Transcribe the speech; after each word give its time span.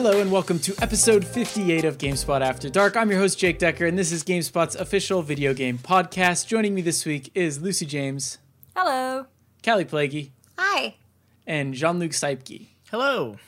Hello 0.00 0.20
and 0.20 0.30
welcome 0.30 0.60
to 0.60 0.76
episode 0.80 1.24
58 1.26 1.84
of 1.84 1.98
GameSpot 1.98 2.40
After 2.40 2.70
Dark. 2.70 2.96
I'm 2.96 3.10
your 3.10 3.18
host 3.18 3.36
Jake 3.36 3.58
Dekker, 3.58 3.88
and 3.88 3.98
this 3.98 4.12
is 4.12 4.22
GameSpot's 4.22 4.76
official 4.76 5.22
video 5.22 5.52
game 5.52 5.76
podcast. 5.76 6.46
Joining 6.46 6.72
me 6.72 6.82
this 6.82 7.04
week 7.04 7.32
is 7.34 7.60
Lucy 7.60 7.84
James, 7.84 8.38
Hello. 8.76 9.26
Kallie 9.60 9.88
Plagge, 9.88 10.30
Hi. 10.56 10.94
and 11.48 11.74
Jean-Luc 11.74 12.12
Seipke. 12.12 12.68
Hello. 12.92 13.38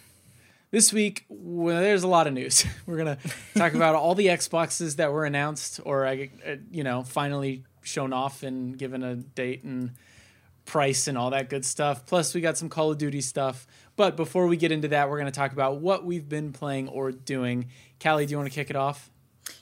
This 0.72 0.92
week, 0.92 1.24
well, 1.28 1.80
there's 1.80 2.02
a 2.02 2.08
lot 2.08 2.26
of 2.26 2.32
news. 2.32 2.66
We're 2.84 2.96
gonna 2.96 3.18
talk 3.54 3.74
about 3.74 3.94
all 3.94 4.16
the 4.16 4.26
Xboxes 4.26 4.96
that 4.96 5.12
were 5.12 5.24
announced, 5.24 5.78
or 5.84 6.04
uh, 6.04 6.16
you 6.72 6.82
know, 6.82 7.04
finally 7.04 7.62
shown 7.82 8.12
off 8.12 8.42
and 8.42 8.76
given 8.76 9.04
a 9.04 9.14
date 9.14 9.62
and 9.62 9.92
price 10.64 11.06
and 11.06 11.16
all 11.16 11.30
that 11.30 11.48
good 11.48 11.64
stuff. 11.64 12.06
Plus, 12.06 12.34
we 12.34 12.40
got 12.40 12.58
some 12.58 12.68
Call 12.68 12.90
of 12.90 12.98
Duty 12.98 13.20
stuff. 13.20 13.68
But 14.00 14.16
before 14.16 14.46
we 14.46 14.56
get 14.56 14.72
into 14.72 14.88
that, 14.88 15.10
we're 15.10 15.18
gonna 15.18 15.30
talk 15.30 15.52
about 15.52 15.82
what 15.82 16.06
we've 16.06 16.26
been 16.26 16.54
playing 16.54 16.88
or 16.88 17.12
doing. 17.12 17.66
Kallie, 17.98 18.24
do 18.26 18.30
you 18.30 18.38
want 18.38 18.48
to 18.48 18.54
kick 18.54 18.70
it 18.70 18.76
off? 18.76 19.10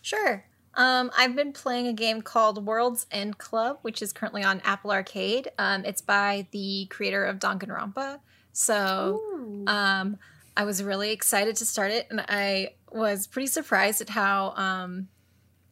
Sure. 0.01 0.45
Um, 0.75 1.11
I've 1.19 1.35
been 1.35 1.53
playing 1.53 1.89
a 1.89 1.93
game 1.93 2.23
called 2.23 2.65
World's 2.65 3.09
End 3.11 3.39
Club, 3.39 3.81
which 3.83 4.01
is 4.01 4.13
currently 4.13 4.45
on 4.45 4.61
Apple 4.61 4.93
Arcade. 4.93 5.49
Um, 5.59 5.85
it's 5.85 6.01
by 6.01 6.47
the 6.53 6.87
creator 6.89 7.25
of 7.25 7.41
Danganronpa. 7.41 8.21
So 8.53 9.21
um, 9.67 10.19
I 10.57 10.65
was 10.65 10.85
really 10.85 11.11
excited 11.11 11.57
to 11.57 11.67
start 11.67 11.91
it, 11.91 12.07
and 12.09 12.25
I 12.29 12.75
was 12.93 13.27
pretty 13.27 13.49
surprised 13.49 14.01
at 14.01 14.09
how. 14.09 14.53
Um, 14.55 15.09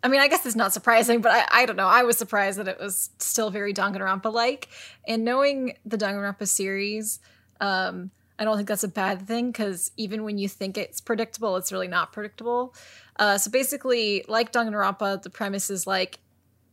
I 0.02 0.08
mean, 0.08 0.20
I 0.20 0.26
guess 0.26 0.44
it's 0.44 0.56
not 0.56 0.72
surprising, 0.72 1.20
but 1.20 1.30
I, 1.30 1.62
I 1.62 1.66
don't 1.66 1.76
know. 1.76 1.86
I 1.86 2.02
was 2.02 2.18
surprised 2.18 2.58
that 2.58 2.66
it 2.66 2.80
was 2.80 3.10
still 3.18 3.50
very 3.50 3.72
Danganronpa 3.72 4.32
like. 4.32 4.66
And 5.06 5.24
knowing 5.24 5.74
the 5.84 5.96
Danganronpa 5.96 6.48
series, 6.48 7.20
um, 7.60 8.10
I 8.38 8.44
don't 8.44 8.56
think 8.56 8.68
that's 8.68 8.84
a 8.84 8.88
bad 8.88 9.26
thing 9.26 9.50
because 9.50 9.90
even 9.96 10.22
when 10.24 10.38
you 10.38 10.48
think 10.48 10.76
it's 10.76 11.00
predictable, 11.00 11.56
it's 11.56 11.72
really 11.72 11.88
not 11.88 12.12
predictable. 12.12 12.74
Uh, 13.18 13.38
so 13.38 13.50
basically, 13.50 14.24
like 14.28 14.52
Danganronpa, 14.52 15.22
the 15.22 15.30
premise 15.30 15.70
is 15.70 15.86
like 15.86 16.18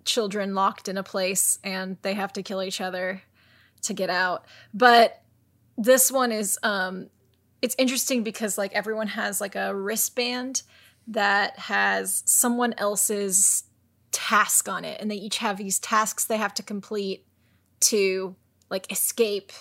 children 0.04 0.54
locked 0.54 0.90
in 0.90 0.98
a 0.98 1.04
place 1.04 1.60
and 1.64 1.98
they 2.02 2.14
have 2.14 2.34
to 2.34 2.44
kill 2.44 2.62
each 2.62 2.82
other 2.82 3.22
to 3.84 3.94
get 3.94 4.10
out. 4.10 4.46
But 4.74 5.22
this 5.78 6.12
one 6.12 6.32
is 6.32 6.60
um, 6.64 7.10
it's 7.62 7.76
interesting 7.78 8.24
because 8.24 8.58
like 8.58 8.74
everyone 8.74 9.08
has 9.08 9.40
like 9.40 9.56
a 9.56 9.74
wristband 9.74 10.64
that 11.08 11.58
has 11.58 12.24
someone 12.26 12.74
else's 12.78 13.64
task 14.12 14.70
on 14.70 14.86
it, 14.86 15.00
and 15.02 15.10
they 15.10 15.16
each 15.16 15.38
have 15.38 15.58
these 15.58 15.80
tasks 15.80 16.26
they 16.26 16.38
have 16.38 16.54
to 16.56 16.64
complete 16.64 17.26
to 17.80 18.36
like 18.70 18.92
escape 18.92 19.52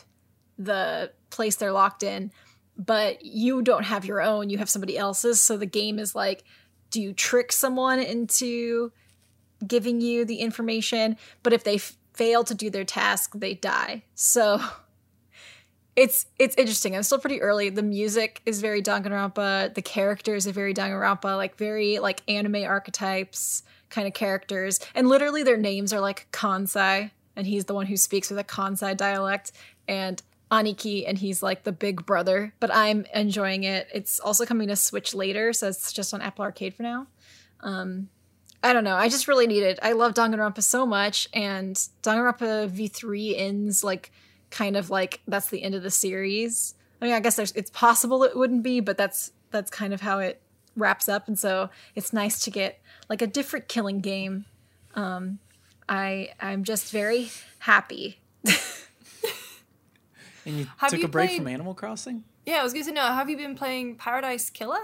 the 0.59 1.11
place 1.31 1.57
they're 1.57 1.73
locked 1.73 2.03
in 2.03 2.31
but 2.77 3.25
you 3.25 3.63
don't 3.63 3.85
have 3.85 4.05
your 4.05 4.23
own 4.23 4.51
you 4.51 4.59
have 4.59 4.71
somebody 4.71 4.97
else's. 4.97 5.41
So 5.41 5.57
the 5.57 5.67
game 5.67 5.99
is 5.99 6.15
like 6.15 6.45
do 6.91 7.01
you 7.01 7.13
trick 7.13 7.53
someone 7.53 8.01
into 8.01 8.93
giving 9.67 10.01
you 10.01 10.25
the 10.25 10.37
information? 10.37 11.17
But 11.43 11.55
if 11.55 11.65
they 11.65 11.77
f- 11.77 11.97
fail 12.13 12.45
to 12.45 12.55
do 12.55 12.71
their 12.71 12.85
task 12.85 13.33
they 13.35 13.55
die. 13.55 14.05
So 14.15 14.61
it's 15.97 16.27
it's 16.39 16.57
interesting. 16.57 16.97
I'm 16.97 17.03
still 17.03 17.19
pretty 17.19 17.43
early. 17.43 17.69
The 17.69 17.83
music 17.83 18.41
is 18.47 18.61
very 18.61 18.83
danganronpa. 18.83 19.75
The 19.75 19.83
characters 19.83 20.47
are 20.47 20.53
very 20.53 20.75
danganronpa 20.75 21.37
like 21.37 21.57
very 21.57 21.99
like 21.99 22.23
anime 22.29 22.65
archetypes 22.65 23.63
kind 23.91 24.09
of 24.09 24.15
characters. 24.15 24.81
And 24.95 25.07
literally 25.09 25.43
their 25.43 25.59
names 25.59 25.93
are 25.93 26.01
like 26.01 26.27
kansai 26.33 27.11
and 27.37 27.47
he's 27.47 27.67
the 27.67 27.75
one 27.75 27.87
who 27.87 27.97
speaks 27.97 28.31
with 28.31 28.39
a 28.39 28.45
kansai 28.45 28.97
dialect. 28.97 29.53
And 29.87 30.23
Aniki, 30.53 31.05
and 31.09 31.17
he's 31.17 31.43
like 31.43 31.65
the 31.65 31.73
big 31.73 32.05
brother, 32.05 32.53
but 32.61 32.73
I'm 32.73 33.07
enjoying 33.15 33.65
it. 33.65 33.89
It's 33.93 34.21
also 34.21 34.45
coming 34.45 34.69
to 34.69 34.77
Switch 34.77 35.15
later, 35.15 35.55
so 35.55 35.69
it's 35.69 35.93
just 35.93 36.13
on 36.13 36.21
Apple 36.21 36.45
Arcade 36.45 36.75
for 36.75 36.83
now. 36.83 37.07
Um, 37.61 38.11
I 38.63 38.75
don't 38.75 38.85
know. 38.85 38.95
I 38.95 39.09
just 39.09 39.27
really 39.27 39.47
need 39.47 39.63
it. 39.63 39.79
I 39.83 39.93
love 39.93 40.13
Danganronpa 40.13 40.63
so 40.63 40.85
much, 40.85 41.27
and 41.33 41.75
Danganronpa 42.03 42.71
V3 42.71 43.35
ends 43.39 43.83
like 43.83 44.13
kind 44.51 44.77
of 44.77 44.91
like 44.91 45.21
that's 45.27 45.49
the 45.49 45.63
end 45.63 45.75
of 45.75 45.83
the 45.83 45.91
series. 45.91 46.75
I 47.01 47.07
mean, 47.07 47.15
I 47.15 47.21
guess 47.21 47.39
it's 47.39 47.71
possible 47.71 48.23
it 48.23 48.37
wouldn't 48.37 48.63
be, 48.63 48.81
but 48.81 48.99
that's 48.99 49.33
that's 49.51 49.71
kind 49.71 49.95
of 49.95 50.03
how 50.03 50.19
it 50.19 50.43
wraps 50.77 51.09
up, 51.09 51.29
and 51.29 51.39
so 51.39 51.71
it's 51.95 52.13
nice 52.13 52.39
to 52.45 52.51
get 52.51 52.79
like 53.09 53.23
a 53.23 53.27
different 53.27 53.69
killing 53.69 54.01
game. 54.01 54.45
Um, 54.95 55.39
I 55.89 56.35
I'm 56.39 56.63
just 56.63 56.93
very 56.93 57.31
happy. 57.61 58.21
And 60.45 60.59
you 60.59 60.67
Have 60.79 60.91
took 60.91 61.01
you 61.01 61.07
a 61.07 61.09
break 61.09 61.29
played- 61.31 61.39
from 61.39 61.49
Animal 61.49 61.75
Crossing? 61.75 62.25
Yeah, 62.45 62.57
I 62.61 62.65
was 62.65 62.73
going 62.73 62.85
to 62.87 62.93
know. 62.93 63.03
Have 63.03 63.31
you 63.31 63.37
been 63.37 63.55
playing 63.55 63.95
Paradise 63.97 64.51
Killer? 64.51 64.81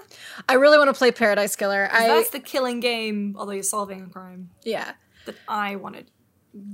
I 0.49 0.55
really 0.55 0.79
want 0.79 0.89
to 0.91 0.95
play 0.95 1.11
Paradise 1.11 1.57
Killer. 1.57 1.89
I 1.93 2.07
That's 2.07 2.31
the 2.31 2.39
killing 2.39 2.79
game, 2.79 3.35
although 3.37 3.51
you're 3.51 3.65
solving 3.65 4.03
a 4.03 4.07
crime, 4.07 4.51
yeah. 4.63 4.93
that 5.27 5.35
I 5.49 5.75
want 5.75 5.97
to 5.97 6.05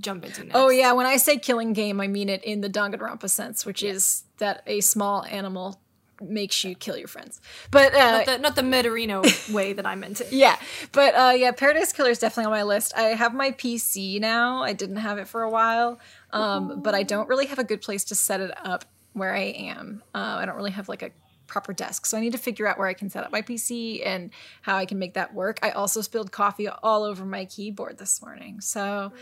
jump 0.01 0.27
into 0.27 0.45
next. 0.45 0.55
Oh 0.55 0.69
yeah, 0.69 0.93
when 0.93 1.07
I 1.07 1.17
say 1.17 1.39
killing 1.39 1.73
game, 1.73 2.03
I 2.03 2.07
mean 2.07 2.29
it 2.29 2.45
in 2.45 2.61
the 2.61 2.69
Danganronpa 2.69 3.31
sense, 3.31 3.65
which 3.65 3.83
is 3.83 4.25
that 4.39 4.63
a 4.67 4.83
small 4.83 5.25
animal 5.25 5.81
makes 6.23 6.63
you 6.63 6.75
kill 6.77 6.97
your 6.97 7.09
friends. 7.09 7.41
But 7.71 7.93
uh, 7.95 7.99
Not 8.19 8.27
the, 8.27 8.39
not 8.39 8.57
the 8.57 8.63
murderino 8.63 9.53
way 9.55 9.73
that 9.73 9.85
I 9.87 9.95
meant 9.95 10.21
it. 10.21 10.33
yeah, 10.33 10.57
but 10.93 11.15
uh, 11.15 11.33
yeah, 11.35 11.51
Paradise 11.53 11.93
Killer 11.95 12.11
is 12.11 12.19
definitely 12.19 12.45
on 12.47 12.53
my 12.53 12.63
list. 12.63 12.93
I 12.95 13.03
have 13.15 13.35
my 13.35 13.53
PC 13.53 14.21
now. 14.21 14.63
I 14.63 14.75
didn't 14.75 14.97
have 14.97 15.19
it 15.19 15.29
for 15.29 15.43
a 15.43 15.51
while, 15.51 15.99
um, 16.35 16.81
but 16.83 16.95
I 16.95 17.05
don't 17.05 17.29
really 17.29 17.47
have 17.47 17.61
a 17.61 17.65
good 17.65 17.81
place 17.81 18.05
to 18.05 18.15
set 18.15 18.41
it 18.41 18.51
up 18.67 18.85
where 19.13 19.33
I 19.33 19.43
am. 19.43 20.03
Uh, 20.15 20.39
I 20.41 20.45
don't 20.47 20.57
really 20.57 20.73
have 20.73 20.89
like 20.89 21.03
a 21.03 21.11
proper 21.47 21.73
desk, 21.73 22.07
so 22.07 22.19
I 22.19 22.21
need 22.21 22.33
to 22.33 22.39
figure 22.39 22.67
out 22.67 22.77
where 22.77 22.89
I 22.89 22.93
can 22.93 23.09
set 23.09 23.23
up 23.25 23.31
my 23.31 23.41
PC 23.41 24.05
and 24.05 24.31
how 24.63 24.77
I 24.77 24.85
can 24.85 24.99
make 24.99 25.15
that 25.15 25.33
work. 25.33 25.61
I 25.63 25.71
also 25.71 26.01
spilled 26.01 26.33
coffee 26.33 26.67
all 26.69 27.05
over 27.05 27.25
my 27.25 27.45
keyboard 27.45 27.99
this 27.99 28.21
morning, 28.21 28.61
so 28.61 29.13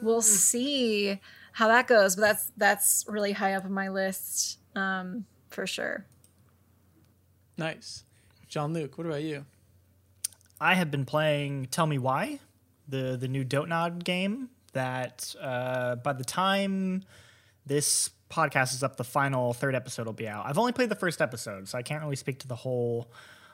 we'll 0.00 0.22
see 0.22 1.20
how 1.52 1.68
that 1.68 1.86
goes. 1.86 2.16
But 2.16 2.22
that's 2.22 2.52
that's 2.56 3.04
really 3.06 3.32
high 3.32 3.52
up 3.52 3.66
on 3.66 3.72
my 3.72 3.90
list 3.90 4.58
um, 4.74 5.26
for 5.50 5.66
sure. 5.66 6.06
Nice. 7.58 8.04
Jean-Luc, 8.48 8.96
what 8.96 9.06
about 9.06 9.22
you? 9.22 9.44
I 10.60 10.74
have 10.74 10.90
been 10.90 11.04
playing 11.04 11.66
Tell 11.66 11.86
Me 11.86 11.98
Why, 11.98 12.38
the 12.88 13.18
the 13.20 13.28
new 13.28 13.44
Dontnod 13.44 14.02
game 14.02 14.48
that 14.74 15.34
uh, 15.40 15.96
by 15.96 16.12
the 16.12 16.24
time 16.24 17.02
this 17.66 18.10
podcast 18.30 18.74
is 18.74 18.82
up, 18.82 18.96
the 18.96 19.04
final 19.04 19.52
third 19.52 19.74
episode 19.74 20.06
will 20.06 20.12
be 20.12 20.28
out. 20.28 20.46
I've 20.46 20.58
only 20.58 20.72
played 20.72 20.88
the 20.88 20.96
first 20.96 21.20
episode, 21.20 21.68
so 21.68 21.78
I 21.78 21.82
can't 21.82 22.02
really 22.02 22.16
speak 22.16 22.40
to 22.40 22.48
the 22.48 22.56
whole 22.56 23.10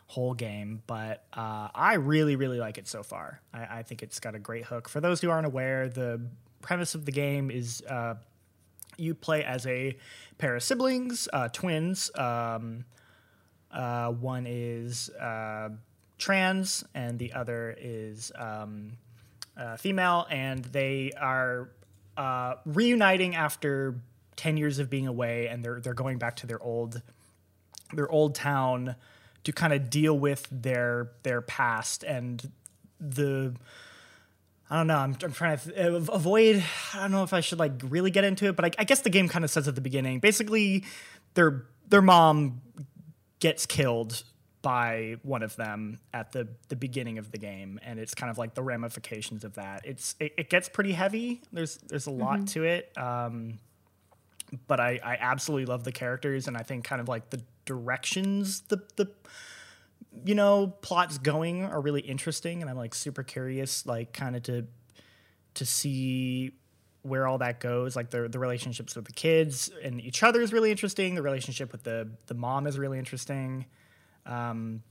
whole 0.06 0.34
game, 0.34 0.82
but 0.88 1.24
uh, 1.32 1.68
I 1.72 1.94
really 1.94 2.34
really 2.34 2.58
like 2.58 2.78
it 2.78 2.88
so 2.88 3.04
far. 3.04 3.40
I, 3.54 3.78
I 3.78 3.82
think 3.84 4.02
it's 4.02 4.18
got 4.18 4.34
a 4.34 4.40
great 4.40 4.64
hook. 4.64 4.88
For 4.88 5.00
those 5.00 5.20
who 5.20 5.30
aren't 5.30 5.46
aware, 5.46 5.88
the 5.88 6.20
premise 6.62 6.94
of 6.96 7.04
the 7.04 7.12
game 7.12 7.50
is 7.50 7.82
uh, 7.88 8.14
you 8.96 9.14
play 9.14 9.44
as 9.44 9.66
a 9.66 9.96
pair 10.38 10.56
of 10.56 10.62
siblings, 10.62 11.28
uh, 11.32 11.48
twins. 11.48 12.10
Um, 12.16 12.84
uh, 13.70 14.10
one 14.10 14.46
is 14.48 15.10
uh, 15.10 15.70
trans, 16.18 16.84
and 16.94 17.18
the 17.18 17.32
other 17.32 17.76
is 17.78 18.32
um, 18.36 18.92
uh, 19.60 19.76
female, 19.76 20.26
and 20.30 20.64
they 20.64 21.12
are 21.20 21.68
uh, 22.16 22.54
reuniting 22.64 23.36
after 23.36 23.94
ten 24.36 24.56
years 24.56 24.78
of 24.78 24.90
being 24.90 25.06
away, 25.06 25.46
and 25.48 25.64
they're 25.64 25.80
they're 25.80 25.94
going 25.94 26.18
back 26.18 26.36
to 26.36 26.46
their 26.46 26.62
old 26.62 27.02
their 27.92 28.10
old 28.10 28.34
town 28.34 28.96
to 29.44 29.52
kind 29.52 29.72
of 29.72 29.90
deal 29.90 30.18
with 30.18 30.48
their 30.50 31.12
their 31.22 31.42
past 31.42 32.02
and 32.04 32.50
the 32.98 33.54
I 34.70 34.76
don't 34.76 34.86
know. 34.86 34.98
I'm, 34.98 35.16
I'm 35.22 35.32
trying 35.32 35.58
to 35.58 35.96
avoid. 35.96 36.62
I 36.94 37.00
don't 37.00 37.10
know 37.10 37.24
if 37.24 37.32
I 37.32 37.40
should 37.40 37.58
like 37.58 37.72
really 37.88 38.12
get 38.12 38.22
into 38.22 38.46
it, 38.46 38.54
but 38.56 38.64
I, 38.64 38.70
I 38.78 38.84
guess 38.84 39.00
the 39.00 39.10
game 39.10 39.28
kind 39.28 39.44
of 39.44 39.50
says 39.50 39.66
at 39.66 39.74
the 39.74 39.80
beginning. 39.80 40.20
Basically, 40.20 40.84
their 41.34 41.64
their 41.88 42.02
mom 42.02 42.60
gets 43.40 43.66
killed 43.66 44.22
by 44.62 45.16
one 45.22 45.42
of 45.42 45.56
them 45.56 45.98
at 46.12 46.32
the 46.32 46.48
the 46.68 46.76
beginning 46.76 47.18
of 47.18 47.30
the 47.30 47.38
game, 47.38 47.80
and 47.82 47.98
it's 47.98 48.14
kind 48.14 48.30
of 48.30 48.38
like 48.38 48.54
the 48.54 48.62
ramifications 48.62 49.44
of 49.44 49.54
that. 49.54 49.82
It's 49.84 50.14
it, 50.20 50.34
it 50.36 50.50
gets 50.50 50.68
pretty 50.68 50.92
heavy. 50.92 51.40
There's 51.52 51.76
there's 51.76 52.06
a 52.06 52.10
lot 52.10 52.46
to 52.48 52.64
it. 52.64 52.96
Um, 52.96 53.58
but 54.66 54.80
I, 54.80 54.98
I 55.02 55.16
absolutely 55.20 55.66
love 55.66 55.84
the 55.84 55.92
characters, 55.92 56.48
and 56.48 56.56
I 56.56 56.62
think 56.62 56.84
kind 56.84 57.00
of 57.00 57.08
like 57.08 57.30
the 57.30 57.42
directions 57.64 58.62
the 58.62 58.82
the 58.96 59.08
you 60.24 60.34
know 60.34 60.68
plots 60.82 61.18
going 61.18 61.64
are 61.64 61.80
really 61.80 62.00
interesting, 62.00 62.60
and 62.60 62.70
I'm 62.70 62.76
like 62.76 62.94
super 62.94 63.22
curious, 63.22 63.86
like 63.86 64.12
kind 64.12 64.36
of 64.36 64.42
to 64.44 64.66
to 65.54 65.66
see 65.66 66.52
where 67.02 67.26
all 67.26 67.38
that 67.38 67.60
goes. 67.60 67.96
Like 67.96 68.10
the 68.10 68.28
the 68.28 68.38
relationships 68.38 68.94
with 68.96 69.06
the 69.06 69.12
kids 69.12 69.70
and 69.82 70.00
each 70.00 70.22
other 70.22 70.40
is 70.40 70.52
really 70.52 70.70
interesting. 70.70 71.14
The 71.14 71.22
relationship 71.22 71.72
with 71.72 71.84
the 71.84 72.10
the 72.26 72.34
mom 72.34 72.66
is 72.66 72.78
really 72.78 72.98
interesting. 72.98 73.66
Um, 74.26 74.82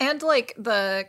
and 0.00 0.22
like 0.22 0.54
the 0.58 1.06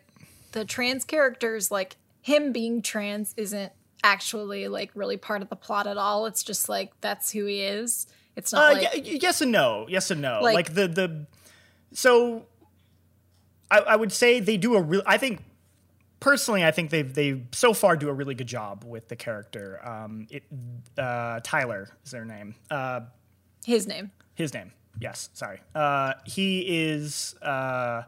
the 0.52 0.66
trans 0.66 1.04
characters 1.06 1.70
like 1.72 1.96
him 2.22 2.52
being 2.52 2.82
trans 2.82 3.34
isn't 3.38 3.72
actually 4.04 4.68
like 4.68 4.92
really 4.96 5.18
part 5.18 5.42
of 5.42 5.50
the 5.50 5.56
plot 5.56 5.86
at 5.88 5.98
all 5.98 6.26
it's 6.26 6.42
just 6.44 6.70
like 6.70 6.92
that's 7.02 7.32
who 7.32 7.46
he 7.46 7.62
is 7.62 8.08
it's 8.36 8.54
not 8.54 8.72
Uh, 8.72 8.74
like 8.76 8.94
y- 8.94 9.18
yes 9.22 9.42
and 9.42 9.52
no. 9.52 9.86
Yes 9.90 10.10
and 10.12 10.22
no. 10.22 10.40
Like- 10.42 10.56
Like, 10.56 10.74
the 10.74 10.88
the 10.88 11.26
so 11.94 12.46
I, 13.70 13.80
I 13.80 13.96
would 13.96 14.12
say 14.12 14.40
they 14.40 14.58
do 14.58 14.76
a 14.76 14.82
real. 14.82 15.02
I 15.06 15.18
think 15.18 15.44
personally, 16.20 16.64
I 16.64 16.72
think 16.72 16.90
they 16.90 17.02
they 17.02 17.44
so 17.52 17.74
far 17.74 17.96
do 17.98 18.10
a 18.10 18.14
really 18.14 18.34
good 18.36 18.48
job 18.48 18.84
with 18.86 19.08
the 19.10 19.16
character. 19.16 19.80
Um, 19.86 20.28
it 20.32 20.44
uh, 20.98 21.40
Tyler 21.44 21.90
is 22.06 22.12
their 22.12 22.26
name. 22.26 22.56
Uh, 22.72 23.02
His 23.66 23.86
name. 23.88 24.12
his 24.36 24.54
name. 24.54 24.72
Yes, 25.00 25.30
sorry. 25.34 25.60
Uh, 25.76 26.14
he 26.26 26.60
is 26.62 27.36
uh, 27.42 28.04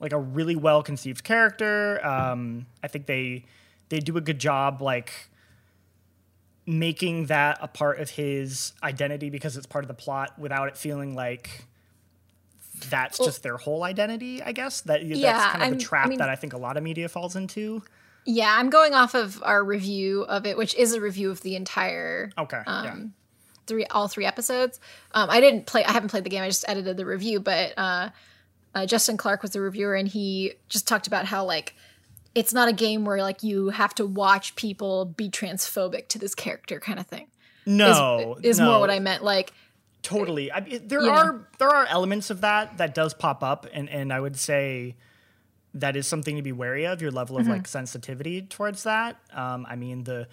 like 0.00 0.12
a 0.12 0.18
really 0.18 0.56
well 0.56 0.82
conceived 0.82 1.24
character. 1.24 2.04
Um, 2.06 2.66
I 2.82 2.88
think 2.88 3.06
they 3.06 3.44
they 3.88 3.98
do 4.00 4.16
a 4.16 4.20
good 4.20 4.38
job 4.38 4.80
like 4.82 5.12
making 6.66 7.26
that 7.26 7.58
a 7.60 7.66
part 7.68 7.98
of 7.98 8.10
his 8.10 8.72
identity 8.82 9.30
because 9.30 9.56
it's 9.56 9.66
part 9.66 9.82
of 9.84 9.88
the 9.88 9.94
plot 9.94 10.38
without 10.38 10.68
it 10.68 10.76
feeling 10.76 11.14
like 11.14 11.64
that's 12.88 13.18
just 13.18 13.42
their 13.42 13.56
whole 13.56 13.82
identity. 13.82 14.42
I 14.42 14.52
guess 14.52 14.82
that 14.82 15.00
that's 15.06 15.18
Yeah, 15.20 15.50
kind 15.50 15.56
of 15.56 15.62
I'm- 15.62 15.70
the 15.72 15.76
I 15.76 15.80
trap 15.84 16.08
mean- 16.08 16.18
that 16.18 16.28
I 16.28 16.36
think 16.36 16.52
a 16.52 16.58
lot 16.58 16.76
of 16.76 16.82
media 16.82 17.08
falls 17.08 17.34
into. 17.36 17.82
Yeah, 18.26 18.54
I'm 18.56 18.70
going 18.70 18.92
off 18.94 19.14
of 19.14 19.42
our 19.42 19.64
review 19.64 20.22
of 20.22 20.46
it, 20.46 20.56
which 20.56 20.74
is 20.76 20.92
a 20.92 21.00
review 21.00 21.30
of 21.30 21.40
the 21.40 21.56
entire 21.56 22.30
Okay, 22.38 22.60
yeah. 22.66 22.92
um, 22.92 23.14
three 23.70 23.86
all 23.86 24.08
three 24.08 24.26
episodes. 24.26 24.78
Um, 25.12 25.30
I 25.30 25.40
didn't 25.40 25.64
play. 25.66 25.84
I 25.84 25.92
haven't 25.92 26.10
played 26.10 26.24
the 26.24 26.30
game. 26.30 26.42
I 26.42 26.48
just 26.48 26.64
edited 26.68 26.96
the 26.98 27.06
review. 27.06 27.40
But 27.40 27.72
uh, 27.78 28.10
uh, 28.74 28.84
Justin 28.86 29.16
Clark 29.16 29.40
was 29.42 29.52
the 29.52 29.60
reviewer, 29.62 29.94
and 29.94 30.06
he 30.08 30.52
just 30.68 30.86
talked 30.86 31.06
about 31.06 31.24
how 31.24 31.44
like 31.44 31.74
it's 32.34 32.52
not 32.52 32.68
a 32.68 32.72
game 32.72 33.04
where 33.04 33.22
like 33.22 33.42
you 33.42 33.70
have 33.70 33.94
to 33.94 34.06
watch 34.06 34.54
people 34.56 35.04
be 35.06 35.30
transphobic 35.30 36.08
to 36.08 36.18
this 36.18 36.34
character, 36.34 36.78
kind 36.78 36.98
of 36.98 37.06
thing. 37.06 37.28
No, 37.66 38.36
is 38.42 38.58
no. 38.58 38.66
more 38.72 38.80
what 38.80 38.90
I 38.90 38.98
meant. 38.98 39.22
Like 39.24 39.52
Totally. 40.02 40.50
I 40.50 40.60
there 40.60 41.00
You 41.00 41.06
know. 41.08 41.12
are 41.12 41.48
there 41.58 41.68
are 41.68 41.86
elements 41.86 42.30
of 42.30 42.40
that 42.40 42.78
that 42.78 42.94
does 42.94 43.14
pop 43.14 43.42
up, 43.42 43.66
and 43.72 43.88
and 43.90 44.12
I 44.12 44.18
would 44.20 44.36
say 44.36 44.96
that 45.74 45.94
is 45.94 46.06
something 46.06 46.36
to 46.36 46.42
be 46.42 46.52
wary 46.52 46.84
of. 46.86 47.00
Your 47.02 47.10
level 47.10 47.36
of 47.36 47.42
Mm-hmm. 47.44 47.52
like 47.52 47.68
sensitivity 47.68 48.42
towards 48.42 48.82
that. 48.84 49.16
Um, 49.32 49.66
I 49.68 49.76
mean 49.76 50.04
the 50.04 50.26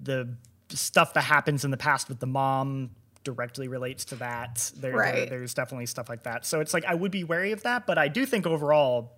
the 0.00 0.28
stuff 0.70 1.14
that 1.14 1.22
happens 1.22 1.64
in 1.64 1.70
the 1.70 1.76
past 1.76 2.08
with 2.08 2.18
the 2.20 2.26
mom 2.26 2.90
directly 3.24 3.68
relates 3.68 4.04
to 4.06 4.16
that. 4.16 4.70
There, 4.76 4.92
there- 4.92 5.26
there's 5.26 5.54
definitely 5.54 5.86
stuff 5.86 6.08
like 6.08 6.22
that. 6.24 6.44
So 6.46 6.60
it's 6.60 6.72
like 6.74 6.84
I 6.84 6.94
would 6.94 7.10
be 7.10 7.24
wary 7.24 7.52
of 7.52 7.62
that, 7.64 7.86
but 7.86 7.98
I 7.98 8.08
do 8.08 8.24
think 8.26 8.46
overall, 8.46 9.12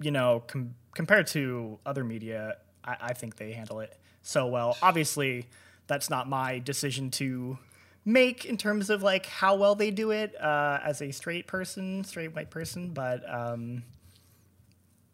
you 0.00 0.10
know, 0.10 0.42
com- 0.46 0.74
compared 0.94 1.26
to 1.28 1.78
other 1.86 2.04
media, 2.04 2.56
I, 2.84 2.96
I 3.00 3.12
think 3.14 3.36
they 3.36 3.52
handle 3.52 3.80
it 3.80 3.96
so 4.22 4.46
well. 4.46 4.76
Obviously, 4.82 5.46
that's 5.86 6.08
not 6.10 6.28
my 6.28 6.58
decision 6.58 7.10
to 7.12 7.58
make 8.06 8.44
in 8.44 8.56
terms 8.58 8.90
of 8.90 9.02
like 9.02 9.24
how 9.26 9.54
well 9.56 9.74
they 9.74 9.90
do 9.90 10.10
it 10.10 10.34
uh, 10.40 10.78
as 10.84 11.00
a 11.00 11.10
straight 11.10 11.46
person, 11.46 12.04
straight 12.04 12.34
white 12.34 12.50
person, 12.50 12.90
but 12.90 13.22
um, 13.32 13.82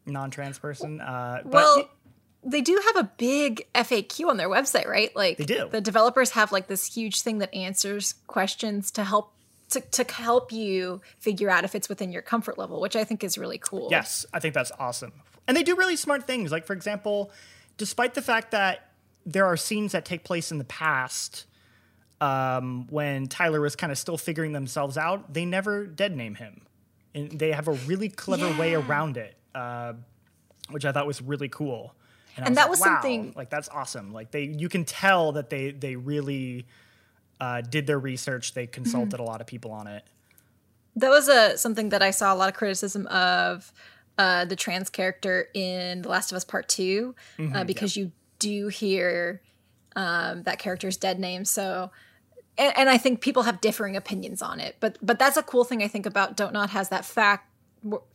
non-trans 0.07 0.59
person. 0.59 1.01
Uh, 1.01 1.41
but 1.45 1.53
well 1.53 1.91
they 2.43 2.61
do 2.63 2.81
have 2.87 3.05
a 3.05 3.11
big 3.19 3.67
faq 3.75 4.27
on 4.27 4.37
their 4.39 4.49
website 4.49 4.87
right 4.87 5.15
like 5.15 5.37
They 5.37 5.45
do. 5.45 5.69
the 5.71 5.81
developers 5.81 6.31
have 6.31 6.53
like 6.53 6.69
this 6.69 6.87
huge 6.87 7.21
thing 7.23 7.39
that 7.39 7.55
answers 7.55 8.15
questions 8.27 8.91
to 8.93 9.05
help 9.05 9.33
to, 9.71 9.81
to 9.81 10.05
help 10.13 10.51
you 10.51 11.01
figure 11.19 11.49
out 11.51 11.65
if 11.65 11.75
it's 11.75 11.89
within 11.89 12.11
your 12.13 12.23
comfort 12.23 12.57
level 12.59 12.81
which 12.81 12.97
i 12.97 13.05
think 13.05 13.23
is 13.23 13.37
really 13.39 13.59
cool 13.59 13.89
Yes, 13.91 14.25
I 14.33 14.41
think 14.41 14.55
that's 14.55 14.73
awesome. 14.79 15.13
And 15.47 15.57
they 15.57 15.63
do 15.65 15.75
really 15.75 15.97
smart 15.97 16.27
things. 16.29 16.53
Like, 16.53 16.65
for 16.65 16.75
example, 16.75 17.33
despite 17.77 18.15
the 18.15 18.23
fact 18.23 18.53
that 18.53 18.91
there 19.27 19.47
are 19.47 19.57
scenes 19.57 19.93
that 19.93 20.05
take 20.05 20.23
place 20.23 20.53
in 20.53 20.59
the 20.59 20.65
past 20.65 21.47
um, 22.21 22.87
when 22.91 23.27
Tyler 23.27 23.61
was 23.61 23.75
kind 23.75 23.91
of 23.91 23.99
still 23.99 24.17
figuring 24.19 24.53
themselves 24.53 24.97
out, 24.97 25.33
they 25.33 25.45
never 25.45 25.87
dead 25.87 26.15
name 26.17 26.35
him. 26.37 26.63
And 27.15 27.31
they 27.33 27.51
have 27.53 27.67
a 27.67 27.73
really 27.73 28.09
clever 28.09 28.49
way 28.61 28.75
around 28.75 29.17
it, 29.17 29.35
uh, 29.55 29.95
which 30.71 30.85
I 30.85 30.93
thought 30.93 31.07
was 31.07 31.21
really 31.21 31.49
cool. 31.49 31.95
I 32.39 32.47
And 32.47 32.57
that 32.57 32.63
like, 32.63 32.71
was 32.71 32.81
wow, 32.81 32.87
something- 32.87 33.33
like 33.37 33.51
that's 33.51 33.69
awesome. 33.69 34.13
Like 34.13 34.31
they, 34.31 34.45
you 34.45 34.69
can 34.69 34.85
tell 34.85 35.33
that 35.33 35.51
they 35.51 35.71
they 35.73 35.97
really 35.97 36.67
uh, 37.41 37.61
did 37.63 37.87
their 37.87 37.99
research. 37.99 38.55
They 38.55 38.67
consulted 38.67 39.13
Mm-hmm. 39.15 39.23
a 39.23 39.27
lot 39.27 39.41
of 39.41 39.47
people 39.47 39.73
on 39.73 39.87
it. 39.87 40.05
that 40.97 41.09
was 41.11 41.29
a 41.29 41.57
something 41.57 41.89
that 41.91 42.03
i 42.03 42.11
saw 42.11 42.35
a 42.35 42.37
lot 42.37 42.49
of 42.49 42.55
criticism 42.55 43.07
of 43.07 43.73
uh, 44.19 44.45
the 44.45 44.57
trans 44.57 44.91
character 44.91 45.49
in 45.55 46.03
the 46.03 46.09
last 46.09 46.31
of 46.33 46.37
us 46.37 46.45
part 46.45 46.69
2 46.69 47.15
Mm-hmm, 47.39 47.57
uh, 47.57 47.65
because 47.65 47.97
you 47.97 48.11
do 48.39 48.69
hear 48.69 49.41
um, 49.97 50.43
that 50.43 50.59
character's 50.59 50.97
dead 50.97 51.19
name 51.21 51.45
so 51.45 51.91
and, 52.59 52.77
and 52.77 52.89
i 52.91 52.99
think 52.99 53.21
people 53.21 53.45
have 53.45 53.61
differing 53.61 53.97
opinions 53.97 54.43
on 54.43 54.59
it 54.61 54.77
but 54.81 54.99
but 55.01 55.19
that's 55.19 55.37
a 55.37 55.43
cool 55.43 55.65
thing 55.65 55.83
i 55.83 55.89
think 55.89 56.07
about 56.07 56.37
Dontnod 56.37 56.71
has 56.71 56.89
that 56.91 57.05
fact 57.05 57.50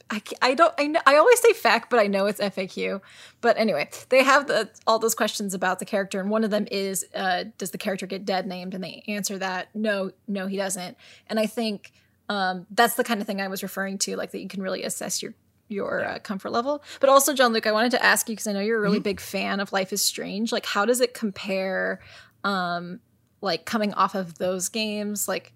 I, 0.09 0.21
I 0.41 0.53
don't 0.53 0.73
I, 0.77 0.87
know, 0.87 0.99
I 1.05 1.15
always 1.15 1.39
say 1.39 1.53
fact 1.53 1.89
but 1.89 1.99
i 1.99 2.07
know 2.07 2.27
it's 2.27 2.39
faq 2.39 3.01
but 3.41 3.57
anyway 3.57 3.89
they 4.09 4.23
have 4.23 4.47
the, 4.47 4.69
all 4.85 4.99
those 4.99 5.15
questions 5.15 5.53
about 5.53 5.79
the 5.79 5.85
character 5.85 6.19
and 6.19 6.29
one 6.29 6.43
of 6.43 6.51
them 6.51 6.67
is 6.71 7.05
uh, 7.15 7.45
does 7.57 7.71
the 7.71 7.77
character 7.77 8.05
get 8.05 8.25
dead 8.25 8.45
named? 8.45 8.73
And 8.73 8.83
they 8.83 9.03
answer 9.07 9.37
that 9.39 9.69
no 9.73 10.11
no 10.27 10.47
he 10.47 10.57
doesn't. 10.57 10.97
And 11.27 11.39
i 11.39 11.45
think 11.45 11.91
um, 12.27 12.65
that's 12.71 12.95
the 12.95 13.03
kind 13.03 13.21
of 13.21 13.27
thing 13.27 13.41
i 13.41 13.47
was 13.47 13.63
referring 13.63 13.97
to 13.99 14.15
like 14.15 14.31
that 14.31 14.41
you 14.41 14.47
can 14.47 14.61
really 14.61 14.83
assess 14.83 15.21
your 15.21 15.33
your 15.67 16.05
uh, 16.05 16.19
comfort 16.19 16.51
level. 16.51 16.83
But 16.99 17.09
also 17.09 17.33
Jean-Luc 17.33 17.65
i 17.65 17.71
wanted 17.71 17.91
to 17.91 18.03
ask 18.03 18.29
you 18.29 18.35
because 18.35 18.47
i 18.47 18.53
know 18.53 18.59
you're 18.59 18.77
a 18.77 18.81
really 18.81 18.99
big 18.99 19.19
fan 19.19 19.59
of 19.59 19.73
life 19.73 19.91
is 19.91 20.03
strange 20.03 20.51
like 20.51 20.65
how 20.65 20.85
does 20.85 21.01
it 21.01 21.13
compare 21.13 21.99
um 22.43 22.99
like 23.41 23.65
coming 23.65 23.93
off 23.93 24.15
of 24.15 24.37
those 24.37 24.67
games? 24.67 25.27
Like 25.27 25.53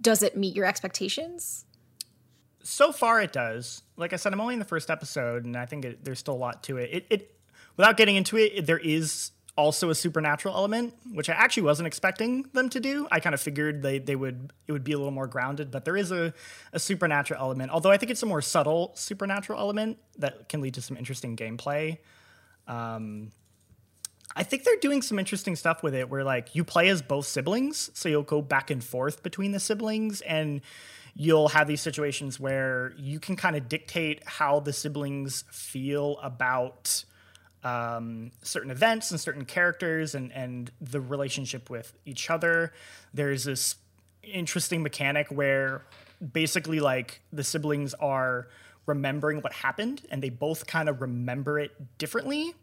does 0.00 0.22
it 0.22 0.36
meet 0.36 0.54
your 0.54 0.66
expectations 0.66 1.64
so 2.62 2.92
far 2.92 3.20
it 3.20 3.32
does. 3.32 3.82
Like 3.96 4.12
i 4.12 4.16
said 4.16 4.32
i'm 4.32 4.40
only 4.40 4.54
in 4.54 4.58
the 4.58 4.64
first 4.64 4.90
episode 4.90 5.44
and 5.44 5.56
i 5.56 5.66
think 5.66 5.84
it, 5.84 6.04
there's 6.04 6.18
still 6.18 6.34
a 6.34 6.36
lot 6.36 6.62
to 6.64 6.76
it. 6.78 6.90
it 6.92 7.06
it 7.10 7.36
without 7.76 7.96
getting 7.96 8.16
into 8.16 8.36
it, 8.36 8.66
there 8.66 8.78
is 8.78 9.32
also 9.56 9.90
a 9.90 9.94
supernatural 9.94 10.54
element 10.54 10.94
which 11.12 11.28
i 11.28 11.34
actually 11.34 11.64
wasn't 11.64 11.86
expecting 11.86 12.44
them 12.52 12.68
to 12.70 12.80
do. 12.80 13.06
I 13.10 13.20
kind 13.20 13.34
of 13.34 13.40
figured 13.40 13.82
they, 13.82 13.98
they 13.98 14.16
would 14.16 14.52
it 14.66 14.72
would 14.72 14.84
be 14.84 14.92
a 14.92 14.96
little 14.96 15.12
more 15.12 15.26
grounded 15.26 15.70
but 15.70 15.84
there 15.84 15.96
is 15.96 16.10
a, 16.12 16.32
a 16.72 16.78
supernatural 16.78 17.40
element. 17.40 17.70
Although 17.70 17.90
i 17.90 17.96
think 17.96 18.10
it's 18.10 18.22
a 18.22 18.26
more 18.26 18.42
subtle 18.42 18.92
supernatural 18.94 19.58
element 19.58 19.98
that 20.18 20.48
can 20.48 20.60
lead 20.60 20.74
to 20.74 20.82
some 20.82 20.96
interesting 20.96 21.36
gameplay. 21.36 21.98
Um, 22.66 23.32
I 24.36 24.44
think 24.44 24.62
they're 24.62 24.76
doing 24.76 25.02
some 25.02 25.18
interesting 25.18 25.56
stuff 25.56 25.82
with 25.82 25.94
it 25.94 26.08
where 26.08 26.22
like 26.22 26.54
you 26.54 26.64
play 26.64 26.88
as 26.88 27.02
both 27.02 27.26
siblings, 27.26 27.90
so 27.94 28.08
you'll 28.08 28.22
go 28.22 28.40
back 28.40 28.70
and 28.70 28.82
forth 28.82 29.22
between 29.22 29.52
the 29.52 29.60
siblings 29.60 30.20
and 30.20 30.60
you'll 31.14 31.48
have 31.48 31.66
these 31.66 31.80
situations 31.80 32.38
where 32.38 32.92
you 32.96 33.20
can 33.20 33.36
kind 33.36 33.56
of 33.56 33.68
dictate 33.68 34.22
how 34.26 34.60
the 34.60 34.72
siblings 34.72 35.44
feel 35.50 36.18
about 36.22 37.04
um, 37.62 38.30
certain 38.42 38.70
events 38.70 39.10
and 39.10 39.20
certain 39.20 39.44
characters 39.44 40.14
and, 40.14 40.32
and 40.32 40.70
the 40.80 41.00
relationship 41.00 41.68
with 41.68 41.92
each 42.06 42.30
other. 42.30 42.72
There's 43.12 43.44
this 43.44 43.76
interesting 44.22 44.82
mechanic 44.82 45.28
where 45.28 45.84
basically 46.32 46.80
like 46.80 47.20
the 47.32 47.44
siblings 47.44 47.94
are 47.94 48.48
remembering 48.86 49.40
what 49.40 49.52
happened 49.52 50.02
and 50.10 50.22
they 50.22 50.30
both 50.30 50.66
kind 50.66 50.88
of 50.88 51.00
remember 51.00 51.58
it 51.58 51.98
differently 51.98 52.54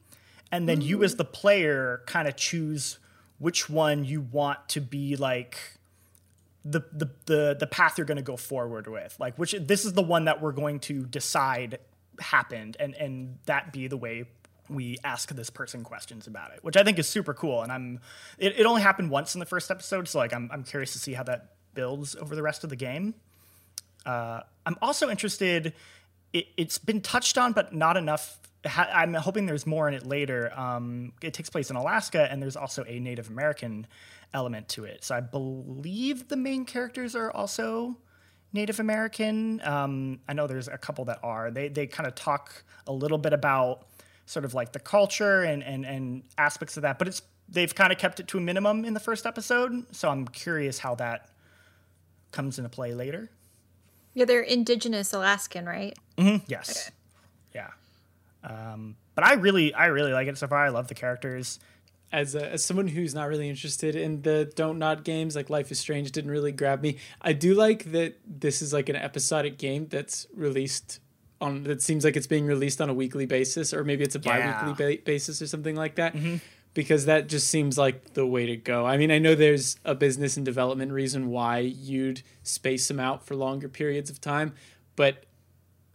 and 0.51 0.67
then 0.67 0.81
you 0.81 1.03
as 1.03 1.15
the 1.15 1.25
player 1.25 2.01
kind 2.05 2.27
of 2.27 2.35
choose 2.35 2.99
which 3.39 3.69
one 3.69 4.03
you 4.05 4.21
want 4.21 4.69
to 4.69 4.81
be 4.81 5.15
like 5.15 5.76
the 6.69 6.83
the 6.91 7.09
the, 7.25 7.57
the 7.59 7.67
path 7.67 7.97
you're 7.97 8.05
going 8.05 8.17
to 8.17 8.21
go 8.21 8.35
forward 8.35 8.87
with 8.87 9.15
like 9.19 9.37
which 9.37 9.55
this 9.59 9.85
is 9.85 9.93
the 9.93 10.01
one 10.01 10.25
that 10.25 10.41
we're 10.41 10.51
going 10.51 10.79
to 10.79 11.05
decide 11.05 11.79
happened 12.19 12.75
and 12.79 12.93
and 12.95 13.37
that 13.45 13.71
be 13.71 13.87
the 13.87 13.97
way 13.97 14.25
we 14.69 14.97
ask 15.03 15.33
this 15.33 15.49
person 15.49 15.83
questions 15.83 16.27
about 16.27 16.51
it 16.51 16.63
which 16.63 16.75
i 16.75 16.83
think 16.83 16.99
is 16.99 17.07
super 17.07 17.33
cool. 17.33 17.61
And 17.61 17.71
i'm 17.71 17.99
it, 18.37 18.59
it 18.59 18.65
only 18.65 18.81
happened 18.81 19.09
once 19.09 19.35
in 19.35 19.39
the 19.39 19.45
first 19.45 19.71
episode 19.71 20.07
so 20.07 20.19
like 20.19 20.33
i'm, 20.33 20.49
I'm 20.51 20.63
curious 20.63 20.91
to 20.93 20.99
see 20.99 21.13
how 21.13 21.23
that 21.23 21.53
builds 21.73 22.15
over 22.15 22.35
the 22.35 22.41
rest 22.43 22.63
of 22.63 22.69
the 22.69 22.75
game. 22.75 23.13
Uh, 24.05 24.41
i'm 24.65 24.77
also 24.81 25.09
interested 25.09 25.73
it, 26.33 26.47
it's 26.57 26.77
been 26.77 27.01
touched 27.01 27.37
on 27.37 27.53
but 27.53 27.73
not 27.73 27.97
enough 27.97 28.39
ha- 28.67 28.89
i'm 28.93 29.13
hoping 29.13 29.45
there's 29.45 29.65
more 29.65 29.87
in 29.87 29.93
it 29.93 30.05
later. 30.05 30.51
Um, 30.57 31.13
it 31.21 31.33
takes 31.33 31.49
place 31.49 31.69
in 31.69 31.75
alaska 31.75 32.27
and 32.31 32.41
there's 32.41 32.55
also 32.55 32.83
a 32.87 32.99
native 32.99 33.29
american 33.29 33.87
element 34.33 34.67
to 34.69 34.85
it. 34.85 35.03
So 35.03 35.15
i 35.15 35.21
believe 35.21 36.27
the 36.27 36.37
main 36.37 36.65
characters 36.65 37.15
are 37.15 37.31
also 37.31 37.97
native 38.53 38.79
american. 38.79 39.61
Um, 39.63 40.19
i 40.27 40.33
know 40.33 40.47
there's 40.47 40.67
a 40.67 40.77
couple 40.77 41.05
that 41.05 41.19
are. 41.23 41.51
They, 41.51 41.67
they 41.69 41.87
kind 41.87 42.07
of 42.07 42.15
talk 42.15 42.63
a 42.85 42.93
little 42.93 43.17
bit 43.17 43.33
about 43.33 43.87
sort 44.25 44.43
of 44.45 44.53
like 44.53 44.73
the 44.73 44.79
culture 44.79 45.43
and, 45.43 45.63
and, 45.63 45.85
and 45.85 46.23
aspects 46.37 46.75
of 46.77 46.83
that 46.83 46.99
but 46.99 47.07
it's 47.07 47.21
they've 47.49 47.73
kind 47.73 47.93
of 47.93 47.97
kept 47.97 48.19
it 48.19 48.27
to 48.27 48.37
a 48.37 48.41
minimum 48.41 48.83
in 48.83 48.93
the 48.93 48.99
first 48.99 49.25
episode 49.25 49.85
so 49.95 50.09
i'm 50.09 50.27
curious 50.27 50.79
how 50.79 50.93
that 50.95 51.29
comes 52.31 52.57
into 52.59 52.69
play 52.69 52.93
later. 52.93 53.29
Yeah 54.13 54.25
they're 54.25 54.41
indigenous 54.41 55.13
alaskan 55.13 55.65
right? 55.65 55.97
Yes. 56.47 56.91
Yeah. 57.55 57.69
Um, 58.43 58.95
but 59.15 59.23
I 59.25 59.33
really, 59.33 59.73
I 59.73 59.87
really 59.87 60.13
like 60.13 60.27
it 60.27 60.37
so 60.37 60.47
far. 60.47 60.63
I 60.65 60.69
love 60.69 60.87
the 60.87 60.95
characters. 60.95 61.59
as 62.11 62.35
a, 62.35 62.53
as 62.53 62.63
someone 62.63 62.87
who's 62.87 63.13
not 63.13 63.27
really 63.27 63.49
interested 63.49 63.95
in 63.95 64.21
the 64.21 64.49
Dontnod 64.55 65.03
games 65.03 65.35
like 65.35 65.49
life 65.49 65.71
is 65.71 65.79
strange 65.79 66.11
didn't 66.13 66.31
really 66.31 66.53
grab 66.53 66.81
me 66.81 66.95
i 67.21 67.33
do 67.33 67.53
like 67.53 67.91
that 67.91 68.15
this 68.25 68.61
is 68.61 68.71
like 68.71 68.87
an 68.87 68.95
episodic 68.95 69.57
game 69.57 69.87
that's 69.89 70.25
released 70.33 71.01
on 71.41 71.63
that 71.63 71.81
seems 71.81 72.05
like 72.05 72.15
it's 72.15 72.25
being 72.27 72.45
released 72.45 72.79
on 72.79 72.89
a 72.89 72.93
weekly 72.93 73.25
basis 73.25 73.73
or 73.73 73.83
maybe 73.83 74.05
it's 74.05 74.15
a 74.15 74.19
bi-weekly 74.19 74.95
ba- 74.95 75.01
basis 75.03 75.41
or 75.41 75.47
something 75.47 75.75
like 75.75 75.95
that 75.95 76.15
because 76.73 77.05
that 77.07 77.27
just 77.27 77.49
seems 77.49 77.77
like 77.77 78.13
the 78.13 78.25
way 78.25 78.45
to 78.45 78.55
go 78.55 78.85
i 78.85 78.95
mean 78.95 79.11
i 79.11 79.19
know 79.19 79.35
there's 79.35 79.75
a 79.83 79.93
business 79.93 80.37
and 80.37 80.45
development 80.45 80.93
reason 80.93 81.27
why 81.29 81.59
you'd 81.59 82.21
space 82.41 82.87
them 82.87 83.01
out 83.01 83.25
for 83.25 83.35
longer 83.35 83.67
periods 83.67 84.09
of 84.09 84.21
time 84.21 84.53
but 84.95 85.25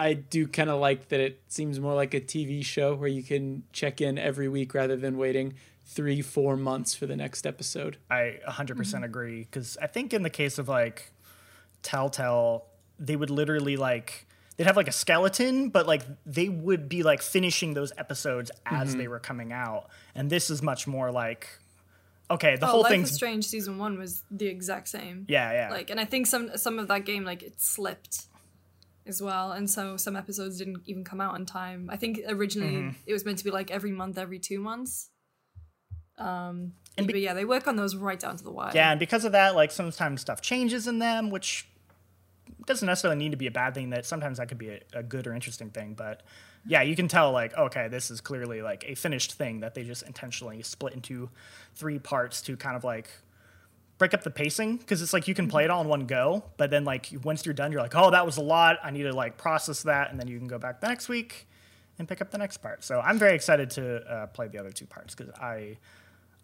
i 0.03 0.13
do 0.13 0.47
kind 0.47 0.71
of 0.71 0.81
like 0.81 1.09
that 1.09 1.21
it 1.21 1.41
seems 1.49 1.81
more 1.81 1.95
like 1.95 2.15
a 2.15 2.21
tv 2.21 2.65
show 2.65 2.95
where 2.95 3.09
you 3.09 3.23
can 3.23 3.63
check 3.73 4.01
in 4.01 4.19
every 4.19 4.49
week 4.49 4.75
rather 4.75 4.97
than 4.97 5.17
waiting 5.17 5.55
three 5.93 6.23
four 6.23 6.57
months 6.57 6.95
for 6.95 7.07
the 7.07 7.17
next 7.17 7.47
episode. 7.47 7.99
I 8.11 8.39
100% 8.49 9.05
agree 9.05 9.41
because 9.41 9.77
I 9.81 9.87
think 9.87 10.15
in 10.15 10.23
the 10.23 10.31
case 10.31 10.59
of 10.59 10.69
like 10.69 11.13
Telltale, 11.83 12.65
they 12.99 13.17
would 13.17 13.31
literally 13.31 13.77
like 13.77 14.27
they'd 14.57 14.67
have 14.67 14.77
like 14.77 14.89
a 14.89 14.93
skeleton, 14.93 15.69
but 15.69 15.87
like 15.87 16.03
they 16.25 16.49
would 16.49 16.89
be 16.89 17.03
like 17.03 17.23
finishing 17.23 17.75
those 17.75 17.93
episodes 17.99 18.51
as 18.65 18.91
mm-hmm. 18.91 18.99
they 18.99 19.09
were 19.09 19.19
coming 19.19 19.53
out, 19.53 19.89
and 20.15 20.31
this 20.31 20.51
is 20.51 20.63
much 20.63 20.87
more 20.87 21.11
like 21.11 21.49
okay, 22.31 22.57
the 22.57 22.67
oh, 22.67 22.71
whole 22.71 22.83
Life 22.83 22.93
thing's 22.93 23.11
is 23.11 23.17
Strange 23.17 23.47
season 23.47 23.77
one 23.77 23.99
was 23.99 24.23
the 24.31 24.47
exact 24.47 24.89
same. 24.89 25.27
yeah, 25.29 25.53
yeah, 25.53 25.71
Like, 25.71 25.91
and 25.91 26.01
I 26.01 26.07
think 26.07 26.27
some 26.27 26.57
some 26.57 26.79
of 26.79 26.89
that 26.89 27.05
game 27.05 27.25
like 27.25 27.43
it 27.43 27.61
slipped 27.61 28.27
as 29.07 29.21
well, 29.23 29.53
and 29.53 29.69
so 29.69 29.97
some 29.97 30.15
episodes 30.17 30.59
didn't 30.59 30.83
even 30.87 31.05
come 31.05 31.21
out 31.21 31.37
in 31.39 31.45
time. 31.47 31.89
I 31.93 31.97
think 31.97 32.21
originally 32.29 32.75
Mm-hmm. 32.75 32.97
it 33.07 33.13
was 33.13 33.25
meant 33.25 33.39
to 33.39 33.45
be 33.45 33.51
like 33.51 33.71
every 33.71 33.91
month, 33.93 34.17
every 34.19 34.39
two 34.39 34.61
months. 34.61 35.11
Um, 36.19 36.75
And 36.99 37.07
be- 37.07 37.15
but 37.15 37.21
yeah, 37.23 37.35
they 37.35 37.45
work 37.45 37.67
on 37.67 37.77
those 37.77 37.97
right 37.97 38.19
down 38.21 38.37
to 38.37 38.45
the 38.45 38.51
wire. 38.53 38.73
yeah, 38.75 38.91
and 38.91 39.01
because 39.01 39.25
of 39.25 39.33
that, 39.33 39.55
like 39.55 39.71
sometimes 39.71 40.21
stuff 40.21 40.41
changes 40.41 40.87
in 40.87 40.99
them, 40.99 41.31
which 41.31 41.67
doesn't 42.67 42.87
necessarily 42.87 43.19
need 43.19 43.31
to 43.33 43.37
be 43.37 43.47
a 43.47 43.51
bad 43.51 43.75
thing. 43.75 43.91
That 43.91 44.07
sometimes 44.07 44.39
that 44.39 44.49
could 44.49 44.59
be 44.59 44.69
a, 44.69 44.81
a 44.95 45.03
good 45.03 45.27
or 45.27 45.35
interesting 45.35 45.71
thing, 45.71 45.95
but 45.95 46.23
yeah, 46.65 46.83
you 46.83 46.95
can 46.95 47.09
tell 47.09 47.33
like 47.33 47.57
okay, 47.59 47.89
this 47.89 48.11
is 48.11 48.21
clearly 48.21 48.63
like 48.63 48.85
a 48.87 48.95
finished 48.95 49.33
thing 49.33 49.61
that 49.61 49.75
they 49.75 49.83
just 49.85 50.03
intentionally 50.05 50.63
split 50.63 50.93
into 50.95 51.29
three 51.75 51.99
parts 51.99 52.41
to 52.43 52.57
kind 52.57 52.77
of 52.77 52.85
like 52.85 53.11
break 53.99 54.15
up 54.15 54.23
the 54.23 54.31
pacing 54.31 54.79
because 54.79 55.03
it's 55.03 55.13
like 55.13 55.29
you 55.29 55.35
can 55.35 55.49
play 55.49 55.65
it 55.65 55.71
all 55.71 55.81
in 55.83 55.89
one 55.89 56.07
go, 56.07 56.45
but 56.57 56.71
then 56.71 56.85
like 56.85 57.09
once 57.23 57.45
you're 57.47 57.55
done, 57.55 57.73
you're 57.73 57.83
like, 57.83 57.95
oh, 57.95 58.11
that 58.11 58.27
was 58.27 58.37
a 58.37 58.43
lot. 58.43 58.79
I 58.83 58.91
need 58.91 59.05
to 59.05 59.13
like 59.13 59.37
process 59.37 59.83
that, 59.85 60.11
and 60.11 60.19
then 60.19 60.29
you 60.29 60.39
can 60.39 60.49
go 60.49 60.59
back 60.59 60.81
the 60.81 60.89
next 60.89 61.09
week 61.09 61.47
and 61.99 62.09
pick 62.09 62.21
up 62.21 62.31
the 62.31 62.39
next 62.39 62.59
part. 62.59 62.85
So 62.85 63.01
I'm 63.01 63.19
very 63.19 63.35
excited 63.35 63.71
to 63.71 63.97
uh, 64.11 64.27
play 64.29 64.49
the 64.49 64.59
other 64.59 64.73
two 64.73 64.87
parts 64.87 65.15
because 65.15 65.33
I 65.39 65.79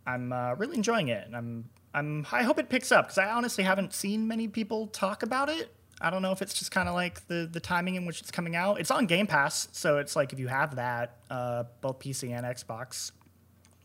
I'm 0.07 0.33
uh, 0.33 0.55
really 0.55 0.77
enjoying 0.77 1.09
it, 1.09 1.27
and 1.27 1.37
I'm 1.37 1.69
I'm 1.95 2.27
I 2.33 2.43
hope 2.43 2.59
it 2.59 2.69
picks 2.69 2.93
up 2.93 3.07
because 3.07 3.19
I 3.19 3.31
honestly 3.31 3.65
haven't 3.65 3.93
seen 3.93 4.29
many 4.29 4.49
people 4.49 4.87
talk 4.89 5.23
about 5.23 5.49
it. 5.49 5.75
I 6.01 6.11
don't 6.11 6.23
know 6.23 6.31
if 6.31 6.43
it's 6.43 6.55
just 6.55 6.71
kind 6.71 6.89
of 6.89 6.95
like 6.95 7.27
the 7.27 7.49
the 7.51 7.61
timing 7.61 7.97
in 7.97 8.07
which 8.07 8.21
it's 8.21 8.31
coming 8.31 8.55
out. 8.55 8.79
It's 8.79 8.91
on 8.91 9.07
Game 9.07 9.27
Pass, 9.27 9.69
so 9.73 9.99
it's 9.99 10.15
like 10.15 10.33
if 10.33 10.39
you 10.39 10.47
have 10.47 10.77
that, 10.77 11.17
uh, 11.29 11.65
both 11.81 11.99
PC 11.99 12.31
and 12.31 12.47
Xbox, 12.47 13.11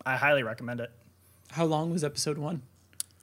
I 0.05 0.15
highly 0.15 0.43
recommend 0.43 0.79
it. 0.79 0.91
how 1.51 1.65
long 1.65 1.89
was 1.89 2.03
episode 2.03 2.37
one 2.37 2.61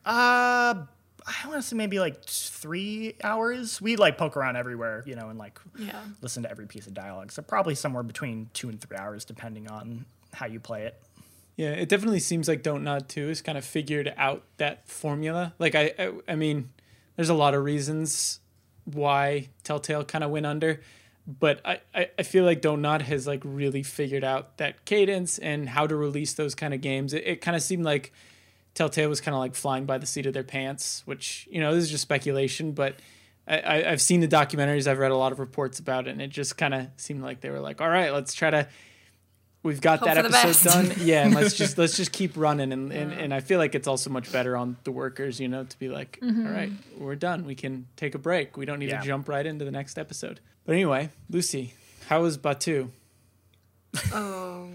Uh, 0.04 0.84
I 1.26 1.46
want 1.48 1.56
to 1.58 1.62
say 1.62 1.76
maybe 1.76 1.98
like 1.98 2.24
three 2.24 3.14
hours. 3.22 3.80
We 3.80 3.96
like 3.96 4.16
poke 4.18 4.36
around 4.36 4.56
everywhere, 4.56 5.02
you 5.06 5.14
know, 5.14 5.28
and 5.28 5.38
like 5.38 5.58
Yeah. 5.78 6.00
listen 6.22 6.42
to 6.44 6.50
every 6.50 6.66
piece 6.66 6.86
of 6.86 6.94
dialogue. 6.94 7.30
So 7.32 7.42
probably 7.42 7.74
somewhere 7.74 8.02
between 8.02 8.48
two 8.54 8.68
and 8.68 8.80
three 8.80 8.96
hours, 8.96 9.24
depending 9.24 9.68
on 9.70 10.06
how 10.32 10.46
you 10.46 10.60
play 10.60 10.84
it. 10.84 11.00
Yeah, 11.56 11.70
it 11.72 11.88
definitely 11.90 12.20
seems 12.20 12.48
like 12.48 12.62
Dontnod 12.62 13.08
2 13.08 13.28
has 13.28 13.42
kind 13.42 13.58
of 13.58 13.64
figured 13.64 14.14
out 14.16 14.44
that 14.56 14.88
formula. 14.88 15.52
Like 15.58 15.74
I 15.74 15.92
I, 15.98 16.12
I 16.28 16.34
mean, 16.34 16.70
there's 17.16 17.28
a 17.28 17.34
lot 17.34 17.54
of 17.54 17.62
reasons 17.64 18.40
why 18.84 19.48
Telltale 19.62 20.04
kind 20.04 20.24
of 20.24 20.30
went 20.30 20.46
under, 20.46 20.80
but 21.26 21.60
I, 21.66 21.80
I, 21.94 22.08
I 22.18 22.22
feel 22.22 22.44
like 22.44 22.62
Dontnod 22.62 23.02
has 23.02 23.26
like 23.26 23.42
really 23.44 23.82
figured 23.82 24.24
out 24.24 24.56
that 24.56 24.86
cadence 24.86 25.38
and 25.38 25.68
how 25.68 25.86
to 25.86 25.94
release 25.94 26.32
those 26.32 26.54
kind 26.54 26.72
of 26.72 26.80
games. 26.80 27.12
It, 27.12 27.24
it 27.26 27.40
kind 27.42 27.54
of 27.56 27.62
seemed 27.62 27.84
like 27.84 28.10
Telltale 28.80 29.10
was 29.10 29.20
kind 29.20 29.34
of 29.34 29.40
like 29.40 29.54
flying 29.54 29.84
by 29.84 29.98
the 29.98 30.06
seat 30.06 30.24
of 30.24 30.32
their 30.32 30.42
pants, 30.42 31.02
which, 31.04 31.46
you 31.50 31.60
know, 31.60 31.74
this 31.74 31.84
is 31.84 31.90
just 31.90 32.00
speculation, 32.02 32.72
but 32.72 32.96
I, 33.46 33.58
I, 33.58 33.90
I've 33.92 34.00
seen 34.00 34.20
the 34.20 34.26
documentaries, 34.28 34.86
I've 34.86 34.98
read 34.98 35.10
a 35.10 35.16
lot 35.16 35.32
of 35.32 35.38
reports 35.38 35.78
about 35.80 36.08
it, 36.08 36.12
and 36.12 36.22
it 36.22 36.28
just 36.30 36.56
kind 36.56 36.72
of 36.72 36.86
seemed 36.96 37.22
like 37.22 37.42
they 37.42 37.50
were 37.50 37.60
like, 37.60 37.82
all 37.82 37.90
right, 37.90 38.10
let's 38.10 38.32
try 38.32 38.48
to 38.48 38.66
we've 39.62 39.82
got 39.82 39.98
Hope 39.98 40.08
that 40.08 40.16
episode 40.16 40.70
done. 40.70 40.92
Yeah 41.00 41.26
and 41.26 41.34
let's 41.34 41.54
just 41.54 41.76
let's 41.76 41.94
just 41.94 42.10
keep 42.12 42.32
running 42.38 42.72
and, 42.72 42.90
and 42.90 43.12
and 43.12 43.34
i 43.34 43.40
feel 43.40 43.58
like 43.58 43.74
it's 43.74 43.86
also 43.86 44.08
much 44.08 44.32
better 44.32 44.56
on 44.56 44.78
the 44.84 44.90
workers 44.90 45.38
you 45.38 45.48
know 45.48 45.64
to 45.64 45.78
be 45.78 45.90
like 45.90 46.18
"All 46.22 46.30
right 46.30 46.72
we're 46.96 47.14
done 47.14 47.44
we 47.44 47.54
can 47.54 47.86
take 47.94 48.14
a 48.14 48.18
break 48.18 48.56
we 48.56 48.64
don't 48.64 48.78
need 48.78 48.88
Yeah. 48.88 49.00
to 49.00 49.06
jump 49.06 49.28
right 49.28 49.44
into 49.44 49.66
the 49.66 49.70
next 49.70 49.98
episode. 49.98 50.40
But 50.64 50.72
anyway 50.76 51.10
lucy 51.28 51.74
how 52.08 52.22
was 52.22 52.38
Batuu? 52.38 52.88
Oh. 54.14 54.66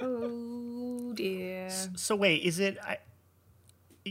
Oh 0.00 1.12
dear. 1.14 1.70
So 1.96 2.16
wait, 2.16 2.42
is 2.42 2.58
it 2.58 2.78
I, 2.82 2.98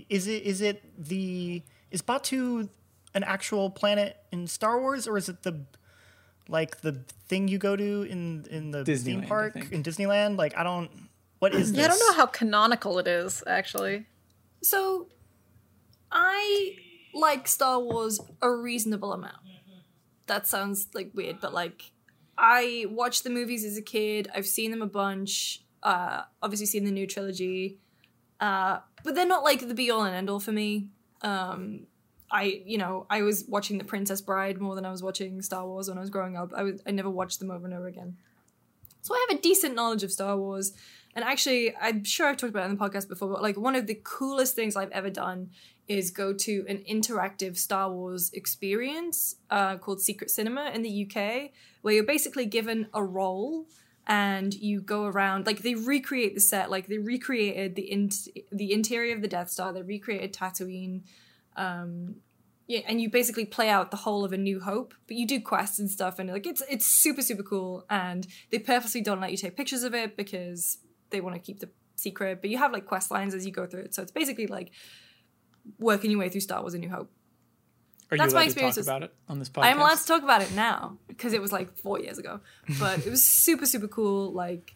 is 0.09 0.27
it 0.27 0.43
is 0.43 0.61
it 0.61 0.83
the 0.97 1.61
is 1.91 2.01
Batuu 2.01 2.69
an 3.13 3.23
actual 3.23 3.69
planet 3.69 4.17
in 4.31 4.47
Star 4.47 4.79
Wars 4.79 5.07
or 5.07 5.17
is 5.17 5.29
it 5.29 5.43
the 5.43 5.61
like 6.47 6.81
the 6.81 7.03
thing 7.27 7.47
you 7.47 7.57
go 7.57 7.75
to 7.75 8.03
in 8.03 8.45
in 8.49 8.71
the 8.71 8.83
Disneyland, 8.83 9.03
theme 9.03 9.23
park 9.23 9.55
in 9.71 9.83
Disneyland? 9.83 10.37
Like 10.37 10.57
I 10.57 10.63
don't 10.63 11.09
what 11.39 11.55
is 11.55 11.71
this? 11.71 11.79
Yeah, 11.79 11.85
I 11.85 11.87
don't 11.87 11.99
know 11.99 12.13
how 12.13 12.25
canonical 12.25 12.99
it 12.99 13.07
is, 13.07 13.43
actually. 13.47 14.05
So, 14.61 15.07
I 16.11 16.75
like 17.13 17.47
Star 17.47 17.79
Wars 17.79 18.19
a 18.41 18.51
reasonable 18.51 19.13
amount. 19.13 19.37
That 20.27 20.45
sounds 20.45 20.89
like 20.93 21.11
weird, 21.15 21.39
but 21.41 21.53
like 21.53 21.91
I 22.37 22.85
watched 22.89 23.23
the 23.23 23.31
movies 23.31 23.65
as 23.65 23.77
a 23.77 23.81
kid. 23.81 24.29
I've 24.35 24.45
seen 24.45 24.69
them 24.69 24.81
a 24.81 24.87
bunch. 24.87 25.63
Uh, 25.81 26.23
obviously, 26.41 26.65
seen 26.65 26.85
the 26.85 26.91
new 26.91 27.07
trilogy, 27.07 27.77
uh, 28.39 28.79
but 29.03 29.15
they're 29.15 29.25
not 29.25 29.43
like 29.43 29.67
the 29.67 29.73
be 29.73 29.91
all 29.91 30.03
and 30.03 30.15
end 30.15 30.29
all 30.29 30.39
for 30.39 30.51
me. 30.51 30.87
Um, 31.21 31.87
I, 32.31 32.61
you 32.65 32.77
know, 32.77 33.05
I 33.09 33.23
was 33.23 33.45
watching 33.47 33.77
The 33.77 33.83
Princess 33.83 34.21
Bride 34.21 34.59
more 34.59 34.75
than 34.75 34.85
I 34.85 34.91
was 34.91 35.01
watching 35.01 35.41
Star 35.41 35.65
Wars 35.65 35.89
when 35.89 35.97
I 35.97 36.01
was 36.01 36.09
growing 36.09 36.37
up. 36.37 36.53
I 36.55 36.63
was, 36.63 36.81
I 36.85 36.91
never 36.91 37.09
watched 37.09 37.39
them 37.39 37.49
over 37.49 37.65
and 37.65 37.73
over 37.73 37.87
again. 37.87 38.17
So 39.01 39.13
I 39.15 39.25
have 39.27 39.39
a 39.39 39.41
decent 39.41 39.75
knowledge 39.75 40.03
of 40.03 40.11
Star 40.11 40.37
Wars. 40.37 40.73
And 41.15 41.25
actually, 41.25 41.75
I'm 41.75 42.03
sure 42.03 42.27
I've 42.27 42.37
talked 42.37 42.51
about 42.51 42.63
it 42.67 42.71
in 42.71 42.77
the 42.77 42.83
podcast 42.83 43.07
before, 43.07 43.29
but 43.29 43.41
like 43.41 43.57
one 43.57 43.75
of 43.75 43.87
the 43.87 43.99
coolest 44.03 44.55
things 44.55 44.75
I've 44.75 44.91
ever 44.91 45.09
done 45.09 45.49
is 45.87 46.11
go 46.11 46.33
to 46.33 46.65
an 46.69 46.83
interactive 46.89 47.57
Star 47.57 47.91
Wars 47.91 48.29
experience 48.33 49.35
uh, 49.49 49.77
called 49.77 50.01
Secret 50.01 50.29
Cinema 50.29 50.69
in 50.73 50.83
the 50.83 51.07
UK, 51.07 51.49
where 51.81 51.95
you're 51.95 52.03
basically 52.03 52.45
given 52.45 52.87
a 52.93 53.03
role 53.03 53.65
and 54.09 54.55
you 54.55 54.81
go 54.81 55.05
around 55.05 55.45
like 55.45 55.61
they 55.61 55.75
recreate 55.75 56.33
the 56.33 56.41
set, 56.41 56.71
like 56.71 56.87
they 56.87 56.97
recreated 56.97 57.75
the 57.75 57.83
in- 57.83 58.09
the 58.51 58.73
interior 58.73 59.15
of 59.15 59.21
the 59.21 59.27
Death 59.27 59.51
Star, 59.51 59.71
they 59.71 59.83
recreated 59.83 60.33
Tatooine, 60.33 61.03
um, 61.55 62.15
yeah, 62.65 62.81
and 62.87 62.99
you 62.99 63.09
basically 63.09 63.45
play 63.45 63.69
out 63.69 63.91
the 63.91 63.97
whole 63.97 64.25
of 64.25 64.33
A 64.33 64.37
New 64.37 64.59
Hope, 64.59 64.95
but 65.07 65.15
you 65.15 65.27
do 65.27 65.39
quests 65.39 65.77
and 65.77 65.89
stuff, 65.89 66.17
and 66.17 66.31
like 66.31 66.47
it's 66.47 66.63
it's 66.67 66.87
super 66.87 67.21
super 67.21 67.43
cool. 67.43 67.85
And 67.89 68.27
they 68.49 68.57
purposely 68.57 69.01
don't 69.01 69.21
let 69.21 69.31
you 69.31 69.37
take 69.37 69.55
pictures 69.55 69.83
of 69.83 69.93
it 69.93 70.17
because 70.17 70.79
they 71.11 71.21
want 71.21 71.35
to 71.35 71.39
keep 71.39 71.59
the 71.59 71.69
secret. 71.95 72.41
But 72.41 72.49
you 72.49 72.57
have 72.57 72.73
like 72.73 72.87
quest 72.87 73.11
lines 73.11 73.35
as 73.35 73.45
you 73.45 73.51
go 73.51 73.67
through 73.67 73.81
it, 73.81 73.93
so 73.93 74.01
it's 74.01 74.11
basically 74.11 74.47
like 74.47 74.71
working 75.77 76.09
your 76.09 76.19
way 76.19 76.29
through 76.29 76.41
Star 76.41 76.61
Wars: 76.61 76.73
A 76.73 76.79
New 76.79 76.89
Hope. 76.89 77.11
Are 78.11 78.17
That's 78.17 78.33
my 78.33 78.43
experience 78.43 78.75
to 78.75 78.81
about 78.81 79.03
it 79.03 79.13
on 79.27 79.39
this 79.39 79.49
podcast 79.49 79.65
I'm 79.65 79.79
allowed 79.79 79.97
to 79.97 80.05
talk 80.05 80.23
about 80.23 80.41
it 80.41 80.53
now 80.53 80.97
because 81.07 81.33
it 81.33 81.41
was 81.41 81.51
like 81.51 81.77
four 81.77 81.99
years 81.99 82.17
ago, 82.17 82.39
but 82.79 83.05
it 83.05 83.09
was 83.09 83.23
super 83.23 83.65
super 83.65 83.87
cool. 83.87 84.31
Like, 84.31 84.75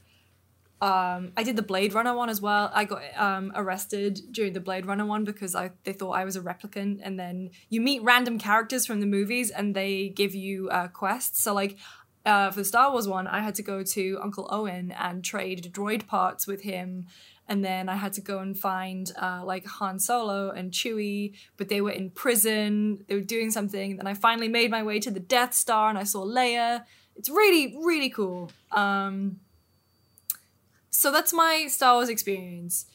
um, 0.81 1.31
I 1.35 1.43
did 1.43 1.55
the 1.55 1.63
Blade 1.63 1.93
Runner 1.93 2.15
one 2.15 2.29
as 2.29 2.41
well. 2.41 2.69
I 2.73 2.85
got 2.85 3.01
um, 3.15 3.51
arrested 3.55 4.19
during 4.31 4.53
the 4.53 4.59
Blade 4.59 4.85
Runner 4.85 5.05
one 5.05 5.23
because 5.23 5.55
I 5.55 5.71
they 5.83 5.93
thought 5.93 6.11
I 6.11 6.25
was 6.25 6.35
a 6.35 6.41
replicant, 6.41 6.99
and 7.01 7.19
then 7.19 7.49
you 7.69 7.81
meet 7.81 8.03
random 8.03 8.37
characters 8.37 8.85
from 8.85 8.99
the 8.99 9.07
movies 9.07 9.49
and 9.49 9.75
they 9.75 10.09
give 10.09 10.35
you 10.35 10.69
uh, 10.69 10.87
quests. 10.87 11.41
So 11.41 11.53
like. 11.53 11.77
Uh, 12.25 12.49
for 12.49 12.61
the 12.61 12.63
Star 12.63 12.89
Wars 12.89 13.05
one, 13.05 13.27
I 13.27 13.41
had 13.41 13.53
to 13.55 13.61
go 13.61 13.83
to 13.83 14.17
Uncle 14.23 14.47
Owen 14.49 14.93
and 14.93 15.25
trade 15.25 15.73
droid 15.73 16.07
parts 16.07 16.47
with 16.47 16.61
him, 16.61 17.07
and 17.47 17.63
then 17.63 17.89
I 17.89 17.95
had 17.95 18.13
to 18.13 18.21
go 18.21 18.39
and 18.39 18.57
find 18.57 19.11
uh, 19.21 19.41
like 19.43 19.65
Han 19.65 19.99
Solo 19.99 20.49
and 20.51 20.71
Chewie, 20.71 21.33
but 21.57 21.69
they 21.69 21.81
were 21.81 21.91
in 21.91 22.09
prison. 22.09 23.03
They 23.07 23.15
were 23.15 23.21
doing 23.21 23.51
something. 23.51 23.97
Then 23.97 24.07
I 24.07 24.13
finally 24.13 24.47
made 24.47 24.71
my 24.71 24.81
way 24.81 24.99
to 25.01 25.11
the 25.11 25.19
Death 25.19 25.53
Star 25.53 25.89
and 25.89 25.97
I 25.97 26.03
saw 26.03 26.25
Leia. 26.25 26.85
It's 27.15 27.29
really, 27.29 27.75
really 27.83 28.09
cool. 28.09 28.51
Um, 28.71 29.39
so 30.89 31.11
that's 31.11 31.33
my 31.33 31.67
Star 31.67 31.95
Wars 31.95 32.09
experience. 32.09 32.85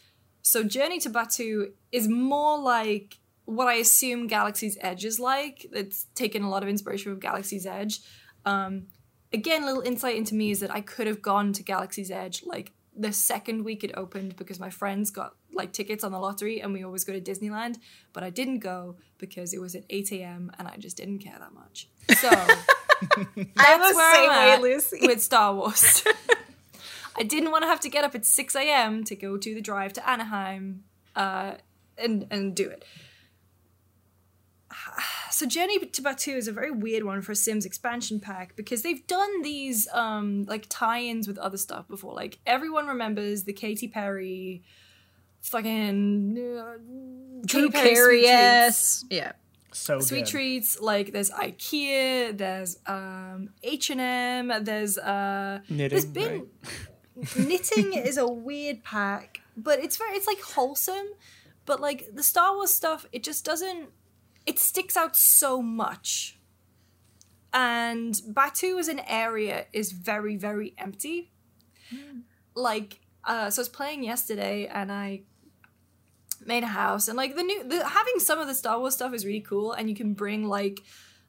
So 0.41 0.65
Journey 0.65 0.99
to 1.01 1.11
Batuu 1.11 1.73
is 1.93 2.09
more 2.09 2.59
like 2.59 3.19
what 3.45 3.69
I 3.69 3.75
assume 3.75 4.29
Galaxy's 4.29 4.79
Edge 4.81 5.05
is 5.05 5.21
like. 5.21 5.67
It's 5.73 6.07
taken 6.15 6.43
a 6.43 6.49
lot 6.49 6.63
of 6.63 6.71
inspiration 6.71 7.13
from 7.13 7.21
Galaxy's 7.21 7.67
Edge. 7.67 8.01
Um, 8.47 8.87
again, 9.33 9.63
a 9.63 9.67
little 9.67 9.83
insight 9.83 10.17
into 10.17 10.35
me 10.35 10.51
is 10.51 10.61
that 10.61 10.71
I 10.71 10.81
could 10.81 11.07
have 11.07 11.21
gone 11.21 11.53
to 11.53 11.63
Galaxy's 11.63 12.11
Edge 12.11 12.45
like 12.47 12.73
the 12.99 13.13
second 13.13 13.65
week 13.65 13.85
it 13.85 13.93
opened 13.95 14.37
because 14.37 14.59
my 14.59 14.71
friends 14.71 15.11
got 15.11 15.35
like 15.53 15.73
tickets 15.73 16.03
on 16.03 16.13
the 16.13 16.19
lottery 16.19 16.61
and 16.61 16.73
we 16.73 16.83
always 16.85 17.05
go 17.05 17.13
to 17.13 17.21
Disneyland, 17.21 17.77
but 18.13 18.23
I 18.25 18.31
didn't 18.31 18.59
go 18.59 18.97
because 19.19 19.55
it 19.55 19.61
was 19.61 19.75
at 19.75 19.85
8 19.89 20.13
a.m. 20.13 20.51
and 20.59 20.67
I 20.67 20.77
just 20.79 20.97
didn't 20.97 21.21
care 21.21 21.37
that 21.39 21.55
much. 21.55 21.89
So 22.19 22.29
That's 23.57 23.95
where 23.95 24.23
I'm 24.23 24.29
way, 24.29 24.53
at 24.53 24.61
Lucy. 24.61 24.99
with 25.07 25.23
Star 25.23 25.55
Wars. 25.55 26.03
I 27.17 27.23
didn't 27.23 27.51
want 27.51 27.63
to 27.63 27.69
have 27.69 27.81
to 27.81 27.89
get 27.89 28.05
up 28.05 28.15
at 28.15 28.25
6 28.25 28.57
a.m. 28.57 29.05
to 29.05 29.17
go 29.17 29.37
to 29.37 29.55
the 29.55 29.61
drive 29.61 29.93
to 29.95 30.09
Anaheim 30.09 30.85
uh, 31.17 31.55
and, 31.97 32.27
and 32.31 32.55
do 32.55 32.69
it. 32.69 32.85
So 35.31 35.47
Journey 35.47 35.79
to 35.79 36.03
Batuu 36.03 36.37
is 36.37 36.49
a 36.49 36.53
very 36.53 36.71
weird 36.71 37.05
one 37.05 37.23
for 37.23 37.33
a 37.33 37.37
Sims 37.37 37.65
expansion 37.65 38.21
pack 38.21 38.57
because 38.57 38.83
they've 38.83 39.07
done 39.07 39.43
these 39.43 39.89
um, 39.93 40.45
like 40.45 40.67
tie-ins 40.69 41.27
with 41.27 41.39
other 41.39 41.57
stuff 41.57 41.89
before. 41.89 42.15
Like 42.15 42.39
everyone 42.47 42.87
remembers 42.87 43.45
the 43.45 43.53
Katy 43.53 43.89
Perry 43.89 44.63
fucking 45.43 46.39
uh, 46.39 46.79
Drew 47.47 47.71
Katy 47.71 47.73
Perry 47.73 47.95
Sweet 47.95 47.95
Carey, 47.95 48.21
Treats 48.21 48.25
yes. 48.29 49.05
Yeah. 49.11 49.33
So 49.73 50.01
sweet 50.01 50.21
good. 50.21 50.27
treats 50.27 50.81
like 50.81 51.13
there's 51.13 51.31
ikea 51.31 52.37
there's 52.37 52.79
um 52.87 53.51
h&m 53.63 54.53
there's 54.65 54.97
uh 54.97 55.61
Knitting, 55.69 55.89
there's 55.89 56.07
been 56.07 56.47
knitting 57.37 57.93
is 57.93 58.17
a 58.17 58.27
weird 58.27 58.83
pack 58.83 59.41
but 59.57 59.79
it's 59.79 59.97
very 59.99 60.17
it's 60.17 60.27
like 60.27 60.41
wholesome 60.41 61.07
but 61.67 61.81
like 61.81 62.09
the 62.15 62.23
star 62.23 62.55
wars 62.55 62.73
stuff 62.73 63.07
it 63.13 63.23
just 63.23 63.45
doesn't 63.45 63.91
it 64.49 64.59
sticks 64.59 64.97
out 64.97 65.15
so 65.15 65.63
much 65.63 66.39
and 67.53 68.15
Batuu 68.15 68.79
as 68.79 68.89
an 68.89 69.01
area 69.07 69.67
is 69.73 69.93
very 69.93 70.37
very 70.37 70.75
empty 70.79 71.31
like 72.55 73.01
uh 73.25 73.49
so 73.51 73.61
i 73.61 73.63
was 73.63 73.69
playing 73.69 74.03
yesterday 74.03 74.67
and 74.67 74.91
i 74.91 75.23
made 76.45 76.63
a 76.63 76.69
house 76.69 77.09
and 77.09 77.17
like 77.17 77.37
the 77.37 77.43
new 77.43 77.63
the 77.69 77.87
having 77.87 78.19
some 78.19 78.39
of 78.39 78.47
the 78.47 78.55
Star 78.55 78.79
Wars 78.79 78.95
stuff 78.95 79.13
is 79.13 79.25
really 79.27 79.41
cool 79.41 79.73
and 79.73 79.89
you 79.89 79.95
can 79.95 80.15
bring 80.15 80.45
like 80.45 80.83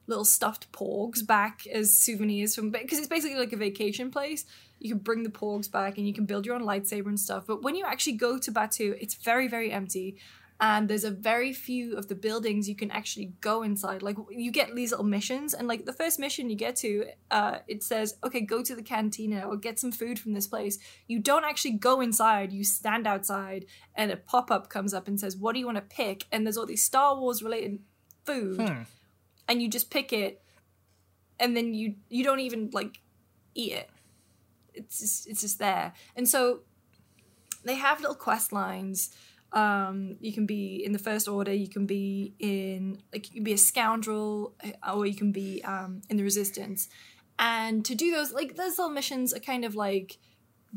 little 0.07 0.25
stuffed 0.25 0.71
porgs 0.71 1.25
back 1.25 1.67
as 1.67 1.93
souvenirs 1.93 2.55
from 2.55 2.71
because 2.71 2.97
it's 2.97 3.07
basically 3.07 3.37
like 3.37 3.53
a 3.53 3.57
vacation 3.57 4.09
place. 4.11 4.45
You 4.79 4.89
can 4.91 4.99
bring 4.99 5.23
the 5.23 5.29
porgs 5.29 5.69
back 5.71 5.97
and 5.97 6.07
you 6.07 6.13
can 6.13 6.25
build 6.25 6.45
your 6.45 6.55
own 6.55 6.63
lightsaber 6.63 7.07
and 7.07 7.19
stuff. 7.19 7.45
But 7.45 7.61
when 7.61 7.75
you 7.75 7.85
actually 7.85 8.13
go 8.13 8.39
to 8.39 8.51
Batuu, 8.51 8.97
it's 8.99 9.15
very 9.15 9.47
very 9.47 9.71
empty. 9.71 10.17
And 10.61 10.89
there's 10.89 11.05
a 11.05 11.11
very 11.11 11.53
few 11.53 11.95
of 11.95 12.09
the 12.09 12.15
buildings 12.15 12.67
you 12.67 12.75
can 12.75 12.91
actually 12.91 13.31
go 13.39 13.63
inside. 13.63 14.01
Like 14.01 14.17
you 14.29 14.51
get 14.51 14.75
these 14.75 14.91
little 14.91 15.05
missions, 15.05 15.53
and 15.53 15.69
like 15.69 15.85
the 15.85 15.93
first 15.93 16.19
mission 16.19 16.49
you 16.49 16.57
get 16.57 16.75
to, 16.77 17.05
uh, 17.31 17.59
it 17.67 17.81
says, 17.81 18.17
"Okay, 18.25 18.41
go 18.41 18.61
to 18.61 18.75
the 18.75 18.83
cantina 18.83 19.47
or 19.47 19.55
get 19.55 19.79
some 19.79 19.93
food 19.93 20.19
from 20.19 20.33
this 20.33 20.47
place." 20.47 20.77
You 21.07 21.19
don't 21.19 21.45
actually 21.45 21.71
go 21.77 22.01
inside; 22.01 22.51
you 22.51 22.65
stand 22.65 23.07
outside, 23.07 23.67
and 23.95 24.11
a 24.11 24.17
pop 24.17 24.51
up 24.51 24.69
comes 24.69 24.93
up 24.93 25.07
and 25.07 25.17
says, 25.17 25.37
"What 25.37 25.53
do 25.53 25.59
you 25.59 25.65
want 25.65 25.77
to 25.77 25.95
pick?" 25.95 26.25
And 26.29 26.45
there's 26.45 26.57
all 26.57 26.65
these 26.65 26.83
Star 26.83 27.17
Wars 27.17 27.41
related 27.41 27.79
food, 28.25 28.59
Hmm. 28.59 28.81
and 29.47 29.61
you 29.61 29.69
just 29.69 29.89
pick 29.89 30.11
it, 30.11 30.41
and 31.39 31.55
then 31.55 31.73
you 31.73 31.95
you 32.09 32.21
don't 32.21 32.41
even 32.41 32.69
like 32.73 32.99
eat 33.55 33.71
it. 33.71 33.89
It's 34.73 34.99
just, 34.99 35.27
it's 35.29 35.39
just 35.41 35.57
there, 35.59 35.93
and 36.17 36.27
so 36.27 36.63
they 37.63 37.75
have 37.75 38.01
little 38.01 38.15
quest 38.15 38.51
lines. 38.51 39.15
Um, 39.51 40.17
you 40.19 40.31
can 40.31 40.45
be 40.45 40.83
in 40.85 40.91
the 40.91 40.99
First 40.99 41.27
Order. 41.27 41.53
You 41.53 41.67
can 41.67 41.85
be 41.85 42.33
in 42.39 43.01
like 43.11 43.27
you 43.29 43.35
can 43.35 43.43
be 43.43 43.53
a 43.53 43.57
scoundrel, 43.57 44.53
uh, 44.63 44.95
or 44.95 45.05
you 45.05 45.15
can 45.15 45.31
be 45.31 45.63
um, 45.63 46.01
in 46.09 46.17
the 46.17 46.23
Resistance. 46.23 46.87
And 47.39 47.83
to 47.85 47.95
do 47.95 48.11
those, 48.11 48.31
like 48.33 48.55
those 48.57 48.77
little 48.77 48.89
missions 48.93 49.33
are 49.33 49.39
kind 49.39 49.63
of 49.65 49.73
like 49.75 50.17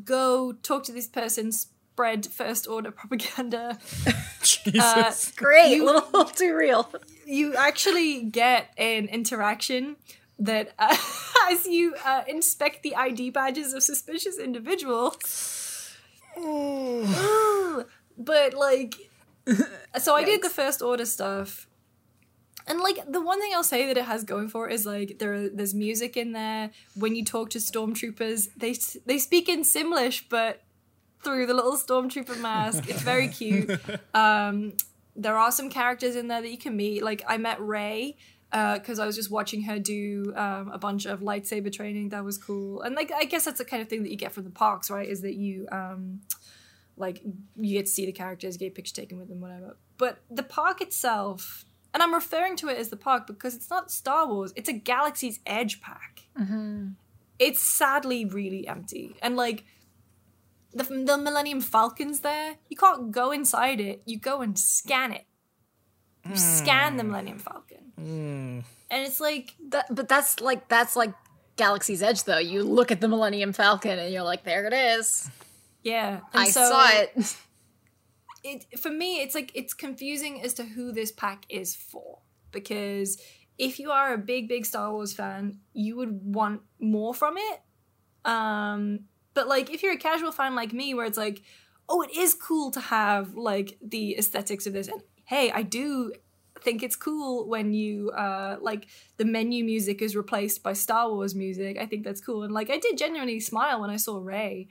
go 0.05 0.53
talk 0.53 0.85
to 0.85 0.93
this 0.93 1.07
person, 1.09 1.53
spread 1.53 2.25
First 2.27 2.67
Order 2.67 2.91
propaganda. 3.03 3.79
Jesus. 4.43 5.33
Great. 5.37 5.77
You- 5.77 5.85
a 5.91 5.93
little 5.93 6.25
too 6.43 6.55
real. 6.57 6.91
you 7.27 7.55
actually 7.57 8.23
get 8.23 8.73
an 8.79 9.07
interaction 9.07 9.97
that 10.39 10.73
uh, 10.79 10.97
as 11.51 11.67
you 11.67 11.95
uh, 12.07 12.23
inspect 12.27 12.83
the 12.83 12.97
ID 12.97 13.31
badges 13.31 13.75
of 13.75 13.83
suspicious 13.83 14.39
individuals. 14.39 15.95
Ooh. 16.39 17.85
But 18.25 18.55
like, 18.55 18.95
so 19.99 20.15
I 20.15 20.25
did 20.25 20.43
the 20.43 20.51
first 20.51 20.83
order 20.83 21.07
stuff. 21.07 21.67
And 22.67 22.79
like 22.79 23.01
the 23.11 23.21
one 23.21 23.41
thing 23.41 23.53
I'll 23.55 23.65
say 23.65 23.87
that 23.87 23.97
it 23.97 24.05
has 24.05 24.23
going 24.23 24.49
for 24.49 24.69
it 24.69 24.75
is 24.75 24.87
like 24.87 25.19
there 25.19 25.49
there's 25.49 25.75
music 25.75 26.17
in 26.17 26.33
there. 26.33 26.71
When 26.95 27.17
you 27.17 27.25
talk 27.25 27.51
to 27.51 27.59
stormtroopers, 27.59 28.51
they 28.57 28.77
they 29.05 29.19
speak 29.19 29.49
in 29.49 29.63
Simlish, 29.63 30.25
but 30.29 30.63
through 31.23 31.47
the 31.47 31.55
little 31.55 31.77
stormtrooper 31.77 32.39
mask. 32.41 32.89
It's 32.89 33.03
very 33.03 33.29
cute. 33.41 33.81
Um, 34.15 34.75
there 35.15 35.37
are 35.37 35.53
some 35.53 35.71
characters 35.71 36.17
in 36.17 36.29
there 36.29 36.43
that 36.43 36.51
you 36.51 36.59
can 36.59 36.77
meet. 36.77 37.03
Like 37.03 37.23
I 37.27 37.37
met 37.37 37.61
Rey 37.61 38.17
because 38.51 38.99
I 38.99 39.07
was 39.07 39.17
just 39.17 39.31
watching 39.31 39.63
her 39.63 39.79
do 39.79 40.33
um, 40.37 40.71
a 40.73 40.79
bunch 40.79 41.07
of 41.07 41.21
lightsaber 41.21 41.73
training. 41.73 42.11
That 42.11 42.25
was 42.25 42.39
cool. 42.39 42.83
And 42.83 42.95
like 42.95 43.11
I 43.13 43.25
guess 43.25 43.45
that's 43.45 43.59
the 43.59 43.65
kind 43.65 43.83
of 43.83 43.89
thing 43.89 44.03
that 44.03 44.11
you 44.11 44.17
get 44.17 44.33
from 44.33 44.45
the 44.45 44.51
parks, 44.51 44.91
right? 44.91 45.09
Is 45.09 45.23
that 45.23 45.35
you 45.35 45.67
um, 45.73 46.21
like 47.03 47.23
you 47.61 47.77
get 47.77 47.87
to 47.87 47.93
see 47.93 48.07
the 48.07 48.13
characters, 48.13 48.57
get 48.57 48.69
a 48.69 48.71
picture 48.71 48.95
taken 48.95 49.19
with 49.19 49.29
them, 49.29 49.41
whatever. 49.41 49.77
But 49.99 50.23
the 50.31 50.43
park 50.43 50.81
itself, 50.81 51.67
and 51.93 52.03
I'm 52.03 52.15
referring 52.15 52.57
to 52.59 52.69
it 52.69 52.79
as 52.79 52.89
the 52.89 52.97
park 52.97 53.27
because 53.27 53.55
it's 53.55 53.69
not 53.69 53.91
Star 53.91 54.27
Wars. 54.27 54.53
It's 54.57 54.69
a 54.69 54.73
Galaxy's 54.73 55.41
Edge 55.45 55.83
pack. 55.83 56.23
Mm-hmm. 56.39 56.91
It's 57.39 57.61
sadly 57.61 58.25
really 58.25 58.67
empty, 58.67 59.17
and 59.21 59.37
like 59.37 59.65
the, 60.73 60.85
the 60.85 61.19
Millennium 61.19 61.61
Falcon's 61.61 62.21
there. 62.21 62.57
You 62.71 62.77
can't 62.77 63.11
go 63.11 63.33
inside 63.33 63.81
it. 63.81 64.03
You 64.07 64.19
go 64.19 64.41
and 64.41 64.59
scan 64.59 65.13
it. 65.13 65.27
You 66.25 66.33
mm. 66.33 66.39
scan 66.39 66.97
the 66.97 67.05
Millennium 67.05 67.41
Falcon, 67.41 67.93
mm. 68.01 68.65
and 68.91 69.07
it's 69.07 69.21
like 69.21 69.57
That, 69.71 69.93
but 69.93 70.09
that's 70.09 70.41
like 70.41 70.69
that's 70.69 70.95
like 70.95 71.13
Galaxy's 71.57 72.03
Edge 72.03 72.25
though. 72.25 72.39
You 72.39 72.63
look 72.63 72.91
at 72.93 73.01
the 73.01 73.09
Millennium 73.09 73.53
Falcon 73.53 73.99
and 73.99 74.13
you're 74.13 74.23
like, 74.23 74.45
there 74.45 74.67
it 74.67 74.73
is. 74.73 75.29
Yeah. 75.83 76.21
And 76.33 76.43
I 76.43 76.51
so 76.51 76.69
saw 76.69 76.89
it. 76.91 77.37
It 78.45 78.81
for 78.81 78.91
me, 78.91 79.23
it's 79.23 79.37
like 79.37 79.53
it's 79.55 79.73
confusing 79.73 80.43
as 80.43 80.53
to 80.55 80.65
who 80.65 80.91
this 80.91 81.13
pack 81.13 81.47
is 81.49 81.77
for 81.77 82.19
because 82.51 83.23
if 83.57 83.79
you 83.79 83.93
are 83.93 84.13
a 84.13 84.19
big 84.19 84.49
big 84.49 84.67
Star 84.67 84.93
Wars 84.93 85.13
fan, 85.13 85.59
you 85.75 85.97
would 85.97 86.35
want 86.35 86.63
more 86.81 87.15
from 87.15 87.37
it. 87.37 87.61
Um, 88.25 89.01
but 89.35 89.47
like 89.47 89.71
if 89.71 89.85
you're 89.85 89.93
a 89.93 89.99
casual 89.99 90.33
fan 90.33 90.57
like 90.57 90.73
me, 90.73 90.93
where 90.93 91.07
it's 91.07 91.17
like, 91.19 91.43
oh, 91.89 92.03
it 92.03 92.11
is 92.17 92.35
cool 92.35 92.73
to 92.73 92.81
have 92.81 93.35
like 93.37 93.79
the 93.81 94.19
aesthetics 94.19 94.67
of 94.67 94.73
this, 94.73 94.89
and 94.89 95.03
hey, 95.25 95.53
I 95.53 95.63
do 95.63 96.13
think 96.61 96.83
it's 96.83 96.97
cool 96.97 97.49
when 97.49 97.73
you 97.73 98.11
uh 98.11 98.57
like 98.61 98.87
the 99.17 99.25
menu 99.25 99.65
music 99.65 100.03
is 100.03 100.15
replaced 100.15 100.63
by 100.63 100.73
Star 100.73 101.11
Wars 101.11 101.35
music. 101.35 101.79
I 101.79 101.87
think 101.87 102.03
that's 102.05 102.21
cool, 102.21 102.43
and 102.43 102.53
like 102.53 102.71
I 102.71 102.79
did 102.79 102.99
genuinely 102.99 103.39
smile 103.39 103.81
when 103.81 103.91
I 103.91 103.97
saw 103.97 104.19
Rey, 104.19 104.69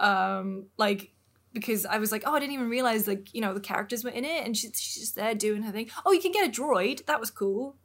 um, 0.00 0.66
like 0.76 1.12
because 1.52 1.84
I 1.84 1.98
was 1.98 2.12
like, 2.12 2.22
oh, 2.26 2.34
I 2.34 2.40
didn't 2.40 2.54
even 2.54 2.68
realize 2.68 3.06
like 3.08 3.32
you 3.34 3.40
know 3.40 3.54
the 3.54 3.60
characters 3.60 4.02
were 4.04 4.10
in 4.10 4.24
it, 4.24 4.44
and 4.44 4.56
she, 4.56 4.68
she's 4.74 4.94
just 4.96 5.16
there 5.16 5.34
doing 5.34 5.62
her 5.62 5.72
thing. 5.72 5.90
Oh, 6.04 6.12
you 6.12 6.20
can 6.20 6.32
get 6.32 6.48
a 6.48 6.50
droid. 6.50 7.06
That 7.06 7.20
was 7.20 7.30
cool. 7.30 7.76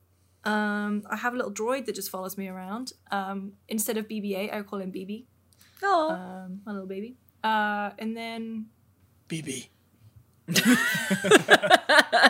Um, 0.43 1.03
I 1.09 1.15
have 1.17 1.33
a 1.33 1.37
little 1.37 1.51
droid 1.51 1.85
that 1.87 1.95
just 1.95 2.09
follows 2.11 2.37
me 2.37 2.47
around. 2.47 2.93
Um, 3.11 3.53
instead 3.67 3.97
of 3.97 4.07
BB-8, 4.07 4.53
I 4.53 4.61
call 4.61 4.79
him 4.79 4.91
BB. 4.91 5.25
Oh, 5.81 6.11
Um, 6.11 6.61
my 6.65 6.71
little 6.71 6.87
baby. 6.87 7.17
Uh, 7.43 7.89
and 7.97 8.15
then 8.15 8.67
BB. 9.27 9.69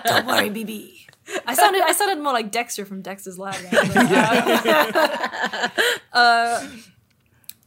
don't 0.06 0.26
worry, 0.26 0.50
BB. 0.50 0.92
I 1.46 1.54
sounded 1.56 1.82
I 1.82 1.92
sounded 1.92 2.24
more 2.24 2.32
like 2.34 2.52
Dexter 2.52 2.86
from 2.86 3.02
Dexter's 3.02 3.38
Lab. 3.38 3.56
now, 3.64 3.82
but, 3.94 4.66
uh, 4.66 5.70
uh, 6.14 6.68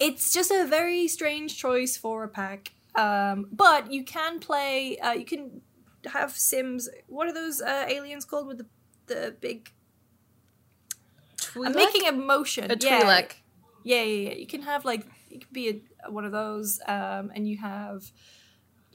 it's 0.01 0.33
just 0.33 0.51
a 0.51 0.65
very 0.65 1.09
strange 1.09 1.57
choice 1.57 1.97
for 1.97 2.25
a 2.25 2.29
pack. 2.29 2.73
Um, 2.95 3.49
but 3.53 3.93
you 3.93 4.05
can 4.05 4.41
play. 4.41 4.99
Uh, 4.99 5.13
you 5.13 5.25
can 5.25 5.61
have 6.07 6.33
Sims. 6.33 6.89
What 7.07 7.29
are 7.29 7.35
those 7.35 7.61
uh, 7.61 7.87
aliens 7.89 8.25
called 8.25 8.47
with 8.47 8.59
the 8.59 8.67
the 9.07 9.37
big? 9.41 9.71
I'm 11.57 11.75
making 11.75 12.07
a 12.07 12.13
motion. 12.13 12.71
a 12.71 12.77
yeah. 12.81 13.03
Twi'lek. 13.03 13.33
Yeah, 13.85 14.03
yeah, 14.03 14.31
yeah. 14.31 14.35
You 14.37 14.47
can 14.47 14.63
have 14.63 14.85
like 14.85 15.07
you 15.31 15.41
can 15.41 15.49
be 15.53 15.69
a, 16.05 16.11
one 16.11 16.25
of 16.25 16.33
those, 16.33 16.81
um, 16.87 17.31
and 17.35 17.49
you 17.49 17.59
have 17.59 18.11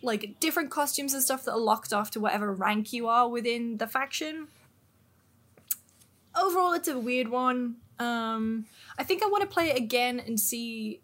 like 0.01 0.39
different 0.39 0.69
costumes 0.69 1.13
and 1.13 1.23
stuff 1.23 1.45
that 1.45 1.53
are 1.53 1.59
locked 1.59 1.93
off 1.93 2.11
to 2.11 2.19
whatever 2.19 2.53
rank 2.53 2.91
you 2.91 3.07
are 3.07 3.29
within 3.29 3.77
the 3.77 3.87
faction. 3.87 4.47
Overall, 6.35 6.73
it's 6.73 6.87
a 6.87 6.99
weird 6.99 7.29
one. 7.29 7.77
Um, 7.99 8.65
I 8.97 9.03
think 9.03 9.23
I 9.23 9.27
want 9.27 9.41
to 9.41 9.47
play 9.47 9.69
it 9.69 9.77
again 9.77 10.19
and 10.19 10.39
see, 10.39 11.01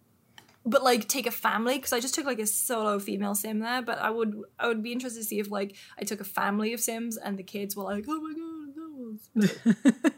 but 0.65 0.83
like 0.83 1.07
take 1.07 1.27
a 1.27 1.31
family 1.31 1.75
because 1.75 1.93
I 1.93 1.99
just 1.99 2.13
took 2.15 2.25
like 2.25 2.39
a 2.39 2.47
solo 2.47 2.99
female 2.99 3.35
sim 3.35 3.59
there. 3.59 3.81
But 3.81 3.99
I 3.99 4.09
would 4.09 4.41
I 4.59 4.67
would 4.67 4.83
be 4.83 4.91
interested 4.91 5.19
to 5.19 5.25
see 5.25 5.39
if 5.39 5.49
like 5.51 5.75
I 5.99 6.03
took 6.03 6.19
a 6.19 6.25
family 6.25 6.73
of 6.73 6.79
sims 6.79 7.17
and 7.17 7.37
the 7.37 7.43
kids 7.43 7.75
were 7.75 7.83
like, 7.83 8.05
oh 8.07 8.21
my 8.21 8.33
god, 8.33 8.75
that 8.75 9.53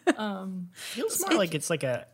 was. 0.07 0.17
um, 0.17 0.69
Feels 0.73 1.21
more 1.21 1.37
like 1.37 1.53
it's 1.53 1.69
like 1.69 1.83
a 1.83 2.07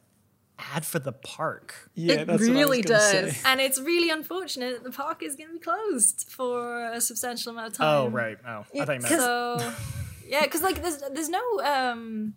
ad 0.60 0.86
for 0.86 1.00
the 1.00 1.12
park. 1.12 1.90
Yeah, 1.94 2.16
It 2.16 2.26
that's 2.28 2.42
what 2.42 2.50
I 2.50 2.54
was 2.54 2.66
really 2.66 2.82
gonna 2.82 3.00
say. 3.00 3.22
does. 3.26 3.42
And 3.46 3.62
it's 3.62 3.80
really 3.80 4.10
unfortunate 4.10 4.74
that 4.76 4.84
the 4.84 4.96
park 4.96 5.22
is 5.24 5.36
going 5.36 5.50
to 5.50 5.54
be 5.54 5.60
closed 5.60 6.26
for 6.30 6.86
a 6.92 7.00
substantial 7.00 7.52
amount 7.52 7.68
of 7.68 7.74
time. 7.74 7.88
Oh 7.88 8.08
right. 8.10 8.38
Oh, 8.46 8.66
I 8.80 8.86
thought 8.86 8.96
you 8.96 9.02
meant 9.02 9.06
So, 9.06 9.74
yeah, 10.28 10.44
because 10.44 10.62
like 10.64 10.82
there's 10.82 11.02
there's 11.14 11.30
no 11.30 11.42
um 11.64 12.34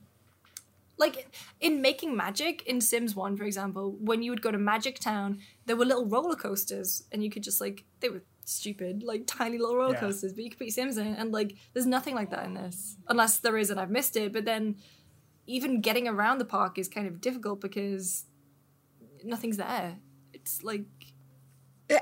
like 1.04 1.16
in 1.60 1.80
making 1.88 2.10
magic 2.16 2.62
in 2.66 2.80
Sims 2.80 3.12
1 3.16 3.36
for 3.36 3.44
example 3.44 3.84
when 4.10 4.22
you 4.22 4.30
would 4.32 4.42
go 4.46 4.50
to 4.56 4.58
Magic 4.58 4.98
Town 4.98 5.38
there 5.66 5.76
were 5.76 5.84
little 5.92 6.06
roller 6.14 6.36
coasters 6.36 6.90
and 7.10 7.24
you 7.24 7.30
could 7.30 7.42
just 7.42 7.60
like 7.60 7.84
they 8.00 8.08
were 8.14 8.22
stupid 8.44 9.02
like 9.02 9.22
tiny 9.26 9.58
little 9.58 9.76
roller 9.76 9.94
Yeah. 9.94 10.00
coasters 10.00 10.32
but 10.34 10.42
you 10.44 10.50
could 10.50 10.58
put 10.58 10.66
your 10.70 10.72
Sims 10.80 10.96
in 10.98 11.14
and 11.20 11.32
like 11.32 11.50
there's 11.72 11.86
nothing 11.96 12.14
like 12.20 12.30
that 12.30 12.44
in 12.48 12.54
this 12.54 12.96
unless 13.08 13.38
there 13.38 13.56
is 13.62 13.70
and 13.70 13.80
I've 13.80 13.90
missed 13.98 14.16
it 14.16 14.32
but 14.32 14.44
then 14.44 14.76
even 15.46 15.80
getting 15.80 16.06
around 16.06 16.38
the 16.38 16.44
park 16.44 16.78
is 16.78 16.88
kind 16.88 17.06
of 17.08 17.20
difficult 17.20 17.60
because 17.60 18.26
nothing's 19.24 19.56
there 19.56 19.96
it's 20.32 20.62
like 20.62 20.84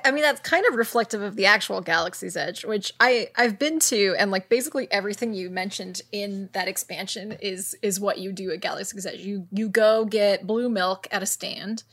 I 0.05 0.11
mean, 0.11 0.22
that's 0.22 0.40
kind 0.40 0.66
of 0.66 0.74
reflective 0.74 1.22
of 1.22 1.37
the 1.37 1.46
actual 1.46 1.81
Galaxy's 1.81 2.37
Edge, 2.37 2.64
which 2.64 2.92
I 3.01 3.31
I've 3.37 3.59
been 3.59 3.79
to, 3.81 4.14
and 4.18 4.31
like 4.31 4.48
basically 4.48 4.90
everything 4.90 5.33
you 5.33 5.51
mentioned 5.51 6.03
in 6.12 6.51
that 6.53 6.68
expansion 6.68 7.33
is 7.40 7.77
is 7.83 7.98
what 7.98 8.18
you 8.18 8.33
do 8.33 8.51
at 8.51 8.61
Galaxy's 8.61 9.07
Edge. 9.07 9.20
You 9.20 9.46
you 9.51 9.68
go 9.68 10.05
get 10.05 10.46
blue 10.46 10.68
milk 10.68 11.07
at 11.11 11.22
a 11.22 11.27
stand. 11.27 11.85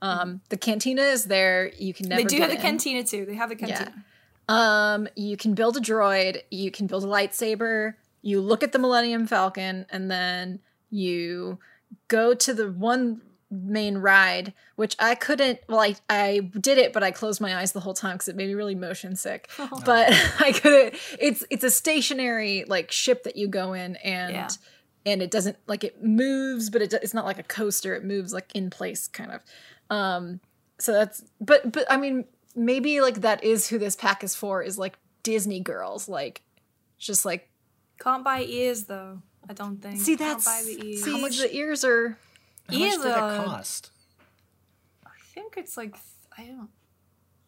Um, 0.00 0.40
the 0.48 0.56
cantina 0.56 1.02
is 1.02 1.26
there. 1.26 1.70
You 1.78 1.94
can 1.94 2.08
never 2.08 2.22
they 2.22 2.26
do 2.26 2.38
have 2.38 2.50
the 2.50 2.56
in. 2.56 2.60
cantina 2.60 3.04
too 3.04 3.24
they 3.24 3.34
have 3.34 3.50
a 3.50 3.56
cantina 3.56 3.92
Yeah. 3.94 4.02
Um, 4.48 5.08
you 5.14 5.36
can 5.36 5.54
build 5.54 5.76
a 5.76 5.80
droid. 5.80 6.42
You 6.50 6.70
can 6.70 6.86
build 6.86 7.04
a 7.04 7.06
lightsaber. 7.06 7.94
You 8.22 8.40
look 8.40 8.62
at 8.62 8.72
the 8.72 8.78
Millennium 8.78 9.26
Falcon, 9.26 9.86
and 9.90 10.10
then 10.10 10.60
you 10.90 11.58
go 12.08 12.34
to 12.34 12.54
the 12.54 12.70
one 12.70 13.20
main 13.52 13.98
ride, 13.98 14.54
which 14.76 14.96
I 14.98 15.14
couldn't. 15.14 15.60
Well, 15.68 15.78
I 15.80 15.94
I 16.08 16.40
did 16.58 16.78
it, 16.78 16.92
but 16.92 17.02
I 17.04 17.10
closed 17.10 17.40
my 17.40 17.56
eyes 17.56 17.72
the 17.72 17.80
whole 17.80 17.94
time 17.94 18.14
because 18.16 18.28
it 18.28 18.36
made 18.36 18.48
me 18.48 18.54
really 18.54 18.74
motion 18.74 19.14
sick. 19.14 19.48
But 19.84 20.08
I 20.40 20.52
couldn't. 20.52 20.94
It's 21.20 21.44
it's 21.50 21.62
a 21.64 21.70
stationary 21.70 22.64
like 22.66 22.90
ship 22.90 23.24
that 23.24 23.36
you 23.36 23.46
go 23.48 23.74
in, 23.74 23.96
and 23.96 24.32
Yeah. 24.32 24.48
and 25.06 25.22
it 25.22 25.30
doesn't 25.30 25.56
like 25.66 25.84
it 25.84 26.02
moves, 26.02 26.70
but 26.70 26.82
it, 26.82 26.90
do- 26.90 26.98
it's 27.02 27.14
not 27.14 27.26
like 27.26 27.38
a 27.38 27.42
coaster. 27.44 27.94
It 27.94 28.04
moves 28.04 28.32
like 28.32 28.50
in 28.54 28.70
place, 28.70 29.06
kind 29.06 29.30
of. 29.32 29.40
Um, 29.94 30.40
so 30.78 30.92
that's 30.92 31.22
but 31.40 31.70
but 31.70 31.84
I 31.90 31.96
mean 31.98 32.24
maybe 32.56 33.00
like 33.00 33.20
that 33.20 33.44
is 33.44 33.68
who 33.68 33.78
this 33.78 33.94
pack 33.96 34.24
is 34.24 34.34
for 34.34 34.62
is 34.62 34.76
like 34.78 34.98
Disney 35.22 35.60
girls 35.60 36.08
like 36.08 36.42
just 36.98 37.24
like 37.24 37.48
can't 38.00 38.24
buy 38.24 38.42
ears 38.42 38.84
though 38.84 39.22
I 39.48 39.52
don't 39.54 39.80
think 39.80 40.00
see 40.00 40.16
Can't 40.16 40.30
that's 40.38 40.44
buy 40.44 40.62
the 40.66 40.86
ears. 40.86 41.06
how 41.06 41.18
much 41.18 41.38
the 41.38 41.54
ears 41.54 41.84
are 41.84 42.18
How 42.68 42.78
much 42.78 42.92
did 42.92 43.06
it 43.06 43.44
cost? 43.44 43.90
I 45.06 45.10
think 45.34 45.54
it's 45.56 45.76
like 45.76 45.96
I 46.36 46.44
don't. 46.46 46.68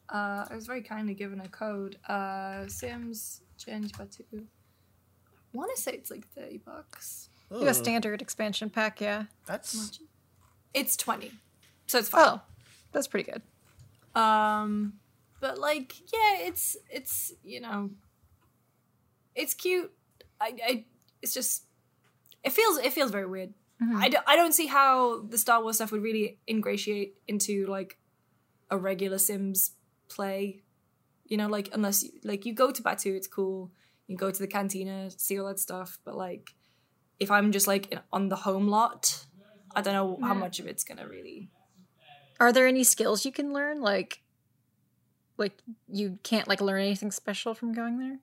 Uh, 0.08 0.44
I 0.50 0.54
was 0.54 0.66
very 0.66 0.82
kindly 0.82 1.14
given 1.14 1.40
a 1.40 1.48
code. 1.48 1.96
Uh, 2.08 2.66
Sims 2.68 3.40
change 3.58 3.96
by 3.96 4.04
two. 4.06 4.24
I 4.32 5.56
want 5.56 5.74
to 5.74 5.80
say 5.80 5.92
it's 5.92 6.10
like 6.10 6.26
thirty 6.28 6.58
bucks. 6.58 7.28
you 7.50 7.66
a 7.68 7.74
standard 7.74 8.20
expansion 8.20 8.68
pack 8.70 9.00
yeah 9.00 9.24
That's 9.46 10.00
It's 10.72 10.96
twenty, 10.96 11.32
so 11.86 11.98
it's 11.98 12.08
fine. 12.08 12.24
oh 12.26 12.40
that's 12.92 13.06
pretty 13.06 13.30
good 13.30 14.20
Um, 14.20 14.94
but 15.40 15.58
like, 15.58 15.94
yeah, 16.12 16.46
it's 16.46 16.76
it's 16.90 17.32
you 17.44 17.60
know, 17.60 17.90
it's 19.34 19.54
cute. 19.54 19.92
I, 20.40 20.52
I 20.66 20.84
it's 21.22 21.32
just 21.34 21.64
it 22.42 22.52
feels 22.52 22.78
it 22.78 22.92
feels 22.92 23.10
very 23.10 23.26
weird. 23.26 23.52
I, 23.96 24.08
do, 24.08 24.18
I 24.26 24.36
don't 24.36 24.52
see 24.52 24.66
how 24.66 25.22
the 25.22 25.38
Star 25.38 25.62
Wars 25.62 25.76
stuff 25.76 25.92
would 25.92 26.02
really 26.02 26.38
ingratiate 26.48 27.16
into 27.26 27.66
like 27.66 27.98
a 28.70 28.76
regular 28.78 29.18
Sims 29.18 29.72
play. 30.08 30.62
You 31.26 31.36
know, 31.36 31.48
like 31.48 31.70
unless 31.72 32.02
you, 32.02 32.10
like 32.22 32.44
you 32.46 32.54
go 32.54 32.70
to 32.70 32.82
Batuu, 32.82 33.16
it's 33.16 33.26
cool. 33.26 33.70
You 34.06 34.16
go 34.16 34.30
to 34.30 34.38
the 34.38 34.46
cantina, 34.46 35.10
see 35.10 35.38
all 35.38 35.48
that 35.48 35.58
stuff. 35.58 35.98
But 36.04 36.16
like, 36.16 36.50
if 37.18 37.30
I'm 37.30 37.52
just 37.52 37.66
like 37.66 37.98
on 38.12 38.28
the 38.28 38.36
home 38.36 38.68
lot, 38.68 39.24
I 39.74 39.80
don't 39.80 39.94
know 39.94 40.18
how 40.26 40.34
much 40.34 40.60
of 40.60 40.66
it's 40.66 40.84
gonna 40.84 41.08
really. 41.08 41.50
are 42.38 42.52
there 42.52 42.66
any 42.66 42.84
skills 42.84 43.24
you 43.24 43.32
can 43.32 43.52
learn 43.52 43.80
like 43.80 44.20
like 45.36 45.52
you 45.88 46.18
can't 46.22 46.48
like 46.48 46.60
learn 46.60 46.80
anything 46.80 47.10
special 47.10 47.54
from 47.54 47.72
going 47.72 47.98
there 47.98 48.18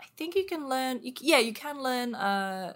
I 0.00 0.06
think 0.16 0.34
you 0.34 0.46
can 0.46 0.68
learn. 0.68 1.00
You, 1.02 1.12
yeah, 1.20 1.38
you 1.38 1.52
can 1.52 1.82
learn. 1.82 2.14
Uh, 2.14 2.74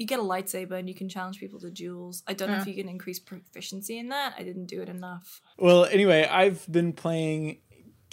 you 0.00 0.06
get 0.06 0.18
a 0.18 0.22
lightsaber 0.22 0.72
and 0.72 0.88
you 0.88 0.94
can 0.94 1.08
challenge 1.08 1.38
people 1.38 1.60
to 1.60 1.70
duels. 1.70 2.22
I 2.26 2.32
don't 2.32 2.50
know 2.50 2.56
if 2.58 2.66
you 2.66 2.74
can 2.74 2.88
increase 2.88 3.18
proficiency 3.20 3.98
in 3.98 4.08
that. 4.08 4.34
I 4.38 4.42
didn't 4.42 4.64
do 4.66 4.80
it 4.80 4.88
enough. 4.88 5.42
Well, 5.58 5.84
anyway, 5.84 6.26
I've 6.26 6.66
been 6.72 6.92
playing. 6.94 7.58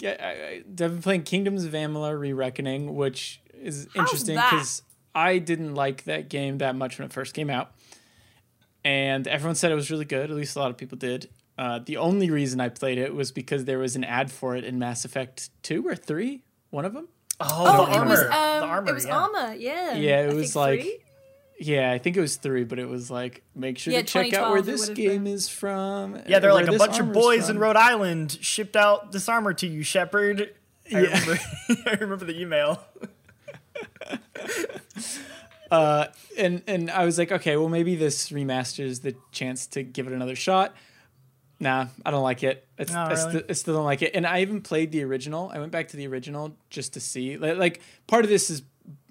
I- 0.02 0.06
I- 0.06 0.62
I've 0.68 0.76
been 0.76 1.02
playing 1.02 1.22
Kingdoms 1.24 1.64
of 1.64 1.72
Amalur: 1.72 2.20
Re-Reckoning, 2.20 2.94
which 2.94 3.40
is 3.60 3.88
interesting 3.96 4.36
because 4.36 4.82
I 5.14 5.38
didn't 5.38 5.74
like 5.74 6.04
that 6.04 6.28
game 6.28 6.58
that 6.58 6.76
much 6.76 6.98
when 6.98 7.06
it 7.06 7.12
first 7.12 7.34
came 7.34 7.50
out, 7.50 7.72
and 8.84 9.26
everyone 9.26 9.54
said 9.56 9.72
it 9.72 9.74
was 9.74 9.90
really 9.90 10.04
good. 10.04 10.30
At 10.30 10.36
least 10.36 10.56
a 10.56 10.60
lot 10.60 10.70
of 10.70 10.76
people 10.76 10.98
did. 10.98 11.28
Uh, 11.56 11.80
the 11.84 11.96
only 11.96 12.30
reason 12.30 12.60
I 12.60 12.68
played 12.68 12.98
it 12.98 13.14
was 13.14 13.32
because 13.32 13.64
there 13.64 13.78
was 13.78 13.96
an 13.96 14.04
ad 14.04 14.30
for 14.30 14.54
it 14.54 14.62
in 14.64 14.78
Mass 14.78 15.04
Effect 15.04 15.50
Two 15.62 15.86
or 15.88 15.96
Three, 15.96 16.44
one 16.70 16.84
of 16.84 16.92
them. 16.94 17.08
oh, 17.40 17.46
Oh, 17.48 17.86
the 17.86 17.92
it 17.92 17.96
armor. 17.96 18.10
was 18.10 18.20
um, 18.20 18.28
the 18.28 18.66
armor. 18.66 18.90
it 18.90 18.94
was 18.94 19.06
yeah. 19.06 19.18
armor. 19.18 19.54
Yeah. 19.54 19.94
Yeah, 19.94 20.20
it 20.26 20.30
I 20.30 20.34
was 20.34 20.54
like- 20.54 20.80
three? 20.82 20.98
Yeah, 21.60 21.90
I 21.90 21.98
think 21.98 22.16
it 22.16 22.20
was 22.20 22.36
three, 22.36 22.62
but 22.64 22.78
it 22.78 22.88
was 22.88 23.10
like 23.10 23.42
make 23.54 23.78
sure 23.78 23.92
Yeah, 23.92 24.00
to 24.02 24.06
check 24.06 24.32
out 24.32 24.52
where 24.52 24.62
this 24.62 24.88
game 24.90 25.24
been. 25.24 25.32
is 25.34 25.48
from. 25.48 26.20
Yeah, 26.28 26.38
they're 26.38 26.54
like 26.54 26.68
a 26.68 26.78
bunch 26.78 26.94
of 27.00 27.06
armor's 27.08 27.14
boys 27.16 27.48
in. 27.50 27.58
Rhode 27.58 27.74
Island 27.76 28.38
shipped 28.40 28.76
out 28.76 29.10
this 29.12 29.28
armor 29.28 29.52
to 29.54 29.66
you, 29.66 29.82
Shepard. 29.82 30.54
I 30.94 31.00
Yeah. 31.00 31.18
remember. 31.20 31.38
I 31.86 31.94
remember 32.00 32.24
the 32.24 32.40
email. 32.40 32.82
Uh, 35.70 36.06
and 36.38 36.62
and 36.66 36.90
I 36.90 37.04
was 37.04 37.18
like, 37.18 37.30
okay, 37.30 37.58
well 37.58 37.68
maybe 37.68 37.94
this 37.94 38.30
remaster 38.30 38.84
is 38.84 39.00
the 39.00 39.14
chance 39.32 39.66
to 39.68 39.82
give 39.82 40.06
it 40.06 40.14
another 40.14 40.34
shot. 40.34 40.74
Nah, 41.60 41.88
I 42.06 42.10
don't 42.10 42.22
like 42.22 42.42
it. 42.42 42.66
It's, 42.78 42.90
No, 42.90 43.00
I, 43.00 43.08
really? 43.12 43.32
st- 43.32 43.44
I 43.50 43.52
still 43.52 43.74
don't 43.74 43.84
like 43.84 44.00
it. 44.00 44.12
And 44.14 44.26
I 44.26 44.40
even 44.40 44.62
played 44.62 44.92
the 44.92 45.02
original. 45.04 45.50
I 45.52 45.58
went 45.58 45.70
back 45.72 45.88
to 45.88 45.98
the 45.98 46.06
original 46.06 46.56
just 46.70 46.94
to 46.94 47.00
see. 47.00 47.36
Like, 47.36 47.58
like 47.58 47.80
part 48.06 48.24
of 48.24 48.30
this 48.30 48.48
is 48.48 48.62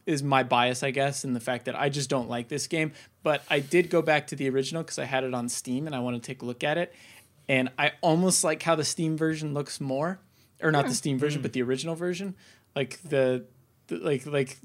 is 0.07 0.23
my 0.23 0.41
bias, 0.41 0.83
I 0.83 0.91
guess, 0.91 1.25
and 1.25 1.35
the 1.35 1.41
fact 1.41 1.65
that 1.65 1.77
I 1.77 1.89
just 1.89 2.09
don't 2.09 2.29
like 2.29 2.47
this 2.47 2.65
game. 2.65 2.93
But 3.23 3.43
I 3.49 3.59
did 3.59 3.89
go 3.89 4.01
back 4.01 4.27
to 4.27 4.35
the 4.37 4.49
original 4.49 4.81
because 4.81 4.97
I 4.97 5.03
had 5.03 5.25
it 5.25 5.33
on 5.33 5.49
Steam 5.49 5.85
and 5.85 5.93
I 5.93 5.99
want 5.99 6.15
to 6.15 6.25
take 6.25 6.41
a 6.41 6.45
look 6.45 6.63
at 6.63 6.77
it. 6.77 6.95
And 7.49 7.69
I 7.77 7.91
almost 8.01 8.43
like 8.43 8.63
how 8.63 8.75
the 8.75 8.85
Steam 8.85 9.17
version 9.17 9.53
looks 9.53 9.81
more, 9.81 10.19
or 10.63 10.71
not 10.71 10.87
the 10.87 10.93
Steam 10.93 11.19
version, 11.19 11.41
mm. 11.41 11.43
but 11.43 11.53
the 11.53 11.61
original 11.61 11.93
version. 11.93 12.35
Like 12.73 13.01
the, 13.03 13.45
the 13.87 13.97
like 13.97 14.25
like, 14.25 14.57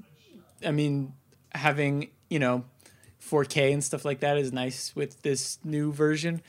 I 0.65 0.71
mean, 0.71 1.13
having 1.53 2.09
you 2.29 2.39
know 2.39 2.63
4K 3.21 3.73
and 3.73 3.83
stuff 3.83 4.05
like 4.05 4.21
that 4.21 4.37
is 4.37 4.53
nice 4.53 4.95
with 4.95 5.21
this 5.23 5.59
new 5.63 5.91
version. 5.91 6.41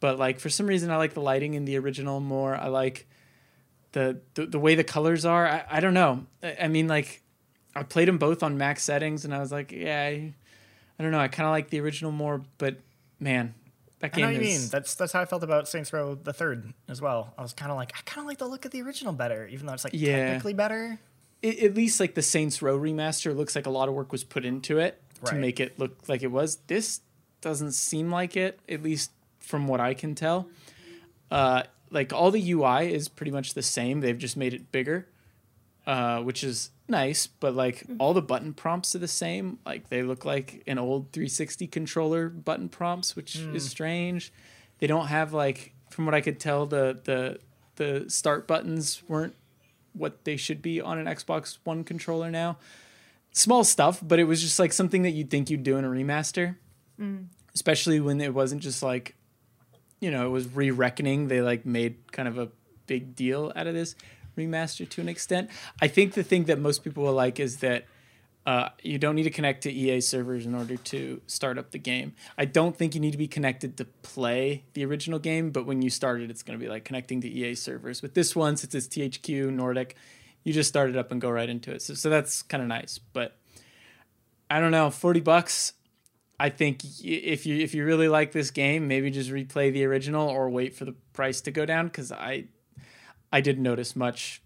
But 0.00 0.18
like 0.18 0.40
for 0.40 0.48
some 0.48 0.66
reason, 0.66 0.90
I 0.90 0.96
like 0.96 1.12
the 1.12 1.20
lighting 1.20 1.52
in 1.52 1.66
the 1.66 1.76
original 1.76 2.20
more. 2.20 2.56
I 2.56 2.68
like 2.68 3.06
the 3.92 4.20
the, 4.34 4.46
the 4.46 4.58
way 4.58 4.74
the 4.74 4.84
colors 4.84 5.26
are. 5.26 5.46
I, 5.46 5.64
I 5.70 5.80
don't 5.80 5.94
know. 5.94 6.26
I, 6.42 6.56
I 6.62 6.68
mean, 6.68 6.88
like 6.88 7.22
I 7.78 7.82
played 7.84 8.08
them 8.08 8.18
both 8.18 8.42
on 8.42 8.58
max 8.58 8.82
settings, 8.82 9.24
and 9.24 9.34
I 9.34 9.38
was 9.38 9.52
like, 9.52 9.72
yeah, 9.72 10.00
I, 10.02 10.34
I 10.98 11.02
don't 11.02 11.12
know. 11.12 11.18
I 11.20 11.28
kind 11.28 11.46
of 11.46 11.52
like 11.52 11.70
the 11.70 11.80
original 11.80 12.10
more, 12.12 12.42
but 12.58 12.76
man, 13.20 13.54
that 14.00 14.12
game. 14.12 14.24
I 14.24 14.28
know 14.32 14.38
what 14.38 14.44
you 14.44 14.50
mean. 14.58 14.68
That's 14.70 14.94
that's 14.94 15.12
how 15.12 15.20
I 15.20 15.24
felt 15.24 15.42
about 15.42 15.68
Saints 15.68 15.92
Row 15.92 16.14
the 16.14 16.32
Third 16.32 16.72
as 16.88 17.00
well. 17.00 17.34
I 17.38 17.42
was 17.42 17.52
kind 17.52 17.70
of 17.70 17.76
like, 17.76 17.92
I 17.96 18.00
kind 18.04 18.20
of 18.20 18.26
like 18.28 18.38
the 18.38 18.46
look 18.46 18.64
of 18.64 18.70
the 18.70 18.82
original 18.82 19.12
better, 19.12 19.46
even 19.48 19.66
though 19.66 19.72
it's 19.72 19.84
like 19.84 19.92
Yeah. 19.94 20.26
technically 20.26 20.54
better. 20.54 20.98
it, 21.42 21.60
at 21.62 21.74
least 21.74 22.00
like 22.00 22.14
the 22.14 22.22
Saints 22.22 22.60
Row 22.62 22.78
remaster 22.78 23.34
looks 23.36 23.54
like 23.56 23.66
a 23.66 23.70
lot 23.70 23.88
of 23.88 23.94
work 23.94 24.10
was 24.12 24.24
put 24.24 24.44
into 24.44 24.78
it 24.78 25.00
to 25.24 25.34
make 25.34 25.58
it 25.60 25.78
look 25.78 26.08
like 26.08 26.22
it 26.22 26.30
was. 26.32 26.56
This 26.68 27.00
doesn't 27.40 27.72
seem 27.72 28.10
like 28.10 28.36
it, 28.36 28.58
at 28.68 28.82
least 28.82 29.10
from 29.40 29.66
what 29.68 29.80
I 29.80 29.94
can 29.94 30.14
tell. 30.14 30.48
Uh, 31.30 31.62
like 31.90 32.12
all 32.12 32.30
the 32.30 32.52
UI 32.52 32.92
is 32.92 33.08
pretty 33.08 33.30
much 33.32 33.54
the 33.54 33.62
same. 33.62 34.00
They've 34.00 34.18
just 34.18 34.36
made 34.36 34.54
it 34.54 34.70
bigger, 34.72 35.06
uh, 35.88 36.20
which 36.20 36.44
is 36.44 36.70
nice. 36.86 37.26
But 37.26 37.54
like 37.54 37.78
mm-hmm. 37.78 37.96
all 37.98 38.12
the 38.12 38.22
button 38.22 38.52
prompts 38.52 38.94
are 38.94 38.98
the 38.98 39.08
same. 39.08 39.58
Like 39.64 39.88
they 39.88 40.02
look 40.02 40.24
like 40.24 40.62
an 40.66 40.78
old 40.78 41.10
360 41.12 41.66
controller 41.66 42.28
button 42.28 42.68
prompts, 42.68 43.16
which 43.16 43.34
is 43.34 43.66
mm. 43.66 43.68
strange. 43.68 44.32
They 44.78 44.86
don't 44.86 45.06
have 45.06 45.32
like, 45.32 45.72
from 45.90 46.04
what 46.04 46.14
I 46.14 46.20
could 46.20 46.38
tell, 46.38 46.66
the 46.66 47.00
the 47.02 47.40
the 47.76 48.10
start 48.10 48.46
buttons 48.46 49.02
weren't 49.08 49.34
what 49.94 50.24
they 50.24 50.36
should 50.36 50.60
be 50.60 50.80
on 50.80 50.98
an 50.98 51.06
Xbox 51.06 51.58
One 51.64 51.82
controller 51.82 52.30
now. 52.30 52.58
Small 53.32 53.64
stuff, 53.64 54.00
but 54.02 54.18
it 54.18 54.24
was 54.24 54.42
just 54.42 54.58
like 54.58 54.72
something 54.72 55.02
that 55.02 55.10
you'd 55.10 55.30
think 55.30 55.48
you'd 55.48 55.62
do 55.62 55.78
in 55.78 55.84
a 55.84 55.88
remaster. 55.88 56.56
Mm. 57.00 57.28
Especially 57.54 57.98
when 57.98 58.20
it 58.20 58.34
wasn't 58.34 58.62
just 58.62 58.82
like, 58.82 59.16
you 60.00 60.10
know, 60.10 60.26
it 60.26 60.30
was 60.30 60.54
re 60.54 60.70
reckoning. 60.70 61.28
They 61.28 61.40
like 61.40 61.64
made 61.64 62.12
kind 62.12 62.28
of 62.28 62.36
a 62.36 62.50
big 62.86 63.16
deal 63.16 63.52
out 63.56 63.66
of 63.66 63.74
this 63.74 63.94
remaster 64.38 64.88
to 64.88 65.00
an 65.00 65.08
extent. 65.08 65.50
I 65.82 65.88
think 65.88 66.14
the 66.14 66.22
thing 66.22 66.44
that 66.44 66.58
most 66.58 66.84
people 66.84 67.04
will 67.04 67.12
like 67.12 67.38
is 67.40 67.58
that 67.58 67.86
uh, 68.46 68.70
you 68.82 68.96
don't 68.96 69.14
need 69.14 69.24
to 69.24 69.30
connect 69.30 69.64
to 69.64 69.70
EA 69.70 70.00
servers 70.00 70.46
in 70.46 70.54
order 70.54 70.76
to 70.76 71.20
start 71.26 71.58
up 71.58 71.70
the 71.70 71.78
game. 71.78 72.14
I 72.38 72.46
don't 72.46 72.74
think 72.74 72.94
you 72.94 73.00
need 73.00 73.10
to 73.10 73.18
be 73.18 73.28
connected 73.28 73.76
to 73.76 73.84
play 73.84 74.64
the 74.72 74.86
original 74.86 75.18
game, 75.18 75.50
but 75.50 75.66
when 75.66 75.82
you 75.82 75.90
start 75.90 76.22
it, 76.22 76.30
it's 76.30 76.42
going 76.42 76.58
to 76.58 76.64
be 76.64 76.70
like 76.70 76.84
connecting 76.84 77.20
to 77.20 77.28
EA 77.28 77.54
servers. 77.54 78.00
With 78.00 78.14
this 78.14 78.34
one, 78.34 78.56
since 78.56 78.74
it's 78.74 78.88
THQ 78.88 79.52
Nordic, 79.52 79.96
you 80.44 80.54
just 80.54 80.70
start 80.70 80.88
it 80.88 80.96
up 80.96 81.12
and 81.12 81.20
go 81.20 81.28
right 81.28 81.48
into 81.48 81.72
it. 81.72 81.82
So, 81.82 81.92
so 81.92 82.08
that's 82.08 82.40
kind 82.40 82.62
of 82.62 82.68
nice. 82.68 82.98
But 83.12 83.36
I 84.48 84.60
don't 84.60 84.70
know, 84.70 84.88
forty 84.88 85.20
bucks. 85.20 85.74
I 86.40 86.48
think 86.48 86.80
if 87.04 87.44
you 87.44 87.58
if 87.58 87.74
you 87.74 87.84
really 87.84 88.08
like 88.08 88.32
this 88.32 88.50
game, 88.50 88.88
maybe 88.88 89.10
just 89.10 89.30
replay 89.30 89.72
the 89.72 89.84
original 89.84 90.26
or 90.26 90.48
wait 90.48 90.74
for 90.74 90.86
the 90.86 90.94
price 91.12 91.42
to 91.42 91.50
go 91.50 91.66
down 91.66 91.88
because 91.88 92.12
I 92.12 92.44
I 93.32 93.40
didn't 93.40 93.62
notice 93.62 93.94
much. 93.96 94.42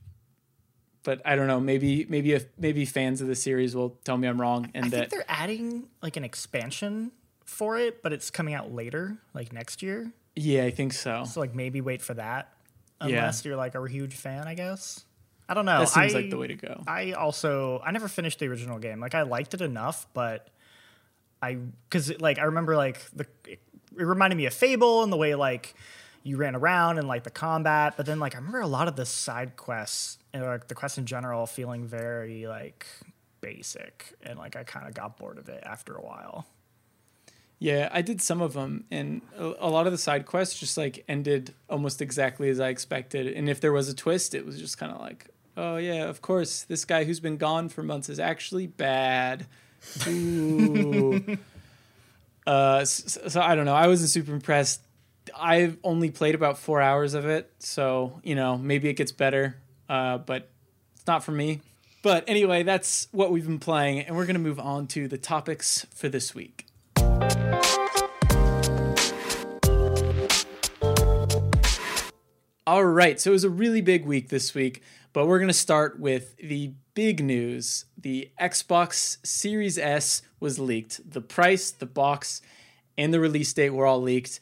But 1.04 1.20
I 1.24 1.34
don't 1.34 1.48
know. 1.48 1.58
Maybe 1.60 2.06
maybe 2.08 2.32
if 2.32 2.46
maybe 2.58 2.84
fans 2.84 3.20
of 3.20 3.26
the 3.26 3.34
series 3.34 3.74
will 3.74 3.98
tell 4.04 4.16
me 4.16 4.28
I'm 4.28 4.40
wrong 4.40 4.70
and 4.74 4.86
I 4.86 4.88
that 4.90 4.98
think 4.98 5.10
they're 5.10 5.24
adding 5.28 5.88
like 6.00 6.16
an 6.16 6.22
expansion 6.24 7.10
for 7.44 7.76
it, 7.76 8.02
but 8.04 8.12
it's 8.12 8.30
coming 8.30 8.54
out 8.54 8.72
later, 8.72 9.18
like 9.34 9.52
next 9.52 9.82
year. 9.82 10.12
yeah, 10.36 10.64
I 10.64 10.70
think 10.70 10.92
so. 10.92 11.24
So 11.24 11.40
like 11.40 11.54
maybe 11.56 11.80
wait 11.80 12.02
for 12.02 12.14
that, 12.14 12.52
Yeah. 13.00 13.06
unless 13.18 13.44
you're 13.44 13.56
like 13.56 13.74
a 13.74 13.84
huge 13.88 14.14
fan, 14.14 14.46
I 14.46 14.54
guess. 14.54 15.04
I 15.48 15.54
don't 15.54 15.66
know. 15.66 15.80
That 15.80 15.88
seems 15.88 16.14
I, 16.14 16.18
like 16.18 16.30
the 16.30 16.38
way 16.38 16.46
to 16.46 16.54
go. 16.54 16.82
I 16.86 17.12
also 17.12 17.82
I 17.84 17.90
never 17.90 18.06
finished 18.06 18.38
the 18.38 18.46
original 18.46 18.78
game. 18.78 19.00
Like 19.00 19.16
I 19.16 19.22
liked 19.22 19.54
it 19.54 19.60
enough, 19.60 20.06
but 20.14 20.48
I 21.42 21.54
because 21.90 22.16
like 22.20 22.38
I 22.38 22.44
remember 22.44 22.76
like 22.76 23.00
the 23.12 23.26
it 23.50 23.60
reminded 23.96 24.36
me 24.36 24.46
of 24.46 24.54
Fable 24.54 25.02
and 25.02 25.12
the 25.12 25.16
way 25.16 25.34
like 25.34 25.74
you 26.22 26.36
ran 26.36 26.54
around 26.54 26.98
and 26.98 27.08
like 27.08 27.24
the 27.24 27.30
combat. 27.30 27.94
But 27.96 28.06
then 28.06 28.18
like 28.18 28.34
I 28.34 28.38
remember 28.38 28.60
a 28.60 28.66
lot 28.66 28.88
of 28.88 28.96
the 28.96 29.06
side 29.06 29.56
quests 29.56 30.18
and 30.32 30.42
like 30.42 30.68
the 30.68 30.74
quests 30.74 30.98
in 30.98 31.06
general 31.06 31.46
feeling 31.46 31.86
very 31.86 32.46
like 32.46 32.86
basic 33.40 34.14
and 34.22 34.38
like 34.38 34.56
I 34.56 34.64
kind 34.64 34.86
of 34.86 34.94
got 34.94 35.18
bored 35.18 35.38
of 35.38 35.48
it 35.48 35.62
after 35.66 35.94
a 35.94 36.02
while. 36.02 36.46
Yeah, 37.58 37.88
I 37.92 38.02
did 38.02 38.20
some 38.20 38.42
of 38.42 38.54
them, 38.54 38.86
and 38.90 39.22
a, 39.38 39.54
a 39.60 39.70
lot 39.70 39.86
of 39.86 39.92
the 39.92 39.98
side 39.98 40.26
quests 40.26 40.58
just 40.58 40.76
like 40.76 41.04
ended 41.06 41.54
almost 41.70 42.02
exactly 42.02 42.48
as 42.48 42.58
I 42.58 42.70
expected. 42.70 43.28
And 43.28 43.48
if 43.48 43.60
there 43.60 43.70
was 43.70 43.88
a 43.88 43.94
twist, 43.94 44.34
it 44.34 44.44
was 44.44 44.58
just 44.58 44.78
kind 44.78 44.90
of 44.90 45.00
like, 45.00 45.28
oh 45.56 45.76
yeah, 45.76 46.08
of 46.08 46.20
course, 46.22 46.62
this 46.62 46.84
guy 46.84 47.04
who's 47.04 47.20
been 47.20 47.36
gone 47.36 47.68
for 47.68 47.84
months 47.84 48.08
is 48.08 48.18
actually 48.18 48.66
bad. 48.66 49.46
Ooh. 50.08 51.38
uh, 52.48 52.84
so, 52.84 53.28
so 53.28 53.40
I 53.40 53.54
don't 53.54 53.64
know. 53.64 53.76
I 53.76 53.86
wasn't 53.86 54.10
super 54.10 54.32
impressed. 54.32 54.80
I've 55.36 55.78
only 55.84 56.10
played 56.10 56.34
about 56.34 56.58
four 56.58 56.80
hours 56.80 57.14
of 57.14 57.26
it, 57.26 57.50
so 57.58 58.20
you 58.22 58.34
know 58.34 58.58
maybe 58.58 58.88
it 58.88 58.94
gets 58.94 59.12
better, 59.12 59.56
uh, 59.88 60.18
but 60.18 60.50
it's 60.94 61.06
not 61.06 61.24
for 61.24 61.32
me. 61.32 61.60
But 62.02 62.24
anyway, 62.26 62.64
that's 62.64 63.08
what 63.12 63.30
we've 63.30 63.46
been 63.46 63.60
playing, 63.60 64.00
and 64.00 64.16
we're 64.16 64.26
gonna 64.26 64.38
move 64.38 64.58
on 64.58 64.86
to 64.88 65.08
the 65.08 65.18
topics 65.18 65.86
for 65.94 66.08
this 66.08 66.34
week. 66.34 66.66
All 72.64 72.84
right, 72.84 73.20
so 73.20 73.30
it 73.30 73.32
was 73.32 73.44
a 73.44 73.50
really 73.50 73.80
big 73.80 74.06
week 74.06 74.28
this 74.28 74.54
week, 74.54 74.82
but 75.12 75.26
we're 75.26 75.38
to 75.40 75.52
start 75.52 75.98
with 75.98 76.36
the 76.38 76.72
big 76.94 77.22
news. 77.22 77.86
The 77.98 78.30
Xbox 78.40 79.18
Series 79.26 79.78
S 79.78 80.22
was 80.40 80.58
leaked. 80.58 81.10
The 81.10 81.20
price, 81.20 81.70
the 81.70 81.86
box, 81.86 82.40
and 82.96 83.12
the 83.12 83.20
release 83.20 83.52
date 83.52 83.70
were 83.70 83.84
all 83.84 84.00
leaked. 84.00 84.40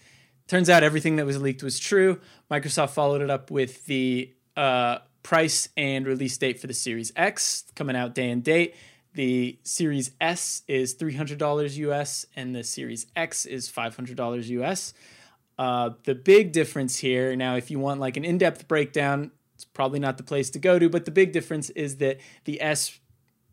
Turns 0.50 0.68
out 0.68 0.82
everything 0.82 1.14
that 1.14 1.26
was 1.26 1.40
leaked 1.40 1.62
was 1.62 1.78
true. 1.78 2.18
Microsoft 2.50 2.90
followed 2.90 3.22
it 3.22 3.30
up 3.30 3.52
with 3.52 3.86
the 3.86 4.34
uh, 4.56 4.98
price 5.22 5.68
and 5.76 6.04
release 6.04 6.36
date 6.38 6.58
for 6.58 6.66
the 6.66 6.74
Series 6.74 7.12
X 7.14 7.62
coming 7.76 7.94
out 7.94 8.16
day 8.16 8.30
and 8.30 8.42
date. 8.42 8.74
The 9.14 9.60
Series 9.62 10.10
S 10.20 10.62
is 10.66 10.96
$300 10.96 11.76
US 11.76 12.26
and 12.34 12.52
the 12.52 12.64
Series 12.64 13.06
X 13.14 13.46
is 13.46 13.70
$500 13.70 14.48
US. 14.48 14.92
Uh, 15.56 15.90
the 16.02 16.16
big 16.16 16.50
difference 16.50 16.96
here, 16.96 17.36
now, 17.36 17.54
if 17.54 17.70
you 17.70 17.78
want 17.78 18.00
like 18.00 18.16
an 18.16 18.24
in 18.24 18.36
depth 18.36 18.66
breakdown, 18.66 19.30
it's 19.54 19.64
probably 19.64 20.00
not 20.00 20.16
the 20.16 20.24
place 20.24 20.50
to 20.50 20.58
go 20.58 20.80
to, 20.80 20.88
but 20.88 21.04
the 21.04 21.12
big 21.12 21.30
difference 21.30 21.70
is 21.70 21.98
that 21.98 22.18
the 22.42 22.60
S 22.60 22.98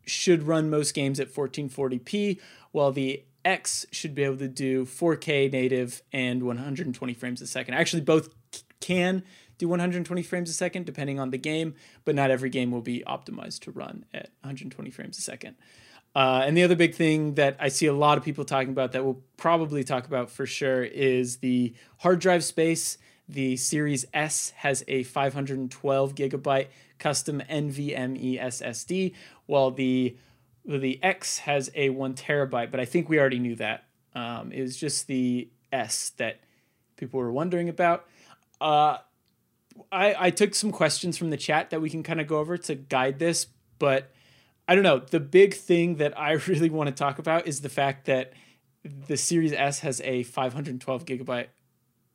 should 0.04 0.42
run 0.42 0.68
most 0.68 0.96
games 0.96 1.20
at 1.20 1.32
1440p, 1.32 2.40
while 2.72 2.90
the 2.90 3.22
X 3.44 3.86
should 3.92 4.14
be 4.14 4.24
able 4.24 4.36
to 4.38 4.48
do 4.48 4.84
4K 4.84 5.50
native 5.50 6.02
and 6.12 6.42
120 6.42 7.14
frames 7.14 7.40
a 7.40 7.46
second. 7.46 7.74
Actually, 7.74 8.02
both 8.02 8.30
can 8.80 9.22
do 9.58 9.68
120 9.68 10.22
frames 10.22 10.50
a 10.50 10.52
second 10.52 10.86
depending 10.86 11.18
on 11.18 11.30
the 11.30 11.38
game, 11.38 11.74
but 12.04 12.14
not 12.14 12.30
every 12.30 12.50
game 12.50 12.70
will 12.70 12.80
be 12.80 13.02
optimized 13.06 13.60
to 13.60 13.70
run 13.70 14.04
at 14.14 14.30
120 14.42 14.90
frames 14.90 15.18
a 15.18 15.20
second. 15.20 15.56
Uh, 16.14 16.42
and 16.44 16.56
the 16.56 16.62
other 16.62 16.76
big 16.76 16.94
thing 16.94 17.34
that 17.34 17.56
I 17.60 17.68
see 17.68 17.86
a 17.86 17.92
lot 17.92 18.18
of 18.18 18.24
people 18.24 18.44
talking 18.44 18.70
about 18.70 18.92
that 18.92 19.04
we'll 19.04 19.22
probably 19.36 19.84
talk 19.84 20.06
about 20.06 20.30
for 20.30 20.46
sure 20.46 20.82
is 20.82 21.38
the 21.38 21.74
hard 21.98 22.20
drive 22.20 22.44
space. 22.44 22.98
The 23.28 23.56
Series 23.56 24.06
S 24.14 24.52
has 24.56 24.82
a 24.88 25.02
512 25.02 26.14
gigabyte 26.14 26.68
custom 26.98 27.42
NVMe 27.48 28.40
SSD, 28.40 29.14
while 29.46 29.70
the 29.70 30.16
the 30.76 31.02
X 31.02 31.38
has 31.38 31.70
a 31.74 31.88
one 31.90 32.14
terabyte. 32.14 32.70
But 32.70 32.80
I 32.80 32.84
think 32.84 33.08
we 33.08 33.18
already 33.18 33.38
knew 33.38 33.56
that. 33.56 33.84
Um, 34.14 34.52
it 34.52 34.60
was 34.60 34.76
just 34.76 35.06
the 35.06 35.48
S 35.72 36.10
that 36.18 36.40
people 36.96 37.20
were 37.20 37.32
wondering 37.32 37.68
about. 37.68 38.06
Uh, 38.60 38.98
I, 39.90 40.26
I 40.26 40.30
took 40.30 40.54
some 40.54 40.72
questions 40.72 41.16
from 41.16 41.30
the 41.30 41.36
chat 41.36 41.70
that 41.70 41.80
we 41.80 41.88
can 41.88 42.02
kind 42.02 42.20
of 42.20 42.26
go 42.26 42.38
over 42.38 42.58
to 42.58 42.74
guide 42.74 43.18
this, 43.18 43.46
but 43.78 44.10
I 44.66 44.74
don't 44.74 44.84
know. 44.84 44.98
The 44.98 45.20
big 45.20 45.54
thing 45.54 45.96
that 45.96 46.18
I 46.18 46.32
really 46.46 46.70
want 46.70 46.88
to 46.88 46.94
talk 46.94 47.18
about 47.18 47.46
is 47.46 47.60
the 47.60 47.68
fact 47.68 48.06
that 48.06 48.32
the 48.84 49.16
Series 49.16 49.52
S 49.52 49.80
has 49.80 50.00
a 50.02 50.22
512 50.24 51.04
gigabyte 51.04 51.46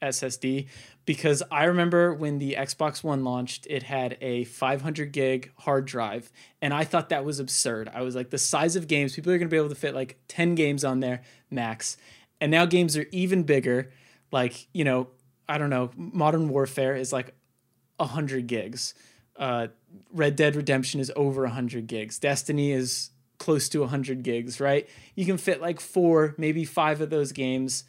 SSD 0.04 0.68
because 1.06 1.44
I 1.52 1.66
remember 1.66 2.13
when 2.13 2.39
the 2.39 2.56
Xbox 2.58 3.04
One 3.04 3.24
launched, 3.24 3.68
it 3.70 3.84
had 3.84 4.18
a 4.22 4.44
500 4.46 5.12
gig 5.12 5.52
hard 5.60 5.86
drive, 5.86 6.32
and 6.62 6.74
I 6.74 6.84
thought 6.84 7.10
that 7.10 7.26
was 7.26 7.39
absurd. 7.39 7.89
I 7.94 8.02
was 8.02 8.16
like, 8.16 8.30
the 8.30 8.38
size 8.38 8.76
of 8.76 8.88
games, 8.88 9.16
people 9.16 9.32
are 9.32 9.38
going 9.38 9.50
to 9.50 9.54
be 9.54 9.58
able 9.58 9.70
to 9.70 9.76
fit 9.76 9.96
like 9.96 10.18
10 10.28 10.56
games 10.56 10.84
on 10.84 11.00
there 11.00 11.22
max. 11.50 11.98
And 12.39 12.52
now 12.52 12.66
games 12.66 12.98
are 12.98 13.06
even 13.12 13.44
bigger. 13.44 13.92
Like, 14.32 14.68
you 14.74 14.84
know, 14.84 15.08
I 15.48 15.58
don't 15.58 15.70
know, 15.70 15.92
Modern 15.96 16.50
Warfare 16.50 16.96
is 16.96 17.12
like 17.12 17.34
100 17.98 18.48
gigs. 18.48 18.94
Uh, 19.38 19.68
Red 20.12 20.36
Dead 20.36 20.56
Redemption 20.56 21.00
is 21.00 21.12
over 21.16 21.44
100 21.44 21.88
gigs. 21.88 22.20
Destiny 22.20 22.72
is 22.72 23.12
close 23.39 23.68
to 23.70 23.80
100 23.82 24.24
gigs, 24.24 24.60
right? 24.60 24.88
You 25.16 25.26
can 25.26 25.38
fit 25.38 25.62
like 25.62 25.80
four, 25.80 26.34
maybe 26.38 26.66
five 26.66 27.02
of 27.02 27.10
those 27.10 27.32
games, 27.34 27.84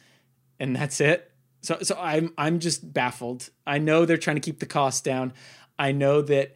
and 0.59 0.75
that's 0.75 0.99
it. 0.99 1.31
So, 1.65 1.79
so 1.81 1.97
I'm 1.99 2.33
I'm 2.37 2.59
just 2.59 2.93
baffled. 2.93 3.49
I 3.65 3.77
know 3.79 4.05
they're 4.05 4.17
trying 4.17 4.35
to 4.37 4.41
keep 4.41 4.59
the 4.59 4.65
cost 4.65 5.03
down. 5.03 5.33
I 5.79 5.91
know 5.91 6.21
that, 6.21 6.55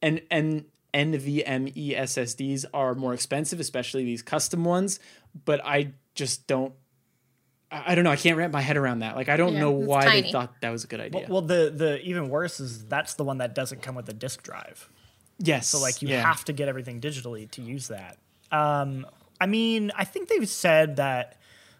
and 0.00 0.22
and 0.30 0.64
NVMe 0.94 1.96
SSDs 1.98 2.64
are 2.72 2.94
more 2.94 3.12
expensive, 3.14 3.60
especially 3.60 4.04
these 4.04 4.22
custom 4.22 4.64
ones. 4.64 5.00
But 5.44 5.64
I 5.64 5.92
just 6.14 6.46
don't. 6.46 6.72
I 7.70 7.92
I 7.92 7.94
don't 7.94 8.04
know. 8.04 8.10
I 8.10 8.16
can't 8.16 8.38
wrap 8.38 8.52
my 8.52 8.60
head 8.60 8.76
around 8.76 9.00
that. 9.00 9.16
Like 9.16 9.28
I 9.28 9.36
don't 9.36 9.54
Yeah, 9.54 9.60
know 9.60 9.78
it's 9.78 9.88
why 9.88 10.20
they 10.22 10.30
thought 10.30 10.54
that 10.60 10.70
was 10.70 10.84
a 10.84 10.86
good 10.86 11.00
idea. 11.00 11.26
Well, 11.28 11.42
the 11.42 11.72
the 11.74 12.00
even 12.02 12.28
worse 12.28 12.60
is 12.60 12.84
that's 12.86 13.14
the 13.14 13.24
one 13.24 13.38
that 13.38 13.54
doesn't 13.54 13.82
come 13.82 13.94
with 13.94 14.08
a 14.08 14.14
disk 14.14 14.42
drive. 14.42 14.88
yes. 15.38 15.68
So 15.68 15.80
like 15.80 16.02
you 16.02 16.08
yeah. 16.08 16.22
have 16.22 16.44
to 16.44 16.52
get 16.52 16.68
everything 16.68 17.00
digitally 17.00 17.50
to 17.50 17.62
use 17.62 17.88
that. 17.88 18.18
Um, 18.52 19.06
I 19.40 19.46
mean, 19.46 19.90
I 19.96 20.04
think 20.04 20.28
they've 20.28 20.48
said 20.48 20.96
that 20.96 21.36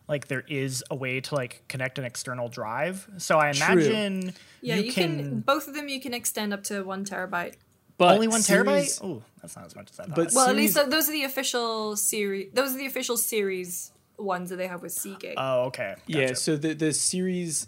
like 0.08 0.28
there 0.28 0.44
is 0.48 0.84
a 0.90 0.94
way 0.94 1.20
to 1.20 1.34
like 1.34 1.64
connect 1.68 1.98
an 1.98 2.04
external 2.04 2.48
drive. 2.48 3.08
So 3.18 3.38
I 3.38 3.52
True. 3.52 3.66
imagine 3.72 4.34
Yeah, 4.60 4.76
you, 4.76 4.84
you, 4.84 4.92
can, 4.92 5.16
can, 5.18 5.40
both 5.40 5.68
of 5.68 5.74
them 5.74 5.88
you 5.88 6.00
can 6.00 6.14
extend 6.14 6.52
up 6.54 6.62
to 6.64 6.82
one 6.82 7.04
terabyte. 7.04 7.54
but 7.98 8.14
only 8.14 8.28
one 8.28 8.42
series- 8.42 8.98
terabyte. 8.98 9.04
Oh, 9.04 9.22
that's 9.42 9.56
not 9.56 9.66
as 9.66 9.74
much 9.76 9.90
as 9.90 10.00
I 10.00 10.04
thought. 10.04 10.14
But- 10.16 10.32
Well, 10.34 10.48
at 10.48 10.56
least 10.56 10.74
those 10.90 11.08
are 11.08 11.12
the 11.12 11.24
official 11.24 11.96
series. 11.96 12.50
Those 12.52 12.74
are 12.74 12.78
the 12.78 12.86
official 12.86 13.16
series 13.16 13.90
ones 14.18 14.50
that 14.50 14.56
they 14.56 14.66
have 14.66 14.80
with 14.82 14.92
Seagate. 14.92 15.34
oh, 15.36 15.64
okay. 15.64 15.96
Yeah, 16.06 16.32
so 16.34 16.56
the 16.56 16.72
the 16.72 16.92
Series 16.94 17.66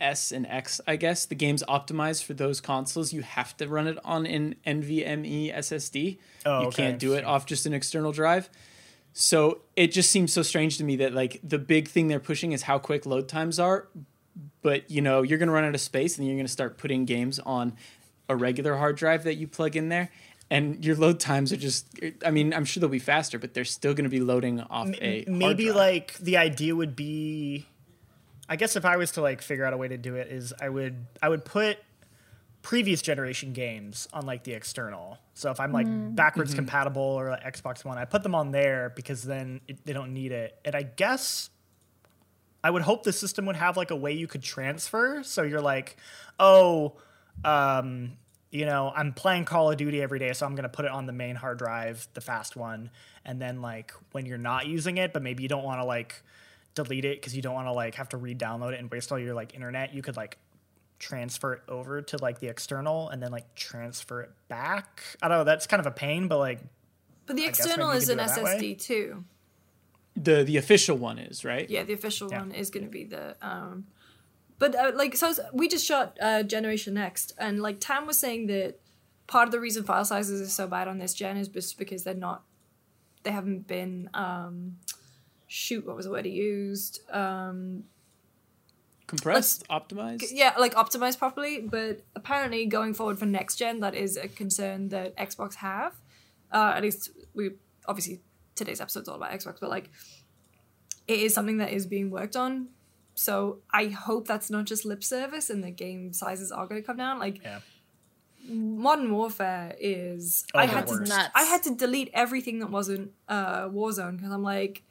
S 0.00 0.32
and 0.32 0.46
X, 0.46 0.80
I 0.86 0.96
guess, 0.96 1.26
the 1.26 1.34
game's 1.34 1.62
optimized 1.64 2.24
for 2.24 2.34
those 2.34 2.60
consoles. 2.60 3.12
You 3.12 3.22
have 3.22 3.56
to 3.56 3.66
run 3.68 3.86
it 3.88 3.98
on 4.04 4.26
an 4.26 4.54
NVMe 4.66 5.52
SSD. 5.56 6.18
Oh, 6.46 6.60
you 6.60 6.66
okay, 6.68 6.82
can't 6.88 6.98
do 6.98 7.14
it 7.14 7.24
off 7.24 7.46
just 7.46 7.66
an 7.66 7.72
external 7.72 8.12
drive. 8.12 8.50
So 9.20 9.62
it 9.74 9.88
just 9.88 10.12
seems 10.12 10.32
so 10.32 10.42
strange 10.42 10.78
to 10.78 10.84
me 10.84 10.94
that 10.96 11.12
like 11.12 11.40
the 11.42 11.58
big 11.58 11.88
thing 11.88 12.06
they're 12.06 12.20
pushing 12.20 12.52
is 12.52 12.62
how 12.62 12.78
quick 12.78 13.04
load 13.04 13.28
times 13.28 13.58
are, 13.58 13.88
but 14.62 14.88
you 14.88 15.02
know 15.02 15.22
you're 15.22 15.38
gonna 15.38 15.50
run 15.50 15.64
out 15.64 15.74
of 15.74 15.80
space 15.80 16.16
and 16.18 16.28
you're 16.28 16.36
gonna 16.36 16.46
start 16.46 16.78
putting 16.78 17.04
games 17.04 17.40
on 17.40 17.74
a 18.28 18.36
regular 18.36 18.76
hard 18.76 18.94
drive 18.96 19.24
that 19.24 19.34
you 19.34 19.48
plug 19.48 19.74
in 19.74 19.88
there. 19.88 20.12
And 20.52 20.84
your 20.84 20.94
load 20.94 21.18
times 21.18 21.52
are 21.52 21.56
just—I 21.56 22.30
mean, 22.30 22.54
I'm 22.54 22.64
sure 22.64 22.80
they'll 22.80 22.88
be 22.88 23.00
faster, 23.00 23.40
but 23.40 23.54
they're 23.54 23.64
still 23.64 23.92
going 23.92 24.04
to 24.04 24.08
be 24.08 24.20
loading 24.20 24.60
off 24.60 24.88
a 25.02 25.24
maybe 25.26 25.72
like 25.72 26.14
the 26.18 26.36
idea 26.36 26.74
would 26.74 26.94
be 26.96 27.66
i 28.48 28.56
guess 28.56 28.76
if 28.76 28.86
i 28.86 28.96
was 28.96 29.10
to 29.10 29.20
like 29.20 29.42
figure 29.42 29.66
out 29.66 29.74
a 29.74 29.76
way 29.76 29.88
to 29.88 29.98
do 29.98 30.14
it 30.14 30.28
is 30.28 30.54
i 30.58 30.68
would 30.70 31.04
i 31.20 31.28
would 31.28 31.44
put 31.44 31.76
previous 32.62 33.00
generation 33.02 33.52
games 33.52 34.08
on 34.12 34.26
like 34.26 34.44
the 34.44 34.52
external. 34.52 35.18
So 35.34 35.50
if 35.50 35.60
i'm 35.60 35.72
like 35.72 35.86
backwards 36.16 36.50
Mm-hmm. 36.50 36.58
compatible 36.58 37.02
or 37.02 37.30
like 37.30 37.44
xbox 37.54 37.84
one 37.84 37.98
i 37.98 38.04
put 38.04 38.22
them 38.22 38.34
on 38.34 38.50
there 38.50 38.92
because 38.94 39.22
then 39.22 39.60
it, 39.68 39.84
they 39.86 39.92
don't 39.92 40.12
need 40.12 40.32
it. 40.32 40.58
And 40.64 40.74
i 40.74 40.82
guess 40.82 41.50
i 42.64 42.70
would 42.70 42.82
hope 42.82 43.04
the 43.04 43.12
system 43.12 43.46
would 43.46 43.56
have 43.56 43.76
like 43.76 43.90
a 43.90 43.96
way 43.96 44.12
you 44.12 44.26
could 44.26 44.42
transfer. 44.42 45.22
So 45.22 45.42
you're 45.42 45.60
like 45.60 45.96
oh 46.40 46.94
um 47.44 48.12
you 48.50 48.64
know, 48.64 48.90
I'm 48.96 49.12
playing 49.12 49.44
Call 49.44 49.70
of 49.70 49.76
Duty 49.76 50.00
every 50.00 50.18
day, 50.18 50.32
so 50.32 50.46
I'm 50.46 50.54
gonna 50.54 50.70
put 50.70 50.86
it 50.86 50.90
on 50.90 51.04
the 51.04 51.12
main 51.12 51.36
hard 51.36 51.58
drive, 51.58 52.08
the 52.14 52.22
fast 52.22 52.56
one, 52.56 52.90
and 53.24 53.40
then 53.40 53.60
like 53.60 53.92
when 54.12 54.24
you're 54.24 54.38
not 54.38 54.66
using 54.66 54.96
it, 54.96 55.12
but 55.12 55.22
maybe 55.22 55.42
you 55.42 55.50
don't 55.50 55.64
want 55.64 55.80
to 55.82 55.84
like 55.84 56.22
delete 56.74 57.04
it 57.04 57.20
because 57.20 57.36
you 57.36 57.42
don't 57.42 57.52
want 57.54 57.66
to 57.66 57.72
like 57.72 57.96
have 57.96 58.08
to 58.08 58.16
re-download 58.16 58.72
it 58.72 58.78
and 58.80 58.90
waste 58.90 59.12
all 59.12 59.18
your 59.18 59.34
like 59.34 59.54
internet, 59.54 59.92
you 59.92 60.00
could 60.00 60.16
like 60.16 60.38
transfer 60.98 61.54
it 61.54 61.62
over 61.68 62.02
to 62.02 62.16
like 62.18 62.40
the 62.40 62.48
external 62.48 63.08
and 63.08 63.22
then 63.22 63.30
like 63.30 63.54
transfer 63.54 64.22
it 64.22 64.30
back. 64.48 65.02
I 65.22 65.28
don't 65.28 65.38
know. 65.38 65.44
That's 65.44 65.66
kind 65.66 65.80
of 65.80 65.86
a 65.86 65.90
pain, 65.92 66.28
but 66.28 66.38
like 66.38 66.60
But 67.26 67.36
the 67.36 67.44
I 67.44 67.48
external 67.48 67.90
is 67.90 68.08
an 68.08 68.18
do 68.18 68.24
way. 68.42 68.58
SSD 68.58 68.82
too. 68.82 69.24
The 70.16 70.42
the 70.44 70.56
official 70.56 70.96
one 70.96 71.18
is 71.18 71.44
right. 71.44 71.68
Yeah, 71.70 71.84
the 71.84 71.92
official 71.92 72.30
Yeah. 72.30 72.40
one 72.40 72.52
is 72.52 72.70
going 72.70 72.84
to 72.84 72.90
be 72.90 73.04
the. 73.04 73.36
um 73.40 73.86
But 74.58 74.74
uh, 74.74 74.92
like, 74.94 75.14
so 75.16 75.32
we 75.52 75.68
just 75.68 75.86
shot 75.86 76.16
uh, 76.20 76.42
Generation 76.42 76.94
Next, 76.94 77.32
and 77.38 77.62
like 77.62 77.78
Tam 77.80 78.06
was 78.06 78.18
saying 78.18 78.48
that 78.48 78.80
part 79.28 79.46
of 79.46 79.52
the 79.52 79.60
reason 79.60 79.84
file 79.84 80.04
sizes 80.04 80.40
are 80.40 80.50
so 80.50 80.66
bad 80.66 80.88
on 80.88 80.98
this 80.98 81.14
gen 81.14 81.36
is 81.36 81.46
just 81.48 81.78
because 81.78 82.02
they're 82.02 82.14
not, 82.14 82.42
they 83.22 83.30
haven't 83.30 83.66
been. 83.68 84.10
um 84.14 84.78
Shoot, 85.50 85.86
what 85.86 85.96
was 85.96 86.04
the 86.04 86.10
word 86.10 86.26
he 86.26 86.32
used? 86.32 87.00
Um, 87.10 87.84
Compressed, 89.08 89.66
optimized. 89.68 90.26
yeah, 90.32 90.54
like 90.58 90.74
optimized 90.74 91.18
properly. 91.18 91.60
But 91.60 92.02
apparently, 92.14 92.66
going 92.66 92.94
forward 92.94 93.18
for 93.18 93.26
next 93.26 93.56
gen, 93.56 93.80
that 93.80 93.94
is 93.94 94.16
a 94.16 94.28
concern 94.28 94.90
that 94.90 95.16
Xbox 95.16 95.56
have. 95.56 95.94
Uh, 96.52 96.74
at 96.76 96.82
least 96.82 97.10
we 97.34 97.52
obviously 97.86 98.20
today's 98.54 98.80
episode's 98.80 99.08
all 99.08 99.16
about 99.16 99.32
Xbox, 99.32 99.56
but 99.60 99.70
like 99.70 99.90
it 101.06 101.18
is 101.20 101.34
something 101.34 101.56
that 101.58 101.72
is 101.72 101.86
being 101.86 102.10
worked 102.10 102.36
on. 102.36 102.68
So 103.14 103.58
I 103.72 103.86
hope 103.86 104.28
that's 104.28 104.50
not 104.50 104.66
just 104.66 104.84
lip 104.84 105.02
service 105.02 105.50
and 105.50 105.64
the 105.64 105.70
game 105.70 106.12
sizes 106.12 106.52
are 106.52 106.66
going 106.66 106.80
to 106.80 106.86
come 106.86 106.98
down. 106.98 107.18
Like 107.18 107.42
yeah. 107.42 107.60
Modern 108.48 109.12
Warfare 109.12 109.74
is. 109.80 110.44
Oh, 110.54 110.58
I 110.58 110.66
had 110.66 110.86
to. 110.86 111.00
Nuts. 111.00 111.30
I 111.34 111.44
had 111.44 111.62
to 111.64 111.74
delete 111.74 112.10
everything 112.12 112.60
that 112.60 112.70
wasn't 112.70 113.12
uh, 113.28 113.68
Warzone 113.68 114.16
because 114.16 114.32
I'm 114.32 114.42
like, 114.42 114.82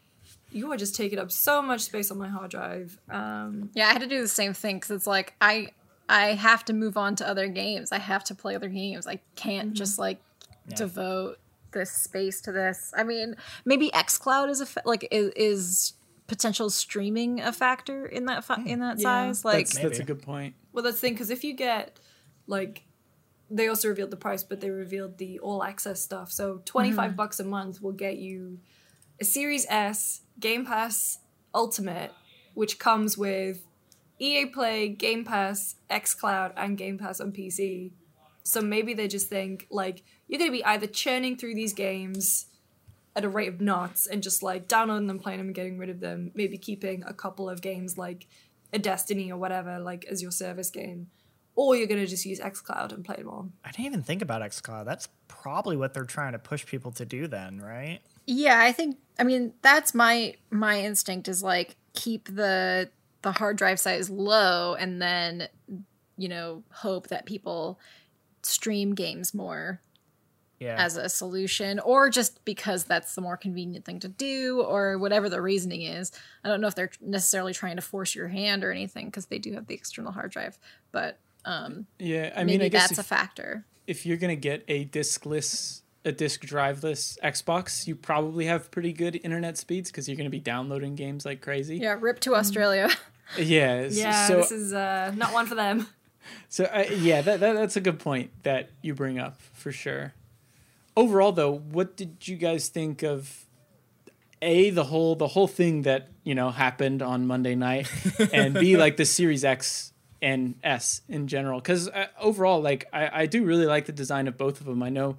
you 0.52 0.72
are 0.72 0.78
just 0.78 0.96
taking 0.96 1.20
up 1.20 1.32
so 1.32 1.62
much 1.62 1.82
space 1.82 2.12
on 2.12 2.18
my 2.18 2.28
hard 2.28 2.52
drive. 2.52 3.00
Um, 3.10 3.70
Yeah, 3.74 3.88
I 3.88 3.94
had 3.94 4.02
to 4.02 4.08
do 4.08 4.22
the 4.22 4.28
same 4.28 4.54
thing 4.54 4.78
because 4.78 4.92
it's 4.92 5.08
like 5.08 5.34
I 5.42 5.70
I 6.10 6.34
have 6.34 6.64
to 6.66 6.74
move 6.74 6.98
on 6.98 7.16
to 7.18 7.28
other 7.28 7.48
games. 7.48 7.92
I 7.92 8.00
have 8.00 8.24
to 8.26 8.36
play 8.36 8.56
other 8.56 8.70
games. 8.70 9.08
I 9.08 9.20
can't 9.36 9.74
just 9.74 9.94
mm-hmm. 9.94 10.02
like 10.02 10.20
devote 10.76 11.40
this 11.72 11.92
space 11.92 12.42
to 12.42 12.52
this. 12.52 12.94
I 12.96 13.04
mean, 13.04 13.36
maybe 13.66 13.90
XCloud 13.92 14.50
is 14.50 14.62
a 14.62 14.66
fa- 14.66 14.84
like 14.86 15.08
is, 15.12 15.32
is 15.36 15.94
potential 16.28 16.70
streaming 16.70 17.42
a 17.42 17.52
factor 17.52 18.06
in 18.06 18.26
that 18.26 18.44
fi- 18.44 18.56
hmm. 18.56 18.68
in 18.68 18.80
that 18.80 19.00
Yeah. 19.00 19.04
size. 19.04 19.46
Like 19.46 19.68
that's, 19.68 19.80
that's 19.80 20.00
a 20.00 20.04
good 20.04 20.22
point. 20.22 20.56
Well, 20.72 20.84
that's 20.84 20.98
the 20.98 21.02
thing 21.02 21.14
because 21.14 21.30
if 21.30 21.44
you 21.44 21.54
get 21.54 22.00
like, 22.48 22.84
they 23.50 23.68
also 23.68 23.88
revealed 23.88 24.12
the 24.12 24.18
price, 24.18 24.44
but 24.44 24.62
they 24.62 24.70
revealed 24.70 25.18
the 25.18 25.40
all 25.40 25.64
access 25.64 26.02
stuff. 26.02 26.32
So 26.32 26.62
twenty 26.66 26.92
mm-hmm. 26.92 27.16
bucks 27.16 27.40
a 27.40 27.44
month 27.44 27.82
will 27.82 27.94
get 27.94 28.18
you 28.18 28.60
a 29.20 29.26
Series 29.26 29.66
S, 29.70 30.22
Game 30.40 30.66
Pass 30.66 31.20
Ultimate, 31.54 32.12
which 32.54 32.80
comes 32.80 33.18
with 33.18 33.62
EA 34.20 34.46
Play, 34.46 34.90
Game 34.90 35.24
Pass, 35.24 35.76
XCloud, 35.90 36.54
and 36.58 36.78
Game 36.78 36.98
Pass 36.98 37.20
on 37.20 37.32
PC. 37.32 37.92
So 38.44 38.62
maybe 38.62 38.94
they 38.94 39.08
just 39.08 39.28
think 39.28 39.68
like 39.70 40.04
you're 40.28 40.40
gonna 40.40 40.52
be 40.52 40.64
either 40.64 40.88
churning 40.88 41.38
through 41.38 41.56
these 41.56 41.74
games 41.74 42.48
at 43.16 43.26
a 43.26 43.30
rate 43.30 43.50
of 43.50 43.60
knots 43.60 44.08
and 44.08 44.24
just 44.24 44.44
like 44.44 44.68
downloading 44.68 45.08
them, 45.08 45.20
playing 45.20 45.40
them, 45.40 45.48
and 45.48 45.56
getting 45.56 45.78
rid 45.78 45.90
of 45.90 46.00
them. 46.00 46.32
Maybe 46.34 46.58
keeping 46.58 47.04
a 47.06 47.14
couple 47.14 47.50
of 47.50 47.62
games 47.62 47.98
like 47.98 48.28
a 48.72 48.80
Destiny 48.80 49.32
or 49.32 49.38
whatever 49.38 49.80
like 49.80 50.06
as 50.06 50.22
your 50.22 50.32
service 50.32 50.70
game, 50.70 51.08
or 51.56 51.76
you're 51.76 51.88
gonna 51.88 52.08
just 52.08 52.26
use 52.26 52.40
XCloud 52.40 52.94
and 52.94 53.04
play 53.04 53.18
them 53.18 53.28
all. 53.28 53.50
I 53.66 53.72
didn't 53.72 53.86
even 53.86 54.04
think 54.04 54.22
about 54.22 54.42
xCloud. 54.42 54.86
That's 54.86 55.10
probably 55.28 55.78
what 55.78 55.94
they're 55.94 56.06
trying 56.06 56.34
to 56.34 56.40
push 56.40 56.66
people 56.66 56.92
to 56.94 57.06
do 57.06 57.28
then, 57.28 57.60
right? 57.60 58.00
Yeah, 58.28 58.60
I 58.62 58.72
think 58.74 58.98
I 59.18 59.24
mean 59.24 59.54
that's 59.64 59.96
my 59.96 60.36
my 60.52 60.80
instinct 60.82 61.28
is 61.28 61.42
like 61.42 61.76
keep 61.94 62.26
the 62.34 62.90
the 63.24 63.32
hard 63.32 63.58
drive 63.58 63.80
size 63.80 64.10
low 64.10 64.76
and 64.76 65.02
then 65.02 65.48
you 66.18 66.30
know 66.30 66.64
hope 66.72 67.08
that 67.08 67.26
people 67.26 67.80
stream 68.44 68.94
games 68.94 69.34
more 69.34 69.82
Yeah. 70.60 70.76
as 70.78 70.96
a 70.98 71.10
solution 71.10 71.80
or 71.80 72.10
just 72.10 72.44
because 72.46 72.84
that's 72.84 73.16
the 73.16 73.22
more 73.22 73.38
convenient 73.38 73.86
thing 73.86 74.00
to 74.02 74.08
do 74.08 74.62
or 74.62 74.98
whatever 74.98 75.30
the 75.30 75.42
reasoning 75.42 75.82
is. 75.82 76.12
I 76.44 76.48
don't 76.50 76.62
know 76.62 76.68
if 76.68 76.76
they're 76.76 76.92
necessarily 77.02 77.54
trying 77.54 77.76
to 77.78 77.82
force 77.82 78.14
your 78.16 78.28
hand 78.28 78.64
or 78.64 78.72
anything 78.72 79.06
because 79.08 79.26
they 79.28 79.40
do 79.40 79.54
have 79.54 79.68
the 79.68 79.74
external 79.76 80.12
hard 80.12 80.32
drive, 80.32 80.58
but 80.92 81.18
um 81.46 81.88
Yeah, 82.00 82.34
I 82.36 82.44
mean, 82.44 82.62
I 82.62 82.70
guess 82.70 82.90
that's 82.90 83.00
if, 83.00 83.06
a 83.06 83.08
factor. 83.08 83.66
if 83.88 84.06
you're 84.06 84.18
gonna 84.18 84.36
get 84.36 84.64
a 84.68 84.86
diskless, 84.86 85.82
a 86.08 86.12
disk 86.12 86.42
driveless 86.42 87.18
Xbox, 87.24 87.86
you 87.86 87.96
probably 87.96 88.46
have 88.46 88.72
pretty 88.72 88.94
good 88.94 89.20
internet 89.24 89.58
speeds 89.58 89.92
because 89.92 90.08
you're 90.08 90.18
gonna 90.18 90.30
be 90.30 90.40
downloading 90.40 90.96
games 90.96 91.26
like 91.26 91.42
crazy. 91.42 91.78
Yeah, 91.78 91.98
rip 92.00 92.20
to 92.22 92.36
Australia. 92.36 92.90
Yeah. 93.38 93.88
Yeah, 93.92 94.26
So 94.28 94.38
this 94.38 94.52
is 94.52 94.72
uh, 94.74 95.12
not 95.16 95.34
one 95.34 95.46
for 95.46 95.56
them. 95.56 95.88
So 96.50 96.66
uh, 96.66 96.86
yeah, 96.92 97.22
that, 97.22 97.40
that 97.40 97.54
that's 97.54 97.76
a 97.78 97.82
good 97.82 98.00
point 98.00 98.32
that 98.44 98.70
you 98.82 98.94
bring 98.94 99.18
up 99.18 99.40
for 99.54 99.72
sure. 99.72 100.14
Overall, 100.96 101.32
though, 101.32 101.54
what 101.54 101.96
did 101.96 102.28
you 102.28 102.36
guys 102.36 102.68
think 102.68 103.02
of 103.02 103.46
a 104.42 104.70
the 104.70 104.84
whole 104.86 105.16
the 105.16 105.28
whole 105.28 105.48
thing 105.48 105.84
that 105.84 106.10
you 106.24 106.36
know 106.36 106.50
happened 106.50 107.02
on 107.02 107.28
Monday 107.28 107.56
night, 107.56 107.90
and 108.34 108.54
b 108.54 108.76
like 108.76 108.98
the 108.98 109.06
Series 109.06 109.46
X 109.46 109.94
and 110.22 110.56
S 110.64 111.02
in 111.08 111.28
general? 111.28 111.60
Because 111.62 111.88
uh, 111.88 112.08
overall, 112.20 112.62
like 112.62 112.86
I, 112.92 113.22
I 113.22 113.26
do 113.26 113.46
really 113.46 113.66
like 113.66 113.86
the 113.86 113.94
design 113.94 114.28
of 114.28 114.38
both 114.38 114.60
of 114.60 114.66
them. 114.66 114.84
I 114.84 114.90
know 114.90 115.16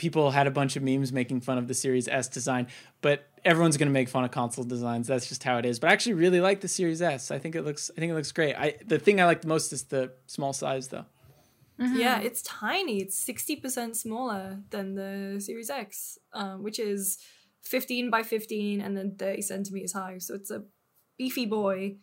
people 0.00 0.30
had 0.30 0.46
a 0.46 0.50
bunch 0.50 0.76
of 0.76 0.82
memes 0.82 1.12
making 1.12 1.42
fun 1.42 1.58
of 1.58 1.68
the 1.68 1.74
Series 1.74 2.08
S 2.08 2.26
design, 2.26 2.66
but 3.02 3.28
everyone's 3.44 3.76
gonna 3.76 3.90
make 3.90 4.08
fun 4.08 4.24
of 4.24 4.30
console 4.30 4.64
designs. 4.64 5.06
That's 5.06 5.28
just 5.28 5.44
how 5.44 5.58
it 5.58 5.66
is. 5.66 5.78
But 5.78 5.90
I 5.90 5.92
actually 5.92 6.14
really 6.14 6.40
like 6.40 6.62
the 6.62 6.68
Series 6.68 7.02
S. 7.02 7.30
I 7.30 7.38
think 7.38 7.54
it 7.54 7.62
looks 7.62 7.90
I 7.94 8.00
think 8.00 8.10
it 8.10 8.14
looks 8.14 8.32
great. 8.32 8.54
I 8.54 8.76
the 8.86 8.98
thing 8.98 9.20
I 9.20 9.26
like 9.26 9.42
the 9.42 9.48
most 9.48 9.74
is 9.74 9.84
the 9.84 10.12
small 10.26 10.54
size 10.54 10.88
though. 10.88 11.04
Yeah, 11.78 12.20
it's 12.20 12.42
tiny. 12.42 13.00
It's 13.00 13.18
sixty 13.18 13.56
percent 13.56 13.96
smaller 13.96 14.60
than 14.70 14.94
the 14.94 15.40
Series 15.40 15.70
X, 15.70 16.18
um, 16.32 16.62
which 16.62 16.78
is 16.78 17.18
fifteen 17.62 18.10
by 18.10 18.22
fifteen 18.22 18.80
and 18.80 18.96
then 18.96 19.16
thirty 19.16 19.42
centimeters 19.42 19.92
high. 19.92 20.18
So 20.18 20.34
it's 20.34 20.50
a 20.50 20.64
beefy 21.16 21.46
boy. 21.46 21.96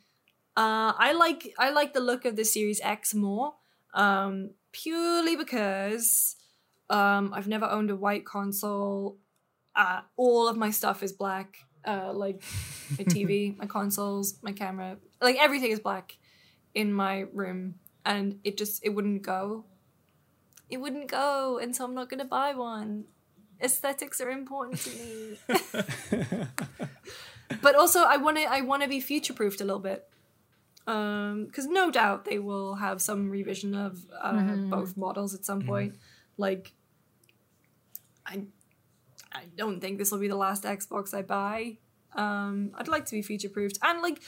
Uh, 0.55 0.93
I 0.97 1.13
like 1.13 1.53
I 1.59 1.69
like 1.71 1.93
the 1.93 1.99
look 1.99 2.25
of 2.25 2.35
the 2.35 2.45
Series 2.45 2.81
X 2.83 3.13
more, 3.13 3.53
um, 3.93 4.51
purely 4.71 5.35
because 5.35 6.35
um, 6.89 7.33
I've 7.33 7.47
never 7.47 7.65
owned 7.65 7.89
a 7.89 7.95
white 7.95 8.25
console. 8.25 9.17
Uh, 9.75 10.01
all 10.15 10.47
of 10.47 10.57
my 10.57 10.71
stuff 10.71 11.03
is 11.03 11.11
black, 11.11 11.57
uh, 11.85 12.11
like 12.13 12.41
my 12.97 13.03
TV, 13.15 13.55
my 13.57 13.65
consoles, 13.65 14.39
my 14.41 14.51
camera, 14.51 14.97
like 15.21 15.37
everything 15.37 15.71
is 15.71 15.79
black 15.79 16.17
in 16.73 16.93
my 16.93 17.25
room. 17.33 17.75
And 18.05 18.39
it 18.43 18.57
just 18.57 18.85
it 18.85 18.89
wouldn't 18.89 19.21
go. 19.21 19.65
It 20.69 20.77
wouldn't 20.77 21.07
go 21.07 21.59
and 21.59 21.75
so 21.75 21.85
i'm 21.85 21.93
not 21.93 22.09
gonna 22.09 22.25
buy 22.25 22.53
one. 22.53 23.05
Aesthetics 23.61 24.21
are 24.21 24.29
important 24.29 24.79
to 24.81 24.89
me. 24.91 25.37
But 27.61 27.75
also 27.75 28.03
i 28.03 28.17
want 28.17 28.37
to 28.37 28.43
i 28.43 28.61
want 28.61 28.83
to 28.83 28.89
be 28.89 28.99
future 28.99 29.33
proofed 29.33 29.61
a 29.61 29.65
little 29.65 29.79
bit. 29.81 30.07
Um 30.85 31.45
because 31.45 31.65
no 31.67 31.91
doubt 31.91 32.25
they 32.25 32.39
will 32.39 32.75
have 32.75 33.01
some 33.01 33.29
revision 33.29 33.73
of 33.75 34.05
uh, 34.21 34.55
both 34.69 34.95
models 34.97 35.33
at 35.33 35.43
some 35.45 35.61
point. 35.61 35.95
Like 36.37 36.73
i 38.27 38.43
i 39.33 39.43
don't 39.55 39.79
think 39.81 39.97
this 39.97 40.11
will 40.11 40.19
be 40.19 40.27
the 40.27 40.35
last 40.35 40.63
xbox 40.63 41.13
i 41.13 41.21
buy 41.21 41.77
um 42.15 42.71
i'd 42.75 42.87
like 42.87 43.05
to 43.05 43.11
be 43.13 43.21
future 43.21 43.49
proofed 43.49 43.79
and 43.81 44.01
like 44.01 44.19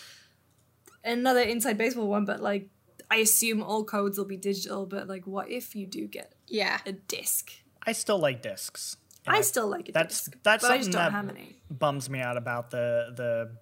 another 1.04 1.42
inside 1.42 1.78
baseball 1.78 2.08
one 2.08 2.26
but 2.26 2.42
like 2.42 2.70
I 3.12 3.16
assume 3.18 3.64
all 3.64 3.84
codes 3.86 4.20
will 4.20 4.26
be 4.26 4.38
digital, 4.38 4.86
but 4.86 5.08
like, 5.08 5.26
what 5.26 5.50
if 5.50 5.74
you 5.76 5.88
do 5.88 6.06
get 6.06 6.36
Yeah. 6.46 6.78
a 6.86 6.92
disc? 6.92 7.52
I 7.82 7.92
still 7.94 8.20
like 8.20 8.44
discs. 8.44 8.98
And 9.26 9.36
I 9.36 9.42
still 9.42 9.68
like 9.68 9.90
a 9.90 9.92
that's 9.94 10.26
disc, 10.26 10.38
that's 10.44 10.62
but 10.62 10.70
I 10.72 10.78
just 10.78 10.92
something 10.92 11.12
don't 11.12 11.24
that 11.24 11.28
have 11.28 11.36
any. 11.36 11.56
bums 11.72 12.08
me 12.08 12.20
out 12.20 12.38
about 12.38 12.70
the 12.70 13.12
the 13.18 13.56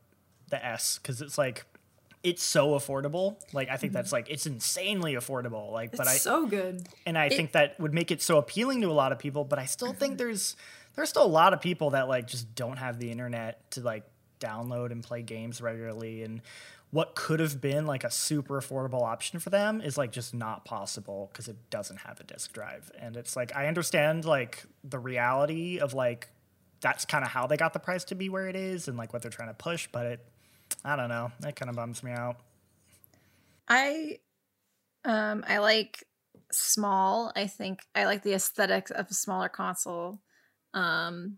the 0.50 0.66
S 0.66 0.98
because 0.98 1.22
it's 1.22 1.38
like 1.38 1.66
it's 2.24 2.44
so 2.44 2.72
affordable. 2.72 3.38
Like 3.54 3.70
I 3.70 3.78
think 3.78 3.92
mm-hmm. 3.92 3.98
that's 3.98 4.12
like 4.12 4.30
it's 4.30 4.46
insanely 4.46 5.14
affordable. 5.14 5.72
Like, 5.72 5.90
It's 5.90 5.98
but 5.98 6.08
I 6.08 6.18
so 6.18 6.46
good. 6.46 6.88
and 7.06 7.18
I 7.18 7.30
think 7.30 7.54
that 7.54 7.80
would 7.80 7.94
make 7.94 8.12
it 8.12 8.22
so 8.22 8.38
appealing 8.38 8.82
to 8.82 8.88
a 8.88 8.94
lot 8.94 9.12
of 9.12 9.20
people. 9.20 9.44
But 9.44 9.60
I 9.60 9.66
still 9.66 9.94
think 9.94 10.14
mm-hmm. 10.14 10.18
there's 10.18 10.56
there's 10.96 11.10
still 11.10 11.26
a 11.26 11.28
lot 11.28 11.54
of 11.54 11.62
people 11.62 11.92
that 11.92 12.08
like 12.08 12.28
just 12.28 12.54
don't 12.56 12.78
have 12.78 13.00
the 13.00 13.12
internet 13.12 13.70
to 13.72 13.82
like 13.82 14.04
download 14.40 14.92
and 14.92 15.04
play 15.04 15.22
games 15.22 15.62
regularly 15.62 16.24
and 16.24 16.42
what 16.92 17.16
could 17.16 17.40
have 17.40 17.60
been 17.60 17.86
like 17.86 18.04
a 18.04 18.12
super 18.12 18.60
affordable 18.62 19.02
option 19.02 19.40
for 19.40 19.50
them 19.50 19.82
is 19.82 19.98
like 19.98 20.12
just 20.12 20.34
not 20.34 20.64
possible 20.64 21.30
because 21.32 21.48
it 21.48 21.58
doesn't 21.70 21.98
have 21.98 22.20
a 22.20 22.24
disk 22.24 22.54
drive 22.54 22.92
and 23.00 23.18
it's 23.18 23.36
like 23.36 23.56
i 23.56 23.68
understand 23.68 24.26
like 24.26 24.64
the 24.84 25.00
reality 25.00 25.80
of 25.80 25.94
like 25.94 26.30
that's 26.80 27.04
kind 27.06 27.26
of 27.26 27.32
how 27.32 27.48
they 27.48 27.58
got 27.58 27.74
the 27.74 27.80
price 27.80 28.04
to 28.04 28.16
be 28.16 28.30
where 28.30 28.48
it 28.48 28.56
is 28.56 28.88
and 28.88 28.96
like 28.96 29.12
what 29.12 29.22
they're 29.22 29.32
trying 29.32 29.50
to 29.50 29.54
push 29.56 29.88
but 29.92 30.06
it 30.06 30.26
i 30.88 30.96
don't 30.96 31.10
know 31.10 31.32
that 31.42 31.56
kind 31.56 31.70
of 31.70 31.76
bums 31.76 32.02
me 32.02 32.12
out 32.12 32.38
I 33.68 34.20
um 35.06 35.44
I 35.48 35.60
like 35.60 36.04
small. 36.52 37.32
I 37.36 37.48
think 37.48 37.82
I 37.94 38.06
like 38.06 38.24
the 38.24 38.34
aesthetics 38.34 38.92
of 38.92 39.08
a 39.10 39.14
smaller 39.14 39.50
console. 39.50 40.22
Um 40.74 41.38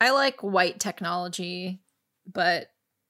I 0.00 0.10
like 0.10 0.42
white 0.42 0.80
technology, 0.80 1.80
but 2.26 2.68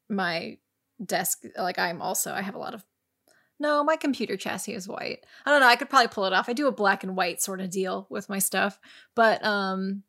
my 0.08 0.58
desk 1.04 1.44
like 1.56 1.78
I'm 1.78 2.02
also 2.02 2.32
I 2.32 2.42
have 2.42 2.54
a 2.54 2.58
lot 2.58 2.74
of 2.74 2.84
no, 3.58 3.84
my 3.84 3.96
computer 3.96 4.38
chassis 4.38 4.72
is 4.72 4.88
white. 4.88 5.24
I 5.44 5.50
don't 5.50 5.60
know, 5.60 5.68
I 5.68 5.76
could 5.76 5.90
probably 5.90 6.08
pull 6.08 6.24
it 6.24 6.32
off. 6.32 6.48
I 6.48 6.54
do 6.54 6.66
a 6.66 6.72
black 6.72 7.04
and 7.04 7.14
white 7.14 7.42
sort 7.42 7.60
of 7.60 7.70
deal 7.70 8.06
with 8.10 8.28
my 8.28 8.38
stuff. 8.38 8.78
But 9.14 9.44
um 9.44 10.02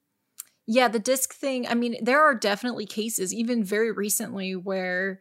yeah, 0.68 0.88
the 0.88 1.00
disc 1.00 1.34
thing, 1.34 1.68
I 1.68 1.74
mean, 1.74 1.98
there 2.02 2.22
are 2.22 2.36
definitely 2.36 2.86
cases 2.86 3.34
even 3.34 3.64
very 3.64 3.92
recently 3.92 4.56
where 4.56 5.20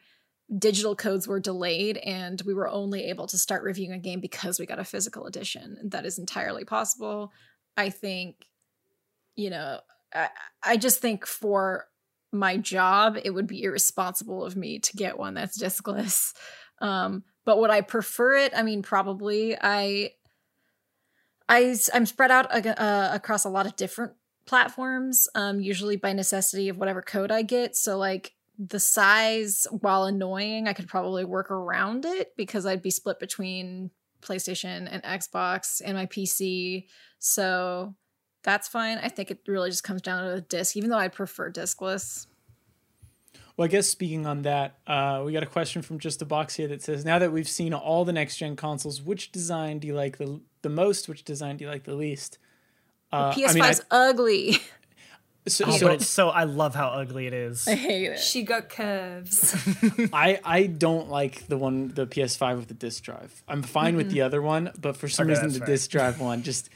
digital 0.59 0.97
codes 0.97 1.29
were 1.29 1.41
delayed 1.41 1.97
and 1.99 2.43
we 2.45 2.55
were 2.55 2.69
only 2.69 3.05
able 3.05 3.27
to 3.29 3.39
start 3.39 3.63
reviewing 3.63 3.93
a 3.93 3.99
game 3.99 4.21
because 4.21 4.59
we 4.59 4.67
got 4.67 4.79
a 4.79 4.85
physical 4.85 5.27
edition. 5.27 5.79
That 5.85 6.05
is 6.05 6.19
entirely 6.19 6.65
possible. 6.65 7.33
I 7.77 7.91
think 7.91 8.47
you 9.37 9.51
know, 9.51 9.81
I, 10.15 10.29
I 10.63 10.77
just 10.77 11.01
think 11.01 11.27
for 11.27 11.87
my 12.33 12.57
job, 12.57 13.17
it 13.23 13.31
would 13.31 13.47
be 13.47 13.63
irresponsible 13.63 14.45
of 14.45 14.57
me 14.57 14.79
to 14.79 14.97
get 14.97 15.19
one 15.19 15.35
that's 15.35 15.61
discless. 15.61 16.35
Um, 16.81 17.25
but 17.45 17.59
would 17.59 17.71
I 17.71 17.81
prefer 17.81 18.35
it? 18.35 18.53
I 18.55 18.63
mean, 18.63 18.83
probably. 18.83 19.57
I, 19.61 20.11
I 21.49 21.77
I'm 21.93 22.07
spread 22.07 22.31
out 22.31 22.55
uh, 22.55 23.11
across 23.13 23.45
a 23.45 23.49
lot 23.49 23.67
of 23.67 23.77
different 23.77 24.13
platforms, 24.47 25.29
um, 25.35 25.61
usually 25.61 25.97
by 25.97 26.13
necessity 26.13 26.69
of 26.69 26.79
whatever 26.79 27.03
code 27.03 27.31
I 27.31 27.43
get. 27.43 27.77
So 27.77 27.99
like 27.99 28.35
the 28.69 28.81
size, 28.81 29.67
while 29.71 30.05
annoying, 30.05 30.69
I 30.69 30.75
could 30.75 30.87
probably 30.87 31.25
work 31.25 31.51
around 31.51 32.05
it 32.05 32.37
because 32.37 32.67
I'd 32.67 32.83
be 32.83 32.91
split 32.91 33.19
between 33.19 33.91
PlayStation 34.21 34.87
and 34.91 35.03
Xbox 35.03 35.81
and 35.83 35.97
my 35.97 36.05
PC. 36.05 36.87
So 37.19 37.95
that's 38.43 38.69
fine. 38.69 38.99
I 38.99 39.09
think 39.09 39.31
it 39.31 39.41
really 39.47 39.71
just 39.71 39.83
comes 39.83 40.03
down 40.03 40.25
to 40.25 40.35
the 40.35 40.41
disc, 40.43 40.77
even 40.77 40.91
though 40.91 40.99
I'd 40.99 41.15
prefer 41.15 41.51
discless. 41.51 42.27
Well, 43.57 43.65
I 43.65 43.69
guess 43.69 43.89
speaking 43.89 44.27
on 44.27 44.43
that, 44.43 44.79
uh, 44.87 45.23
we 45.25 45.33
got 45.33 45.43
a 45.43 45.47
question 45.47 45.81
from 45.81 45.99
Just 45.99 46.21
a 46.21 46.27
Box 46.27 46.55
here 46.55 46.69
that 46.69 46.83
says, 46.83 47.05
"Now 47.05 47.19
that 47.19 47.33
we've 47.33 47.49
seen 47.49 47.73
all 47.73 48.05
the 48.05 48.13
next 48.13 48.37
gen 48.37 48.57
consoles, 48.57 49.03
which 49.03 49.33
design 49.33 49.79
do 49.79 49.89
you 49.89 49.95
like 49.95 50.19
the 50.19 50.41
the 50.63 50.69
most? 50.69 51.09
Which 51.09 51.25
design 51.25 51.57
do 51.57 51.65
you 51.65 51.71
like 51.71 51.85
the 51.85 51.95
least?" 51.95 52.39
Uh, 53.13 53.33
PS5's 53.33 53.57
I 53.57 53.63
mean, 53.63 53.75
ugly. 53.91 54.59
So, 55.49 55.65
oh, 55.67 55.71
so, 55.71 55.87
but 55.87 55.95
it's 55.95 56.07
so 56.07 56.29
I 56.29 56.45
love 56.45 56.75
how 56.75 56.89
ugly 56.89 57.27
it 57.27 57.33
is. 57.33 57.67
I 57.67 57.75
hate 57.75 58.05
it. 58.05 58.19
She 58.19 58.43
got 58.43 58.69
curves. 58.69 59.57
I 60.13 60.39
I 60.45 60.67
don't 60.67 61.09
like 61.09 61.47
the 61.47 61.57
one 61.57 61.89
the 61.89 62.07
PS5 62.07 62.57
with 62.57 62.69
the 62.69 62.75
disc 62.75 63.03
drive. 63.03 63.43
I'm 63.49 63.63
fine 63.63 63.91
mm-hmm. 63.91 63.97
with 63.97 64.11
the 64.11 64.21
other 64.21 64.43
one, 64.43 64.71
but 64.79 64.97
for 64.97 65.09
some 65.09 65.25
okay, 65.25 65.35
reason 65.35 65.53
the 65.53 65.61
fair. 65.61 65.67
disc 65.67 65.91
drive 65.91 66.21
one 66.21 66.43
just 66.43 66.69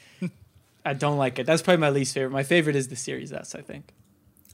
I 0.85 0.95
don't 0.95 1.19
like 1.19 1.39
it. 1.39 1.47
That's 1.47 1.63
probably 1.63 1.81
my 1.81 1.91
least 1.91 2.15
favorite. 2.15 2.31
My 2.31 2.43
favorite 2.43 2.77
is 2.77 2.89
the 2.89 2.97
Series 2.97 3.33
S, 3.33 3.55
I 3.55 3.61
think. 3.61 3.93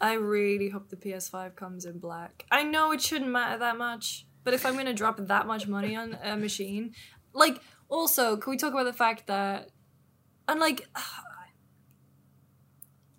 I 0.00 0.14
really 0.14 0.70
hope 0.70 0.88
the 0.88 0.96
PS5 0.96 1.56
comes 1.56 1.84
in 1.84 1.98
black. 1.98 2.46
I 2.50 2.62
know 2.62 2.92
it 2.92 3.02
shouldn't 3.02 3.30
matter 3.30 3.58
that 3.58 3.76
much, 3.76 4.26
but 4.44 4.54
if 4.54 4.64
I'm 4.64 4.74
going 4.74 4.86
to 4.86 4.94
drop 4.94 5.18
that 5.18 5.46
much 5.46 5.66
money 5.66 5.94
on 5.94 6.16
a 6.22 6.36
machine, 6.36 6.94
like 7.32 7.60
also, 7.88 8.36
can 8.36 8.50
we 8.50 8.56
talk 8.56 8.72
about 8.72 8.84
the 8.84 8.92
fact 8.92 9.26
that 9.26 9.70
unlike 10.48 10.88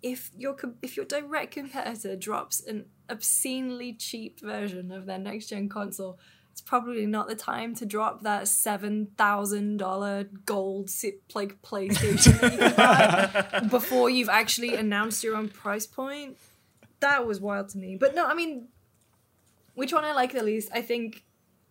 if 0.02 0.30
your 0.36 0.56
if 0.82 0.96
your 0.96 1.06
direct 1.06 1.52
competitor 1.52 2.16
drops 2.16 2.60
an 2.60 2.86
obscenely 3.08 3.92
cheap 3.94 4.40
version 4.40 4.90
of 4.90 5.06
their 5.06 5.18
next 5.18 5.48
gen 5.48 5.68
console, 5.68 6.18
it's 6.50 6.60
probably 6.60 7.06
not 7.06 7.28
the 7.28 7.34
time 7.34 7.74
to 7.76 7.86
drop 7.86 8.22
that 8.22 8.48
seven 8.48 9.08
thousand 9.16 9.76
dollar 9.76 10.24
gold 10.44 10.90
like 11.34 11.62
PlayStation 11.62 12.40
before 13.70 14.10
you've 14.10 14.28
actually 14.28 14.74
announced 14.74 15.22
your 15.22 15.36
own 15.36 15.48
price 15.48 15.86
point. 15.86 16.36
That 17.00 17.26
was 17.26 17.40
wild 17.40 17.68
to 17.70 17.78
me. 17.78 17.96
But 17.96 18.14
no, 18.14 18.26
I 18.26 18.34
mean, 18.34 18.68
which 19.74 19.92
one 19.92 20.04
I 20.04 20.12
like 20.12 20.32
the 20.32 20.42
least? 20.42 20.68
I 20.74 20.82
think 20.82 21.24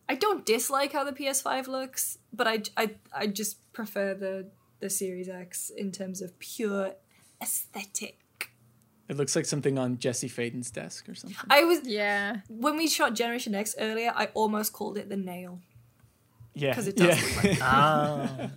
I 0.08 0.16
don't 0.16 0.46
dislike 0.46 0.94
how 0.94 1.04
the 1.04 1.14
PS5 1.14 1.68
looks, 1.68 2.18
but 2.32 2.48
I 2.48 2.64
I 2.78 2.92
I 3.14 3.28
just 3.28 3.72
prefer 3.74 4.14
the 4.14 4.50
the 4.80 4.90
Series 4.90 5.30
X 5.30 5.70
in 5.70 5.92
terms 5.92 6.22
of 6.22 6.40
pure 6.40 6.94
aesthetic. 7.42 8.21
It 9.12 9.18
looks 9.18 9.36
like 9.36 9.45
something 9.45 9.78
on 9.78 9.99
Jesse 9.99 10.30
Faden's 10.30 10.72
desk 10.72 11.09
or 11.09 11.16
something. 11.16 11.38
I 11.49 11.66
was 11.66 11.86
yeah. 11.86 12.38
When 12.47 12.78
we 12.78 12.88
shot 12.88 13.14
Generation 13.14 13.53
X 13.53 13.76
earlier, 13.78 14.14
I 14.16 14.28
almost 14.28 14.72
called 14.72 14.97
it 14.97 15.09
the 15.09 15.18
nail. 15.18 15.59
Yeah, 16.53 16.70
because 16.70 16.88
it 16.88 16.95
does 16.95 17.20
yeah. 17.20 17.36
look 17.36 17.43
like. 17.43 17.59
oh. 17.62 18.49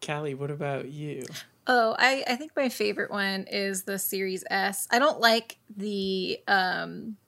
Kallie, 0.00 0.34
what 0.34 0.50
about 0.50 0.88
you? 0.88 1.26
Oh, 1.66 1.94
I, 1.98 2.24
I 2.26 2.36
think 2.36 2.52
my 2.56 2.70
favorite 2.70 3.10
one 3.10 3.44
is 3.50 3.82
the 3.82 3.98
Series 3.98 4.44
S. 4.48 4.88
I 4.90 4.98
don't 4.98 5.20
like 5.20 5.58
the 5.76 6.38
um 6.48 7.18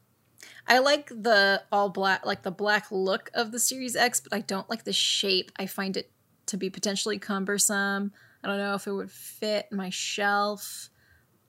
I 0.67 0.79
like 0.79 1.09
the 1.09 1.65
all 1.71 1.91
black 1.91 2.25
like 2.25 2.45
the 2.45 2.51
black 2.51 2.87
look 2.91 3.31
of 3.35 3.53
the 3.53 3.59
Series 3.59 3.95
X, 3.95 4.21
but 4.21 4.33
I 4.33 4.41
don't 4.41 4.71
like 4.71 4.85
the 4.85 4.95
shape. 4.95 5.53
I 5.59 5.67
find 5.67 5.99
it 5.99 6.11
to 6.47 6.57
be 6.57 6.71
potentially 6.71 7.19
cumbersome. 7.19 8.11
I 8.43 8.49
don't 8.49 8.59
know 8.59 8.75
if 8.75 8.87
it 8.87 8.93
would 8.93 9.11
fit 9.11 9.73
my 9.73 9.91
shelf. 9.91 10.91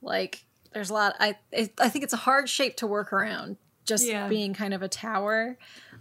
Like, 0.01 0.45
there's 0.73 0.89
a 0.89 0.93
lot. 0.93 1.15
I 1.19 1.35
it, 1.51 1.73
I 1.79 1.89
think 1.89 2.03
it's 2.03 2.13
a 2.13 2.17
hard 2.17 2.49
shape 2.49 2.77
to 2.77 2.87
work 2.87 3.11
around. 3.13 3.57
Just 3.85 4.07
yeah. 4.07 4.27
being 4.27 4.53
kind 4.53 4.73
of 4.73 4.83
a 4.83 4.87
tower. 4.87 5.57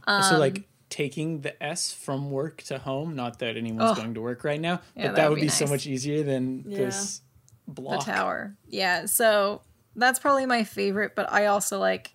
Um, 0.07 0.23
so 0.23 0.39
like 0.39 0.69
taking 0.91 1.41
the 1.41 1.63
S 1.63 1.93
from 1.93 2.31
work 2.31 2.63
to 2.65 2.79
home. 2.79 3.15
Not 3.15 3.39
that 3.39 3.57
anyone's 3.57 3.93
oh, 3.93 3.95
going 3.95 4.15
to 4.15 4.21
work 4.21 4.45
right 4.45 4.61
now, 4.61 4.81
yeah, 4.95 5.09
but 5.09 5.09
that, 5.09 5.17
that 5.17 5.31
would 5.31 5.37
be, 5.37 5.43
be 5.43 5.47
nice. 5.47 5.59
so 5.59 5.67
much 5.67 5.87
easier 5.87 6.23
than 6.23 6.65
yeah. 6.67 6.79
this 6.79 7.23
block. 7.67 8.05
The 8.05 8.13
tower. 8.13 8.57
Yeah. 8.67 9.07
So 9.07 9.63
that's 9.97 10.19
probably 10.19 10.45
my 10.45 10.65
favorite. 10.65 11.15
But 11.17 11.33
I 11.33 11.47
also 11.47 11.79
like 11.79 12.13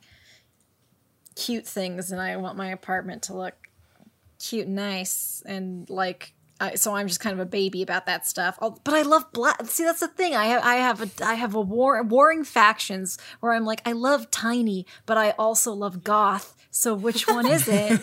cute 1.36 1.66
things, 1.66 2.12
and 2.12 2.22
I 2.22 2.38
want 2.38 2.56
my 2.56 2.70
apartment 2.70 3.24
to 3.24 3.34
look 3.34 3.56
cute, 4.40 4.68
and 4.68 4.76
nice, 4.76 5.42
and 5.46 5.90
like 5.90 6.34
Uh, 6.60 6.76
so 6.76 6.96
I'm 6.96 7.08
just 7.08 7.20
kind 7.20 7.34
of 7.34 7.40
a 7.40 7.50
baby 7.50 7.82
about 7.82 8.06
that 8.06 8.26
stuff. 8.28 8.58
Oh, 8.62 8.78
but 8.84 8.94
I 8.94 9.02
love 9.02 9.32
black. 9.34 9.66
See, 9.66 9.84
that's 9.84 10.00
the 10.00 10.08
thing. 10.08 10.36
I 10.36 10.46
have 10.46 10.64
I 10.64 10.76
have 10.76 11.02
a 11.02 11.26
I 11.26 11.34
have 11.34 11.56
a 11.56 11.62
war 11.62 12.02
warring 12.04 12.44
factions 12.44 13.18
where 13.40 13.54
I'm 13.54 13.66
like 13.66 13.82
I 13.86 13.94
love 13.94 14.30
tiny, 14.30 14.86
but 15.06 15.18
I 15.18 15.32
also 15.32 15.74
love 15.74 16.04
goth. 16.04 16.56
So 16.70 16.94
which 16.94 17.28
one 17.28 17.48
is 17.48 17.68
it? 17.68 18.02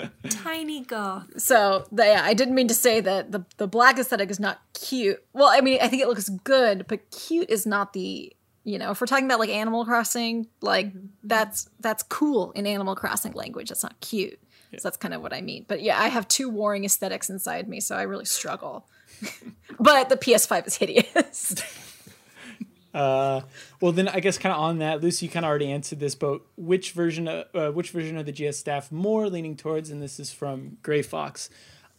tiny 0.30 0.84
goth. 0.84 1.40
So 1.40 1.86
the, 1.90 2.04
yeah, 2.04 2.22
I 2.22 2.34
didn't 2.34 2.54
mean 2.54 2.68
to 2.68 2.74
say 2.74 3.00
that 3.00 3.32
the 3.32 3.44
the 3.56 3.66
black 3.66 3.98
aesthetic 3.98 4.30
is 4.30 4.38
not 4.38 4.60
cute. 4.74 5.22
Well, 5.32 5.48
I 5.48 5.60
mean 5.60 5.78
I 5.80 5.88
think 5.88 6.02
it 6.02 6.08
looks 6.08 6.28
good, 6.28 6.86
but 6.86 7.10
cute 7.10 7.50
is 7.50 7.66
not 7.66 7.94
the 7.94 8.32
you 8.64 8.78
know 8.78 8.90
if 8.90 9.00
we're 9.00 9.06
talking 9.06 9.24
about 9.24 9.40
like 9.40 9.50
Animal 9.50 9.86
Crossing, 9.86 10.48
like 10.60 10.88
mm-hmm. 10.88 11.06
that's 11.24 11.68
that's 11.80 12.02
cool 12.02 12.52
in 12.52 12.66
Animal 12.66 12.94
Crossing 12.94 13.32
language. 13.32 13.70
That's 13.70 13.82
not 13.82 13.98
cute. 14.00 14.38
Yeah. 14.72 14.80
So 14.80 14.88
that's 14.88 14.96
kind 14.96 15.14
of 15.14 15.22
what 15.22 15.32
I 15.32 15.40
mean. 15.40 15.64
But 15.66 15.82
yeah, 15.82 16.00
I 16.00 16.08
have 16.08 16.28
two 16.28 16.48
warring 16.48 16.84
aesthetics 16.84 17.30
inside 17.30 17.68
me, 17.68 17.80
so 17.80 17.96
I 17.96 18.02
really 18.02 18.24
struggle. 18.24 18.86
but 19.80 20.08
the 20.08 20.16
PS5 20.16 20.66
is 20.66 20.76
hideous. 20.76 21.54
uh, 22.94 23.42
well, 23.80 23.92
then 23.92 24.08
I 24.08 24.20
guess 24.20 24.38
kind 24.38 24.54
of 24.54 24.60
on 24.60 24.78
that, 24.78 25.02
Lucy, 25.02 25.26
you 25.26 25.32
kind 25.32 25.44
of 25.44 25.50
already 25.50 25.70
answered 25.70 26.00
this, 26.00 26.14
but 26.14 26.42
which 26.56 26.92
version 26.92 27.28
of 27.28 27.46
uh, 27.54 27.70
which 27.70 27.90
version 27.90 28.18
of 28.18 28.26
the 28.26 28.32
GS 28.32 28.58
staff 28.58 28.92
more 28.92 29.28
leaning 29.28 29.56
towards? 29.56 29.90
And 29.90 30.02
this 30.02 30.20
is 30.20 30.32
from 30.32 30.78
Gray 30.82 31.02
Fox. 31.02 31.48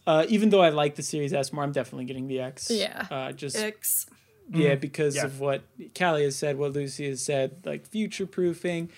Uh, 0.06 0.24
even 0.28 0.50
though 0.50 0.62
I 0.62 0.70
like 0.70 0.94
the 0.94 1.02
Series 1.02 1.32
S 1.32 1.52
more, 1.52 1.62
I'm 1.62 1.72
definitely 1.72 2.06
getting 2.06 2.26
the 2.26 2.40
X. 2.40 2.70
Yeah. 2.70 3.06
Uh, 3.10 3.32
just 3.32 3.56
X. 3.56 4.06
Yeah, 4.52 4.70
mm-hmm. 4.70 4.80
because 4.80 5.16
yeah. 5.16 5.26
of 5.26 5.38
what 5.38 5.62
Kallie 5.94 6.24
has 6.24 6.36
said, 6.36 6.58
what 6.58 6.72
Lucy 6.72 7.08
has 7.08 7.24
said, 7.24 7.58
like 7.64 7.86
future 7.86 8.26
proofing, 8.26 8.90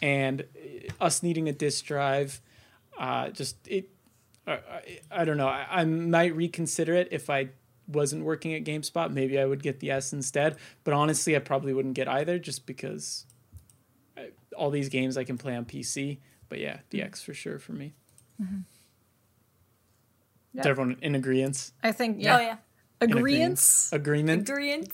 and 0.00 0.44
us 1.00 1.22
needing 1.22 1.48
a 1.48 1.52
disk 1.52 1.84
drive 1.84 2.40
uh, 3.00 3.30
just 3.30 3.56
it. 3.66 3.88
Uh, 4.46 4.58
I, 4.70 5.00
I, 5.10 5.24
don't 5.24 5.38
know. 5.38 5.48
I, 5.48 5.66
I 5.70 5.84
might 5.84 6.36
reconsider 6.36 6.94
it 6.94 7.08
if 7.10 7.30
I 7.30 7.48
wasn't 7.88 8.24
working 8.24 8.54
at 8.54 8.62
GameSpot. 8.62 9.10
Maybe 9.10 9.38
I 9.38 9.46
would 9.46 9.62
get 9.62 9.80
the 9.80 9.90
S 9.90 10.12
instead. 10.12 10.56
But 10.84 10.94
honestly, 10.94 11.34
I 11.34 11.38
probably 11.38 11.72
wouldn't 11.72 11.94
get 11.94 12.08
either, 12.08 12.38
just 12.38 12.66
because 12.66 13.24
I, 14.16 14.28
all 14.56 14.70
these 14.70 14.90
games 14.90 15.16
I 15.16 15.24
can 15.24 15.38
play 15.38 15.56
on 15.56 15.64
PC. 15.64 16.18
But 16.48 16.58
yeah, 16.58 16.80
the 16.90 16.98
mm-hmm. 16.98 17.06
X 17.06 17.22
for 17.22 17.32
sure 17.32 17.58
for 17.58 17.72
me. 17.72 17.94
Mm-hmm. 18.40 18.60
Yep. 20.52 20.64
Is 20.64 20.66
everyone 20.68 20.96
in 21.00 21.14
agreement? 21.14 21.72
I 21.82 21.92
think 21.92 22.18
yeah. 22.20 22.36
Oh 22.36 22.40
yeah. 22.40 22.56
Agreements. 23.00 23.92
Agreement. 23.92 24.48
Agreement. 24.48 24.92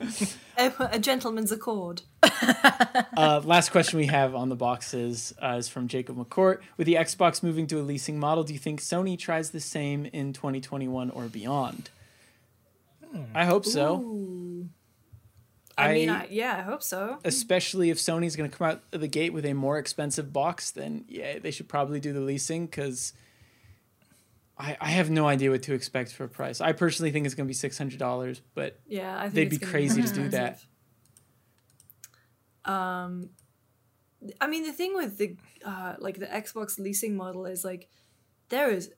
a, 0.58 0.72
a, 0.92 0.98
gentleman's 0.98 1.50
accord. 1.50 2.02
uh, 2.22 3.40
last 3.44 3.70
question 3.70 3.98
we 3.98 4.06
have 4.06 4.34
on 4.34 4.50
the 4.50 4.56
boxes 4.56 5.32
uh, 5.42 5.56
is 5.58 5.68
from 5.68 5.88
Jacob 5.88 6.16
McCourt. 6.16 6.58
With 6.76 6.86
the 6.86 6.94
Xbox 6.94 7.42
moving 7.42 7.66
to 7.68 7.80
a 7.80 7.82
leasing 7.82 8.20
model, 8.20 8.44
do 8.44 8.52
you 8.52 8.58
think 8.58 8.80
Sony 8.80 9.18
tries 9.18 9.50
the 9.50 9.60
same 9.60 10.04
in 10.06 10.34
2021 10.34 11.10
or 11.10 11.24
beyond? 11.24 11.88
Hmm. 13.10 13.22
I 13.34 13.46
hope 13.46 13.64
so. 13.64 14.00
Ooh. 14.00 14.68
I, 15.76 15.88
I 15.88 15.94
mean, 15.94 16.10
I, 16.10 16.28
yeah, 16.30 16.56
I 16.58 16.62
hope 16.62 16.82
so. 16.82 17.18
Especially 17.24 17.90
if 17.90 17.98
Sony's 17.98 18.36
going 18.36 18.48
to 18.48 18.56
come 18.56 18.68
out 18.68 18.82
of 18.92 19.00
the 19.00 19.08
gate 19.08 19.32
with 19.32 19.44
a 19.44 19.54
more 19.54 19.78
expensive 19.78 20.32
box, 20.32 20.70
then 20.70 21.04
yeah, 21.08 21.38
they 21.38 21.50
should 21.50 21.68
probably 21.68 22.00
do 22.00 22.12
the 22.12 22.20
leasing 22.20 22.66
because 22.66 23.12
I, 24.56 24.76
I 24.80 24.88
have 24.90 25.10
no 25.10 25.26
idea 25.26 25.50
what 25.50 25.62
to 25.64 25.74
expect 25.74 26.12
for 26.12 26.24
a 26.24 26.28
price. 26.28 26.60
I 26.60 26.72
personally 26.72 27.10
think 27.10 27.26
it's 27.26 27.34
going 27.34 27.46
to 27.46 27.50
be 27.50 27.54
six 27.54 27.76
hundred 27.76 27.98
dollars, 27.98 28.40
but 28.54 28.78
yeah, 28.86 29.28
they'd 29.28 29.50
be 29.50 29.58
crazy 29.58 30.02
be 30.02 30.08
to 30.08 30.14
do 30.14 30.28
that. 30.30 30.60
Um, 32.64 33.30
I 34.40 34.46
mean, 34.46 34.64
the 34.64 34.72
thing 34.72 34.94
with 34.94 35.18
the 35.18 35.36
uh, 35.64 35.94
like 35.98 36.18
the 36.18 36.26
Xbox 36.26 36.78
leasing 36.78 37.16
model 37.16 37.46
is 37.46 37.64
like 37.64 37.88
there 38.48 38.70
is 38.70 38.92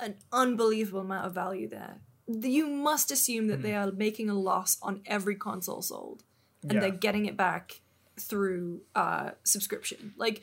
an 0.00 0.16
unbelievable 0.32 1.00
amount 1.00 1.26
of 1.26 1.32
value 1.34 1.68
there. 1.68 2.00
You 2.26 2.66
must 2.66 3.12
assume 3.12 3.46
that 3.48 3.62
they 3.62 3.74
are 3.74 3.92
making 3.92 4.28
a 4.28 4.34
loss 4.34 4.78
on 4.82 5.02
every 5.06 5.36
console 5.36 5.82
sold, 5.82 6.24
and 6.62 6.72
Yeah. 6.72 6.80
they're 6.80 6.90
getting 6.90 7.26
it 7.26 7.36
back 7.36 7.80
through 8.18 8.80
uh, 8.94 9.32
subscription. 9.44 10.14
Like 10.16 10.42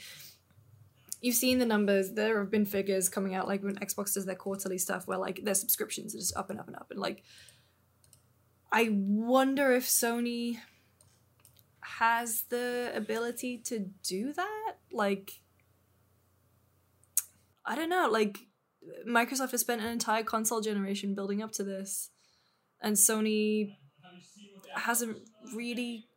you've 1.23 1.35
seen 1.35 1.57
the 1.57 1.65
numbers. 1.65 2.11
There 2.11 2.37
have 2.39 2.51
been 2.51 2.65
figures 2.65 3.09
coming 3.09 3.33
out 3.33 3.47
like 3.47 3.63
when 3.63 3.77
Xbox 3.77 4.13
does 4.13 4.25
their 4.25 4.35
quarterly 4.35 4.77
stuff, 4.77 5.07
where 5.07 5.17
like 5.17 5.43
their 5.43 5.55
subscriptions 5.55 6.13
are 6.13 6.19
just 6.19 6.35
up 6.37 6.51
and 6.51 6.59
up 6.59 6.67
and 6.67 6.75
up, 6.75 6.87
and 6.91 6.99
like 6.99 7.23
I 8.71 8.89
wonder 8.91 9.71
if 9.73 9.85
Sony 9.85 10.57
has 11.81 12.43
the 12.49 12.91
ability 12.95 13.59
to 13.65 13.85
do 14.03 14.33
that? 14.33 14.73
Like, 14.91 15.41
I 17.65 17.75
don't 17.75 17.89
know. 17.89 18.09
Like, 18.11 18.39
Microsoft 19.07 19.51
has 19.51 19.61
spent 19.61 19.81
an 19.81 19.87
entire 19.87 20.23
console 20.23 20.59
generation 20.59 21.15
building 21.15 21.41
up 21.41 21.51
to 21.53 21.63
this, 21.63 22.09
and 22.81 22.95
Sony 22.95 23.77
hasn't 24.75 25.17
really. 25.55 26.07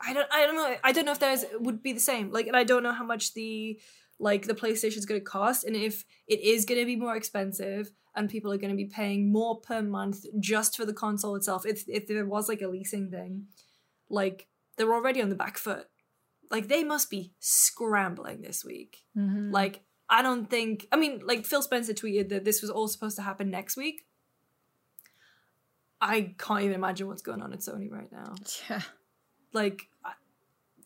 I 0.00 0.12
don't. 0.12 0.28
I 0.30 0.46
don't 0.46 0.56
know. 0.56 0.76
I 0.84 0.92
don't 0.92 1.06
know 1.06 1.12
if 1.12 1.20
there's 1.20 1.44
would 1.58 1.82
be 1.82 1.92
the 1.92 2.00
same. 2.00 2.30
Like, 2.30 2.46
and 2.46 2.56
I 2.56 2.64
don't 2.64 2.82
know 2.82 2.92
how 2.92 3.04
much 3.04 3.34
the 3.34 3.80
like 4.24 4.46
the 4.46 4.54
PlayStation 4.54 4.96
is 4.96 5.04
going 5.04 5.20
to 5.20 5.24
cost, 5.24 5.64
and 5.64 5.76
if 5.76 6.06
it 6.26 6.40
is 6.40 6.64
going 6.64 6.80
to 6.80 6.86
be 6.86 6.96
more 6.96 7.14
expensive, 7.14 7.90
and 8.16 8.30
people 8.30 8.50
are 8.50 8.56
going 8.56 8.70
to 8.70 8.76
be 8.76 8.86
paying 8.86 9.30
more 9.30 9.60
per 9.60 9.82
month 9.82 10.24
just 10.40 10.76
for 10.78 10.86
the 10.86 10.94
console 10.94 11.36
itself. 11.36 11.66
If 11.66 11.84
if 11.86 12.06
there 12.08 12.24
was 12.24 12.48
like 12.48 12.62
a 12.62 12.68
leasing 12.68 13.10
thing, 13.10 13.48
like 14.08 14.46
they're 14.76 14.94
already 14.94 15.20
on 15.20 15.28
the 15.28 15.34
back 15.34 15.58
foot. 15.58 15.88
Like 16.50 16.68
they 16.68 16.84
must 16.84 17.10
be 17.10 17.32
scrambling 17.38 18.40
this 18.40 18.64
week. 18.64 19.04
Mm-hmm. 19.14 19.50
Like 19.50 19.82
I 20.08 20.22
don't 20.22 20.48
think. 20.48 20.88
I 20.90 20.96
mean, 20.96 21.20
like 21.22 21.44
Phil 21.44 21.60
Spencer 21.60 21.92
tweeted 21.92 22.30
that 22.30 22.46
this 22.46 22.62
was 22.62 22.70
all 22.70 22.88
supposed 22.88 23.16
to 23.16 23.22
happen 23.22 23.50
next 23.50 23.76
week. 23.76 24.06
I 26.00 26.34
can't 26.38 26.62
even 26.62 26.74
imagine 26.74 27.08
what's 27.08 27.22
going 27.22 27.42
on 27.42 27.52
at 27.52 27.60
Sony 27.60 27.90
right 27.90 28.10
now. 28.10 28.34
Yeah. 28.68 28.82
Like, 29.52 29.88
I, 30.04 30.12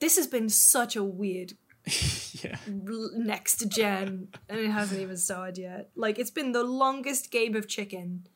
this 0.00 0.16
has 0.16 0.26
been 0.26 0.48
such 0.48 0.94
a 0.94 1.02
weird 1.02 1.54
yeah. 2.44 2.56
l- 2.68 3.10
next 3.14 3.68
gen, 3.68 4.28
and 4.48 4.58
it 4.58 4.70
hasn't 4.70 5.00
even 5.00 5.16
started 5.16 5.58
yet. 5.58 5.90
Like, 5.94 6.18
it's 6.18 6.30
been 6.30 6.52
the 6.52 6.64
longest 6.64 7.30
game 7.30 7.54
of 7.54 7.68
chicken 7.68 8.26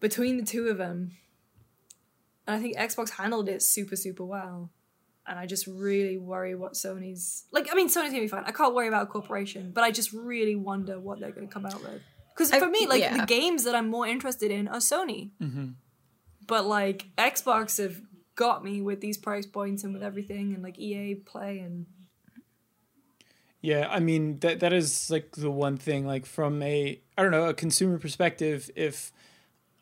between 0.00 0.36
the 0.36 0.44
two 0.44 0.68
of 0.68 0.78
them. 0.78 1.12
And 2.46 2.56
I 2.56 2.60
think 2.60 2.76
Xbox 2.76 3.10
handled 3.10 3.48
it 3.48 3.62
super, 3.62 3.96
super 3.96 4.24
well. 4.24 4.70
And 5.26 5.38
I 5.38 5.46
just 5.46 5.66
really 5.66 6.16
worry 6.18 6.54
what 6.56 6.72
Sony's 6.72 7.44
like. 7.52 7.68
I 7.70 7.74
mean, 7.76 7.88
Sony's 7.88 8.10
gonna 8.10 8.20
be 8.20 8.26
fine. 8.26 8.42
I 8.46 8.52
can't 8.52 8.74
worry 8.74 8.88
about 8.88 9.04
a 9.04 9.06
corporation, 9.06 9.70
but 9.72 9.84
I 9.84 9.92
just 9.92 10.12
really 10.12 10.56
wonder 10.56 10.98
what 10.98 11.20
they're 11.20 11.30
gonna 11.30 11.46
come 11.46 11.66
out 11.66 11.80
with. 11.82 12.02
Because 12.34 12.50
I- 12.50 12.58
for 12.58 12.68
me, 12.68 12.86
like 12.88 13.00
yeah. 13.02 13.18
the 13.18 13.26
games 13.26 13.64
that 13.64 13.74
I'm 13.76 13.88
more 13.88 14.06
interested 14.06 14.50
in 14.50 14.66
are 14.66 14.78
Sony. 14.78 15.30
Mm-hmm. 15.40 15.68
But 16.48 16.66
like 16.66 17.06
Xbox 17.16 17.80
have 17.80 18.00
got 18.34 18.64
me 18.64 18.80
with 18.80 19.00
these 19.00 19.18
price 19.18 19.46
points 19.46 19.84
and 19.84 19.92
with 19.92 20.02
everything, 20.02 20.54
and 20.54 20.62
like 20.64 20.78
EA 20.78 21.14
Play 21.16 21.58
and 21.60 21.86
Yeah, 23.60 23.88
I 23.90 24.00
mean 24.00 24.38
that 24.40 24.60
that 24.60 24.72
is 24.72 25.10
like 25.10 25.32
the 25.32 25.50
one 25.50 25.76
thing 25.76 26.06
like 26.06 26.24
from 26.24 26.62
a 26.62 27.00
I 27.16 27.22
don't 27.22 27.30
know, 27.30 27.46
a 27.48 27.54
consumer 27.54 27.98
perspective 27.98 28.70
if 28.74 29.12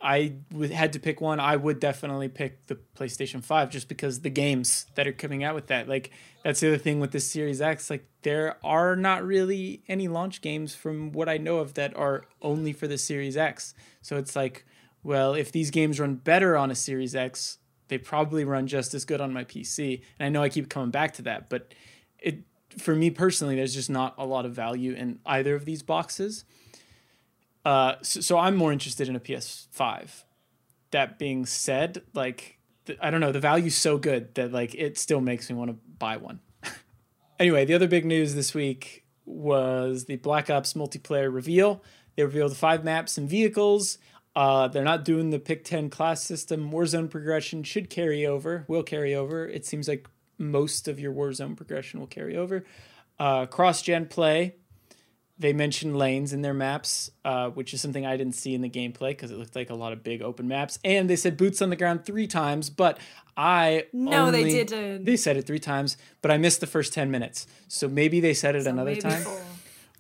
I 0.01 0.35
had 0.73 0.93
to 0.93 1.01
pick 1.01 1.21
one, 1.21 1.41
I 1.41 1.57
would 1.57 1.81
definitely 1.81 2.29
pick 2.29 2.67
the 2.67 2.79
PlayStation 2.97 3.43
5 3.43 3.71
just 3.71 3.89
because 3.89 4.21
the 4.21 4.31
games 4.31 4.87
that 4.95 5.09
are 5.09 5.13
coming 5.13 5.43
out 5.43 5.57
with 5.57 5.69
that. 5.69 5.89
Like 5.89 6.13
that's 6.45 6.61
the 6.61 6.69
other 6.69 6.79
thing 6.79 7.01
with 7.01 7.11
the 7.11 7.21
Series 7.21 7.61
X, 7.61 7.91
like 7.91 8.09
there 8.23 8.59
are 8.65 8.95
not 8.95 9.25
really 9.25 9.83
any 9.89 10.07
launch 10.07 10.41
games 10.41 10.75
from 10.75 11.11
what 11.13 11.29
I 11.29 11.37
know 11.37 11.59
of 11.59 11.75
that 11.75 11.97
are 11.97 12.25
only 12.43 12.73
for 12.73 12.87
the 12.87 12.99
Series 12.99 13.37
X. 13.37 13.75
So 14.03 14.17
it's 14.17 14.37
like, 14.37 14.65
well, 15.03 15.35
if 15.35 15.51
these 15.51 15.71
games 15.71 15.99
run 15.99 16.15
better 16.15 16.57
on 16.57 16.71
a 16.71 16.77
Series 16.77 17.17
X, 17.17 17.59
they 17.89 17.99
probably 17.99 18.45
run 18.45 18.67
just 18.67 18.95
as 18.95 19.05
good 19.05 19.21
on 19.21 19.33
my 19.33 19.45
PC. 19.45 20.03
And 20.19 20.27
I 20.27 20.29
know 20.29 20.43
I 20.43 20.49
keep 20.49 20.69
coming 20.69 20.91
back 20.91 21.15
to 21.15 21.23
that, 21.23 21.49
but 21.49 21.75
it 22.21 22.43
for 22.79 22.95
me 22.95 23.11
personally, 23.11 23.57
there's 23.57 23.75
just 23.75 23.91
not 23.91 24.15
a 24.19 24.25
lot 24.25 24.47
of 24.47 24.53
value 24.53 24.93
in 24.93 25.19
either 25.27 25.55
of 25.55 25.65
these 25.65 25.83
boxes. 25.83 26.45
Uh, 27.65 27.97
so, 28.03 28.21
so 28.21 28.39
I'm 28.39 28.57
more 28.57 28.73
interested 28.73 29.09
in 29.09 29.17
a 29.17 29.21
PS5. 29.21 30.25
That 30.91 31.19
being 31.19 31.45
said, 31.45 32.03
like 32.15 32.59
th- 32.87 32.99
I 33.03 33.11
don't 33.11 33.21
know, 33.21 33.33
the 33.33 33.41
value's 33.41 33.77
so 33.77 33.99
good 33.99 34.35
that 34.37 34.53
like 34.53 34.75
it 34.75 34.99
still 34.99 35.21
makes 35.21 35.51
me 35.51 35.57
want 35.57 35.71
to 35.71 35.77
buy 35.99 36.17
one. 36.17 36.41
anyway, 37.39 37.65
the 37.65 37.75
other 37.75 37.89
big 37.89 38.07
news 38.07 38.35
this 38.35 38.55
week 38.55 39.05
was 39.27 40.07
the 40.07 40.17
Black 40.17 40.49
Ops 40.49 40.73
multiplayer 40.73 41.33
reveal. 41.33 41.83
They 42.17 42.25
revealed 42.25 42.57
five 42.57 42.85
maps 42.85 43.19
and 43.19 43.29
vehicles. 43.29 43.99
Uh, 44.35 44.69
they're 44.69 44.85
not 44.85 45.05
doing 45.05 45.31
the 45.31 45.39
pick 45.39 45.65
10 45.65 45.91
class 45.91 46.23
system. 46.23 46.71
Warzone 46.71 47.11
progression 47.11 47.63
should 47.63 47.91
carry 47.91 48.27
over, 48.27 48.65
will 48.69 48.83
carry 48.83 49.15
over. 49.15 49.47
It 49.47 49.67
seems 49.67 49.89
like 49.89 50.09
most 50.39 50.89
of 50.89 50.99
your 51.01 51.13
Warzone 51.13 51.57
progression 51.57 52.01
will 52.01 52.07
carry 52.07 52.37
over. 52.37 52.65
Uh, 53.19 53.47
Cross 53.47 53.83
gen 53.83 54.07
play. 54.07 54.55
They 55.41 55.53
mentioned 55.53 55.97
lanes 55.97 56.33
in 56.33 56.43
their 56.43 56.55
maps, 56.55 57.13
uh, 57.25 57.51
which 57.51 57.73
is 57.73 57.81
something 57.81 58.05
I 58.05 58.17
didn't 58.17 58.35
see 58.35 58.55
in 58.55 58.61
the 58.61 58.69
gameplay 58.69 59.11
because 59.11 59.31
it 59.31 59.39
looked 59.39 59.55
like 59.55 59.71
a 59.71 59.75
lot 59.75 59.93
of 59.93 60.03
big 60.03 60.21
open 60.21 60.49
maps. 60.49 60.81
And 60.85 61.09
they 61.09 61.15
said 61.15 61.37
boots 61.37 61.63
on 61.63 61.71
the 61.71 61.77
ground 61.77 62.05
three 62.05 62.27
times, 62.27 62.71
but 62.71 62.99
I 63.37 63.85
No, 63.93 64.33
they 64.33 64.65
didn't. 64.65 65.05
They 65.05 65.17
said 65.17 65.37
it 65.37 65.47
three 65.47 65.61
times, 65.61 65.97
but 66.23 66.33
I 66.33 66.39
missed 66.39 66.61
the 66.61 66.67
first 66.67 66.93
ten 66.93 67.09
minutes. 67.13 67.47
So 67.69 67.87
maybe 67.89 68.19
they 68.19 68.35
said 68.35 68.57
it 68.57 68.65
So 68.65 68.71
another 68.71 68.97
time. 68.97 69.23
four. 69.23 69.41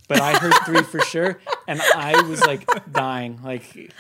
But 0.08 0.20
I 0.20 0.32
heard 0.38 0.54
three 0.64 0.82
for 0.82 1.00
sure, 1.12 1.38
and 1.68 1.80
I 1.94 2.20
was 2.22 2.44
like 2.44 2.66
dying. 2.90 3.38
Like 3.44 3.92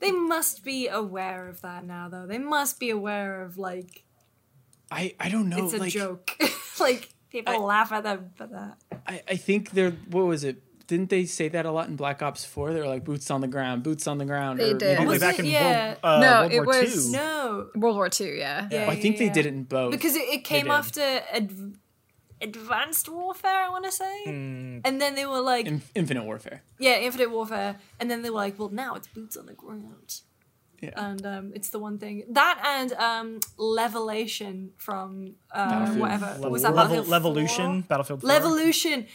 They 0.00 0.10
must 0.10 0.64
be 0.64 0.88
aware 0.88 1.48
of 1.48 1.60
that 1.60 1.84
now, 1.84 2.08
though. 2.08 2.26
They 2.26 2.38
must 2.38 2.80
be 2.80 2.90
aware 2.90 3.42
of 3.42 3.56
like 3.56 4.02
I 4.90 5.14
I 5.20 5.28
don't 5.28 5.48
know. 5.48 5.64
it's 5.64 5.74
a 5.74 5.78
like, 5.78 5.92
joke. 5.92 6.30
like 6.80 7.08
people 7.30 7.54
I- 7.54 7.58
laugh 7.58 7.92
at 7.92 8.02
them 8.04 8.30
for 8.34 8.46
that. 8.46 8.78
I, 9.06 9.22
I 9.28 9.36
think 9.36 9.70
they're 9.70 9.92
what 10.10 10.26
was 10.26 10.44
it? 10.44 10.62
Didn't 10.86 11.10
they 11.10 11.26
say 11.26 11.48
that 11.48 11.66
a 11.66 11.70
lot 11.70 11.88
in 11.88 11.96
Black 11.96 12.22
Ops 12.22 12.46
Four? 12.46 12.72
They 12.72 12.80
were 12.80 12.86
like 12.86 13.04
boots 13.04 13.30
on 13.30 13.42
the 13.42 13.46
ground, 13.46 13.82
boots 13.82 14.06
on 14.06 14.16
the 14.16 14.24
ground. 14.24 14.58
They 14.58 14.70
or 14.72 14.78
did. 14.78 14.98
maybe 14.98 15.06
Was 15.08 15.22
Only 15.22 15.26
like- 15.26 15.36
back 15.36 15.38
in? 15.40 15.44
Yeah. 15.44 15.86
World, 15.88 15.98
uh, 16.02 16.20
No, 16.20 16.40
World 16.40 16.52
it 16.52 16.56
War 16.60 16.66
was- 16.80 17.06
II. 17.06 17.12
No, 17.12 17.66
World 17.74 17.96
War 17.96 18.08
Two, 18.08 18.24
yeah. 18.24 18.68
Yeah. 18.70 18.88
I 18.88 18.96
think 18.96 19.18
they 19.18 19.26
yeah. 19.26 19.32
did 19.34 19.44
it 19.46 19.52
in 19.54 19.64
both. 19.64 19.90
because 19.90 20.16
it, 20.16 20.22
it 20.28 20.44
came 20.44 20.70
after 20.70 21.02
ad- 21.02 21.74
advanced 22.40 23.08
warfare. 23.10 23.54
I 23.64 23.68
want 23.68 23.84
to 23.84 23.92
say, 23.92 24.24
Mm, 24.26 24.80
and 24.84 25.00
then 25.00 25.14
they 25.14 25.26
were 25.26 25.40
like, 25.40 25.66
in 25.66 25.82
Infinite 25.94 26.24
Warfare. 26.24 26.62
yeah, 26.78 26.96
infinite 26.98 27.30
warfare, 27.30 27.76
and 28.00 28.10
then 28.10 28.22
they 28.22 28.30
were 28.30 28.36
like, 28.36 28.58
well, 28.58 28.70
now 28.70 28.94
it's 28.94 29.08
boots 29.08 29.36
on 29.36 29.46
the 29.46 29.54
ground. 29.54 30.20
Yeah. 30.80 30.90
And 30.96 31.26
um, 31.26 31.52
it's 31.54 31.70
the 31.70 31.78
one 31.78 31.98
thing 31.98 32.24
that 32.30 32.60
and 32.64 32.92
um, 32.94 33.40
levelation 33.56 34.70
from 34.76 35.34
uh, 35.52 35.68
Battlefield. 35.70 35.98
whatever 36.00 36.26
level, 36.26 36.50
was 36.50 36.62
that 36.62 36.74
level, 36.74 37.02
Battlefield 37.04 37.22
4? 37.22 37.32
Levolution, 37.32 37.88
Battlefield 37.88 38.20
4. 38.22 38.30
Levolution. 38.30 39.06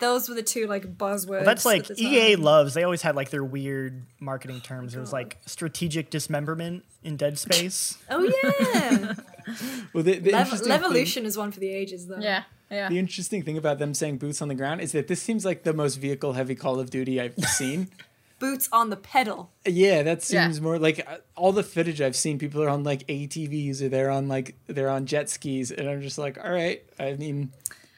Those 0.00 0.28
were 0.28 0.34
the 0.34 0.42
two 0.42 0.66
like 0.66 0.96
buzzwords. 0.98 1.28
Well, 1.28 1.44
that's 1.44 1.64
like 1.64 1.88
at 1.90 1.96
the 1.96 2.02
EA 2.04 2.34
time. 2.34 2.42
loves. 2.44 2.74
They 2.74 2.82
always 2.82 3.02
had 3.02 3.14
like 3.14 3.30
their 3.30 3.44
weird 3.44 4.02
marketing 4.18 4.60
terms. 4.60 4.94
It 4.94 5.00
was 5.00 5.12
like 5.12 5.38
strategic 5.46 6.10
dismemberment 6.10 6.84
in 7.04 7.16
Dead 7.16 7.38
Space. 7.38 7.98
Oh 8.10 8.22
yeah, 8.22 9.14
Well, 9.92 10.02
the, 10.02 10.18
the 10.18 10.32
Lev- 10.32 10.46
interesting 10.46 10.72
thing- 10.72 10.80
Levolution 10.82 11.24
is 11.24 11.36
one 11.38 11.52
for 11.52 11.60
the 11.60 11.68
ages 11.70 12.06
though. 12.08 12.18
Yeah. 12.18 12.42
Yeah. 12.70 12.88
The 12.88 12.98
interesting 12.98 13.42
thing 13.42 13.56
about 13.56 13.78
them 13.78 13.94
saying 13.94 14.18
boots 14.18 14.42
on 14.42 14.48
the 14.48 14.54
ground 14.54 14.80
is 14.80 14.92
that 14.92 15.06
this 15.06 15.22
seems 15.22 15.44
like 15.44 15.62
the 15.62 15.72
most 15.74 15.96
vehicle 15.96 16.32
heavy 16.32 16.54
Call 16.56 16.80
of 16.80 16.90
Duty 16.90 17.20
I've 17.20 17.34
seen. 17.44 17.88
Boots 18.44 18.68
on 18.72 18.90
the 18.90 18.96
pedal. 18.96 19.50
yeah, 19.66 20.02
that 20.02 20.28
Yeah. 20.30 20.44
seems 20.46 20.60
more 20.60 20.78
like 20.78 21.04
uh, 21.06 21.16
all 21.36 21.52
the 21.52 21.62
footage 21.62 22.00
I've 22.00 22.16
seen. 22.16 22.38
People 22.38 22.62
are 22.62 22.68
on 22.68 22.84
like 22.84 23.06
ATVs 23.06 23.80
or 23.82 23.88
they're 23.88 24.10
on 24.10 24.28
like 24.28 24.54
they're 24.66 24.90
on 24.90 25.06
jet 25.06 25.28
skis, 25.30 25.70
and 25.70 25.88
I'm 25.88 26.02
just 26.02 26.18
like, 26.18 26.38
all 26.42 26.50
right. 26.52 26.82
I 26.98 27.14
mean, 27.14 27.52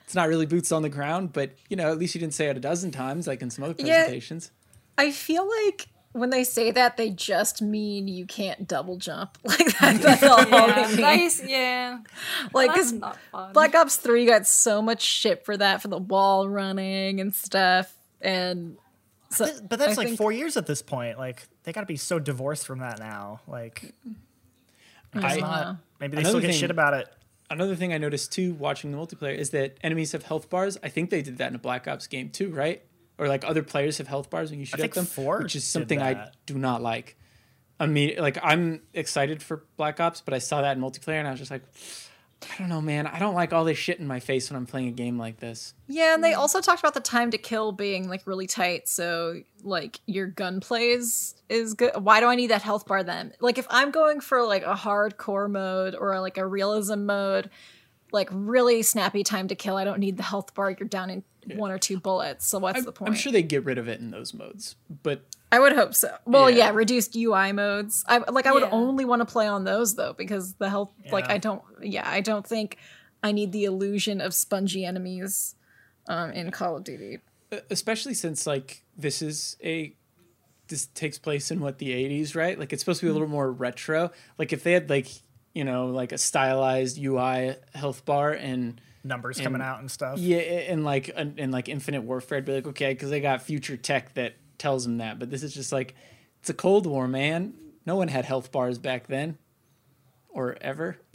it's 0.04 0.14
not 0.14 0.28
really 0.28 0.46
boots 0.46 0.70
on 0.72 0.82
the 0.82 0.88
ground, 0.88 1.32
but 1.32 1.50
you 1.68 1.76
know, 1.76 1.90
at 1.90 1.98
least 1.98 2.14
you 2.14 2.20
didn't 2.20 2.34
say 2.34 2.46
it 2.46 2.56
a 2.56 2.60
dozen 2.60 2.90
times 2.92 3.26
like 3.26 3.42
in 3.42 3.50
some 3.50 3.64
other 3.64 3.74
Yeah. 3.78 4.02
presentations. 4.04 4.50
I 4.98 5.10
feel 5.10 5.46
like 5.66 5.88
when 6.12 6.30
they 6.30 6.44
say 6.44 6.70
that, 6.70 6.96
they 6.96 7.10
just 7.10 7.60
mean 7.60 8.08
you 8.08 8.24
can't 8.24 8.66
double 8.66 8.96
jump. 8.96 9.36
Like 9.44 9.78
that, 9.80 10.00
that's 10.00 10.22
all 10.22 10.42
Yeah, 10.48 10.74
they 10.86 10.92
mean. 10.92 11.00
nice. 11.02 11.42
Yeah, 11.44 11.98
Like, 12.54 12.72
because 12.72 12.92
not. 12.92 13.18
Black 13.52 13.74
Ops 13.74 13.96
3 13.96 14.24
got 14.24 14.46
so 14.46 14.80
much 14.80 15.02
shit 15.02 15.44
for 15.44 15.56
that, 15.58 15.82
for 15.82 15.88
the 15.88 15.98
wall 15.98 16.48
running 16.48 17.20
and 17.20 17.34
stuff. 17.34 17.92
And 18.22 18.78
so, 19.36 19.44
But, 19.46 19.68
but 19.68 19.78
that's 19.78 19.92
I 19.92 20.00
like 20.02 20.06
think- 20.08 20.18
four 20.18 20.32
years 20.32 20.56
at 20.56 20.66
this 20.66 20.82
point. 20.82 21.18
Like 21.18 21.42
they 21.64 21.72
got 21.72 21.80
to 21.80 21.86
be 21.86 21.96
so 21.96 22.18
divorced 22.18 22.66
from 22.66 22.80
that 22.80 22.98
now. 22.98 23.40
Like 23.46 23.92
I 25.14 25.38
don't 25.38 25.78
Maybe 26.00 26.16
they 26.16 26.24
still 26.24 26.40
get 26.40 26.50
thing- 26.50 26.58
shit 26.60 26.70
about 26.70 26.94
it. 26.94 27.08
Another 27.48 27.76
thing 27.76 27.92
I 27.92 27.98
noticed 27.98 28.32
too, 28.32 28.54
watching 28.54 28.90
the 28.90 28.98
multiplayer, 28.98 29.36
is 29.36 29.50
that 29.50 29.76
enemies 29.82 30.10
have 30.12 30.24
health 30.24 30.50
bars. 30.50 30.76
I 30.82 30.88
think 30.88 31.10
they 31.10 31.22
did 31.22 31.38
that 31.38 31.48
in 31.48 31.54
a 31.54 31.58
Black 31.60 31.86
Ops 31.86 32.08
game 32.08 32.28
too, 32.30 32.50
right? 32.50 32.82
Or 33.18 33.28
like 33.28 33.44
other 33.44 33.62
players 33.62 33.98
have 33.98 34.08
health 34.08 34.30
bars 34.30 34.50
when 34.50 34.58
you 34.58 34.66
shoot 34.66 34.80
at 34.80 34.92
them, 34.92 35.06
four 35.06 35.40
which 35.42 35.54
is 35.54 35.62
something 35.64 36.02
I 36.02 36.30
do 36.46 36.58
not 36.58 36.82
like. 36.82 37.16
I 37.78 37.86
mean, 37.86 38.16
like 38.18 38.38
I'm 38.42 38.82
excited 38.94 39.42
for 39.44 39.62
Black 39.76 40.00
Ops, 40.00 40.20
but 40.22 40.34
I 40.34 40.38
saw 40.38 40.62
that 40.62 40.76
in 40.76 40.82
multiplayer 40.82 41.18
and 41.20 41.28
I 41.28 41.30
was 41.30 41.38
just 41.38 41.50
like, 41.52 41.62
I 42.52 42.58
don't 42.58 42.68
know, 42.68 42.80
man. 42.80 43.06
I 43.06 43.18
don't 43.18 43.34
like 43.34 43.52
all 43.52 43.64
this 43.64 43.78
shit 43.78 43.98
in 43.98 44.06
my 44.06 44.20
face 44.20 44.50
when 44.50 44.56
I'm 44.56 44.66
playing 44.66 44.88
a 44.88 44.92
game 44.92 45.18
like 45.18 45.38
this. 45.38 45.74
Yeah, 45.88 46.14
and 46.14 46.22
they 46.22 46.34
also 46.34 46.60
talked 46.60 46.80
about 46.80 46.94
the 46.94 47.00
time 47.00 47.30
to 47.30 47.38
kill 47.38 47.72
being 47.72 48.08
like 48.08 48.26
really 48.26 48.46
tight, 48.46 48.88
so 48.88 49.42
like 49.62 50.00
your 50.06 50.26
gun 50.26 50.60
plays 50.60 51.34
is 51.48 51.74
good. 51.74 51.92
Why 51.96 52.20
do 52.20 52.26
I 52.26 52.34
need 52.34 52.48
that 52.48 52.62
health 52.62 52.86
bar 52.86 53.02
then? 53.02 53.32
Like 53.40 53.58
if 53.58 53.66
I'm 53.70 53.90
going 53.90 54.20
for 54.20 54.44
like 54.44 54.64
a 54.64 54.74
hardcore 54.74 55.50
mode 55.50 55.94
or 55.94 56.18
like 56.20 56.38
a 56.38 56.46
realism 56.46 57.04
mode, 57.04 57.50
like 58.12 58.28
really 58.32 58.82
snappy 58.82 59.22
time 59.24 59.48
to 59.48 59.54
kill, 59.54 59.76
I 59.76 59.84
don't 59.84 59.98
need 59.98 60.16
the 60.16 60.22
health 60.22 60.54
bar. 60.54 60.70
You're 60.70 60.88
down 60.88 61.10
in 61.10 61.24
one 61.56 61.70
or 61.70 61.78
two 61.78 61.98
bullets. 61.98 62.46
So 62.46 62.58
what's 62.58 62.78
I'm, 62.78 62.84
the 62.84 62.92
point? 62.92 63.08
I'm 63.10 63.14
sure 63.14 63.32
they 63.32 63.42
get 63.42 63.64
rid 63.64 63.78
of 63.78 63.88
it 63.88 64.00
in 64.00 64.10
those 64.10 64.34
modes, 64.34 64.76
but 65.02 65.22
I 65.52 65.60
would 65.60 65.72
hope 65.72 65.94
so. 65.94 66.16
Well, 66.24 66.50
Yeah. 66.50 66.66
yeah, 66.66 66.70
reduced 66.70 67.14
UI 67.14 67.52
modes. 67.52 68.04
I 68.08 68.18
like 68.30 68.46
I 68.46 68.52
would 68.52 68.62
Yeah. 68.64 68.70
only 68.72 69.04
want 69.04 69.20
to 69.20 69.26
play 69.26 69.46
on 69.46 69.64
those 69.64 69.94
though 69.94 70.12
because 70.12 70.54
the 70.54 70.68
health 70.70 70.92
like 71.12 71.28
I 71.30 71.38
don't 71.38 71.62
yeah, 71.82 72.08
I 72.08 72.20
don't 72.20 72.46
think 72.46 72.78
I 73.22 73.32
need 73.32 73.52
the 73.52 73.64
illusion 73.64 74.20
of 74.20 74.34
spongy 74.34 74.84
enemies 74.84 75.54
um 76.08 76.30
in 76.32 76.50
Call 76.50 76.76
of 76.76 76.84
Duty. 76.84 77.18
especially 77.70 78.14
since 78.14 78.46
like 78.46 78.82
this 78.96 79.22
is 79.22 79.56
a 79.62 79.94
this 80.68 80.86
takes 80.88 81.16
place 81.18 81.52
in 81.52 81.60
what 81.60 81.78
the 81.78 81.90
80s 81.90 82.34
right 82.34 82.58
like 82.58 82.72
it's 82.72 82.82
supposed 82.82 82.98
to 83.00 83.06
be 83.06 83.10
a 83.10 83.12
little 83.12 83.28
more 83.28 83.52
retro 83.52 84.10
like 84.36 84.52
if 84.52 84.64
they 84.64 84.72
had 84.72 84.90
like 84.90 85.06
you 85.56 85.64
know 85.64 85.86
like 85.86 86.12
a 86.12 86.18
stylized 86.18 86.98
ui 86.98 87.56
health 87.74 88.04
bar 88.04 88.32
and 88.32 88.80
Numbers 89.02 89.40
coming 89.40 89.62
out 89.62 89.78
and 89.80 89.90
stuff. 89.90 90.18
yeah 90.18 90.38
and 90.38 90.84
like 90.84 91.08
in 91.08 91.38
in 91.38 91.50
like 91.50 91.68
infinite 91.68 92.02
warfare 92.02 92.38
i'd 92.38 92.44
be 92.44 92.54
like 92.54 92.66
okay 92.66 92.92
because 92.92 93.08
they 93.10 93.20
got 93.20 93.40
future 93.42 93.76
tech 93.76 94.14
that 94.14 94.34
tells 94.58 94.84
them 94.84 94.98
that 94.98 95.18
but 95.18 95.30
this 95.30 95.42
is 95.42 95.54
just 95.54 95.72
like 95.72 95.94
it's 96.40 96.50
a 96.50 96.54
cold 96.54 96.86
war 96.86 97.08
man. 97.08 97.54
No 97.84 97.96
one 97.96 98.08
had 98.08 98.24
health 98.24 98.50
bars 98.52 98.78
back 98.78 99.06
then 99.06 99.38
or 100.28 100.56
ever. 100.60 100.98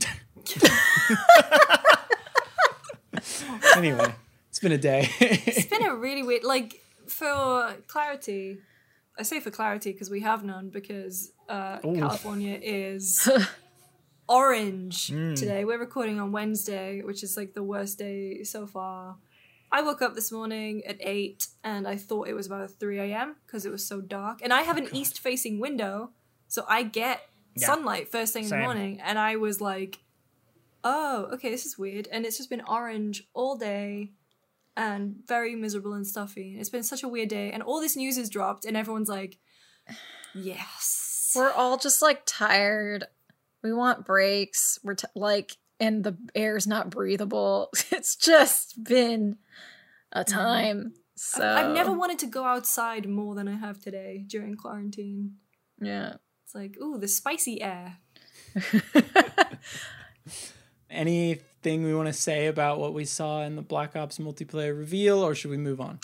Anyway 3.75 4.13
it's 4.51 4.59
been 4.59 4.73
a 4.73 4.77
day. 4.77 5.09
It's 5.21 5.65
been 5.67 5.85
a 5.85 5.95
really 5.95 6.23
weird, 6.23 6.43
like, 6.43 6.81
for 7.07 7.73
clarity, 7.87 8.57
I 9.17 9.23
say 9.23 9.39
for 9.39 9.49
clarity 9.49 9.93
because 9.93 10.09
we 10.09 10.19
have 10.21 10.43
none 10.43 10.69
because 10.69 11.31
uh, 11.47 11.77
California 11.79 12.59
is 12.61 13.29
orange 14.31 15.07
mm. 15.07 15.35
today. 15.35 15.65
We're 15.65 15.77
recording 15.77 16.17
on 16.19 16.31
Wednesday, 16.31 17.01
which 17.01 17.21
is 17.21 17.35
like 17.35 17.53
the 17.53 17.63
worst 17.63 17.99
day 17.99 18.43
so 18.43 18.65
far. 18.65 19.17
I 19.73 19.81
woke 19.81 20.01
up 20.01 20.15
this 20.15 20.31
morning 20.31 20.83
at 20.87 20.97
8 21.01 21.47
and 21.65 21.85
I 21.85 21.97
thought 21.97 22.29
it 22.29 22.33
was 22.33 22.47
about 22.47 22.71
3 22.71 22.99
a.m. 22.99 23.35
because 23.45 23.65
it 23.65 23.71
was 23.71 23.85
so 23.85 23.99
dark. 23.99 24.39
And 24.41 24.53
I 24.53 24.61
have 24.61 24.77
an 24.77 24.87
oh, 24.87 24.95
east 24.95 25.19
facing 25.19 25.59
window, 25.59 26.11
so 26.47 26.65
I 26.67 26.83
get 26.83 27.21
Yeah. 27.55 27.67
sunlight 27.67 28.09
first 28.09 28.31
thing 28.31 28.45
in 28.45 28.49
the 28.49 28.57
morning. 28.57 29.01
And 29.01 29.19
I 29.19 29.35
was 29.35 29.59
like, 29.59 29.99
oh, 30.83 31.27
okay, 31.33 31.49
this 31.49 31.65
is 31.65 31.77
weird. 31.77 32.07
And 32.09 32.25
it's 32.25 32.37
just 32.37 32.49
been 32.49 32.61
orange 32.61 33.27
all 33.33 33.57
day 33.57 34.11
and 34.77 35.17
very 35.27 35.55
miserable 35.55 35.93
and 35.93 36.07
stuffy. 36.07 36.55
It's 36.57 36.69
been 36.69 36.83
such 36.83 37.03
a 37.03 37.09
weird 37.09 37.29
day. 37.29 37.51
And 37.51 37.61
all 37.61 37.81
this 37.81 37.97
news 37.97 38.15
has 38.15 38.29
dropped, 38.29 38.63
and 38.63 38.77
everyone's 38.77 39.09
like, 39.09 39.39
yes. 40.33 41.33
We're 41.35 41.51
all 41.51 41.77
just 41.77 42.01
like 42.01 42.23
tired. 42.25 43.05
We 43.63 43.73
want 43.73 44.05
breaks. 44.05 44.79
We're 44.83 44.95
t- 44.95 45.07
like, 45.15 45.51
and 45.79 46.03
the 46.03 46.17
air's 46.35 46.67
not 46.67 46.89
breathable. 46.89 47.69
It's 47.91 48.15
just 48.15 48.83
been 48.83 49.37
a 50.11 50.23
mm-hmm. 50.23 50.33
time. 50.33 50.93
So 51.15 51.45
I've, 51.47 51.67
I've 51.67 51.73
never 51.73 51.91
wanted 51.91 52.19
to 52.19 52.25
go 52.25 52.45
outside 52.45 53.07
more 53.07 53.35
than 53.35 53.47
I 53.47 53.55
have 53.55 53.79
today 53.79 54.23
during 54.25 54.55
quarantine. 54.55 55.35
Yeah. 55.79 56.15
It's 56.43 56.55
like, 56.55 56.77
ooh, 56.81 56.97
the 56.97 57.07
spicy 57.07 57.61
air. 57.61 57.97
anything 60.91 61.83
we 61.83 61.95
want 61.95 62.07
to 62.07 62.13
say 62.13 62.47
about 62.47 62.79
what 62.79 62.93
we 62.93 63.05
saw 63.05 63.43
in 63.43 63.55
the 63.55 63.61
Black 63.61 63.95
Ops 63.95 64.17
multiplayer 64.17 64.77
reveal, 64.77 65.19
or 65.19 65.33
should 65.33 65.51
we 65.51 65.57
move 65.57 65.79
on? 65.79 65.99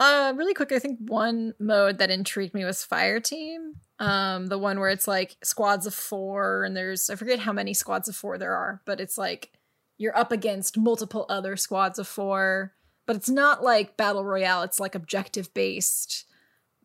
Uh, 0.00 0.32
really 0.36 0.54
quick, 0.54 0.70
I 0.70 0.78
think 0.78 0.98
one 1.00 1.54
mode 1.58 1.98
that 1.98 2.10
intrigued 2.10 2.54
me 2.54 2.64
was 2.64 2.84
Fire 2.84 3.20
Team. 3.20 3.74
Um, 3.98 4.46
the 4.46 4.58
one 4.58 4.78
where 4.78 4.90
it's 4.90 5.08
like 5.08 5.36
squads 5.42 5.86
of 5.86 5.94
four, 5.94 6.62
and 6.64 6.76
there's 6.76 7.10
I 7.10 7.16
forget 7.16 7.40
how 7.40 7.52
many 7.52 7.74
squads 7.74 8.08
of 8.08 8.14
four 8.14 8.38
there 8.38 8.54
are, 8.54 8.80
but 8.84 9.00
it's 9.00 9.18
like 9.18 9.50
you're 9.96 10.16
up 10.16 10.30
against 10.30 10.78
multiple 10.78 11.26
other 11.28 11.56
squads 11.56 11.98
of 11.98 12.06
four. 12.06 12.74
But 13.06 13.16
it's 13.16 13.28
not 13.28 13.64
like 13.64 13.96
battle 13.96 14.24
royale; 14.24 14.62
it's 14.62 14.78
like 14.78 14.94
objective 14.94 15.52
based 15.52 16.26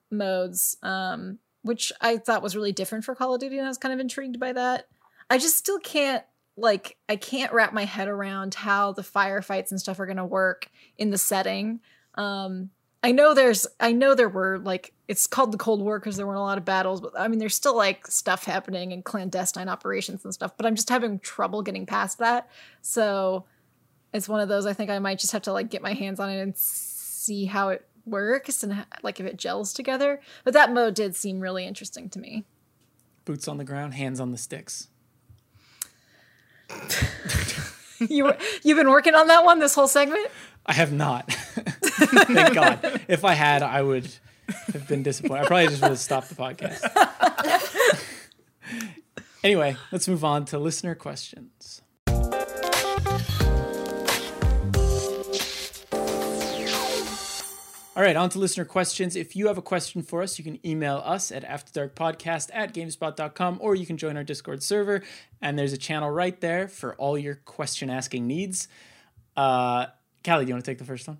modes, 0.09 0.77
um, 0.81 1.37
which 1.61 1.91
I 2.01 2.17
thought 2.17 2.41
was 2.41 2.55
really 2.55 2.71
different 2.71 3.05
for 3.05 3.13
Call 3.13 3.35
of 3.35 3.41
Duty, 3.41 3.57
and 3.59 3.65
I 3.65 3.69
was 3.69 3.77
kind 3.77 3.93
of 3.93 3.99
intrigued 3.99 4.39
by 4.39 4.53
that. 4.53 4.87
I 5.29 5.37
just 5.37 5.57
still 5.57 5.79
can't 5.79 6.23
like 6.57 6.97
I 7.07 7.15
can't 7.15 7.53
wrap 7.53 7.73
my 7.73 7.85
head 7.85 8.07
around 8.07 8.55
how 8.55 8.91
the 8.91 9.03
firefights 9.03 9.69
and 9.69 9.79
stuff 9.79 9.99
are 9.99 10.07
going 10.07 10.17
to 10.17 10.25
work 10.25 10.69
in 10.97 11.11
the 11.11 11.17
setting. 11.19 11.79
Um, 12.15 12.71
I 13.03 13.11
know 13.11 13.33
there's 13.33 13.67
I 13.81 13.91
know 13.91 14.15
there 14.15 14.29
were 14.29 14.59
like 14.59 14.93
it's 15.09 15.27
called 15.27 15.51
the 15.51 15.57
Cold 15.57 15.81
War 15.81 15.99
because 15.99 16.15
there 16.15 16.25
weren't 16.25 16.39
a 16.39 16.41
lot 16.41 16.57
of 16.57 16.63
battles, 16.63 17.01
but 17.01 17.11
I 17.19 17.27
mean 17.27 17.37
there's 17.37 17.55
still 17.55 17.75
like 17.75 18.07
stuff 18.07 18.45
happening 18.45 18.93
and 18.93 19.03
clandestine 19.03 19.67
operations 19.67 20.23
and 20.23 20.33
stuff, 20.33 20.55
but 20.55 20.65
I'm 20.65 20.75
just 20.75 20.89
having 20.89 21.19
trouble 21.19 21.61
getting 21.61 21.85
past 21.85 22.19
that. 22.19 22.49
So 22.81 23.43
it's 24.13 24.29
one 24.29 24.39
of 24.39 24.47
those 24.47 24.65
I 24.65 24.73
think 24.73 24.89
I 24.89 24.99
might 24.99 25.19
just 25.19 25.33
have 25.33 25.41
to 25.43 25.53
like 25.53 25.69
get 25.69 25.81
my 25.81 25.93
hands 25.93 26.21
on 26.21 26.29
it 26.29 26.39
and 26.41 26.57
see 26.57 27.45
how 27.45 27.69
it 27.69 27.85
works 28.05 28.63
and 28.63 28.85
like 29.01 29.19
if 29.19 29.25
it 29.25 29.37
gels 29.37 29.73
together. 29.73 30.21
But 30.45 30.53
that 30.53 30.71
mode 30.71 30.95
did 30.95 31.15
seem 31.15 31.41
really 31.41 31.65
interesting 31.67 32.09
to 32.11 32.19
me. 32.19 32.45
Boots 33.25 33.49
on 33.49 33.57
the 33.57 33.65
ground, 33.65 33.95
hands 33.95 34.21
on 34.21 34.31
the 34.31 34.37
sticks. 34.37 34.87
you 37.99 38.25
were, 38.25 38.37
you've 38.63 38.77
been 38.77 38.89
working 38.89 39.15
on 39.15 39.27
that 39.27 39.43
one 39.43 39.59
this 39.59 39.75
whole 39.75 39.87
segment? 39.87 40.27
I 40.65 40.73
have 40.73 40.93
not. 40.93 41.31
Thank 41.33 42.53
God. 42.53 43.01
If 43.07 43.25
I 43.25 43.33
had, 43.33 43.63
I 43.63 43.81
would 43.81 44.09
have 44.71 44.87
been 44.87 45.03
disappointed. 45.03 45.43
I 45.43 45.47
probably 45.47 45.67
just 45.67 45.81
would 45.81 45.89
have 45.89 45.99
stopped 45.99 46.29
the 46.29 46.35
podcast. 46.35 46.81
anyway, 49.43 49.75
let's 49.91 50.07
move 50.07 50.23
on 50.23 50.45
to 50.45 50.59
listener 50.59 50.95
questions. 50.95 51.81
All 57.95 58.01
right, 58.01 58.15
on 58.15 58.29
to 58.29 58.39
listener 58.39 58.65
questions. 58.65 59.15
If 59.15 59.35
you 59.35 59.45
have 59.47 59.59
a 59.59 59.61
question 59.61 60.01
for 60.01 60.23
us, 60.23 60.39
you 60.39 60.43
can 60.43 60.65
email 60.65 61.03
us 61.05 61.31
at 61.31 61.43
afterdarkpodcast 61.43 62.49
at 62.51 62.73
gamespot.com 62.73 63.59
or 63.61 63.75
you 63.75 63.85
can 63.85 63.97
join 63.97 64.17
our 64.17 64.23
Discord 64.23 64.63
server. 64.63 65.03
And 65.41 65.59
there's 65.59 65.73
a 65.73 65.77
channel 65.77 66.09
right 66.09 66.39
there 66.41 66.67
for 66.67 66.95
all 66.95 67.19
your 67.19 67.35
question 67.35 67.91
asking 67.91 68.25
needs. 68.25 68.67
Uh, 69.37 69.87
Kallie, 70.23 70.45
do 70.45 70.49
you 70.49 70.53
want 70.53 70.65
to 70.65 70.71
take 70.71 70.77
the 70.77 70.85
first 70.85 71.07
one? 71.07 71.19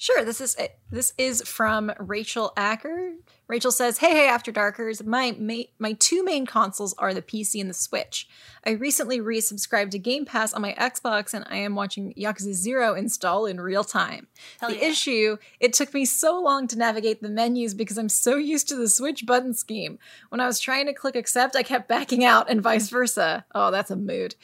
Sure. 0.00 0.24
This 0.24 0.40
is 0.40 0.56
this 0.92 1.12
is 1.18 1.42
from 1.42 1.92
Rachel 1.98 2.52
Acker. 2.56 3.14
Rachel 3.48 3.72
says, 3.72 3.98
"Hey, 3.98 4.12
hey, 4.12 4.28
After 4.28 4.52
Darkers. 4.52 5.02
My 5.02 5.34
ma- 5.38 5.64
my 5.80 5.94
two 5.94 6.22
main 6.22 6.46
consoles 6.46 6.94
are 6.98 7.12
the 7.12 7.20
PC 7.20 7.60
and 7.60 7.68
the 7.68 7.74
Switch. 7.74 8.28
I 8.64 8.70
recently 8.70 9.18
resubscribed 9.18 9.90
to 9.90 9.98
Game 9.98 10.24
Pass 10.24 10.52
on 10.52 10.62
my 10.62 10.74
Xbox, 10.74 11.34
and 11.34 11.44
I 11.48 11.56
am 11.56 11.74
watching 11.74 12.14
Yakuza 12.16 12.52
Zero 12.52 12.94
install 12.94 13.46
in 13.46 13.60
real 13.60 13.82
time. 13.82 14.28
Hell 14.60 14.70
the 14.70 14.76
yeah. 14.76 14.88
issue: 14.88 15.36
it 15.58 15.72
took 15.72 15.92
me 15.92 16.04
so 16.04 16.40
long 16.40 16.68
to 16.68 16.78
navigate 16.78 17.20
the 17.20 17.28
menus 17.28 17.74
because 17.74 17.98
I'm 17.98 18.08
so 18.08 18.36
used 18.36 18.68
to 18.68 18.76
the 18.76 18.88
Switch 18.88 19.26
button 19.26 19.52
scheme. 19.52 19.98
When 20.28 20.40
I 20.40 20.46
was 20.46 20.60
trying 20.60 20.86
to 20.86 20.94
click 20.94 21.16
accept, 21.16 21.56
I 21.56 21.64
kept 21.64 21.88
backing 21.88 22.24
out, 22.24 22.48
and 22.48 22.62
vice 22.62 22.88
versa. 22.88 23.44
Oh, 23.52 23.72
that's 23.72 23.90
a 23.90 23.96
mood." 23.96 24.36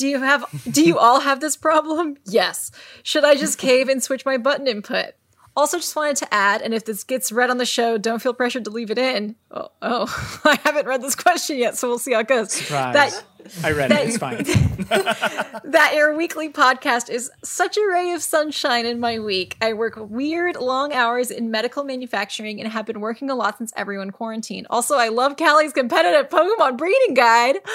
Do 0.00 0.08
you 0.08 0.20
have 0.20 0.46
do 0.72 0.82
you 0.82 0.98
all 0.98 1.20
have 1.20 1.40
this 1.40 1.58
problem? 1.58 2.16
Yes. 2.24 2.70
Should 3.02 3.22
I 3.22 3.34
just 3.34 3.58
cave 3.58 3.86
and 3.86 4.02
switch 4.02 4.24
my 4.24 4.38
button 4.38 4.66
input? 4.66 5.12
Also 5.54 5.76
just 5.76 5.94
wanted 5.94 6.16
to 6.16 6.32
add, 6.32 6.62
and 6.62 6.72
if 6.72 6.86
this 6.86 7.04
gets 7.04 7.30
read 7.30 7.50
on 7.50 7.58
the 7.58 7.66
show, 7.66 7.98
don't 7.98 8.22
feel 8.22 8.32
pressured 8.32 8.64
to 8.64 8.70
leave 8.70 8.90
it 8.90 8.96
in. 8.96 9.36
Oh, 9.50 9.68
oh 9.82 10.40
I 10.46 10.58
haven't 10.64 10.86
read 10.86 11.02
this 11.02 11.14
question 11.14 11.58
yet, 11.58 11.76
so 11.76 11.86
we'll 11.86 11.98
see 11.98 12.14
how 12.14 12.20
it 12.20 12.28
goes. 12.28 12.50
Surprise. 12.50 12.94
That 12.94 13.24
I 13.62 13.72
read 13.72 13.90
that- 13.90 14.02
it. 14.02 14.08
It's 14.08 14.18
fine. 14.18 14.44
that 15.70 15.92
your 15.94 16.16
weekly 16.16 16.48
podcast 16.48 17.10
is 17.10 17.30
such 17.42 17.76
a 17.76 17.86
ray 17.86 18.12
of 18.12 18.22
sunshine 18.22 18.86
in 18.86 19.00
my 19.00 19.18
week. 19.18 19.56
I 19.60 19.72
work 19.72 19.94
weird 19.96 20.56
long 20.56 20.92
hours 20.92 21.30
in 21.30 21.50
medical 21.50 21.84
manufacturing 21.84 22.60
and 22.60 22.70
have 22.70 22.86
been 22.86 23.00
working 23.00 23.30
a 23.30 23.34
lot 23.34 23.58
since 23.58 23.72
everyone 23.76 24.10
quarantined. 24.10 24.66
Also, 24.70 24.96
I 24.96 25.08
love 25.08 25.36
Kallie's 25.36 25.72
competitive 25.72 26.30
Pokemon 26.30 26.76
breeding 26.76 27.14
guide. 27.14 27.56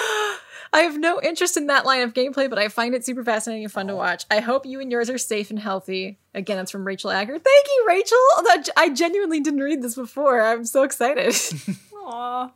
I 0.72 0.80
have 0.80 0.98
no 0.98 1.20
interest 1.22 1.56
in 1.56 1.68
that 1.68 1.86
line 1.86 2.02
of 2.02 2.12
gameplay, 2.12 2.50
but 2.50 2.58
I 2.58 2.68
find 2.68 2.94
it 2.94 3.04
super 3.04 3.24
fascinating 3.24 3.64
and 3.64 3.72
fun 3.72 3.86
to 3.86 3.94
watch. 3.94 4.24
I 4.30 4.40
hope 4.40 4.66
you 4.66 4.80
and 4.80 4.90
yours 4.90 5.08
are 5.08 5.16
safe 5.16 5.48
and 5.50 5.58
healthy. 5.58 6.18
Again, 6.34 6.56
that's 6.56 6.70
from 6.72 6.84
Rachel 6.84 7.10
Agger. 7.10 7.32
Thank 7.38 7.66
you, 7.66 7.84
Rachel. 7.88 8.18
I 8.76 8.90
genuinely 8.92 9.40
didn't 9.40 9.60
read 9.60 9.80
this 9.80 9.94
before. 9.94 10.42
I'm 10.42 10.64
so 10.64 10.82
excited. 10.82 11.34
Aw. 11.94 12.50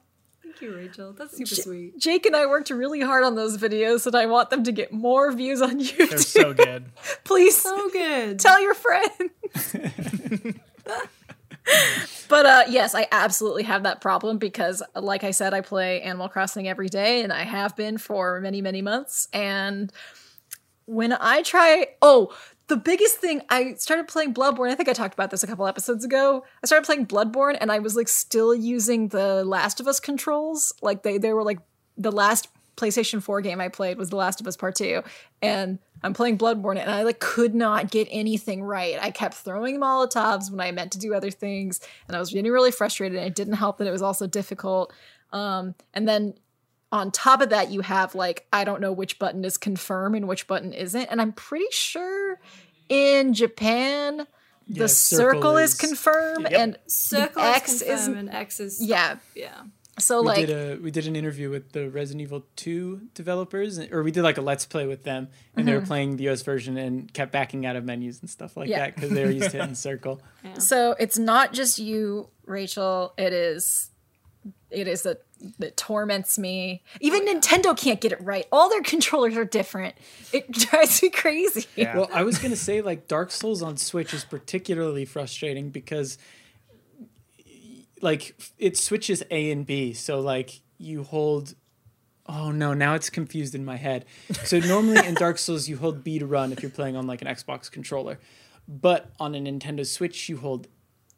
Thank 0.60 0.72
you, 0.72 0.76
Rachel. 0.76 1.12
That's 1.14 1.34
super 1.38 1.54
sweet. 1.54 1.98
Jake 1.98 2.26
and 2.26 2.36
I 2.36 2.44
worked 2.44 2.68
really 2.68 3.00
hard 3.00 3.24
on 3.24 3.34
those 3.34 3.56
videos, 3.56 4.06
and 4.06 4.14
I 4.14 4.26
want 4.26 4.50
them 4.50 4.62
to 4.64 4.72
get 4.72 4.92
more 4.92 5.32
views 5.32 5.62
on 5.62 5.80
YouTube. 5.80 6.10
They're 6.10 6.18
so 6.18 6.52
good. 6.52 6.84
Please 7.24 7.56
So 7.56 7.88
good. 7.88 8.38
tell 8.38 8.60
your 8.60 8.74
friends. 8.74 9.10
but 12.28 12.46
uh 12.46 12.64
yes, 12.68 12.94
I 12.94 13.06
absolutely 13.10 13.62
have 13.62 13.84
that 13.84 14.02
problem 14.02 14.36
because 14.38 14.82
like 14.94 15.24
I 15.24 15.30
said 15.30 15.54
I 15.54 15.62
play 15.62 16.02
Animal 16.02 16.28
Crossing 16.28 16.68
every 16.68 16.88
day 16.88 17.22
and 17.22 17.32
I 17.32 17.44
have 17.44 17.74
been 17.76 17.96
for 17.96 18.40
many 18.40 18.60
many 18.60 18.82
months 18.82 19.28
and 19.32 19.90
when 20.86 21.12
I 21.12 21.42
try, 21.42 21.86
oh, 22.02 22.34
the 22.70 22.76
biggest 22.76 23.16
thing 23.16 23.42
I 23.50 23.74
started 23.74 24.06
playing 24.06 24.32
Bloodborne. 24.32 24.70
I 24.70 24.76
think 24.76 24.88
I 24.88 24.92
talked 24.92 25.12
about 25.12 25.30
this 25.30 25.42
a 25.42 25.46
couple 25.46 25.66
episodes 25.66 26.04
ago. 26.04 26.44
I 26.62 26.66
started 26.66 26.86
playing 26.86 27.06
Bloodborne, 27.06 27.58
and 27.60 27.70
I 27.70 27.80
was 27.80 27.96
like 27.96 28.08
still 28.08 28.54
using 28.54 29.08
the 29.08 29.44
Last 29.44 29.80
of 29.80 29.88
Us 29.88 29.98
controls. 29.98 30.72
Like 30.80 31.02
they 31.02 31.18
they 31.18 31.32
were 31.32 31.42
like 31.42 31.58
the 31.98 32.12
last 32.12 32.48
PlayStation 32.76 33.22
4 33.22 33.40
game 33.42 33.60
I 33.60 33.68
played 33.68 33.98
was 33.98 34.08
The 34.08 34.16
Last 34.16 34.40
of 34.40 34.46
Us 34.46 34.56
Part 34.56 34.76
2. 34.76 35.02
And 35.42 35.78
I'm 36.02 36.14
playing 36.14 36.38
Bloodborne 36.38 36.78
and 36.78 36.90
I 36.90 37.02
like 37.02 37.18
could 37.18 37.54
not 37.54 37.90
get 37.90 38.08
anything 38.10 38.62
right. 38.62 38.96
I 39.00 39.10
kept 39.10 39.34
throwing 39.34 39.78
Molotovs 39.78 40.50
when 40.50 40.60
I 40.60 40.72
meant 40.72 40.92
to 40.92 40.98
do 40.98 41.12
other 41.12 41.30
things 41.30 41.80
and 42.08 42.16
I 42.16 42.20
was 42.20 42.32
getting 42.32 42.50
really 42.50 42.70
frustrated 42.70 43.18
and 43.18 43.26
it 43.26 43.34
didn't 43.34 43.54
help 43.54 43.78
that 43.78 43.86
it 43.86 43.90
was 43.90 44.00
also 44.00 44.26
difficult. 44.26 44.94
Um, 45.32 45.74
and 45.92 46.08
then 46.08 46.34
on 46.92 47.10
top 47.10 47.40
of 47.40 47.50
that 47.50 47.70
you 47.70 47.80
have 47.82 48.14
like 48.14 48.46
I 48.52 48.64
don't 48.64 48.80
know 48.80 48.92
which 48.92 49.18
button 49.18 49.44
is 49.44 49.56
confirm 49.56 50.14
and 50.14 50.26
which 50.28 50.46
button 50.46 50.72
isn't 50.72 51.06
and 51.06 51.20
I'm 51.20 51.32
pretty 51.32 51.66
sure 51.70 52.38
in 52.88 53.34
Japan 53.34 54.26
the 54.68 54.80
Yeah, 54.80 54.86
circle, 54.86 55.32
circle 55.40 55.56
is, 55.56 55.70
is- 55.72 55.78
confirm 55.78 56.42
Yep. 56.42 56.52
and 56.52 56.78
Circle 56.86 57.42
X 57.42 57.72
is 57.74 57.82
is 57.82 57.88
confirm 58.04 58.16
and 58.18 58.30
X 58.34 58.60
is 58.60 58.80
yeah. 58.84 59.16
yeah. 59.34 59.62
So 59.98 60.22
we 60.22 60.28
like 60.28 60.46
did 60.46 60.50
a 60.78 60.80
we 60.82 60.90
did 60.90 61.06
an 61.06 61.14
interview 61.14 61.50
with 61.50 61.72
the 61.72 61.90
Resident 61.90 62.22
Evil 62.22 62.46
2 62.56 63.08
developers 63.14 63.78
or 63.78 64.02
we 64.02 64.10
did 64.10 64.22
like 64.22 64.38
a 64.38 64.40
let's 64.40 64.64
play 64.64 64.86
with 64.86 65.02
them 65.04 65.28
and 65.56 65.68
they 65.68 65.74
were 65.74 65.80
playing 65.82 66.16
the 66.16 66.28
US 66.30 66.40
version 66.42 66.78
and 66.78 67.12
kept 67.12 67.32
backing 67.32 67.66
out 67.66 67.76
of 67.76 67.84
menus 67.84 68.20
and 68.20 68.30
stuff 68.30 68.56
like 68.56 68.64
Mm-hmm. 68.64 68.70
Yeah. 68.72 68.78
that 68.86 68.94
because 68.94 69.10
they 69.10 69.24
were 69.24 69.30
used 69.30 69.50
to 69.50 69.58
hitting 69.58 69.74
circle. 69.90 70.22
So 70.58 70.94
it's 70.98 71.18
not 71.18 71.52
just 71.52 71.78
you, 71.78 72.30
Rachel. 72.46 73.12
It 73.18 73.32
is, 73.34 73.89
it 74.70 74.88
is 74.88 75.02
that 75.02 75.22
that 75.58 75.76
torments 75.76 76.38
me. 76.38 76.82
Even 77.00 77.26
oh, 77.28 77.34
Nintendo 77.34 77.76
can't 77.76 78.00
get 78.00 78.12
it 78.12 78.20
right. 78.22 78.46
All 78.52 78.68
their 78.68 78.82
controllers 78.84 79.36
are 79.36 79.44
different. 79.44 79.94
It 80.32 80.50
drives 80.52 81.02
me 81.02 81.10
crazy. 81.10 81.66
Yeah. 81.76 81.96
Well, 81.96 82.08
I 82.12 82.22
was 82.22 82.38
gonna 82.38 82.56
say 82.56 82.80
like 82.80 83.08
Dark 83.08 83.30
Souls 83.30 83.62
on 83.62 83.76
Switch 83.76 84.14
is 84.14 84.24
particularly 84.24 85.04
frustrating 85.04 85.70
because 85.70 86.18
like 88.00 88.34
it 88.58 88.76
switches 88.76 89.22
A 89.30 89.50
and 89.50 89.66
B. 89.66 89.92
So 89.92 90.20
like 90.20 90.60
you 90.78 91.04
hold 91.04 91.54
Oh 92.26 92.52
no, 92.52 92.74
now 92.74 92.94
it's 92.94 93.10
confused 93.10 93.56
in 93.56 93.64
my 93.64 93.76
head. 93.76 94.04
So 94.44 94.60
normally 94.60 95.04
in 95.06 95.14
Dark 95.14 95.38
Souls 95.38 95.68
you 95.68 95.78
hold 95.78 96.04
B 96.04 96.18
to 96.18 96.26
run 96.26 96.52
if 96.52 96.62
you're 96.62 96.70
playing 96.70 96.96
on 96.96 97.06
like 97.06 97.22
an 97.22 97.28
Xbox 97.28 97.70
controller. 97.70 98.20
But 98.68 99.10
on 99.18 99.34
a 99.34 99.38
Nintendo 99.38 99.84
Switch 99.84 100.28
you 100.28 100.36
hold 100.36 100.68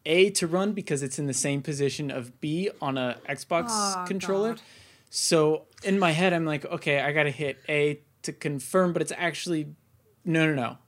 A 0.07 0.31
to 0.31 0.47
run 0.47 0.73
because 0.73 1.03
it's 1.03 1.19
in 1.19 1.27
the 1.27 1.35
same 1.35 1.63
position 1.63 2.11
of 2.11 2.41
B 2.41 2.71
on 2.81 2.99
a 2.99 3.19
Xbox 3.29 3.67
Oh, 3.71 4.05
controller. 4.07 4.51
God. 4.55 4.63
So 5.11 5.63
in 5.83 5.99
my 5.99 6.13
head 6.13 6.33
I'm 6.33 6.45
like, 6.47 6.65
okay, 6.67 7.01
I 7.01 7.13
got 7.13 7.25
to 7.25 7.31
hit 7.31 7.59
A 7.69 8.01
to 8.23 8.33
confirm, 8.33 8.93
but 8.93 9.03
it's 9.03 9.13
actually 9.17 9.67
no, 10.25 10.47
no, 10.47 10.55
no. 10.55 10.79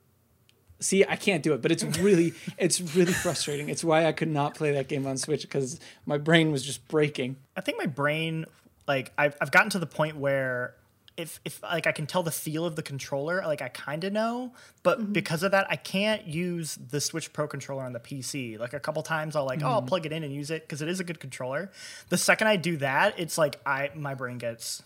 See, 0.81 1.05
I 1.05 1.17
can't 1.17 1.43
do 1.43 1.55
it, 1.55 1.63
but 1.63 1.73
it's 1.73 1.83
really, 1.99 2.33
it's 2.59 2.81
really 2.81 3.13
frustrating. 3.13 3.69
It's 3.69 3.83
why 3.85 4.07
I 4.07 4.13
could 4.13 4.29
not 4.29 4.55
play 4.55 4.73
that 4.73 4.89
game 4.89 5.07
on 5.07 5.17
Switch 5.17 5.43
because 5.43 5.81
my 6.07 6.19
brain 6.19 6.53
was 6.53 6.63
just 6.65 6.87
breaking. 6.89 7.37
I 7.57 7.61
think 7.63 7.79
my 7.79 7.87
brain, 7.87 8.45
like, 8.87 9.13
I've, 9.17 9.37
I've 9.41 9.51
gotten 9.51 9.71
to 9.71 9.79
the 9.79 9.87
point 9.87 10.17
where 10.17 10.75
if, 11.17 11.41
if 11.45 11.63
like 11.63 11.87
I 11.87 11.93
can 11.93 12.07
tell 12.07 12.23
the 12.23 12.31
feel 12.31 12.65
of 12.65 12.77
the 12.77 12.83
controller, 12.83 13.43
like 13.47 13.63
I 13.63 13.69
kind 13.69 14.03
of 14.05 14.13
know, 14.13 14.53
but 14.83 15.13
because 15.13 15.43
of 15.43 15.53
that, 15.53 15.67
I 15.71 15.77
can't 15.77 16.27
use 16.27 16.77
the 16.77 17.01
Switch 17.01 17.33
Pro 17.33 17.47
controller 17.47 17.85
on 17.85 17.93
the 17.93 18.01
PC. 18.01 18.59
Like 18.59 18.73
a 18.73 18.81
couple 18.81 19.03
times, 19.03 19.37
I'll 19.37 19.45
like, 19.45 19.63
oh, 19.63 19.69
I'll 19.69 19.83
plug 19.83 20.07
it 20.07 20.13
in 20.13 20.25
and 20.25 20.33
use 20.33 20.51
it 20.51 20.63
because 20.63 20.83
it 20.83 20.89
is 20.89 21.01
a 21.01 21.05
good 21.05 21.21
controller. 21.21 21.71
The 22.09 22.19
second 22.19 22.49
I 22.49 22.57
do 22.57 22.77
that, 22.79 23.19
it's 23.19 23.39
like 23.39 23.61
I 23.65 23.91
my 23.95 24.15
brain 24.15 24.39
gets 24.39 24.83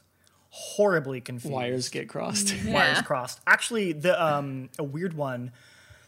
horribly 0.50 1.20
confused. 1.20 1.52
Wires 1.52 1.88
get 1.88 2.08
crossed. 2.08 2.54
wires 2.66 3.00
crossed. 3.02 3.40
Actually, 3.46 3.92
the 3.92 4.22
um 4.22 4.68
a 4.78 4.84
weird 4.84 5.14
one, 5.14 5.52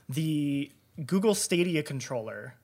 the 0.09 0.71
Google 1.07 1.35
Stadia 1.35 1.83
controller, 1.83 2.55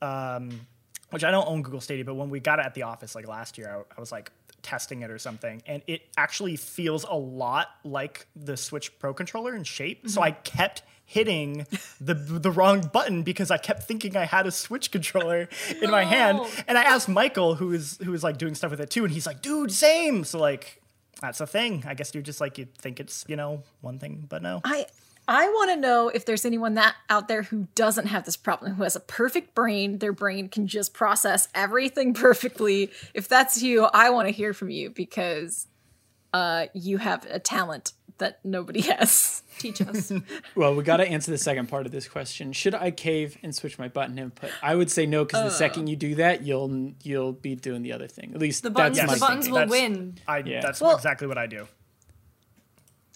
um, 0.00 0.66
which 1.10 1.24
I 1.24 1.30
don't 1.30 1.46
own 1.46 1.62
Google 1.62 1.80
Stadia, 1.80 2.04
but 2.04 2.14
when 2.14 2.30
we 2.30 2.40
got 2.40 2.58
it 2.58 2.64
at 2.64 2.74
the 2.74 2.84
office 2.84 3.14
like 3.14 3.28
last 3.28 3.58
year, 3.58 3.68
I, 3.68 3.96
I 3.96 4.00
was 4.00 4.12
like 4.12 4.30
testing 4.66 5.02
it 5.02 5.10
or 5.10 5.18
something, 5.18 5.62
and 5.64 5.80
it 5.86 6.02
actually 6.16 6.56
feels 6.56 7.04
a 7.04 7.14
lot 7.14 7.68
like 7.84 8.26
the 8.34 8.56
Switch 8.56 8.98
Pro 8.98 9.14
controller 9.14 9.54
in 9.54 9.62
shape. 9.62 10.08
So 10.08 10.20
I 10.20 10.32
mm-hmm. 10.32 10.42
kept 10.42 10.82
hitting 11.04 11.66
the 12.00 12.14
the 12.14 12.50
wrong 12.50 12.80
button 12.92 13.22
because 13.22 13.52
I 13.52 13.58
kept 13.58 13.84
thinking 13.84 14.16
I 14.16 14.24
had 14.24 14.44
a 14.44 14.50
Switch 14.50 14.90
controller 14.90 15.48
in 15.82 15.90
my 15.90 16.04
hand, 16.04 16.40
and 16.66 16.76
I 16.76 16.82
asked 16.82 17.08
Michael, 17.08 17.54
who 17.54 17.72
is 17.72 17.98
who 18.04 18.12
is 18.12 18.24
like 18.24 18.38
doing 18.38 18.56
stuff 18.56 18.72
with 18.72 18.80
it 18.80 18.90
too, 18.90 19.04
and 19.04 19.12
he's 19.14 19.26
like, 19.26 19.40
"Dude, 19.40 19.72
same." 19.72 20.24
So 20.24 20.38
like. 20.38 20.82
That's 21.22 21.40
a 21.40 21.46
thing. 21.46 21.82
I 21.86 21.94
guess 21.94 22.12
you're 22.12 22.22
just 22.22 22.42
like 22.42 22.58
you 22.58 22.68
think 22.76 23.00
it's 23.00 23.24
you 23.26 23.36
know 23.36 23.62
one 23.80 23.98
thing, 23.98 24.26
but 24.28 24.42
no. 24.42 24.60
I 24.64 24.84
I 25.28 25.48
want 25.48 25.70
to 25.72 25.76
know 25.76 26.08
if 26.08 26.24
there's 26.24 26.44
anyone 26.44 26.74
that 26.74 26.94
out 27.10 27.26
there 27.28 27.42
who 27.42 27.66
doesn't 27.74 28.06
have 28.06 28.24
this 28.24 28.36
problem, 28.36 28.74
who 28.74 28.82
has 28.84 28.94
a 28.94 29.00
perfect 29.00 29.54
brain, 29.54 29.98
their 29.98 30.12
brain 30.12 30.48
can 30.48 30.66
just 30.68 30.94
process 30.94 31.48
everything 31.54 32.14
perfectly. 32.26 32.90
If 33.14 33.26
that's 33.28 33.60
you, 33.62 33.84
I 33.86 34.10
want 34.10 34.28
to 34.28 34.32
hear 34.32 34.52
from 34.54 34.70
you 34.70 34.90
because 34.90 35.66
uh, 36.32 36.66
you 36.74 36.98
have 36.98 37.26
a 37.30 37.38
talent 37.40 37.92
that 38.18 38.38
nobody 38.44 38.80
has. 38.92 39.42
Teach 39.58 39.80
us. 39.80 40.12
well, 40.54 40.74
we 40.74 40.82
got 40.84 40.98
to 40.98 41.08
answer 41.08 41.30
the 41.30 41.38
second 41.38 41.66
part 41.68 41.86
of 41.86 41.92
this 41.92 42.06
question. 42.06 42.52
Should 42.52 42.74
I 42.74 42.90
cave 42.90 43.36
and 43.42 43.54
switch 43.54 43.78
my 43.78 43.88
button 43.88 44.18
input? 44.18 44.50
I 44.62 44.74
would 44.74 44.90
say 44.90 45.06
no 45.06 45.24
because 45.24 45.44
the 45.50 45.56
second 45.58 45.86
you 45.88 45.96
do 45.96 46.14
that, 46.16 46.42
you'll 46.42 46.92
you'll 47.02 47.32
be 47.32 47.54
doing 47.56 47.82
the 47.82 47.92
other 47.92 48.06
thing. 48.06 48.32
At 48.34 48.40
least 48.40 48.62
The 48.62 48.70
buttons, 48.70 48.98
that's 48.98 49.10
Yes. 49.12 49.20
my 49.20 49.26
the 49.26 49.32
buttons 49.32 49.48
will 49.48 49.54
That's- 49.56 49.70
win. 49.70 50.14
I 50.28 50.38
Yeah. 50.38 50.60
that's 50.60 50.80
Well- 50.80 50.94
exactly 50.94 51.26
what 51.26 51.38
I 51.38 51.46
do. 51.46 51.66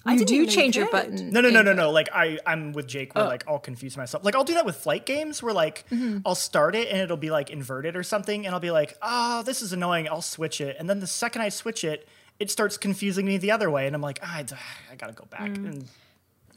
I 0.05 0.15
you 0.15 0.25
do 0.25 0.35
you 0.35 0.47
change 0.47 0.77
your 0.77 0.87
could. 0.87 0.93
button. 0.93 1.31
No, 1.31 1.41
no, 1.41 1.51
no, 1.51 1.63
no, 1.63 1.73
no. 1.73 1.91
Like 1.91 2.09
I, 2.13 2.39
I'm 2.47 2.73
with 2.73 2.87
Jake. 2.87 3.15
Where 3.15 3.25
oh. 3.25 3.29
like 3.29 3.45
I'll 3.47 3.59
confuse 3.59 3.97
myself. 3.97 4.25
Like 4.25 4.35
I'll 4.35 4.45
do 4.45 4.55
that 4.55 4.65
with 4.65 4.77
flight 4.77 5.05
games, 5.05 5.43
where 5.43 5.53
like 5.53 5.85
mm-hmm. 5.91 6.19
I'll 6.25 6.35
start 6.35 6.75
it 6.75 6.89
and 6.89 7.01
it'll 7.01 7.17
be 7.19 7.31
like 7.31 7.51
inverted 7.51 7.97
or 7.97 8.03
something, 8.03 8.47
and 8.47 8.55
I'll 8.55 8.61
be 8.61 8.71
like, 8.71 8.97
oh, 9.03 9.43
this 9.43 9.61
is 9.63 9.73
annoying. 9.73 10.09
I'll 10.09 10.23
switch 10.23 10.61
it, 10.61 10.77
and 10.79 10.89
then 10.89 11.01
the 11.01 11.07
second 11.07 11.43
I 11.43 11.51
switch 11.51 11.85
it, 11.85 12.09
it 12.39 12.51
starts 12.51 12.79
confusing 12.79 13.27
me 13.27 13.37
the 13.37 13.51
other 13.51 13.71
way, 13.71 13.87
and 13.87 13.95
I'm 13.95 14.01
like, 14.03 14.19
ah, 14.23 14.37
I, 14.39 14.45
ah, 14.53 14.77
I 14.91 14.95
gotta 14.97 15.13
go 15.13 15.27
back, 15.27 15.51
mm. 15.51 15.57
and, 15.57 15.89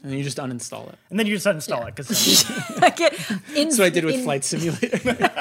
And 0.02 0.12
you 0.12 0.24
just 0.24 0.38
uninstall 0.38 0.88
it. 0.88 0.98
and 1.10 1.18
then 1.18 1.26
you 1.26 1.36
just 1.36 1.46
uninstall 1.46 1.86
it 1.86 1.94
because 1.94 2.80
I 2.82 2.90
get 2.90 3.14
in, 3.54 3.70
So 3.72 3.84
I 3.84 3.90
did 3.90 4.04
with 4.04 4.14
in- 4.16 4.22
Flight 4.24 4.44
Simulator. 4.44 5.30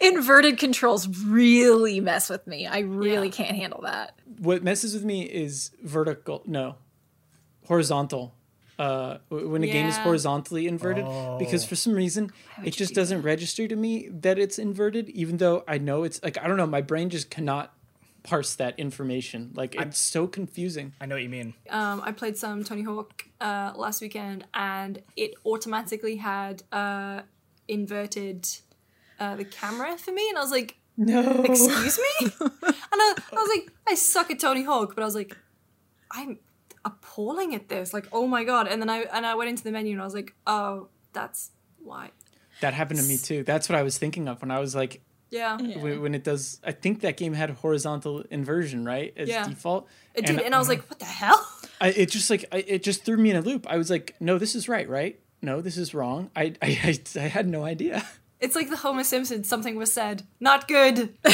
Inverted 0.00 0.58
controls 0.58 1.06
really 1.24 2.00
mess 2.00 2.28
with 2.28 2.46
me. 2.46 2.66
I 2.66 2.80
really 2.80 3.28
Yeah. 3.28 3.32
can't 3.34 3.56
handle 3.56 3.82
that. 3.82 4.18
what 4.38 4.64
messes 4.64 4.94
with 4.94 5.04
me 5.04 5.22
is 5.22 5.70
vertical. 5.82 6.42
No, 6.46 6.74
horizontal. 7.66 8.34
Uh, 8.76 9.18
when 9.28 9.62
a 9.62 9.68
game 9.68 9.86
is 9.86 9.96
horizontally 9.98 10.66
inverted, 10.66 11.06
because 11.38 11.64
for 11.64 11.76
some 11.76 11.92
reason 11.92 12.32
it 12.64 12.72
just 12.72 12.92
doesn't 12.92 13.22
register 13.22 13.68
to 13.68 13.76
me 13.76 14.08
that 14.08 14.36
it's 14.36 14.58
inverted, 14.58 15.08
even 15.10 15.36
though 15.36 15.62
I 15.68 15.78
know 15.78 16.02
it's 16.02 16.20
like 16.24 16.38
I 16.42 16.48
don't 16.48 16.56
know. 16.56 16.66
My 16.66 16.80
brain 16.80 17.08
just 17.08 17.30
cannot 17.30 17.72
parse 18.24 18.56
that 18.56 18.76
information. 18.78 19.52
Like 19.54 19.76
it's 19.76 19.98
so 19.98 20.26
confusing. 20.26 20.92
I 21.00 21.06
know 21.06 21.14
what 21.14 21.22
you 21.22 21.28
mean. 21.28 21.54
Um, 21.70 22.02
I 22.04 22.10
played 22.10 22.36
some 22.36 22.64
Tony 22.64 22.82
Hawk 22.82 23.24
uh, 23.40 23.72
last 23.76 24.00
weekend, 24.00 24.44
and 24.54 25.00
it 25.14 25.34
automatically 25.46 26.16
had 26.16 26.64
uh, 26.72 27.20
inverted 27.68 28.48
uh, 29.20 29.36
the 29.36 29.44
camera 29.44 29.96
for 29.96 30.10
me, 30.10 30.28
and 30.28 30.36
I 30.36 30.40
was 30.40 30.50
like, 30.50 30.76
No, 30.96 31.44
"Excuse 31.44 31.98
me," 31.98 32.30
and 32.40 32.52
I, 32.92 33.14
I 33.32 33.36
was 33.36 33.50
like, 33.54 33.72
"I 33.86 33.94
suck 33.94 34.30
at 34.32 34.40
Tony 34.40 34.64
Hawk," 34.64 34.96
but 34.96 35.02
I 35.02 35.04
was 35.04 35.14
like, 35.14 35.36
"I'm 36.10 36.38
appalling 36.84 37.54
at 37.54 37.68
this!" 37.68 37.92
Like, 37.92 38.06
oh 38.12 38.26
my 38.26 38.44
god! 38.44 38.68
And 38.68 38.80
then 38.80 38.90
I 38.90 39.00
and 39.12 39.26
I 39.26 39.34
went 39.34 39.50
into 39.50 39.64
the 39.64 39.72
menu, 39.72 39.92
and 39.92 40.00
I 40.00 40.04
was 40.04 40.14
like, 40.14 40.34
"Oh, 40.46 40.88
that's 41.12 41.50
why." 41.82 42.10
that 42.60 42.74
happened 42.74 43.00
to 43.00 43.06
me 43.06 43.16
too. 43.16 43.42
That's 43.44 43.68
what 43.68 43.78
I 43.78 43.82
was 43.82 43.98
thinking 43.98 44.28
of 44.28 44.40
when 44.40 44.50
I 44.50 44.58
was 44.58 44.74
like, 44.74 45.02
Yeah, 45.30 45.56
when, 45.56 46.00
when 46.02 46.14
it 46.14 46.24
does. 46.24 46.60
I 46.64 46.72
think 46.72 47.00
that 47.00 47.16
game 47.16 47.34
had 47.34 47.50
horizontal 47.50 48.24
inversion, 48.30 48.84
right, 48.84 49.12
as 49.16 49.28
Yeah. 49.28 49.46
default. 49.48 49.88
it 50.14 50.26
did, 50.26 50.40
and 50.40 50.54
I 50.54 50.58
was 50.58 50.68
uh-huh. 50.68 50.78
like, 50.78 50.90
"What 50.90 50.98
the 50.98 51.04
hell?" 51.04 51.48
I, 51.80 51.88
it 51.88 52.10
just 52.10 52.30
like 52.30 52.44
I, 52.52 52.58
it 52.58 52.82
just 52.82 53.04
threw 53.04 53.16
me 53.16 53.30
in 53.30 53.36
a 53.36 53.40
loop. 53.40 53.66
I 53.68 53.76
was 53.76 53.90
like, 53.90 54.14
no, 54.20 54.38
this 54.38 54.54
is 54.54 54.68
right, 54.68 54.88
right? 54.88 55.18
No, 55.42 55.60
this 55.60 55.76
is 55.76 55.92
wrong. 55.92 56.30
I 56.36 56.54
I, 56.62 56.78
I, 57.16 57.20
I 57.20 57.28
had 57.28 57.48
no 57.48 57.64
idea. 57.64 58.06
It's 58.44 58.54
like 58.54 58.68
the 58.70 58.76
Homer 58.76 59.04
Simpson. 59.04 59.42
Something 59.44 59.76
was 59.76 59.92
said, 59.92 60.22
not 60.40 60.68
good. 60.68 61.14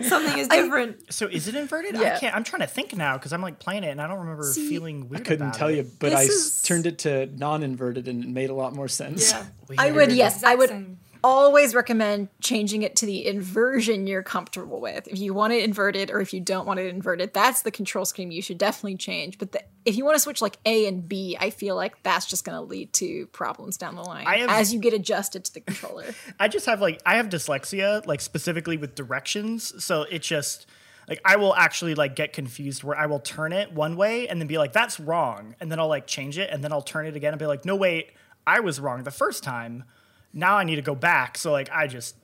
something 0.00 0.38
is 0.38 0.48
different. 0.48 1.12
So 1.12 1.26
is 1.26 1.46
it 1.48 1.54
inverted? 1.54 1.96
I 1.96 2.02
Yeah. 2.02 2.18
can't. 2.18 2.34
I'm 2.34 2.44
trying 2.44 2.62
to 2.62 2.66
think 2.66 2.96
now 2.96 3.16
because 3.18 3.32
I'm 3.32 3.42
like 3.42 3.58
playing 3.58 3.84
it 3.84 3.88
and 3.90 4.00
I 4.00 4.06
don't 4.08 4.20
remember 4.20 4.44
See, 4.44 4.68
feeling 4.68 5.08
weird. 5.08 5.20
I 5.20 5.24
couldn't 5.24 5.46
about 5.48 5.54
tell 5.58 5.68
it. 5.68 5.76
you, 5.76 5.90
but 5.98 6.10
This 6.10 6.18
I 6.18 6.22
s- 6.24 6.28
is- 6.30 6.62
turned 6.62 6.86
it 6.86 6.98
to 7.00 7.26
non-inverted 7.36 8.08
and 8.08 8.24
it 8.24 8.28
made 8.30 8.50
a 8.50 8.54
lot 8.54 8.74
more 8.74 8.88
sense. 8.88 9.30
yeah. 9.32 9.44
I 9.78 9.90
would, 9.90 10.12
yes, 10.12 10.42
I 10.44 10.54
would 10.54 10.70
same. 10.70 10.98
Always 11.26 11.74
recommend 11.74 12.28
changing 12.40 12.82
it 12.82 12.94
to 12.96 13.06
the 13.06 13.26
inversion 13.26 14.06
you're 14.06 14.22
comfortable 14.22 14.80
with. 14.80 15.08
If 15.08 15.18
you 15.18 15.34
want 15.34 15.52
it 15.52 15.64
inverted 15.64 16.10
or 16.10 16.20
if 16.20 16.32
you 16.32 16.40
don't 16.40 16.66
want 16.66 16.78
it 16.78 16.86
inverted, 16.86 17.34
that's 17.34 17.62
the 17.62 17.72
control 17.72 18.04
scheme 18.04 18.30
you 18.30 18.40
should 18.40 18.58
definitely 18.58 18.96
change. 18.96 19.36
But 19.36 19.50
the, 19.50 19.62
if 19.84 19.96
you 19.96 20.04
want 20.04 20.14
to 20.14 20.20
switch 20.20 20.40
like 20.40 20.56
A 20.64 20.86
and 20.86 21.08
B, 21.08 21.36
I 21.38 21.50
feel 21.50 21.74
like 21.74 22.00
that's 22.04 22.26
just 22.26 22.44
going 22.44 22.56
to 22.56 22.62
lead 22.62 22.92
to 22.94 23.26
problems 23.28 23.76
down 23.76 23.96
the 23.96 24.02
line 24.02 24.24
have- 24.24 24.50
as 24.50 24.72
you 24.72 24.78
get 24.78 24.94
adjusted 24.94 25.44
to 25.46 25.54
the 25.54 25.60
controller. 25.60 26.06
I 26.40 26.46
just 26.46 26.66
have 26.66 26.80
like 26.80 27.02
I 27.04 27.16
have 27.16 27.28
dyslexia, 27.28 28.06
like 28.06 28.20
specifically 28.20 28.76
with 28.76 28.94
directions. 28.94 29.84
So 29.84 30.02
it 30.02 30.22
just 30.22 30.66
like 31.08 31.20
I 31.24 31.36
will 31.36 31.56
actually 31.56 31.96
like 31.96 32.14
get 32.14 32.32
confused 32.32 32.84
where 32.84 32.96
I 32.96 33.06
will 33.06 33.20
turn 33.20 33.52
it 33.52 33.72
one 33.72 33.96
way 33.96 34.28
and 34.28 34.40
then 34.40 34.46
be 34.46 34.58
like 34.58 34.72
that's 34.72 35.00
wrong 35.00 35.56
and 35.60 35.72
then 35.72 35.80
I'll 35.80 35.88
like 35.88 36.06
change 36.06 36.38
it 36.38 36.50
and 36.50 36.62
then 36.62 36.72
I'll 36.72 36.82
turn 36.82 37.06
it 37.06 37.16
again 37.16 37.32
and 37.32 37.38
be 37.38 37.46
like 37.46 37.64
no 37.64 37.76
wait 37.76 38.12
I 38.46 38.60
was 38.60 38.80
wrong 38.80 39.02
the 39.02 39.10
first 39.10 39.42
time 39.42 39.84
now 40.32 40.56
I 40.56 40.64
need 40.64 40.76
to 40.76 40.82
go 40.82 40.94
back 40.94 41.38
so 41.38 41.52
like 41.52 41.68
I 41.72 41.86
just 41.86 42.16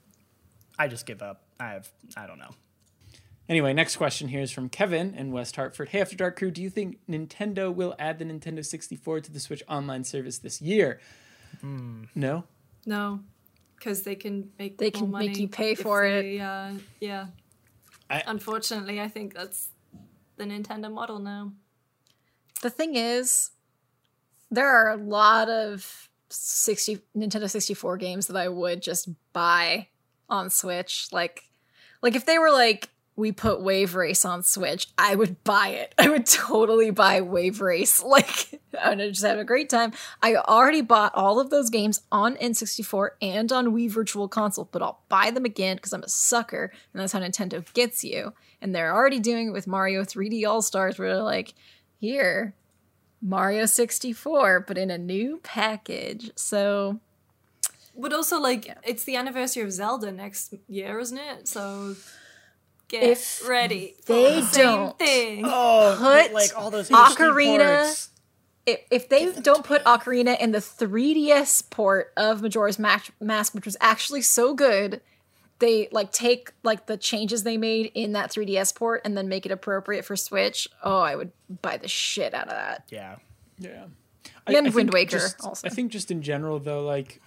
I 0.78 0.88
just 0.88 1.06
give 1.06 1.22
up 1.22 1.42
I 1.60 1.68
have 1.70 1.90
I 2.16 2.26
don't 2.26 2.38
know 2.38 2.50
Anyway, 3.48 3.72
next 3.74 3.96
question 3.96 4.28
here 4.28 4.40
is 4.40 4.50
from 4.52 4.68
Kevin 4.68 5.14
in 5.14 5.32
West 5.32 5.56
Hartford. 5.56 5.88
Hey, 5.88 6.00
After 6.00 6.16
Dark 6.16 6.38
Crew, 6.38 6.50
do 6.50 6.62
you 6.62 6.70
think 6.70 6.98
Nintendo 7.10 7.74
will 7.74 7.94
add 7.98 8.18
the 8.18 8.24
Nintendo 8.24 8.64
64 8.64 9.20
to 9.22 9.32
the 9.32 9.40
Switch 9.40 9.62
online 9.68 10.04
service 10.04 10.38
this 10.38 10.62
year? 10.62 11.00
No? 11.60 12.44
No, 12.86 13.20
because 13.76 14.02
they 14.04 14.14
can 14.14 14.50
make 14.58 14.78
They 14.78 14.90
more 14.94 15.00
can 15.02 15.10
make 15.10 15.36
you 15.36 15.48
pay 15.48 15.72
if 15.72 15.80
for 15.80 16.04
it. 16.04 16.40
Uh, 16.40 16.70
yeah. 17.00 17.26
I- 18.08 18.22
Unfortunately, 18.26 19.00
I 19.00 19.08
think 19.08 19.34
that's 19.34 19.68
the 20.36 20.44
Nintendo 20.44 20.90
model 20.90 21.18
now. 21.18 21.52
The 22.62 22.70
thing 22.70 22.94
is, 22.94 23.50
there 24.50 24.68
are 24.68 24.90
a 24.92 24.96
lot 24.96 25.50
of 25.50 26.08
60 26.32 27.00
Nintendo 27.16 27.48
64 27.48 27.96
games 27.96 28.26
that 28.26 28.36
I 28.36 28.48
would 28.48 28.82
just 28.82 29.08
buy 29.32 29.88
on 30.28 30.50
Switch. 30.50 31.08
Like 31.12 31.44
like 32.02 32.14
if 32.16 32.26
they 32.26 32.38
were 32.38 32.50
like 32.50 32.88
we 33.14 33.30
put 33.30 33.60
Wave 33.60 33.94
Race 33.94 34.24
on 34.24 34.42
Switch, 34.42 34.88
I 34.96 35.14
would 35.14 35.44
buy 35.44 35.68
it. 35.68 35.94
I 35.98 36.08
would 36.08 36.26
totally 36.26 36.90
buy 36.90 37.20
Wave 37.20 37.60
Race. 37.60 38.02
Like 38.12 38.60
I 38.80 38.90
would 38.90 38.98
just 39.12 39.24
have 39.24 39.38
a 39.38 39.44
great 39.44 39.68
time. 39.68 39.92
I 40.22 40.36
already 40.36 40.80
bought 40.80 41.14
all 41.14 41.38
of 41.38 41.50
those 41.50 41.70
games 41.70 42.00
on 42.10 42.36
N64 42.36 43.10
and 43.20 43.52
on 43.52 43.74
Wii 43.74 43.90
Virtual 43.90 44.28
Console, 44.28 44.68
but 44.72 44.82
I'll 44.82 45.02
buy 45.08 45.30
them 45.30 45.44
again 45.44 45.76
because 45.76 45.92
I'm 45.92 46.02
a 46.02 46.08
sucker, 46.08 46.72
and 46.92 47.00
that's 47.00 47.12
how 47.12 47.20
Nintendo 47.20 47.70
gets 47.74 48.02
you. 48.02 48.32
And 48.60 48.74
they're 48.74 48.94
already 48.94 49.18
doing 49.18 49.48
it 49.48 49.52
with 49.52 49.66
Mario 49.66 50.04
3D 50.04 50.46
All 50.46 50.62
Stars, 50.62 50.98
where 50.98 51.14
they're 51.14 51.22
like, 51.22 51.54
here, 52.00 52.54
Mario 53.22 53.66
64, 53.66 54.60
but 54.66 54.76
in 54.76 54.90
a 54.90 54.98
new 54.98 55.38
package. 55.42 56.30
So 56.36 56.98
But 57.96 58.12
also, 58.12 58.40
like, 58.40 58.76
it's 58.84 59.04
the 59.04 59.16
anniversary 59.16 59.62
of 59.62 59.72
Zelda 59.72 60.10
next 60.12 60.54
year, 60.68 60.98
isn't 60.98 61.18
it? 61.18 61.46
So 61.48 61.94
get 62.88 63.02
If 63.04 63.46
ready. 63.48 63.94
they 64.06 64.40
the 64.40 64.48
don't- 64.58 64.98
thing. 64.98 65.44
oh 65.46 65.96
Put 65.98 66.32
like 66.32 66.50
all 66.56 66.70
those 66.70 66.88
Ocarina- 66.90 68.08
if, 68.64 68.80
if 68.92 69.08
they 69.08 69.32
don't 69.32 69.64
put 69.64 69.82
Ocarina 69.84 70.38
in 70.40 70.52
the 70.52 70.58
3DS 70.58 71.68
port 71.70 72.12
of 72.16 72.42
Majora's 72.42 72.78
Mask, 72.78 73.10
Mask, 73.20 73.54
which 73.54 73.64
was 73.66 73.76
actually 73.80 74.22
so 74.22 74.54
good, 74.54 75.00
they 75.62 75.88
like 75.92 76.12
take 76.12 76.52
like 76.62 76.86
the 76.86 76.96
changes 76.98 77.44
they 77.44 77.56
made 77.56 77.90
in 77.94 78.12
that 78.12 78.30
3DS 78.30 78.74
port 78.74 79.00
and 79.04 79.16
then 79.16 79.28
make 79.28 79.46
it 79.46 79.52
appropriate 79.52 80.04
for 80.04 80.16
Switch. 80.16 80.68
Oh, 80.82 80.98
I 81.00 81.16
would 81.16 81.32
buy 81.62 81.76
the 81.78 81.88
shit 81.88 82.34
out 82.34 82.48
of 82.48 82.54
that. 82.54 82.84
yeah 82.90 83.16
Yeah. 83.58 83.84
And 84.46 84.74
Wind 84.74 84.92
Waker 84.92 85.18
just- 85.18 85.40
also. 85.44 85.66
I 85.66 85.70
think 85.70 85.92
just 85.92 86.10
in 86.10 86.20
general 86.22 86.58
though, 86.58 86.82
like 86.84 87.20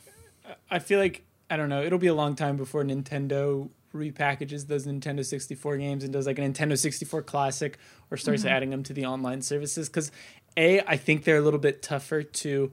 I 0.70 0.80
feel 0.80 1.00
like 1.00 1.24
I 1.50 1.58
don't 1.58 1.70
know, 1.70 1.82
it'll 1.84 2.00
be 2.00 2.08
a 2.08 2.14
long 2.14 2.36
time 2.36 2.58
before 2.58 2.84
Nintendo 2.84 3.70
repackages 3.94 4.68
those 4.68 4.86
Nintendo 4.86 5.24
64 5.26 5.78
games 5.78 6.04
and 6.04 6.12
does 6.12 6.28
like 6.28 6.38
a 6.38 6.42
Nintendo 6.42 6.78
64 6.78 7.22
classic 7.24 7.78
or 8.12 8.18
starts 8.18 8.42
Mm-hmm. 8.44 8.50
adding 8.56 8.70
them 8.72 8.84
to 8.84 8.94
the 8.94 9.06
online 9.06 9.42
services 9.42 9.88
cuz 9.90 10.12
a 10.58 10.82
I 10.82 10.98
think 10.98 11.24
they're 11.24 11.38
a 11.38 11.42
little 11.42 11.60
bit 11.60 11.82
tougher 11.82 12.22
to 12.22 12.72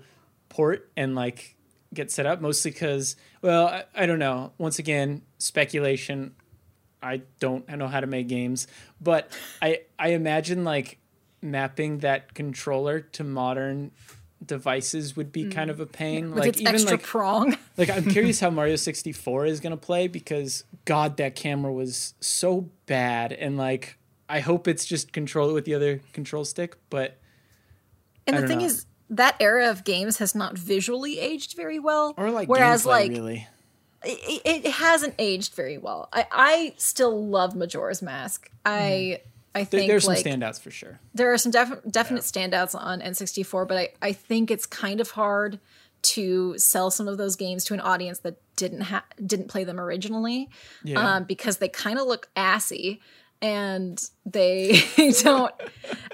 port 0.49 0.91
and 0.97 1.15
like 1.15 1.57
get 1.93 2.11
set 2.11 2.26
up 2.26 2.40
mostly 2.40 2.72
cuz 2.72 3.16
well, 3.40 3.66
I, 3.66 3.84
I 3.95 4.07
don't 4.07 4.18
know. 4.18 4.53
Once 4.59 4.78
again, 4.78 5.22
speculation. 5.38 6.34
I 7.03 7.22
don't 7.40 7.68
know 7.68 7.88
how 7.88 7.99
to 7.99 8.07
make 8.07 8.28
games, 8.28 8.68
but 9.01 9.30
I 9.61 9.80
I 9.99 10.11
imagine 10.11 10.62
like 10.64 10.99
mapping 11.40 11.99
that 11.99 12.34
controller 12.34 13.01
to 13.01 13.24
modern 13.24 13.90
devices 14.45 15.16
would 15.16 15.32
be 15.32 15.49
kind 15.49 15.70
of 15.70 15.80
a 15.80 15.86
mm. 15.86 15.93
pain. 15.93 16.30
With 16.30 16.40
like 16.40 16.49
its 16.49 16.61
even 16.61 16.74
extra 16.74 16.93
like 16.93 17.03
prong. 17.03 17.57
like 17.76 17.90
I'm 17.90 18.05
curious 18.05 18.40
how 18.40 18.51
Mario 18.51 18.76
64 18.76 19.47
is 19.47 19.61
gonna 19.61 19.76
play 19.76 20.09
because 20.09 20.64
God, 20.84 21.16
that 21.16 21.34
camera 21.34 21.72
was 21.72 22.14
so 22.20 22.70
bad, 22.86 23.32
and 23.32 23.57
like 23.57 23.99
I 24.28 24.40
hope 24.40 24.68
it's 24.68 24.84
just 24.84 25.12
control 25.12 25.51
it 25.51 25.53
with 25.53 25.64
the 25.64 25.74
other 25.74 26.01
control 26.12 26.45
stick, 26.45 26.76
but 26.90 27.18
And 28.26 28.36
I 28.36 28.40
the 28.40 28.49
thing 28.49 28.59
know. 28.61 28.66
is, 28.66 28.86
that 29.13 29.37
era 29.41 29.71
of 29.71 29.85
games 29.85 30.19
has 30.19 30.35
not 30.35 30.57
visually 30.59 31.19
aged 31.19 31.55
very 31.57 31.79
well. 31.79 32.15
or 32.17 32.31
like 32.31 32.49
whereas 32.49 32.85
gameplay, 32.85 32.87
like 32.89 33.11
really. 33.11 33.47
it, 34.05 34.65
it 34.65 34.71
hasn't 34.73 35.15
aged 35.19 35.55
very 35.55 35.79
well. 35.79 36.09
I, 36.13 36.27
I 36.33 36.75
still 36.79 37.27
love 37.27 37.55
Majora's 37.55 38.03
Mask. 38.03 38.51
I 38.65 39.21
I 39.55 39.61
Mm-hmm. 39.65 39.71
There, 39.71 39.81
think 39.81 39.89
there's 39.91 40.05
some 40.05 40.15
standouts 40.15 40.61
for 40.61 40.71
sure. 40.71 40.99
there 41.15 41.31
are 41.33 41.37
some 41.37 41.53
def- 41.53 41.83
definite 41.91 42.23
standouts 42.23 42.75
on 42.75 43.01
N64, 43.03 43.69
but 43.69 43.77
I, 43.77 43.89
I 44.01 44.13
think 44.15 44.51
it's 44.51 44.65
kind 44.65 44.99
of 44.99 45.11
hard 45.11 45.61
to 46.03 46.59
sell 46.59 46.91
some 46.91 47.07
of 47.07 47.19
those 47.19 47.37
games 47.37 47.65
to 47.67 47.75
an 47.75 47.81
audience 47.81 48.21
that 48.21 48.37
didn't 48.57 48.81
ha- 48.81 49.05
didn't 49.25 49.49
play 49.49 49.65
them 49.65 49.79
originally 49.79 50.49
Yeah. 50.83 51.17
um, 51.17 51.25
because 51.25 51.59
they 51.59 51.69
kind 51.69 51.99
of 51.99 52.07
look 52.07 52.29
assy 52.35 53.01
and 53.43 54.01
they 54.24 54.80
don't 55.22 55.53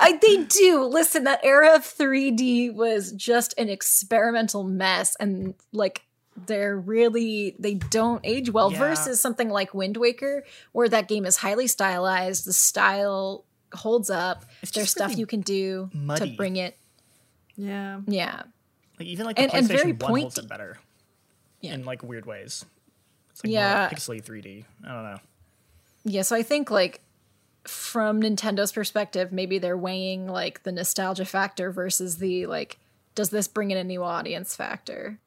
I, 0.01 0.19
they 0.21 0.45
do 0.45 0.85
listen 0.85 1.25
that 1.25 1.41
era 1.45 1.75
of 1.77 1.83
3d 1.83 2.75
was 2.75 3.13
just 3.13 3.55
an 3.59 3.69
experimental 3.69 4.65
mess 4.65 5.15
and 5.21 5.55
like 5.73 6.03
they're 6.47 6.77
really 6.79 7.55
they 7.59 7.75
don't 7.75 8.21
age 8.25 8.51
well 8.51 8.73
Yeah. 8.73 8.79
versus 8.79 9.21
something 9.21 9.51
like 9.51 9.75
wind 9.75 9.97
waker 9.99 10.45
where 10.73 10.89
that 10.89 11.07
game 11.09 11.27
is 11.27 11.37
highly 11.37 11.67
stylized 11.67 12.47
the 12.47 12.53
style 12.53 13.45
holds 13.75 14.09
up 14.09 14.45
It's 14.63 14.71
there's 14.73 14.91
stuff 14.91 15.09
really 15.11 15.21
you 15.21 15.27
can 15.27 15.41
do 15.43 15.91
muddy. 15.93 16.31
to 16.31 16.37
bring 16.37 16.57
it 16.57 16.79
Yeah. 17.57 18.01
yeah 18.07 18.43
like 18.99 19.09
even 19.09 19.27
like 19.27 19.37
the 19.37 19.43
And- 19.43 19.55
and 19.55 19.69
very 19.69 19.93
One 19.93 20.21
holds 20.23 20.39
it 20.39 20.49
better 20.49 20.79
Yeah. 21.61 21.75
in 21.75 21.85
like 21.85 22.03
weird 22.03 22.25
ways 22.25 22.65
it's 23.33 23.45
like 23.45 23.53
Yeah. 23.53 23.81
more 23.81 23.99
pixely 23.99 24.25
3D 24.25 24.65
I 24.85 24.89
don't 24.95 25.05
know 25.05 25.19
Yeah, 26.05 26.23
so 26.23 26.35
I 26.37 26.43
think 26.43 26.71
like 26.71 27.03
from 27.65 28.23
Nintendo's 28.23 28.73
perspective, 28.73 29.33
maybe 29.33 29.59
they're 29.59 29.77
weighing 29.77 30.27
like 30.29 30.63
the 30.63 30.73
nostalgia 30.73 31.25
factor 31.25 31.71
versus 31.71 32.19
the 32.19 32.47
like, 32.47 32.79
does 33.15 33.31
this 33.31 33.49
bring 33.49 33.71
in 33.71 33.77
a 33.77 33.85
new 33.85 34.03
audience 34.03 34.55
factor? 34.57 35.19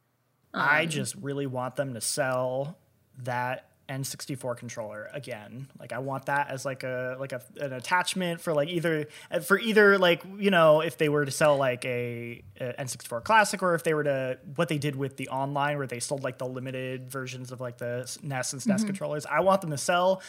I 0.53 0.83
um, 0.83 0.89
just 0.89 1.15
really 1.15 1.47
want 1.47 1.75
them 1.75 1.93
to 1.93 2.01
sell 2.01 2.77
that 3.23 3.71
N64 3.91 4.55
controller 4.55 5.09
again. 5.13 5.67
Like 5.77 5.91
I 5.91 5.99
want 5.99 6.27
that 6.27 6.49
as 6.49 6.63
like 6.63 6.83
a 6.83 7.17
like 7.19 7.33
a 7.33 7.41
an 7.59 7.73
attachment 7.73 8.39
for 8.39 8.53
like 8.53 8.69
either 8.69 9.07
for 9.43 9.59
either 9.59 9.97
like 9.97 10.23
you 10.37 10.49
know 10.49 10.79
if 10.81 10.97
they 10.97 11.09
were 11.09 11.25
to 11.25 11.31
sell 11.31 11.57
like 11.57 11.83
a, 11.83 12.41
a 12.59 12.73
N64 12.79 13.23
classic 13.23 13.61
or 13.61 13.75
if 13.75 13.83
they 13.83 13.93
were 13.93 14.05
to 14.05 14.37
what 14.55 14.69
they 14.69 14.77
did 14.77 14.95
with 14.95 15.17
the 15.17 15.27
online 15.27 15.77
where 15.77 15.87
they 15.87 15.99
sold 15.99 16.23
like 16.23 16.37
the 16.37 16.47
limited 16.47 17.11
versions 17.11 17.51
of 17.51 17.59
like 17.59 17.77
the 17.77 18.09
NES 18.23 18.53
and 18.53 18.61
SNES 18.61 18.65
mm-hmm. 18.65 18.85
controllers. 18.85 19.25
I 19.25 19.41
want 19.41 19.61
them 19.61 19.71
to 19.71 19.77
sell 19.77 20.21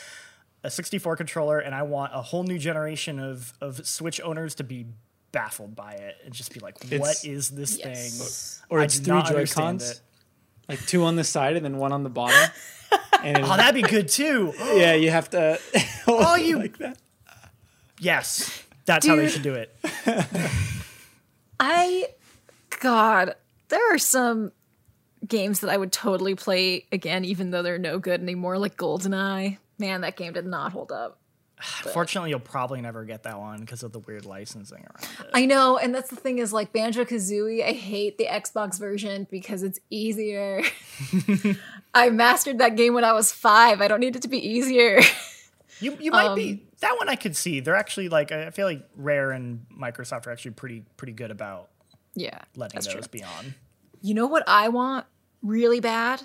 a 0.65 0.71
64 0.71 1.17
controller 1.17 1.59
and 1.59 1.75
I 1.75 1.83
want 1.83 2.13
a 2.15 2.23
whole 2.23 2.45
new 2.45 2.59
generation 2.59 3.19
of 3.19 3.53
of 3.61 3.87
Switch 3.87 4.21
owners 4.21 4.55
to 4.57 4.65
be 4.65 4.87
baffled 5.33 5.75
by 5.75 5.93
it 5.93 6.17
and 6.25 6.33
just 6.35 6.53
be 6.53 6.61
like 6.61 6.79
what 6.85 6.93
It's- 6.93 7.25
is 7.25 7.51
this 7.51 7.79
Yes. 7.79 8.59
thing? 8.59 8.67
Or 8.71 8.81
I 8.81 8.85
it's 8.85 8.99
three 8.99 9.07
not 9.15 9.27
Joy 9.27 9.47
Cons, 9.47 10.01
like 10.69 10.81
two 10.87 11.05
on 11.05 11.17
the 11.17 11.25
side 11.25 11.57
and 11.57 11.65
then 11.65 11.79
one 11.79 11.93
on 11.93 12.03
the 12.03 12.11
bottom. 12.11 12.51
And 13.25 13.39
Oh, 13.45 13.57
that'd 13.57 13.75
be 13.75 13.89
good 13.89 14.09
too. 14.09 14.53
yeah, 14.75 14.95
you 14.95 15.11
have 15.11 15.31
to. 15.31 15.59
Oh, 16.09 16.35
you- 16.35 16.59
like 16.59 16.79
that. 16.79 16.99
Yes, 18.01 18.63
that's 18.85 19.07
how 19.07 19.15
they 19.17 19.29
should 19.29 19.43
do 19.43 19.55
it. 19.55 19.75
I, 21.61 22.07
God, 22.81 23.35
there 23.69 23.95
are 23.95 23.99
some 23.99 24.51
games 25.27 25.61
that 25.61 25.71
I 25.71 25.77
would 25.77 25.93
totally 25.93 26.35
play 26.35 26.87
again, 26.91 27.25
even 27.25 27.51
though 27.51 27.63
they're 27.63 27.79
no 27.79 27.99
good 27.99 28.21
anymore, 28.21 28.59
like 28.59 28.77
GoldenEye. 28.77 29.59
Man, 29.79 30.03
that 30.03 30.17
game 30.17 30.33
did 30.33 30.47
not 30.47 30.73
hold 30.73 30.93
up. 30.93 31.19
Fortunately, 31.93 32.31
you'll 32.31 32.41
probably 32.41 32.81
never 32.81 33.05
get 33.05 33.23
that 33.25 33.39
one 33.39 33.61
because 33.61 33.83
of 33.83 33.93
the 33.93 33.99
weird 34.01 34.25
licensing 34.25 34.79
around 34.79 35.09
it. 35.21 35.27
I 35.35 35.47
know, 35.47 35.79
and 35.79 35.95
that's 35.95 36.11
the 36.11 36.17
thing 36.17 36.39
is 36.39 36.53
like 36.53 36.73
Banjo 36.73 37.05
Kazooie. 37.05 37.63
I 37.65 37.73
hate 37.73 38.19
the 38.19 38.27
Xbox 38.27 38.79
version 38.79 39.27
because 39.31 39.63
it's 39.63 39.79
easier. 39.91 40.63
I 41.95 42.11
mastered 42.11 42.59
that 42.59 42.77
game 42.77 42.95
when 42.95 43.05
I 43.05 43.13
was 43.13 43.33
five. 43.33 43.81
I 43.81 43.89
don't 43.89 44.01
need 44.01 44.17
it 44.17 44.23
to 44.23 44.29
be 44.29 44.39
easier. 44.47 45.01
You 45.81 45.97
you 46.01 46.11
might 46.13 46.29
Um, 46.29 46.37
be 46.37 46.63
that 46.81 46.97
one. 46.97 47.09
I 47.09 47.17
could 47.17 47.37
see. 47.37 47.61
They're 47.61 47.75
actually 47.77 48.09
like 48.09 48.31
I 48.33 48.51
feel 48.51 48.67
like 48.67 48.89
Rare 48.97 49.33
and 49.33 49.67
Microsoft 49.77 50.27
are 50.27 50.31
actually 50.31 50.53
pretty 50.53 50.85
pretty 50.97 51.13
good 51.13 51.31
about 51.33 51.71
yeah, 52.15 52.39
letting 52.57 52.81
those 52.81 52.87
true. 52.87 53.03
be 53.11 53.25
on. 53.25 53.55
You 54.01 54.15
know 54.15 54.27
what 54.27 54.45
I 54.47 54.69
want 54.69 55.07
really 55.43 55.81
bad? 55.81 56.23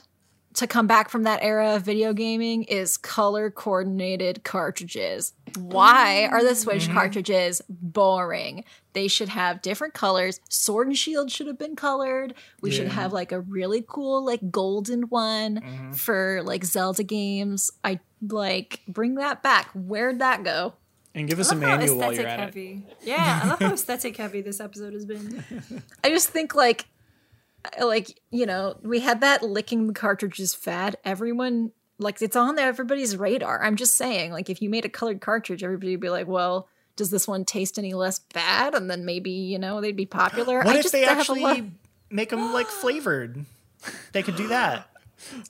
To 0.56 0.68
come 0.68 0.88
back 0.88 1.10
from 1.10 1.24
that 1.24 1.44
era 1.44 1.76
of 1.76 1.84
video 1.84 2.14
gaming 2.14 2.64
is 2.64 2.98
color 2.98 3.52
coordinated 3.52 4.44
cartridges. 4.44 5.34
Why 5.56 6.28
are 6.28 6.44
the 6.44 6.56
Switch 6.56 6.86
mm-hmm. 6.86 6.94
cartridges 6.94 7.62
boring? 7.70 8.64
They 8.94 9.08
should 9.08 9.30
have 9.30 9.62
different 9.62 9.94
colors. 9.94 10.40
Sword 10.50 10.88
and 10.88 10.98
Shield 10.98 11.32
should 11.32 11.48
have 11.48 11.60
been 11.60 11.76
colored. 11.76 12.34
We 12.62 12.72
should 12.72 12.88
have 12.88 13.14
like 13.14 13.32
a 13.32 13.42
really 13.42 13.84
cool 13.88 14.26
like 14.26 14.50
golden 14.50 15.04
one 15.04 15.62
mm-hmm. 15.62 15.92
for 15.92 16.42
like 16.44 16.64
Zelda 16.64 17.04
games. 17.04 17.70
I 17.84 18.00
like 18.22 18.82
bring 18.88 19.16
that 19.16 19.44
back. 19.44 19.70
Where'd 19.76 20.20
that 20.20 20.44
go? 20.44 20.74
And 21.14 21.28
give 21.28 21.40
us 21.40 21.52
a 21.52 21.56
love 21.56 21.62
manual 21.62 21.98
while 21.98 22.12
aesthetic 22.12 22.20
you're 22.20 22.30
at 22.30 22.40
it. 22.40 22.44
heavy. 22.44 22.86
Yeah, 23.04 23.42
I 23.44 23.48
love 23.48 23.60
how 23.60 23.74
aesthetic 23.74 24.18
heavy 24.18 24.42
this 24.42 24.60
episode 24.60 24.94
has 24.94 25.06
been. 25.06 25.44
I 26.04 26.10
just 26.10 26.30
think 26.30 26.56
like 26.56 26.86
like 27.80 28.20
you 28.32 28.46
know 28.46 28.78
we 28.84 29.00
had 29.00 29.22
that 29.22 29.44
licking 29.44 29.88
the 29.88 29.94
cartridges 29.94 30.54
fad. 30.54 30.98
Everyone 31.06 31.72
like 32.00 32.22
it's 32.22 32.36
on 32.36 32.60
everybody's 32.60 33.16
radar. 33.18 33.64
I'm 33.64 33.76
just 33.76 33.96
saying 33.96 34.32
like 34.32 34.50
if 34.50 34.62
you 34.62 34.70
made 34.70 34.86
a 34.86 34.90
colored 34.90 35.22
cartridge, 35.22 35.64
everybody 35.64 35.92
would 35.92 36.02
be 36.02 36.10
like, 36.10 36.28
well. 36.28 36.68
Does 36.96 37.12
this 37.12 37.28
one 37.28 37.46
taste 37.46 37.78
any 37.78 37.94
less 37.94 38.18
bad? 38.34 38.74
And 38.74 38.90
then 38.90 39.06
maybe 39.06 39.30
you 39.30 39.60
know 39.60 39.82
they'd 39.82 39.96
be 39.96 40.08
popular. 40.08 40.64
What 40.64 40.76
I 40.76 40.78
if 40.78 40.82
just 40.82 40.94
they 40.94 41.04
have 41.04 41.20
actually 41.20 41.42
lot- 41.42 41.62
make 42.10 42.32
them 42.32 42.52
like 42.54 42.66
flavored? 42.82 43.46
They 44.14 44.24
could 44.24 44.36
do 44.36 44.48
that. 44.48 44.90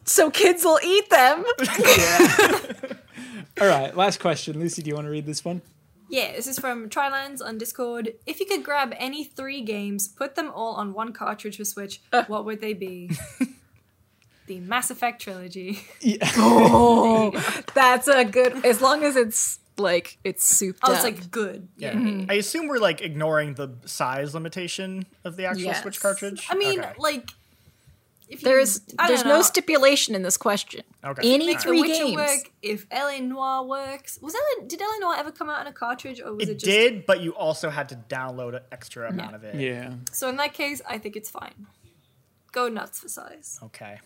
so 0.03 0.30
kids 0.30 0.65
will 0.65 0.78
eat 0.84 1.09
them. 1.09 1.45
All 3.61 3.68
right, 3.68 3.95
last 3.95 4.20
question. 4.20 4.59
Lucy, 4.59 4.82
do 4.82 4.89
you 4.89 4.95
want 4.95 5.05
to 5.05 5.09
read 5.09 5.26
this 5.26 5.45
one? 5.45 5.61
Yeah, 6.10 6.32
this 6.34 6.47
is 6.47 6.58
from 6.60 6.89
Trylands 6.89 7.41
on 7.41 7.58
Discord. 7.58 8.14
If 8.26 8.39
you 8.39 8.45
could 8.45 8.64
grab 8.64 8.93
any 8.97 9.24
three 9.24 9.62
games, 9.62 10.08
put 10.08 10.36
them 10.36 10.51
all 10.53 10.76
on 10.76 10.93
one 10.93 11.12
cartridge 11.14 11.58
for 11.58 11.66
Switch, 11.66 12.01
what 12.28 12.45
would 12.45 12.62
they 12.62 12.74
be? 12.74 13.12
the 14.47 14.60
Mass 14.62 14.89
Effect 14.89 15.22
trilogy. 15.22 15.80
Yeah. 16.01 16.18
oh, 16.38 17.32
that's 17.74 18.08
a 18.08 18.24
good. 18.24 18.66
As 18.66 18.82
long 18.82 19.03
as 19.03 19.16
it's 19.16 19.60
like 19.78 20.18
it's 20.24 20.43
souped 20.43 20.80
Oh, 20.84 20.91
up. 20.91 20.95
it's 20.95 21.03
like 21.03 21.30
good. 21.30 21.68
Yeah. 21.78 21.93
Mm-hmm. 21.93 22.32
I 22.32 22.36
assume 22.36 22.68
we're 22.68 22.80
like 22.80 23.01
ignoring 23.01 23.55
the 23.55 23.70
size 23.86 24.34
limitation 24.34 25.05
of 25.26 25.36
the 25.36 25.45
actual 25.45 25.66
Yes. 25.66 25.82
Switch 25.82 25.99
cartridge. 25.99 26.47
I 26.49 26.55
mean, 26.55 26.80
Okay. 26.80 26.93
like, 26.97 27.32
if 28.30 28.41
there's 28.41 28.82
I 28.99 29.07
there's 29.07 29.23
don't 29.23 29.30
no 29.30 29.41
stipulation 29.41 30.15
in 30.15 30.21
this 30.23 30.38
question. 30.38 30.82
Okay. 31.03 31.34
Any 31.34 31.45
Make 31.45 31.55
Make 31.57 31.61
three 31.61 31.82
The 31.82 31.88
games. 31.88 32.15
work. 32.15 32.51
If 32.61 32.86
LA 32.91 33.19
Noire 33.21 33.63
works, 33.65 34.19
was 34.21 34.34
LA, 34.34 34.65
did 34.67 34.80
LA 34.82 34.97
Noire 34.99 35.15
ever 35.17 35.32
come 35.32 35.49
out 35.49 35.61
in 35.61 35.67
a 35.67 35.73
cartridge, 35.73 36.19
or 36.21 36.34
was 36.34 36.47
it, 36.47 36.51
it 36.51 36.55
just? 36.55 36.65
did, 36.65 37.05
but 37.05 37.21
you 37.21 37.32
also 37.36 37.69
had 37.69 37.89
to 37.89 37.95
download 37.95 38.55
an 38.55 38.63
extra 38.71 39.09
amount 39.09 39.36
of 39.36 39.43
it. 39.43 39.55
Yeah. 39.55 39.93
So 40.11 40.28
in 40.30 40.36
that 40.38 40.53
case, 40.53 40.82
I 40.88 40.97
think 40.97 41.15
it's 41.15 41.30
fine. 41.30 41.67
Go 42.51 42.67
nuts 42.69 42.99
for 42.99 43.07
size. 43.09 43.59
Okay. 43.63 43.99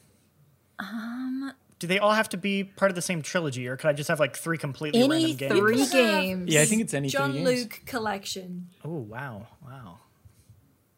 Um. 0.80 1.53
Do 1.80 1.88
they 1.88 1.97
all 1.97 2.11
have 2.11 2.30
to 2.30 2.38
be 2.38 2.63
part 2.63 2.91
of 2.91 2.95
the 2.95 3.01
same 3.01 3.24
trilogy, 3.24 3.67
or 3.67 3.76
could 3.76 3.88
I 3.88 3.93
just 3.93 4.07
have 4.09 4.19
like 4.19 4.36
three 4.38 4.59
completely 4.59 5.01
Any 5.01 5.36
random 5.36 5.38
games? 5.38 5.59
three 5.59 5.88
games. 5.88 6.53
Yeah, 6.53 6.61
I 6.61 6.65
think 6.65 6.82
it's 6.84 6.93
any 6.93 7.07
John 7.09 7.32
three 7.32 7.39
games. 7.43 7.49
Jean-Luc 7.61 7.82
collection. 7.88 8.67
Oh 8.86 8.97
wow, 8.99 9.47
wow. 9.65 9.97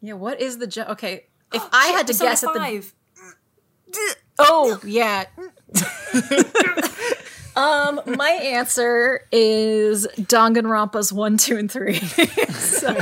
Yeah, 0.02 0.12
what 0.14 0.42
is 0.42 0.58
the 0.58 0.66
jo- 0.66 0.84
okay? 0.90 1.24
If 1.54 1.62
I 1.72 1.86
had 1.86 2.06
to 2.08 2.12
Persona 2.12 2.30
guess 2.30 2.44
at 2.44 2.52
the 2.52 2.58
5. 2.60 2.94
Oh, 4.38 4.80
yeah. 4.84 5.24
um, 7.56 8.00
my 8.16 8.30
answer 8.30 9.26
is 9.30 10.06
Danganronpa's 10.16 11.12
one, 11.12 11.36
two, 11.38 11.56
and 11.56 11.70
three. 11.70 11.94
so, 12.50 12.96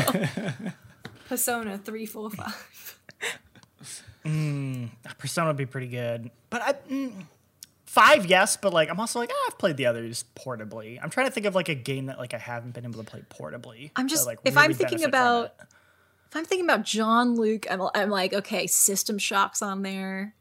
Persona 1.28 1.78
three, 1.78 2.06
four, 2.06 2.30
five. 2.30 2.98
Persona 5.18 5.48
would 5.48 5.56
be 5.56 5.66
pretty 5.66 5.88
good, 5.88 6.30
but 6.50 6.62
I. 6.62 6.72
Mm, 6.90 7.24
Five, 7.84 8.24
yes, 8.24 8.56
but 8.56 8.72
like 8.72 8.88
I'm 8.88 8.98
also 8.98 9.18
like 9.18 9.28
ah, 9.30 9.44
I've 9.48 9.58
played 9.58 9.76
the 9.76 9.84
others 9.84 10.24
portably. 10.34 10.98
I'm 11.02 11.10
trying 11.10 11.26
to 11.26 11.30
think 11.30 11.44
of 11.44 11.54
like 11.54 11.68
a 11.68 11.74
game 11.74 12.06
that 12.06 12.16
like 12.18 12.32
I 12.32 12.38
haven't 12.38 12.72
been 12.72 12.86
able 12.86 13.04
to 13.04 13.10
play 13.10 13.22
portably. 13.28 13.90
I'm 13.96 14.08
just- 14.08 14.26
like, 14.26 14.38
if 14.46 14.56
I'm 14.56 14.72
thinking 14.72 15.04
about- 15.04 15.52
if 15.58 16.34
I'm 16.36 16.46
thinking 16.46 16.64
about 16.64 16.86
Jean-Luc, 16.86 17.70
I'm, 17.70 17.82
I'm 17.94 18.08
like, 18.08 18.32
okay, 18.32 18.66
System 18.66 19.18
Shock's 19.18 19.60
on 19.60 19.82
there. 19.82 20.34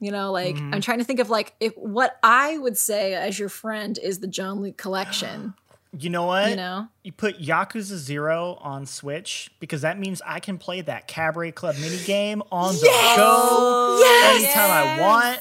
You 0.00 0.10
know, 0.10 0.30
like 0.32 0.56
Mm-hmm. 0.56 0.74
I'm 0.74 0.80
trying 0.80 0.98
to 0.98 1.04
think 1.04 1.20
of 1.20 1.30
like 1.30 1.54
if 1.60 1.74
what 1.76 2.18
I 2.22 2.58
would 2.58 2.76
say 2.76 3.14
as 3.14 3.38
your 3.38 3.48
friend 3.48 3.98
is 4.02 4.18
the 4.20 4.26
Jean-Luc 4.26 4.76
collection. 4.76 5.54
you 5.98 6.10
know 6.10 6.24
what? 6.24 6.50
you 6.50 6.56
know, 6.56 6.88
You 7.02 7.12
put 7.12 7.38
Yakuza 7.40 7.96
Zero 7.96 8.58
on 8.60 8.84
Switch 8.84 9.50
because 9.60 9.80
that 9.82 9.98
means 9.98 10.20
I 10.26 10.40
can 10.40 10.58
play 10.58 10.82
that 10.82 11.08
Cabaret 11.08 11.52
Club 11.52 11.76
mini 11.80 11.96
game 12.04 12.42
on 12.52 12.74
the 12.74 12.86
go 13.16 13.96
yes, 14.00 14.44
anytime 14.44 14.70
I 14.70 15.00
want. 15.00 15.40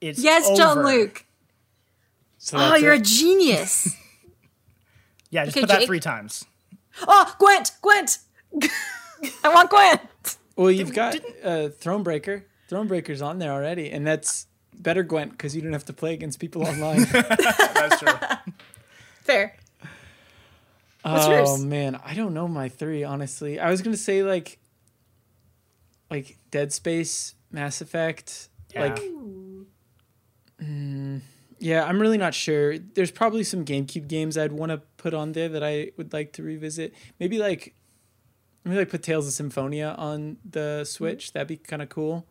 It's 0.00 0.22
yes, 0.22 0.48
John 0.56 0.78
over. 0.78 0.86
Luke. 0.88 1.24
So 2.38 2.56
Oh, 2.58 2.74
you're 2.76 2.92
a 2.94 2.98
genius. 3.00 3.94
Yeah, 5.30 5.46
just 5.46 5.56
Okay, 5.56 5.66
put 5.66 5.70
that 5.70 5.86
three 5.86 5.98
times. 5.98 6.44
oh, 7.08 7.34
Gwent, 7.40 7.72
Gwent. 7.82 8.18
I 9.42 9.48
want 9.52 9.68
Gwent. 9.68 10.00
Well, 10.54 10.70
you've 10.70 10.94
got 10.94 11.16
uh, 11.42 11.70
Thronebreaker. 11.80 12.44
Thronebreaker's 12.70 13.22
on 13.22 13.38
there 13.38 13.52
already, 13.52 13.90
and 13.90 14.06
that's 14.06 14.46
better 14.76 15.02
Gwent 15.02 15.32
because 15.32 15.54
you 15.54 15.62
don't 15.62 15.72
have 15.72 15.84
to 15.86 15.92
play 15.92 16.14
against 16.14 16.38
people 16.40 16.66
online. 16.66 17.02
That's 17.12 18.00
true. 18.00 18.12
Fair. 19.22 19.56
What's 21.02 21.26
oh 21.26 21.30
yours? 21.32 21.64
man, 21.64 22.00
I 22.04 22.14
don't 22.14 22.32
know 22.34 22.48
my 22.48 22.68
three 22.68 23.04
honestly. 23.04 23.60
I 23.60 23.70
was 23.70 23.82
gonna 23.82 23.96
say 23.96 24.22
like, 24.22 24.58
like 26.10 26.38
Dead 26.50 26.72
Space, 26.72 27.34
Mass 27.52 27.80
Effect, 27.80 28.48
Yeah. 28.72 28.80
like. 28.80 29.00
Mm, 30.62 31.20
yeah, 31.58 31.84
I'm 31.84 32.00
really 32.00 32.18
not 32.18 32.34
sure. 32.34 32.78
There's 32.78 33.10
probably 33.10 33.44
some 33.44 33.64
GameCube 33.64 34.08
games 34.08 34.38
I'd 34.38 34.52
want 34.52 34.70
to 34.70 34.78
put 34.96 35.14
on 35.14 35.32
there 35.32 35.48
that 35.48 35.62
I 35.62 35.90
would 35.96 36.12
like 36.12 36.32
to 36.34 36.42
revisit. 36.42 36.94
Maybe 37.20 37.38
like, 37.38 37.74
maybe 38.64 38.78
like 38.78 38.88
put 38.88 39.02
Tales 39.02 39.26
of 39.26 39.32
Symphonia 39.34 39.94
on 39.98 40.38
the 40.48 40.84
Switch. 40.84 41.32
That'd 41.32 41.48
be 41.48 41.56
kind 41.56 41.82
of 41.82 41.88
cool. 41.88 42.26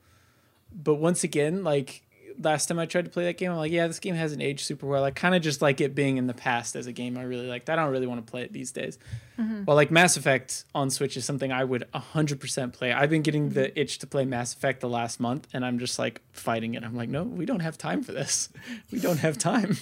But 0.76 0.95
once 0.95 1.24
again, 1.24 1.63
like 1.63 2.03
last 2.41 2.67
time 2.67 2.80
I 2.80 2.86
tried 2.86 3.05
to 3.05 3.11
play 3.11 3.26
that 3.26 3.38
game, 3.38 3.51
I'm 3.51 3.57
like, 3.57 3.71
yeah, 3.71 3.88
this 3.88 3.99
game 3.99 4.15
hasn't 4.15 4.41
aged 4.41 4.65
super 4.65 4.88
well. 4.88 5.03
I 5.03 5.11
kind 5.11 5.36
of 5.36 5.41
just 5.41 5.61
like 5.61 5.82
it 5.82 5.95
being 5.95 6.17
in 6.17 6.28
the 6.28 6.34
past 6.34 6.76
as 6.76 6.88
a 6.88 6.91
game 6.91 7.17
I 7.17 7.24
really 7.24 7.47
liked. 7.47 7.69
I 7.69 7.76
don't 7.76 7.91
really 7.91 8.07
want 8.07 8.26
to 8.26 8.32
play 8.32 8.43
it 8.43 8.53
these 8.53 8.71
days. 8.71 8.97
Mm-hmm. 9.38 9.65
Well, 9.65 9.76
like 9.76 9.91
Mass 9.91 10.17
Effect 10.17 10.65
on 10.74 10.89
Switch 10.89 11.17
is 11.17 11.26
something 11.26 11.51
I 11.51 11.63
would 11.63 11.86
100% 11.93 12.74
play. 12.74 12.91
I've 12.91 13.09
been 13.09 13.21
getting 13.21 13.49
the 13.49 13.61
mm-hmm. 13.61 13.80
itch 13.80 13.99
to 13.99 14.07
play 14.07 14.26
Mass 14.26 14.53
Effect 14.53 14.82
the 14.82 14.89
last 14.89 15.19
month, 15.19 15.47
and 15.53 15.65
I'm 15.65 15.80
just 15.80 15.99
like 15.99 16.21
fighting 16.32 16.74
it. 16.76 16.84
I'm 16.84 16.95
like, 16.95 17.09
no, 17.09 17.24
we 17.24 17.45
don't 17.45 17.61
have 17.61 17.78
time 17.78 18.03
for 18.03 18.11
this. 18.11 18.49
We 18.91 18.99
don't 18.99 19.19
have 19.19 19.38
time. 19.38 19.78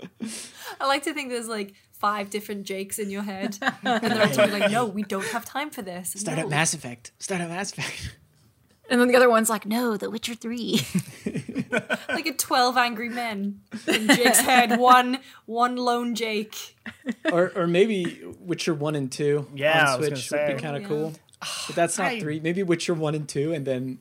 I 0.80 0.86
like 0.86 1.04
to 1.04 1.14
think 1.14 1.30
there's 1.30 1.48
like 1.48 1.74
five 1.92 2.28
different 2.30 2.64
Jakes 2.64 2.98
in 2.98 3.08
your 3.08 3.22
head, 3.22 3.56
and 3.82 4.02
they're 4.02 4.40
all 4.40 4.48
like, 4.48 4.70
"No, 4.70 4.84
we 4.86 5.02
don't 5.02 5.26
have 5.26 5.44
time 5.44 5.70
for 5.70 5.82
this." 5.82 6.10
Start 6.10 6.38
no. 6.38 6.44
up 6.44 6.50
Mass 6.50 6.74
Effect. 6.74 7.12
Start 7.18 7.40
up 7.40 7.48
Mass 7.48 7.72
Effect. 7.72 8.16
And 8.92 9.00
then 9.00 9.08
the 9.08 9.16
other 9.16 9.30
one's 9.30 9.48
like, 9.48 9.64
no, 9.66 9.96
The 9.96 10.10
Witcher 10.10 10.34
3. 10.34 10.80
like 12.10 12.26
a 12.26 12.34
twelve 12.34 12.76
angry 12.76 13.08
men 13.08 13.60
in 13.88 14.06
Jake's 14.06 14.40
head. 14.40 14.78
One, 14.78 15.18
one 15.46 15.76
lone 15.76 16.14
Jake. 16.14 16.76
or 17.32 17.50
or 17.56 17.66
maybe 17.66 18.20
Witcher 18.38 18.74
one 18.74 18.94
and 18.94 19.10
two 19.10 19.48
Yeah, 19.54 19.86
I 19.88 19.92
on 19.94 20.00
was 20.00 20.08
gonna 20.10 20.20
Switch 20.20 20.40
would 20.40 20.56
be 20.56 20.62
kind 20.62 20.76
of 20.76 20.82
Yeah. 20.82 20.88
cool. 20.88 21.12
But 21.66 21.74
that's 21.76 21.96
not 21.98 22.08
I- 22.08 22.20
three. 22.20 22.38
Maybe 22.38 22.62
Witcher 22.62 22.92
one 22.94 23.14
and 23.14 23.26
two, 23.28 23.52
and 23.54 23.64
then 23.66 23.98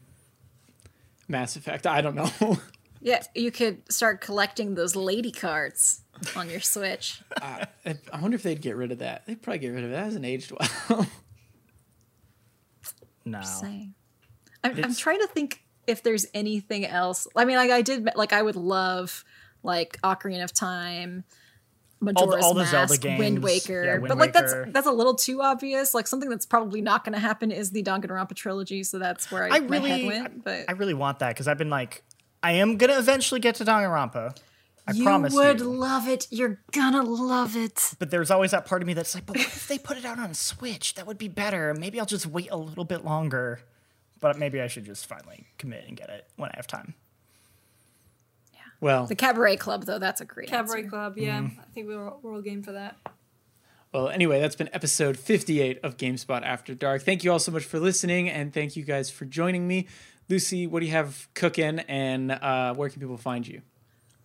Mass 1.29 1.55
Effect. 1.55 1.87
I 1.87 2.01
don't 2.01 2.15
know. 2.15 2.57
yeah, 3.01 3.23
you 3.33 3.49
could 3.51 3.89
start 3.91 4.19
collecting 4.19 4.75
those 4.75 4.95
lady 4.97 5.31
cards 5.31 6.01
on 6.35 6.49
your 6.49 6.59
Switch. 6.59 7.21
Uh, 7.41 7.65
I, 7.85 7.95
I 8.13 8.19
wonder 8.21 8.35
if 8.35 8.43
they'd 8.43 8.61
get 8.61 8.75
rid 8.75 8.91
of 8.91 8.99
that. 8.99 9.25
They'd 9.25 9.41
probably 9.41 9.59
get 9.59 9.69
rid 9.69 9.83
of 9.85 9.89
it. 9.91 9.93
That 9.93 10.03
hasn't 10.03 10.25
aged 10.25 10.51
well. 10.51 11.07
No. 13.25 13.41
Saying. 13.41 13.93
I'm, 14.63 14.83
I'm 14.83 14.95
trying 14.95 15.19
to 15.19 15.27
think 15.27 15.63
if 15.87 16.03
there's 16.03 16.25
anything 16.33 16.85
else. 16.85 17.27
I 17.35 17.45
mean, 17.45 17.57
like 17.57 17.71
I 17.71 17.81
did, 17.81 18.09
like 18.15 18.33
I 18.33 18.41
would 18.41 18.55
love 18.55 19.23
like 19.63 19.99
Ocarina 20.01 20.43
of 20.43 20.53
Time, 20.53 21.23
Majora's 22.01 22.43
all 22.43 22.53
the 22.53 22.63
Mask, 22.63 23.01
Zelda 23.01 23.17
Wind. 23.17 23.43
Waker. 23.43 23.83
Yeah, 23.83 23.93
Wind 23.93 24.07
but 24.07 24.17
like 24.17 24.33
that's 24.33 24.53
Waker. 24.53 24.71
that's 24.71 24.87
a 24.87 24.91
little 24.91 25.15
too 25.15 25.41
obvious. 25.41 25.93
Like 25.93 26.07
something 26.07 26.29
that's 26.29 26.47
probably 26.47 26.81
not 26.81 27.03
going 27.03 27.13
to 27.13 27.19
happen 27.19 27.51
is 27.51 27.71
the 27.71 27.83
Danganronpa 27.83 28.35
trilogy. 28.35 28.83
So 28.83 28.97
that's 28.97 29.31
where 29.31 29.43
I, 29.43 29.55
I 29.55 29.57
really, 29.59 30.07
went. 30.07 30.43
But 30.43 30.65
I 30.67 30.71
really 30.73 30.95
want 30.95 31.19
that 31.19 31.29
because 31.29 31.47
I've 31.47 31.59
been 31.59 31.69
like, 31.69 32.03
I 32.41 32.53
am 32.53 32.77
gonna 32.77 32.97
eventually 32.97 33.39
get 33.39 33.55
to 33.55 33.65
Danganronpa. 33.65 34.35
I 34.87 34.93
promise 34.93 34.97
you 34.97 35.03
promise 35.03 35.33
would 35.35 35.59
you. 35.59 35.65
love 35.65 36.07
it. 36.07 36.27
You're 36.31 36.59
gonna 36.71 37.03
love 37.03 37.55
it. 37.55 37.93
But 37.99 38.09
there's 38.09 38.31
always 38.31 38.49
that 38.49 38.65
part 38.65 38.81
of 38.81 38.87
me 38.87 38.95
that's 38.95 39.13
like, 39.13 39.27
but 39.27 39.37
what 39.37 39.45
if 39.45 39.67
they 39.67 39.77
put 39.77 39.97
it 39.97 40.05
out 40.05 40.17
on 40.17 40.33
Switch? 40.33 40.95
That 40.95 41.05
would 41.05 41.19
be 41.19 41.27
better. 41.27 41.75
Maybe 41.75 41.99
I'll 41.99 42.07
just 42.07 42.25
wait 42.25 42.49
a 42.49 42.57
little 42.57 42.85
bit 42.85 43.05
longer. 43.05 43.61
But 44.21 44.37
maybe 44.39 44.61
I 44.61 44.67
should 44.67 44.85
just 44.85 45.05
finally 45.07 45.47
commit 45.57 45.85
and 45.87 45.97
get 45.97 46.09
it 46.09 46.29
when 46.37 46.49
I 46.49 46.53
have 46.55 46.67
time. 46.67 46.93
Yeah. 48.53 48.59
Well, 48.79 49.07
The 49.07 49.15
Cabaret 49.15 49.57
Club, 49.57 49.85
though, 49.85 49.99
that's 49.99 50.21
a 50.21 50.25
great 50.25 50.47
Cabaret 50.47 50.81
answer. 50.83 50.89
Club. 50.89 51.17
Yeah, 51.17 51.39
I 51.39 51.63
think 51.73 51.87
we're 51.87 52.07
all, 52.07 52.19
we're 52.21 52.33
all 52.33 52.41
game 52.41 52.63
for 52.63 52.71
that. 52.71 52.97
Well, 53.93 54.07
anyway, 54.07 54.39
that's 54.39 54.55
been 54.55 54.69
episode 54.71 55.17
58 55.17 55.79
of 55.83 55.97
GameSpot 55.97 56.43
After 56.43 56.73
Dark. 56.73 57.01
Thank 57.01 57.25
you 57.25 57.31
all 57.31 57.39
so 57.39 57.51
much 57.51 57.65
for 57.65 57.77
listening, 57.77 58.29
and 58.29 58.53
thank 58.53 58.77
you 58.77 58.83
guys 58.83 59.09
for 59.09 59.25
joining 59.25 59.67
me. 59.67 59.87
Lucy, 60.29 60.65
what 60.65 60.79
do 60.79 60.85
you 60.85 60.93
have 60.93 61.27
cooking, 61.33 61.79
and 61.79 62.31
uh, 62.31 62.73
where 62.73 62.87
can 62.89 63.01
people 63.01 63.17
find 63.17 63.45
you? 63.45 63.61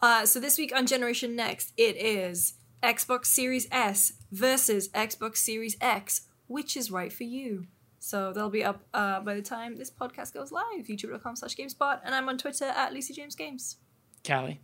Uh, 0.00 0.24
so 0.24 0.38
this 0.38 0.56
week 0.58 0.72
on 0.76 0.86
Generation 0.86 1.34
Next, 1.34 1.72
it 1.76 1.96
is 1.96 2.54
Xbox 2.82 3.26
Series 3.26 3.66
S 3.72 4.12
versus 4.30 4.88
Xbox 4.90 5.38
Series 5.38 5.76
X. 5.80 6.28
Which 6.48 6.76
is 6.76 6.92
right 6.92 7.12
for 7.12 7.24
you? 7.24 7.66
So 8.06 8.32
they'll 8.32 8.50
be 8.50 8.62
up 8.62 8.86
uh, 8.94 9.18
by 9.18 9.34
the 9.34 9.42
time 9.42 9.74
this 9.74 9.90
podcast 9.90 10.32
goes 10.32 10.52
live. 10.52 10.86
YouTube.com 10.86 11.34
slash 11.34 11.56
GameSpot. 11.56 11.98
And 12.04 12.14
I'm 12.14 12.28
on 12.28 12.38
Twitter 12.38 12.66
at 12.66 12.92
Lucy 12.92 13.12
James 13.12 13.34
Games. 13.34 13.78
Kallie. 14.22 14.58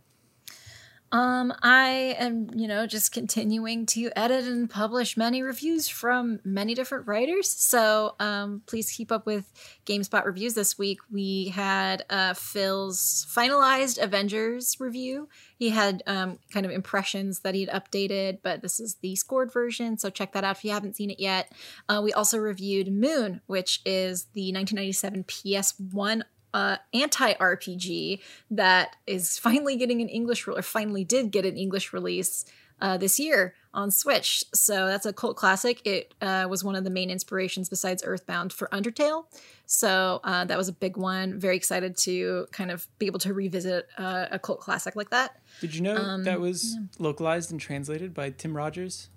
Um, 1.13 1.53
I 1.61 2.15
am, 2.17 2.49
you 2.55 2.67
know, 2.67 2.87
just 2.87 3.11
continuing 3.11 3.85
to 3.85 4.09
edit 4.15 4.45
and 4.45 4.67
publish 4.67 5.15
many 5.15 5.43
reviews 5.43 5.87
from 5.87 6.39
many 6.43 6.73
different 6.73 7.05
writers. 7.05 7.51
So 7.51 8.15
um, 8.19 8.63
please 8.65 8.91
keep 8.91 9.11
up 9.11 9.27
with 9.27 9.45
GameSpot 9.85 10.25
reviews 10.25 10.55
this 10.55 10.75
week. 10.75 10.97
We 11.11 11.49
had 11.49 12.03
uh, 12.09 12.33
Phil's 12.33 13.27
finalized 13.29 14.01
Avengers 14.01 14.77
review. 14.79 15.29
He 15.59 15.69
had 15.69 16.01
um, 16.07 16.39
kind 16.51 16.65
of 16.65 16.71
impressions 16.71 17.41
that 17.41 17.53
he'd 17.53 17.69
updated, 17.69 18.39
but 18.41 18.63
this 18.63 18.79
is 18.79 18.95
the 18.95 19.15
scored 19.15 19.53
version. 19.53 19.99
So 19.99 20.09
check 20.09 20.33
that 20.33 20.43
out 20.43 20.57
if 20.57 20.65
you 20.65 20.71
haven't 20.71 20.95
seen 20.95 21.11
it 21.11 21.19
yet. 21.19 21.51
Uh, 21.87 22.01
we 22.03 22.11
also 22.11 22.39
reviewed 22.39 22.91
Moon, 22.91 23.39
which 23.45 23.81
is 23.85 24.23
the 24.33 24.51
1997 24.51 25.25
PS1 25.25 26.23
uh, 26.53 26.77
anti 26.93 27.33
RPG 27.33 28.19
that 28.51 28.95
is 29.07 29.37
finally 29.37 29.75
getting 29.75 30.01
an 30.01 30.09
English 30.09 30.47
or 30.47 30.61
finally 30.61 31.03
did 31.03 31.31
get 31.31 31.45
an 31.45 31.57
English 31.57 31.93
release 31.93 32.45
uh, 32.81 32.97
this 32.97 33.19
year 33.19 33.55
on 33.73 33.89
Switch. 33.89 34.43
So 34.53 34.85
that's 34.87 35.05
a 35.05 35.13
cult 35.13 35.37
classic. 35.37 35.81
It 35.85 36.13
uh, 36.21 36.47
was 36.49 36.63
one 36.63 36.75
of 36.75 36.83
the 36.83 36.89
main 36.89 37.09
inspirations 37.09 37.69
besides 37.69 38.03
Earthbound 38.05 38.51
for 38.53 38.67
Undertale. 38.71 39.25
So 39.65 40.19
uh, 40.23 40.45
that 40.45 40.57
was 40.57 40.67
a 40.67 40.73
big 40.73 40.97
one. 40.97 41.39
Very 41.39 41.55
excited 41.55 41.97
to 41.99 42.47
kind 42.51 42.69
of 42.71 42.87
be 42.99 43.05
able 43.05 43.19
to 43.19 43.33
revisit 43.33 43.87
uh, 43.97 44.25
a 44.31 44.37
cult 44.37 44.59
classic 44.59 44.95
like 44.95 45.09
that. 45.11 45.39
Did 45.61 45.73
you 45.75 45.81
know 45.81 46.21
that 46.23 46.39
was 46.39 46.77
localized 46.99 47.51
and 47.51 47.59
translated 47.59 48.13
by 48.13 48.29
Tim 48.31 48.55
Rogers? 48.55 49.09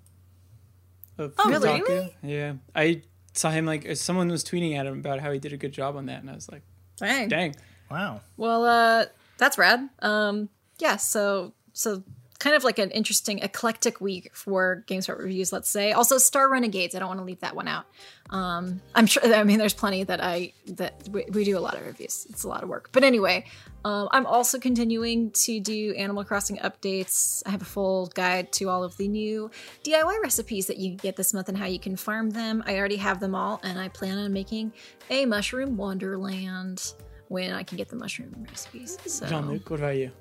Of 1.17 1.33
Oh, 1.39 1.47
Kotaku? 1.49 1.87
really? 1.87 2.15
Yeah, 2.23 2.53
I 2.75 3.01
saw 3.33 3.49
him 3.51 3.65
like 3.65 3.95
someone 3.97 4.29
was 4.29 4.43
tweeting 4.43 4.75
at 4.77 4.85
him 4.85 4.99
about 4.99 5.19
how 5.19 5.31
he 5.31 5.39
did 5.39 5.51
a 5.51 5.57
good 5.57 5.71
job 5.73 5.95
on 5.95 6.05
that, 6.05 6.21
and 6.21 6.29
I 6.29 6.35
was 6.35 6.49
like, 6.49 6.61
Dang. 6.97 7.29
dang. 7.29 7.55
Wow. 7.89 8.21
Well, 8.37 8.65
uh, 8.65 9.05
that's 9.37 9.57
rad. 9.57 9.89
Um, 9.99 10.49
yeah, 10.79 10.97
so 10.97 11.53
so 11.73 12.03
kind 12.39 12.55
of 12.55 12.63
like 12.63 12.77
an 12.77 12.91
interesting 12.91 13.39
eclectic 13.39 13.99
week 13.99 14.31
for 14.33 14.83
GameSpot 14.87 15.17
reviews, 15.17 15.51
let's 15.51 15.69
say. 15.69 15.91
Also, 15.91 16.17
Star 16.17 16.49
Renegades. 16.49 16.95
I 16.95 16.99
don't 16.99 17.07
want 17.07 17.19
to 17.19 17.23
leave 17.23 17.39
that 17.39 17.55
one 17.55 17.67
out. 17.67 17.85
Um, 18.29 18.81
I'm 18.93 19.07
sure. 19.07 19.23
I 19.33 19.43
mean, 19.43 19.57
there's 19.57 19.73
plenty 19.73 20.03
that 20.03 20.23
I 20.23 20.53
that 20.67 21.07
we, 21.11 21.25
we 21.31 21.43
do 21.43 21.57
a 21.57 21.59
lot 21.59 21.75
of 21.75 21.85
reviews. 21.85 22.27
It's 22.29 22.43
a 22.43 22.47
lot 22.47 22.63
of 22.63 22.69
work. 22.69 22.89
But 22.91 23.03
anyway, 23.03 23.45
um, 23.85 24.09
I'm 24.11 24.25
also 24.25 24.59
continuing 24.59 25.31
to 25.31 25.59
do 25.59 25.93
Animal 25.95 26.23
Crossing 26.23 26.57
updates. 26.57 27.41
I 27.45 27.51
have 27.51 27.61
a 27.61 27.65
full 27.65 28.07
guide 28.07 28.51
to 28.53 28.69
all 28.69 28.83
of 28.83 28.97
the 28.97 29.07
new 29.07 29.49
DIY 29.83 30.21
recipes 30.21 30.67
that 30.67 30.77
you 30.77 30.95
get 30.95 31.15
this 31.15 31.33
month 31.33 31.49
and 31.49 31.57
how 31.57 31.65
you 31.65 31.79
can 31.79 31.95
farm 31.95 32.29
them. 32.29 32.63
I 32.67 32.77
already 32.77 32.97
have 32.97 33.19
them 33.19 33.33
all, 33.33 33.59
and 33.63 33.79
I 33.79 33.87
plan 33.87 34.17
on 34.17 34.31
making 34.33 34.73
a 35.09 35.25
mushroom 35.25 35.77
wonderland 35.77 36.93
when 37.29 37.51
I 37.51 37.63
can 37.63 37.77
get 37.77 37.89
the 37.89 37.95
mushroom 37.95 38.45
recipes. 38.49 38.97
So. 39.05 39.25
Jean 39.25 39.47
Luc, 39.49 39.69
what 39.69 39.79
about 39.79 39.97
you? 39.97 40.11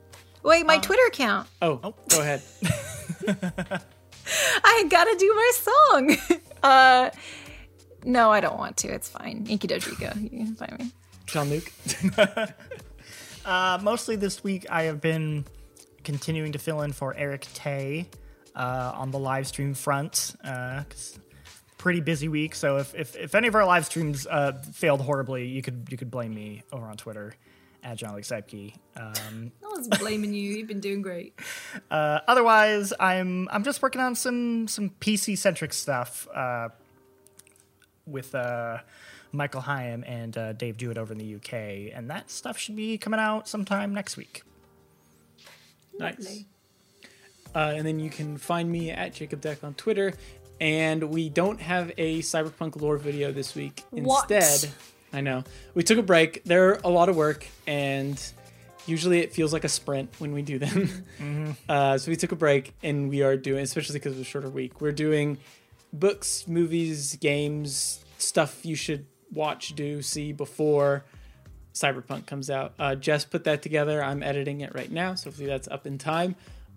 Wait, 0.47 0.65
my 0.65 0.79
Twitter 0.79 1.03
account. 1.09 1.49
Oh, 1.61 1.93
go 2.09 2.21
ahead. 2.21 2.41
I 4.65 4.85
gotta 4.89 5.17
do 5.19 5.35
my 5.35 5.53
song. 5.55 6.17
uh, 6.63 7.11
no, 8.05 8.31
I 8.31 8.39
don't 8.41 8.57
want 8.57 8.77
to. 8.79 8.89
It's 8.89 9.09
fine. 9.09 9.45
Inky 9.49 9.67
Dojiko. 9.67 10.23
You 10.23 10.31
can 10.31 10.55
find 10.55 10.79
me. 10.79 10.93
Jean 11.27 11.51
Luc. 11.51 11.73
Uh, 13.45 13.79
mostly 13.81 14.17
this 14.17 14.43
week, 14.43 14.67
I 14.69 14.83
have 14.85 15.01
been 15.01 15.45
continuing 16.03 16.51
to 16.51 16.59
fill 16.59 16.83
in 16.83 16.91
for 16.91 17.15
Eric 17.15 17.47
Tay 17.55 18.09
uh, 18.57 18.91
on 18.97 19.13
the 19.13 19.21
live 19.21 19.47
stream 19.47 19.73
front. 19.73 20.35
Uh, 20.43 20.83
'cause 20.89 21.17
pretty 21.79 22.01
busy 22.01 22.27
week, 22.27 22.57
so 22.57 22.79
if, 22.79 22.93
if, 22.97 23.15
if 23.15 23.37
any 23.37 23.47
of 23.47 23.55
our 23.55 23.65
live 23.65 23.87
streams 23.87 24.27
uh, 24.27 24.51
failed 24.73 25.01
horribly, 25.01 25.47
you 25.47 25.63
could 25.63 25.87
you 25.93 25.97
could 25.97 26.11
blame 26.11 26.35
me 26.35 26.65
over 26.73 26.87
on 26.87 26.97
Twitter 26.97 27.37
at 27.87 27.97
Jean-Luc 27.99 28.23
Seipke. 28.25 28.75
Um, 28.97 29.53
No 29.63 29.69
one's 29.71 29.89
blaming 29.89 30.35
you. 30.35 30.57
You've 30.57 30.67
been 30.69 30.81
doing 30.81 31.03
great. 31.03 31.39
uh, 31.91 32.21
otherwise, 32.27 32.93
I'm 32.99 33.49
I'm 33.51 33.63
just 33.63 33.81
working 33.83 34.01
on 34.01 34.15
some 34.15 34.67
some 34.69 34.91
PC 35.01 35.39
centric 35.39 35.73
stuff 35.73 36.27
uh, 36.35 36.71
with 38.07 38.35
uh, 38.35 38.79
Michael 39.33 39.61
Higham 39.61 40.03
and 40.05 40.37
uh, 40.37 40.53
Dave 40.55 40.77
Jewett 40.77 40.99
over 40.99 41.13
in 41.13 41.19
the 41.19 41.35
UK, 41.37 41.95
and 41.95 42.11
that 42.11 42.31
stuff 42.31 42.59
should 42.59 42.77
be 42.77 42.99
coming 42.99 43.21
out 43.21 43.49
sometime 43.49 43.95
next 43.95 44.17
week. 44.17 44.43
Nice. 45.99 46.45
Uh, 47.55 47.73
and 47.77 47.87
then 47.87 47.99
you 48.01 48.11
can 48.11 48.37
find 48.37 48.71
me 48.71 48.91
at 48.91 49.15
Jake 49.15 49.31
Dekker 49.31 49.65
on 49.65 49.75
Twitter. 49.75 50.13
And 50.59 51.11
we 51.11 51.29
don't 51.29 51.61
have 51.61 51.93
a 51.99 52.21
Cyberpunk 52.21 52.81
lore 52.81 52.97
video 52.97 53.31
this 53.31 53.55
week. 53.55 53.85
What? 53.91 54.29
I 55.13 55.21
know 55.21 55.45
we 55.75 55.83
took 55.83 55.99
a 55.99 56.03
break. 56.03 56.45
They're 56.45 56.75
a 56.85 56.89
lot 56.89 57.09
of 57.09 57.17
work, 57.17 57.47
and 57.67 58.21
usually 58.87 59.21
it 59.21 59.33
feels 59.33 59.53
like 59.53 59.65
a 59.65 59.69
sprint 59.69 60.11
when 60.19 60.33
we 60.33 60.43
do 60.43 60.59
them. 60.61 61.57
Uh, 61.69 61.99
so 61.99 62.11
we 62.11 62.17
took 62.17 62.33
a 62.33 62.37
break, 62.37 62.75
and 62.83 63.09
we 63.09 63.23
are 63.23 63.37
doing, 63.37 63.63
especially 63.63 63.95
because 63.95 64.13
it 64.13 64.19
was 64.19 64.27
a 64.27 64.31
shorter 64.31 64.51
week. 64.51 64.81
We're 64.81 64.93
doing 64.93 65.39
books, 65.93 66.47
movies, 66.49 67.17
games, 67.17 68.05
stuff 68.19 68.65
you 68.65 68.75
should 68.75 69.07
watch, 69.33 69.75
do, 69.75 70.03
see 70.03 70.33
before 70.33 71.05
Cyberpunk 71.75 72.27
comes 72.27 72.51
out. 72.51 72.75
Uh, 72.79 72.95
Jess 72.95 73.25
put 73.25 73.45
that 73.45 73.63
together. 73.63 74.03
I'm 74.03 74.23
editing 74.23 74.61
it 74.61 74.75
right 74.75 74.91
now, 74.91 75.15
so 75.15 75.31
hopefully 75.31 75.47
that's 75.47 75.69
up 75.69 75.87
in 75.87 75.99
time. 75.99 76.37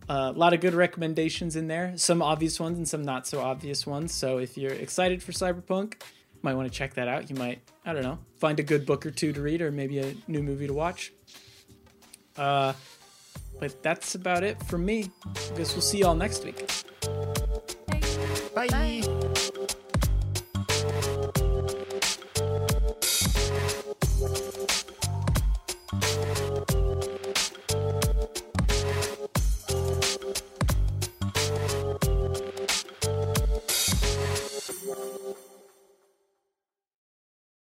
Uh, 0.09 0.31
a 0.35 0.37
lot 0.37 0.53
of 0.53 0.59
good 0.59 0.73
recommendations 0.73 1.55
in 1.55 1.67
there, 1.67 1.93
some 1.95 2.21
obvious 2.21 2.59
ones 2.59 2.77
and 2.77 2.87
some 2.87 3.03
not 3.03 3.27
so 3.27 3.39
obvious 3.41 3.85
ones. 3.85 4.11
So 4.11 4.39
if 4.39 4.57
you're 4.57 4.73
excited 4.73 5.21
for 5.21 5.31
Cyberpunk, 5.31 6.01
might 6.41 6.55
want 6.55 6.71
to 6.71 6.77
check 6.77 6.93
that 6.95 7.07
out. 7.07 7.29
You 7.29 7.35
might, 7.35 7.61
I 7.85 7.93
don't 7.93 8.03
know, 8.03 8.19
find 8.39 8.59
a 8.59 8.63
good 8.63 8.85
book 8.85 9.05
or 9.05 9.11
two 9.11 9.33
to 9.33 9.41
read, 9.41 9.61
or 9.61 9.71
maybe 9.71 9.99
a 9.99 10.15
new 10.27 10.41
movie 10.41 10.67
to 10.67 10.73
watch. 10.73 11.11
Uh, 12.37 12.73
but 13.59 13.83
that's 13.83 14.15
about 14.15 14.43
it 14.43 14.61
for 14.63 14.77
me. 14.77 15.11
I 15.25 15.57
guess 15.57 15.73
we'll 15.73 15.81
see 15.81 15.99
y'all 15.99 16.15
next 16.15 16.45
week. 16.45 16.69
Bye. 18.55 18.67
Bye. 18.67 19.18